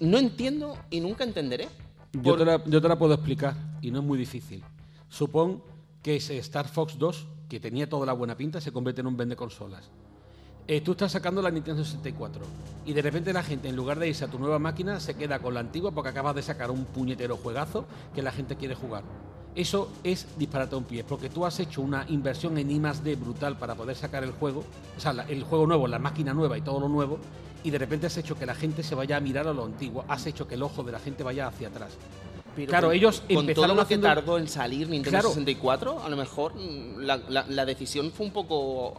no 0.00 0.18
entiendo 0.18 0.78
y 0.90 1.00
nunca 1.00 1.24
entenderé. 1.24 1.68
Yo 2.12 2.22
Por- 2.22 2.38
te, 2.38 2.44
la, 2.44 2.64
yo 2.64 2.80
te 2.80 2.88
la 2.88 2.98
puedo 2.98 3.14
explicar 3.14 3.54
y 3.80 3.90
no 3.90 3.98
es 4.00 4.04
muy 4.04 4.18
difícil. 4.18 4.64
Supón 5.08 5.62
que 6.02 6.16
ese 6.16 6.38
Star 6.38 6.68
Fox 6.68 6.98
2, 6.98 7.26
que 7.48 7.60
tenía 7.60 7.88
toda 7.88 8.06
la 8.06 8.12
buena 8.12 8.36
pinta, 8.36 8.60
se 8.60 8.72
convierte 8.72 9.00
en 9.02 9.06
un 9.08 9.16
vende 9.16 9.36
consolas. 9.36 9.90
eh, 10.66 10.80
tú 10.80 10.92
estás 10.92 11.12
sacando 11.12 11.42
la 11.42 11.50
Nintendo 11.50 11.84
64 11.84 12.42
y 12.86 12.92
de 12.92 13.02
repente 13.02 13.32
la 13.32 13.42
gente, 13.42 13.68
en 13.68 13.74
lugar 13.76 13.98
de 13.98 14.08
irse 14.08 14.24
a 14.24 14.28
tu 14.28 14.38
nueva 14.38 14.58
máquina, 14.60 15.00
se 15.00 15.14
queda 15.14 15.40
con 15.40 15.52
la 15.54 15.60
antigua 15.60 15.90
porque 15.90 16.10
acabas 16.10 16.34
de 16.36 16.42
sacar 16.42 16.70
un 16.70 16.84
puñetero 16.84 17.36
juegazo 17.36 17.86
que 18.14 18.22
la 18.22 18.30
gente 18.32 18.56
quiere 18.56 18.74
jugar. 18.76 19.02
Eso 19.54 19.90
es 20.04 20.26
disparate 20.38 20.74
a 20.76 20.78
un 20.78 20.84
pie, 20.84 21.02
porque 21.02 21.28
tú 21.28 21.44
has 21.44 21.58
hecho 21.58 21.82
una 21.82 22.04
inversión 22.08 22.56
en 22.58 22.70
I 22.70 22.78
D 23.02 23.16
brutal 23.16 23.58
para 23.58 23.74
poder 23.74 23.96
sacar 23.96 24.22
el 24.22 24.30
juego, 24.32 24.64
o 24.96 25.00
sea, 25.00 25.12
el 25.28 25.42
juego 25.42 25.66
nuevo, 25.66 25.88
la 25.88 25.98
máquina 25.98 26.32
nueva 26.32 26.56
y 26.56 26.60
todo 26.62 26.78
lo 26.78 26.88
nuevo, 26.88 27.18
y 27.64 27.70
de 27.70 27.78
repente 27.78 28.06
has 28.06 28.16
hecho 28.16 28.38
que 28.38 28.46
la 28.46 28.54
gente 28.54 28.82
se 28.84 28.94
vaya 28.94 29.16
a 29.16 29.20
mirar 29.20 29.48
a 29.48 29.52
lo 29.52 29.64
antiguo, 29.64 30.04
has 30.08 30.24
hecho 30.26 30.46
que 30.46 30.54
el 30.54 30.62
ojo 30.62 30.84
de 30.84 30.92
la 30.92 31.00
gente 31.00 31.24
vaya 31.24 31.48
hacia 31.48 31.68
atrás. 31.68 31.90
Pero 32.54 32.68
Claro, 32.70 32.88
con- 32.88 32.96
ellos 32.96 33.20
con 33.20 33.28
todo 33.28 33.40
empezaron 33.40 33.68
lo 33.70 33.74
que 33.76 33.82
haciendo- 33.82 34.06
tardó 34.06 34.38
en 34.38 34.48
salir 34.48 34.88
Nintendo 34.88 35.10
Claro. 35.18 35.28
64, 35.30 36.02
a 36.04 36.08
lo 36.08 36.16
mejor 36.16 36.54
la, 36.56 37.16
la- 37.28 37.44
la 37.48 37.64
decisión 37.64 38.12
fue 38.12 38.26
un 38.26 38.32
poco 38.32 38.94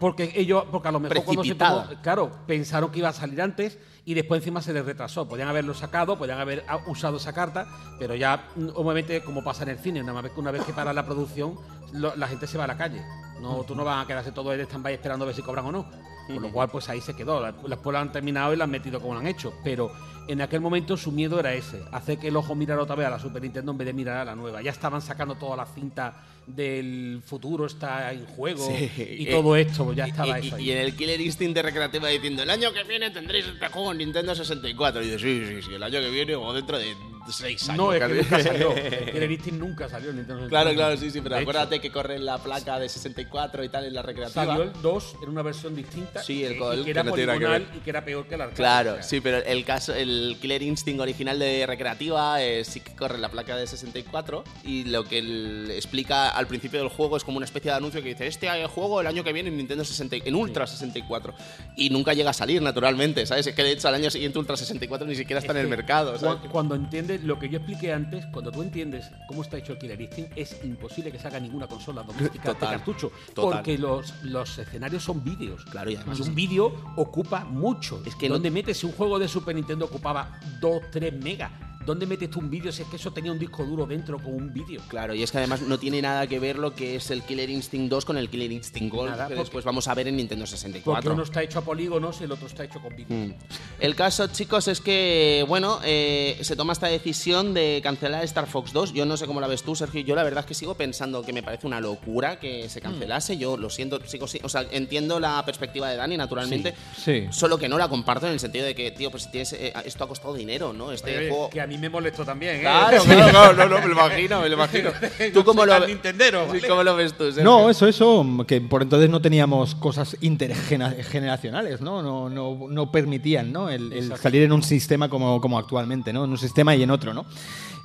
Porque 0.00 0.32
ellos, 0.34 0.64
porque 0.72 0.88
a 0.88 0.92
lo 0.92 1.00
mejor 1.00 1.22
cuando 1.24 1.44
se 1.44 1.54
tomó- 1.54 1.84
claro, 2.02 2.30
pensaron 2.48 2.90
que 2.90 2.98
iba 2.98 3.08
a 3.08 3.12
salir 3.12 3.40
antes 3.40 3.78
y 4.04 4.14
después 4.14 4.40
encima 4.40 4.60
se 4.62 4.72
les 4.72 4.84
retrasó. 4.84 5.26
Podían 5.28 5.48
haberlo 5.48 5.74
sacado, 5.74 6.18
podían 6.18 6.38
haber 6.38 6.64
usado 6.86 7.16
esa 7.16 7.32
carta, 7.32 7.66
pero 7.98 8.14
ya, 8.14 8.48
mm, 8.56 8.68
obviamente, 8.74 9.22
como 9.22 9.42
pasa 9.42 9.62
en 9.62 9.70
el 9.70 9.78
cine, 9.78 10.02
una 10.02 10.20
vez 10.20 10.32
que, 10.32 10.40
una 10.40 10.50
vez 10.50 10.62
que 10.64 10.72
para 10.72 10.92
la 10.92 11.04
producción, 11.06 11.56
lo- 11.92 12.14
la 12.16 12.28
gente 12.28 12.46
se 12.46 12.58
va 12.58 12.64
a 12.64 12.68
la 12.68 12.76
calle. 12.76 13.02
No, 13.40 13.62
tú 13.64 13.74
no 13.74 13.84
vas 13.84 14.04
a 14.04 14.06
quedarse 14.06 14.32
todo 14.32 14.52
en 14.52 14.60
stand-by 14.60 14.94
esperando 14.94 15.24
a 15.24 15.26
ver 15.26 15.34
si 15.36 15.42
cobran 15.42 15.66
o 15.66 15.72
no. 15.72 15.86
Con 16.26 16.40
lo 16.40 16.50
cual, 16.50 16.70
pues 16.70 16.88
ahí 16.88 17.00
se 17.02 17.14
quedó. 17.14 17.38
La- 17.40 17.52
Después 17.52 17.92
lo 17.92 17.98
han 17.98 18.10
terminado 18.12 18.52
y 18.52 18.56
lo 18.56 18.64
han 18.64 18.70
metido 18.70 18.98
como 19.00 19.12
lo 19.14 19.20
han 19.20 19.26
hecho. 19.26 19.52
Pero 19.62 19.90
en 20.26 20.40
aquel 20.40 20.60
momento 20.62 20.96
su 20.96 21.12
miedo 21.12 21.38
era 21.38 21.52
ese: 21.52 21.84
hacer 21.92 22.18
que 22.18 22.28
el 22.28 22.36
ojo 22.36 22.54
mirara 22.54 22.80
otra 22.82 22.94
vez 22.96 23.06
a 23.06 23.10
la 23.10 23.18
Super 23.18 23.42
Nintendo 23.42 23.72
en 23.72 23.78
vez 23.78 23.86
de 23.86 23.92
mirar 23.92 24.16
a 24.18 24.24
la 24.24 24.34
nueva. 24.34 24.62
Ya 24.62 24.70
estaban 24.70 25.02
sacando 25.02 25.34
toda 25.34 25.56
la 25.56 25.66
cinta 25.66 26.14
del 26.46 27.20
futuro, 27.24 27.66
está 27.66 28.12
en 28.12 28.24
juego 28.26 28.66
Sí. 28.66 28.90
y 29.18 29.26
Eh, 29.28 29.30
todo 29.30 29.56
esto, 29.56 29.84
pues 29.84 29.96
ya 29.96 30.04
estaba 30.06 30.38
y, 30.40 30.46
eso. 30.46 30.56
ahí. 30.56 30.64
y 30.68 30.70
en 30.72 30.78
el 30.78 30.94
Killer 30.96 31.20
Instinct 31.20 31.54
de 31.54 31.62
recreativa 31.62 32.08
diciendo 32.08 32.42
el 32.42 32.50
año 32.50 32.72
que 32.72 32.82
viene 32.84 33.10
tendréis 33.10 33.46
este 33.46 33.68
juego 33.68 33.92
en 33.92 33.98
Nintendo 33.98 34.34
64 34.34 35.02
y 35.02 35.04
dices 35.06 35.20
sí, 35.22 35.42
sí, 35.48 35.62
sí, 35.68 35.74
el 35.74 35.82
año 35.82 36.00
que 36.00 36.10
viene 36.10 36.34
o 36.36 36.52
dentro 36.52 36.78
de 36.78 36.94
seis 37.30 37.66
años. 37.70 37.78
No, 37.78 37.92
es 37.94 38.02
que 38.02 38.14
nunca 38.14 38.42
salió. 38.42 38.72
El 38.76 39.10
Killer 39.12 39.30
Instinct 39.32 39.58
nunca 39.58 39.88
salió 39.88 40.10
en 40.10 40.16
Nintendo 40.16 40.42
64. 40.42 40.48
Claro, 40.50 40.74
claro, 40.76 40.96
sí, 40.98 41.10
sí, 41.10 41.22
pero 41.22 41.36
De 41.36 41.40
hecho, 41.40 41.50
acuérdate 41.50 41.80
que 41.80 41.90
corre 41.90 42.18
la 42.18 42.36
placa 42.36 42.78
de 42.78 42.86
64 42.90 43.64
y 43.64 43.68
tal 43.70 43.86
en 43.86 43.94
la 43.94 44.02
recreativa. 44.02 44.44
Salió 44.44 44.62
el 44.64 44.72
2 44.82 45.16
en 45.22 45.28
una 45.30 45.40
versión 45.42 45.74
distinta. 45.74 46.22
Sí, 46.22 46.44
el 46.44 46.52
que, 46.58 46.58
que 46.84 46.90
era 46.90 47.02
que 47.02 47.08
no 47.08 47.14
que 47.14 47.24
poligonal 47.26 47.62
ver. 47.62 47.76
y 47.76 47.80
que 47.80 47.88
era 47.90 48.04
peor 48.04 48.26
que 48.26 48.34
el 48.34 48.40
arcade. 48.42 48.56
Claro, 48.56 48.90
o 48.90 48.94
sea. 48.96 49.02
sí, 49.04 49.20
pero 49.22 49.38
el 49.38 49.64
caso, 49.64 49.94
el 49.94 50.36
Killer 50.38 50.60
Instinct 50.62 51.00
original 51.00 51.38
de 51.38 51.64
recreativa 51.66 52.42
eh, 52.42 52.62
sí 52.62 52.80
que 52.80 52.94
corre 52.94 53.16
la 53.16 53.30
placa 53.30 53.56
de 53.56 53.66
64 53.66 54.44
y 54.64 54.84
lo 54.84 55.04
que 55.04 55.16
él 55.20 55.70
explica 55.74 56.28
al 56.34 56.46
principio 56.46 56.80
del 56.80 56.88
juego 56.88 57.16
es 57.16 57.24
como 57.24 57.36
una 57.38 57.44
especie 57.46 57.70
de 57.70 57.76
anuncio 57.76 58.02
que 58.02 58.08
dice 58.10 58.26
este 58.26 58.48
juego 58.66 59.00
el 59.00 59.06
año 59.06 59.22
que 59.24 59.32
viene 59.32 59.48
en 59.48 59.56
Nintendo 59.56 59.84
60, 59.84 60.16
en 60.24 60.34
Ultra 60.34 60.66
64 60.66 61.34
y 61.76 61.90
nunca 61.90 62.12
llega 62.14 62.30
a 62.30 62.34
salir 62.34 62.60
naturalmente, 62.62 63.26
¿sabes? 63.26 63.46
Es 63.46 63.54
que 63.54 63.62
de 63.62 63.72
hecho 63.72 63.88
al 63.88 63.94
año 63.94 64.10
siguiente 64.10 64.38
Ultra 64.38 64.56
64 64.56 65.06
ni 65.06 65.14
siquiera 65.14 65.40
está 65.40 65.52
en 65.52 65.58
el 65.58 65.68
mercado, 65.68 66.14
Cuando 66.50 66.74
entiendes 66.74 67.22
lo 67.24 67.38
que 67.38 67.48
yo 67.48 67.58
expliqué 67.58 67.92
antes, 67.92 68.26
cuando 68.26 68.50
tú 68.50 68.62
entiendes 68.62 69.06
cómo 69.28 69.42
está 69.42 69.56
hecho 69.58 69.72
el 69.72 69.78
Killer 69.78 70.00
Instinct, 70.00 70.32
es 70.36 70.56
imposible 70.64 71.10
que 71.12 71.18
salga 71.18 71.38
ninguna 71.40 71.66
consola 71.66 72.02
doméstica 72.02 72.44
Total, 72.52 72.70
de 72.70 72.76
cartucho. 72.76 73.12
total. 73.34 73.58
Porque 73.58 73.78
los, 73.78 74.12
los 74.22 74.58
escenarios 74.58 75.02
son 75.04 75.22
vídeos. 75.24 75.64
Claro, 75.70 75.90
y 75.90 75.96
además 75.96 76.20
un 76.20 76.34
vídeo 76.34 76.74
ocupa 76.96 77.44
mucho. 77.44 78.02
Es 78.06 78.14
que 78.16 78.28
no- 78.28 78.34
¿Dónde 78.34 78.50
metes 78.50 78.78
si 78.78 78.86
un 78.86 78.92
juego 78.92 79.18
de 79.18 79.28
Super 79.28 79.54
Nintendo 79.54 79.84
ocupaba 79.84 80.40
2, 80.60 80.82
3 80.90 81.12
megas? 81.22 81.50
¿Dónde 81.84 82.06
metes 82.06 82.30
tú 82.30 82.38
un 82.40 82.48
vídeo 82.50 82.72
si 82.72 82.82
es 82.82 82.88
que 82.88 82.96
eso 82.96 83.12
tenía 83.12 83.30
un 83.32 83.38
disco 83.38 83.64
duro 83.64 83.86
dentro 83.86 84.18
con 84.18 84.34
un 84.34 84.52
vídeo? 84.52 84.80
Claro, 84.88 85.14
y 85.14 85.22
es 85.22 85.30
que 85.30 85.38
además 85.38 85.62
no 85.62 85.78
tiene 85.78 86.00
nada 86.00 86.26
que 86.26 86.38
ver 86.38 86.58
lo 86.58 86.74
que 86.74 86.96
es 86.96 87.10
el 87.10 87.22
Killer 87.22 87.50
Instinct 87.50 87.90
2 87.90 88.04
con 88.04 88.16
el 88.16 88.28
Killer 88.30 88.50
Instinct 88.52 88.92
Gold, 88.94 89.10
Nada, 89.10 89.24
que 89.28 89.34
porque- 89.34 89.40
después 89.44 89.64
vamos 89.64 89.86
a 89.88 89.94
ver 89.94 90.08
en 90.08 90.16
Nintendo 90.16 90.44
Porque 90.44 90.56
64. 90.56 91.12
uno 91.12 91.22
está 91.22 91.42
hecho 91.42 91.58
a 91.58 91.62
polígonos 91.62 92.20
y 92.20 92.24
el 92.24 92.32
otro 92.32 92.46
está 92.46 92.64
hecho 92.64 92.80
con 92.80 92.94
vídeo. 92.96 93.16
Mm. 93.16 93.34
El 93.80 93.94
caso, 93.94 94.26
chicos, 94.28 94.68
es 94.68 94.80
que, 94.80 95.44
bueno, 95.48 95.80
eh, 95.84 96.38
se 96.40 96.56
toma 96.56 96.72
esta 96.72 96.86
decisión 96.86 97.52
de 97.54 97.80
cancelar 97.82 98.24
Star 98.24 98.46
Fox 98.46 98.72
2. 98.72 98.92
Yo 98.94 99.04
no 99.04 99.16
sé 99.16 99.26
cómo 99.26 99.40
la 99.40 99.46
ves 99.46 99.62
tú, 99.62 99.74
Sergio. 99.76 100.00
Yo 100.00 100.14
la 100.14 100.22
verdad 100.22 100.40
es 100.40 100.46
que 100.46 100.54
sigo 100.54 100.74
pensando 100.74 101.22
que 101.22 101.32
me 101.32 101.42
parece 101.42 101.66
una 101.66 101.80
locura 101.80 102.38
que 102.40 102.68
se 102.68 102.80
cancelase. 102.80 103.36
Yo 103.36 103.56
lo 103.56 103.68
siento, 103.70 104.00
sigo, 104.06 104.26
sí- 104.26 104.40
o 104.42 104.48
sea, 104.48 104.64
entiendo 104.70 105.20
la 105.20 105.44
perspectiva 105.44 105.88
de 105.90 105.96
Dani, 105.96 106.16
naturalmente. 106.16 106.74
Sí. 106.96 107.26
Solo 107.30 107.58
que 107.58 107.68
no 107.68 107.76
la 107.78 107.88
comparto 107.88 108.26
en 108.26 108.32
el 108.32 108.40
sentido 108.40 108.64
de 108.64 108.74
que, 108.74 108.90
tío, 108.90 109.10
pues 109.10 109.24
si 109.24 109.30
tienes, 109.30 109.52
eh, 109.52 109.72
esto 109.84 110.04
ha 110.04 110.08
costado 110.08 110.34
dinero, 110.34 110.72
¿no? 110.72 110.90
Este 110.92 111.18
Oye, 111.18 111.28
juego. 111.28 111.50
Que 111.50 111.60
a 111.60 111.66
mí 111.66 111.73
me 111.78 111.88
molestó 111.88 112.24
también, 112.24 112.56
¿eh? 112.56 112.60
Claro, 112.60 113.02
claro, 113.04 113.30
claro, 113.30 113.54
no, 113.54 113.68
no, 113.68 113.80
me 113.80 113.86
lo 113.86 113.92
imagino, 113.92 114.40
me 114.40 114.48
lo 114.48 114.54
imagino. 114.54 114.90
¿Tú 115.32 115.40
No 115.40 115.44
cómo 115.44 115.66
lo 115.66 115.80
ves? 115.80 115.88
nintendero, 115.88 116.42
Sí, 116.44 116.56
¿vale? 116.56 116.68
¿Cómo 116.68 116.82
lo 116.82 116.96
ves 116.96 117.12
tú, 117.14 117.24
Sergio? 117.24 117.44
No, 117.44 117.70
eso, 117.70 117.86
eso, 117.86 118.26
que 118.46 118.60
por 118.60 118.82
entonces 118.82 119.08
no 119.10 119.20
teníamos 119.20 119.74
cosas 119.74 120.16
intergeneracionales, 120.20 121.80
¿no? 121.80 122.02
No, 122.02 122.28
no, 122.28 122.58
no 122.68 122.90
permitían, 122.90 123.52
¿no? 123.52 123.70
El, 123.70 123.92
el 123.92 124.16
salir 124.16 124.42
en 124.42 124.52
un 124.52 124.62
sistema 124.62 125.08
como, 125.08 125.40
como 125.40 125.58
actualmente, 125.58 126.12
¿no? 126.12 126.24
En 126.24 126.30
un 126.30 126.38
sistema 126.38 126.74
y 126.74 126.82
en 126.82 126.90
otro, 126.90 127.14
¿no? 127.14 127.24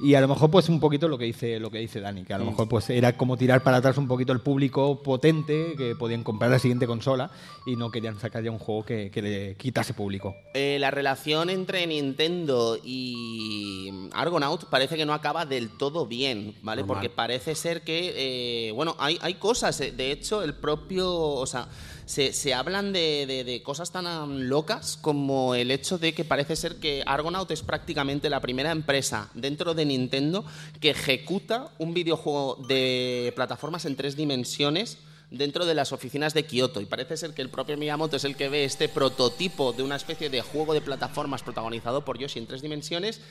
Y 0.01 0.13
a 0.15 0.21
lo 0.21 0.29
mejor, 0.29 0.49
pues, 0.49 0.69
un 0.69 0.79
poquito 0.79 1.07
lo 1.07 1.17
que 1.17 1.25
dice, 1.25 1.59
lo 1.59 1.69
que 1.69 1.79
dice 1.79 1.99
Dani, 1.99 2.23
que 2.23 2.33
a 2.33 2.37
lo 2.37 2.45
mejor, 2.45 2.69
pues, 2.69 2.89
era 2.89 3.17
como 3.17 3.35
tirar 3.35 3.63
para 3.63 3.77
atrás 3.77 3.97
un 3.97 4.07
poquito 4.07 4.31
el 4.31 4.39
público 4.39 5.03
potente 5.03 5.75
que 5.77 5.95
podían 5.95 6.23
comprar 6.23 6.49
la 6.49 6.59
siguiente 6.59 6.87
consola 6.87 7.31
y 7.65 7.75
no 7.75 7.91
querían 7.91 8.17
sacar 8.19 8.43
ya 8.43 8.51
un 8.51 8.59
juego 8.59 8.85
que, 8.85 9.11
que 9.11 9.21
le 9.21 9.55
quitase 9.55 9.93
público. 9.93 10.35
Eh, 10.53 10.77
la 10.79 10.89
relación 10.89 11.49
entre 11.49 11.85
Nintendo 11.85 12.77
y 12.81 13.91
Argonaut 14.13 14.65
parece 14.69 14.95
que 14.95 15.05
no 15.05 15.13
acaba 15.13 15.45
del 15.45 15.69
todo 15.77 16.07
bien, 16.07 16.55
¿vale? 16.61 16.81
Normal. 16.81 16.95
Porque 16.95 17.09
parece 17.09 17.55
ser 17.55 17.81
que, 17.81 18.67
eh, 18.67 18.71
bueno, 18.71 18.95
hay, 18.99 19.17
hay 19.21 19.33
cosas, 19.33 19.79
eh, 19.81 19.91
de 19.91 20.11
hecho, 20.11 20.43
el 20.43 20.53
propio, 20.53 21.13
o 21.13 21.45
sea, 21.45 21.67
se, 22.09 22.33
se 22.33 22.55
hablan 22.55 22.91
de, 22.91 23.25
de- 23.27 23.43
de 23.43 23.61
cosas 23.61 23.91
tan 23.91 24.49
locas 24.49 24.97
como 24.99 25.53
el 25.53 25.69
hecho 25.69 25.99
de 25.99 26.13
que 26.15 26.25
parece 26.25 26.55
ser 26.55 26.77
que 26.77 27.03
Argonaut 27.05 27.51
es 27.51 27.61
prácticamente 27.61 28.31
la 28.31 28.39
primera 28.39 28.71
empresa 28.71 29.29
dentro 29.35 29.75
de 29.75 29.85
Nintendo 29.85 30.43
que 30.79 30.89
ejecuta 30.89 31.69
un 31.77 31.93
videojuego 31.93 32.55
de 32.67 33.31
plataformas 33.35 33.85
en 33.85 33.95
tres 33.95 34.15
dimensiones 34.15 34.97
dentro 35.31 35.65
de 35.65 35.75
las 35.75 35.91
oficinas 35.91 36.33
de 36.33 36.45
Kioto 36.45 36.81
y 36.81 36.85
parece 36.85 37.17
ser 37.17 37.33
que 37.33 37.41
el 37.41 37.49
propio 37.49 37.77
Miyamoto 37.77 38.15
es 38.15 38.23
el 38.23 38.35
que 38.35 38.49
ve 38.49 38.63
este 38.63 38.89
prototipo 38.89 39.73
de 39.73 39.83
una 39.83 39.95
especie 39.95 40.29
de 40.29 40.41
juego 40.41 40.73
de 40.73 40.81
plataformas 40.81 41.43
protagonizado 41.43 42.03
por 42.03 42.17
Yoshi 42.17 42.39
en 42.39 42.47
tres 42.47 42.61
dimensiones 42.61 43.21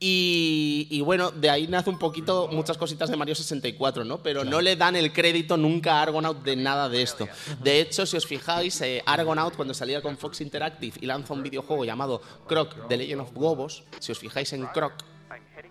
y, 0.00 0.88
y 0.90 1.00
bueno, 1.02 1.30
de 1.30 1.50
ahí 1.50 1.66
nace 1.66 1.90
un 1.90 1.98
poquito 1.98 2.48
muchas 2.48 2.78
cositas 2.78 3.10
de 3.10 3.16
Mario 3.16 3.34
64, 3.34 4.04
¿no? 4.04 4.22
Pero 4.22 4.44
no 4.44 4.60
le 4.60 4.76
dan 4.76 4.96
el 4.96 5.12
crédito 5.12 5.56
nunca 5.56 5.98
a 5.98 6.02
Argonaut 6.02 6.42
de 6.42 6.56
nada 6.56 6.88
de 6.88 7.02
esto. 7.02 7.28
De 7.62 7.80
hecho, 7.80 8.04
si 8.06 8.16
os 8.16 8.26
fijáis, 8.26 8.80
eh, 8.80 9.02
Argonaut 9.06 9.54
cuando 9.54 9.74
salía 9.74 10.02
con 10.02 10.16
Fox 10.18 10.40
Interactive 10.40 10.98
y 11.00 11.06
lanza 11.06 11.34
un 11.34 11.42
videojuego 11.42 11.84
llamado 11.84 12.20
Croc, 12.46 12.88
The 12.88 12.96
Legend 12.96 13.20
of 13.22 13.32
Gobos, 13.32 13.84
si 14.00 14.12
os 14.12 14.18
fijáis 14.18 14.52
en 14.52 14.66
Croc, 14.66 14.94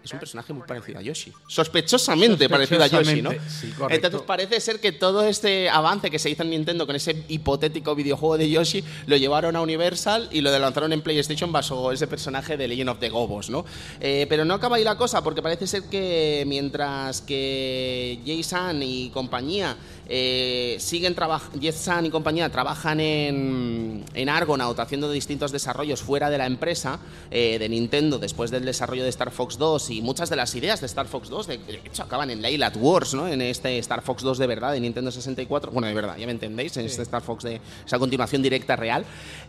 es 0.03 0.11
un 0.11 0.19
personaje 0.19 0.51
muy 0.53 0.67
parecido 0.67 0.99
a 0.99 1.01
Yoshi. 1.01 1.31
Sospechosamente, 1.47 2.49
parecido 2.49 2.83
a 2.83 2.87
Yoshi, 2.87 3.21
¿no? 3.21 3.31
Sí, 3.31 3.69
correcto. 3.71 4.07
Entonces 4.07 4.21
parece 4.27 4.59
ser 4.59 4.79
que 4.79 4.91
todo 4.91 5.23
este 5.23 5.69
avance 5.69 6.11
que 6.11 6.19
se 6.19 6.29
hizo 6.29 6.43
en 6.43 6.49
Nintendo 6.49 6.85
con 6.85 6.95
ese 6.95 7.23
hipotético 7.29 7.95
videojuego 7.95 8.37
de 8.37 8.49
Yoshi 8.49 8.83
lo 9.07 9.15
llevaron 9.15 9.55
a 9.55 9.61
Universal 9.61 10.27
y 10.31 10.41
lo 10.41 10.57
lanzaron 10.57 10.91
en 10.91 11.01
PlayStation 11.01 11.51
bajo 11.51 11.91
ese 11.91 12.07
personaje 12.07 12.57
de 12.57 12.67
Legend 12.67 12.89
of 12.89 12.99
the 12.99 13.09
Gobos, 13.09 13.49
¿no? 13.49 13.65
Eh, 14.01 14.25
pero 14.27 14.43
no 14.43 14.55
acaba 14.55 14.75
ahí 14.75 14.83
la 14.83 14.97
cosa 14.97 15.23
porque 15.23 15.41
parece 15.41 15.67
ser 15.67 15.83
que 15.83 16.43
mientras 16.47 17.21
que 17.21 18.19
Jay-San 18.25 18.83
y 18.83 19.09
compañía 19.09 19.77
eh, 20.15 20.75
siguen 20.77 21.15
trabajando, 21.15 21.59
Jeff-San 21.59 22.05
y 22.05 22.11
compañía 22.11 22.47
trabajan 22.49 22.99
en, 22.99 24.05
en 24.13 24.29
Argonaut 24.29 24.79
haciendo 24.79 25.11
distintos 25.11 25.51
desarrollos 25.51 26.03
fuera 26.03 26.29
de 26.29 26.37
la 26.37 26.45
empresa 26.45 26.99
eh, 27.31 27.57
de 27.57 27.67
Nintendo 27.67 28.19
después 28.19 28.51
del 28.51 28.63
desarrollo 28.63 29.01
de 29.01 29.09
Star 29.09 29.31
Fox 29.31 29.57
2 29.57 29.89
y 29.89 30.03
muchas 30.03 30.29
de 30.29 30.35
las 30.35 30.53
ideas 30.53 30.81
de 30.81 30.85
Star 30.85 31.07
Fox 31.07 31.29
2 31.29 31.47
de, 31.47 31.57
de 31.57 31.81
hecho 31.83 32.03
acaban 32.03 32.29
en 32.29 32.43
Layla 32.43 32.67
at 32.67 32.77
Wars, 32.77 33.15
¿no? 33.15 33.27
En 33.27 33.41
este 33.41 33.79
Star 33.79 34.03
Fox 34.03 34.21
2 34.21 34.37
de 34.37 34.45
verdad 34.45 34.71
de 34.73 34.81
Nintendo 34.81 35.09
64, 35.09 35.71
bueno 35.71 35.87
de 35.87 35.95
verdad, 35.95 36.15
ya 36.15 36.27
me 36.27 36.33
entendéis, 36.33 36.77
en 36.77 36.85
este 36.85 37.01
Star 37.01 37.23
Fox 37.23 37.43
de 37.43 37.59
esa 37.83 37.97
continuación 37.97 38.43
directa 38.43 38.75
real. 38.75 39.05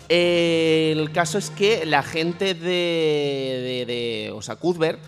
Eh, 0.09 0.95
el 0.97 1.13
caso 1.13 1.37
es 1.37 1.51
que 1.51 1.85
la 1.85 2.03
gente 2.03 2.55
de, 2.55 2.65
de, 2.65 3.85
de 3.87 4.33
o 4.35 4.41
sea, 4.41 4.57
Cuthbert 4.57 5.01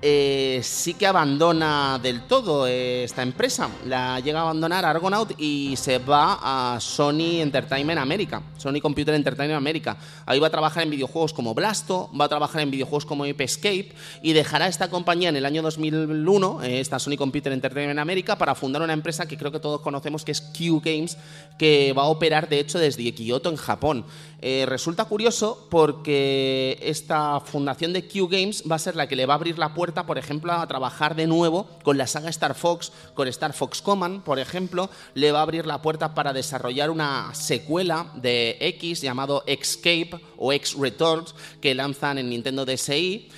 eh, 0.00 0.60
sí 0.62 0.94
que 0.94 1.06
abandona 1.06 1.98
del 2.00 2.22
todo 2.22 2.66
esta 2.68 3.22
empresa. 3.22 3.68
La 3.84 4.20
llega 4.20 4.38
a 4.38 4.42
abandonar 4.42 4.84
Argonaut 4.84 5.32
y 5.38 5.74
se 5.76 5.98
va 5.98 6.38
a 6.74 6.80
Sony 6.80 7.40
Entertainment 7.40 7.98
America, 7.98 8.40
Sony 8.56 8.80
Computer 8.80 9.14
Entertainment 9.14 9.56
America. 9.56 9.96
Ahí 10.24 10.38
va 10.38 10.46
a 10.46 10.50
trabajar 10.50 10.84
en 10.84 10.90
videojuegos 10.90 11.32
como 11.32 11.52
Blasto, 11.52 12.10
va 12.18 12.26
a 12.26 12.28
trabajar 12.28 12.62
en 12.62 12.70
videojuegos 12.70 13.06
como 13.06 13.24
Ape 13.24 13.42
Escape 13.42 13.92
y 14.22 14.32
dejará 14.34 14.68
esta 14.68 14.88
compañía 14.88 15.30
en 15.30 15.36
el 15.36 15.44
año 15.44 15.62
2001, 15.62 16.62
eh, 16.62 16.80
esta 16.80 17.00
Sony 17.00 17.16
Computer 17.16 17.52
Entertainment 17.52 17.98
America, 17.98 18.38
para 18.38 18.54
fundar 18.54 18.82
una 18.82 18.92
empresa 18.92 19.26
que 19.26 19.36
creo 19.36 19.50
que 19.50 19.60
todos 19.60 19.80
conocemos 19.80 20.24
que 20.24 20.32
es 20.32 20.40
Q 20.40 20.80
Games, 20.84 21.18
que 21.58 21.92
va 21.92 22.02
a 22.02 22.06
operar 22.06 22.48
de 22.48 22.60
hecho 22.60 22.78
desde 22.78 23.12
Kyoto 23.12 23.50
en 23.50 23.56
Japón. 23.56 24.04
Eh, 24.40 24.64
resulta 24.68 25.06
curioso 25.06 25.66
porque 25.68 26.78
esta 26.80 27.40
fundación 27.40 27.92
de 27.92 28.06
Q 28.06 28.28
Games 28.28 28.62
va 28.70 28.76
a 28.76 28.78
ser 28.78 28.94
la 28.94 29.08
que 29.08 29.16
le 29.16 29.26
va 29.26 29.34
a 29.34 29.36
abrir 29.36 29.58
la 29.58 29.74
puerta 29.74 29.87
por 29.92 30.18
ejemplo, 30.18 30.52
a 30.52 30.66
trabajar 30.66 31.14
de 31.14 31.26
nuevo 31.26 31.66
con 31.82 31.98
la 31.98 32.06
saga 32.06 32.30
Star 32.30 32.54
Fox, 32.54 32.92
con 33.14 33.28
Star 33.28 33.52
Fox 33.52 33.82
Command, 33.82 34.22
por 34.22 34.38
ejemplo, 34.38 34.90
le 35.14 35.32
va 35.32 35.40
a 35.40 35.42
abrir 35.42 35.66
la 35.66 35.82
puerta 35.82 36.14
para 36.14 36.32
desarrollar 36.32 36.90
una 36.90 37.34
secuela 37.34 38.10
de 38.14 38.56
X 38.60 39.00
llamado 39.00 39.44
Escape 39.46 40.20
o 40.36 40.52
X 40.52 40.76
Returns 40.78 41.34
que 41.60 41.74
lanzan 41.74 42.18
en 42.18 42.30
Nintendo 42.30 42.64
DSi 42.64 43.28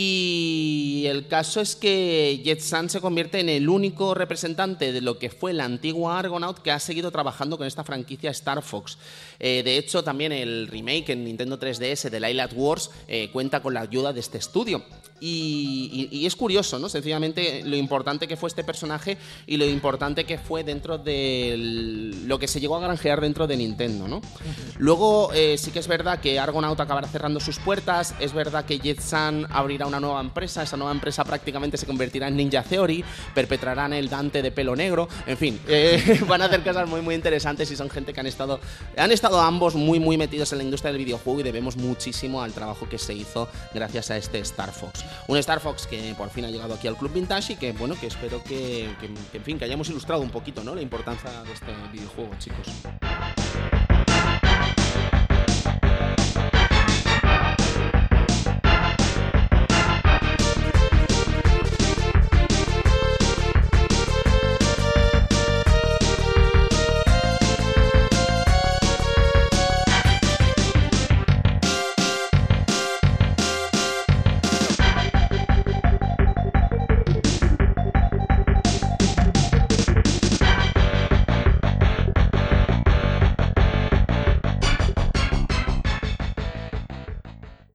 y 0.00 1.06
el 1.06 1.26
caso 1.26 1.60
es 1.60 1.74
que 1.74 2.40
Jet 2.44 2.60
se 2.60 3.00
convierte 3.00 3.40
en 3.40 3.48
el 3.48 3.68
único 3.68 4.14
representante 4.14 4.92
de 4.92 5.00
lo 5.00 5.18
que 5.18 5.28
fue 5.28 5.52
la 5.52 5.64
antigua 5.64 6.20
Argonaut 6.20 6.60
que 6.60 6.70
ha 6.70 6.78
seguido 6.78 7.10
trabajando 7.10 7.58
con 7.58 7.66
esta 7.66 7.82
franquicia 7.82 8.30
Star 8.30 8.62
Fox. 8.62 8.96
Eh, 9.40 9.62
de 9.64 9.76
hecho, 9.76 10.04
también 10.04 10.30
el 10.30 10.68
remake 10.68 11.10
en 11.10 11.24
Nintendo 11.24 11.58
3DS 11.58 12.10
de 12.10 12.20
Lilat 12.20 12.52
Wars 12.54 12.92
eh, 13.08 13.28
cuenta 13.32 13.60
con 13.60 13.74
la 13.74 13.80
ayuda 13.80 14.12
de 14.12 14.20
este 14.20 14.38
estudio. 14.38 14.84
Y, 15.20 16.24
es 16.26 16.36
curioso, 16.36 16.78
¿no? 16.78 16.88
Sencillamente 16.88 17.62
lo 17.64 17.76
importante 17.76 18.28
que 18.28 18.36
fue 18.36 18.48
este 18.48 18.62
personaje 18.62 19.18
y 19.46 19.56
lo 19.56 19.64
importante 19.64 20.24
que 20.24 20.38
fue 20.38 20.62
dentro 20.62 20.98
de 20.98 21.56
lo 22.24 22.38
que 22.38 22.46
se 22.46 22.60
llegó 22.60 22.76
a 22.76 22.80
granjear 22.80 23.20
dentro 23.20 23.46
de 23.46 23.56
Nintendo, 23.56 24.06
¿no? 24.06 24.20
Luego 24.78 25.32
eh, 25.32 25.58
sí 25.58 25.70
que 25.70 25.80
es 25.80 25.88
verdad 25.88 26.20
que 26.20 26.38
Argonaut 26.38 26.78
acabará 26.78 27.08
cerrando 27.08 27.40
sus 27.40 27.58
puertas, 27.58 28.14
es 28.20 28.32
verdad 28.32 28.64
que 28.64 28.78
Jet 28.78 29.00
Sun 29.00 29.46
abrirá 29.50 29.87
una 29.88 30.00
nueva 30.00 30.20
empresa, 30.20 30.62
esa 30.62 30.76
nueva 30.76 30.92
empresa 30.92 31.24
prácticamente 31.24 31.76
se 31.76 31.86
convertirá 31.86 32.28
en 32.28 32.36
Ninja 32.36 32.62
Theory, 32.62 33.04
perpetrarán 33.34 33.92
el 33.92 34.08
Dante 34.08 34.42
de 34.42 34.50
pelo 34.52 34.76
negro, 34.76 35.08
en 35.26 35.36
fin, 35.36 35.60
van 36.28 36.42
a 36.42 36.46
hacer 36.46 36.62
cosas 36.62 36.88
muy 36.88 37.00
muy 37.00 37.14
interesantes 37.14 37.70
y 37.70 37.76
son 37.76 37.90
gente 37.90 38.12
que 38.12 38.20
han 38.20 38.26
estado, 38.26 38.60
han 38.96 39.12
estado 39.12 39.40
ambos 39.40 39.74
muy 39.74 39.98
muy 39.98 40.16
metidos 40.16 40.52
en 40.52 40.58
la 40.58 40.64
industria 40.64 40.92
del 40.92 41.04
videojuego 41.04 41.40
y 41.40 41.42
debemos 41.42 41.76
muchísimo 41.76 42.42
al 42.42 42.52
trabajo 42.52 42.88
que 42.88 42.98
se 42.98 43.14
hizo 43.14 43.48
gracias 43.74 44.10
a 44.10 44.16
este 44.16 44.38
Star 44.40 44.72
Fox. 44.72 45.04
Un 45.26 45.38
Star 45.38 45.60
Fox 45.60 45.86
que 45.86 46.14
por 46.16 46.30
fin 46.30 46.44
ha 46.44 46.50
llegado 46.50 46.74
aquí 46.74 46.88
al 46.88 46.96
Club 46.96 47.12
Vintage 47.12 47.54
y 47.54 47.56
que 47.56 47.72
bueno, 47.72 47.94
que 47.98 48.06
espero 48.06 48.42
que, 48.42 48.84
en 49.32 49.44
fin, 49.44 49.58
que 49.58 49.64
hayamos 49.64 49.88
ilustrado 49.88 50.22
un 50.22 50.30
poquito, 50.30 50.62
¿no? 50.62 50.74
La 50.74 50.82
importancia 50.82 51.30
de 51.42 51.52
este 51.52 51.72
videojuego, 51.92 52.30
chicos. 52.38 52.66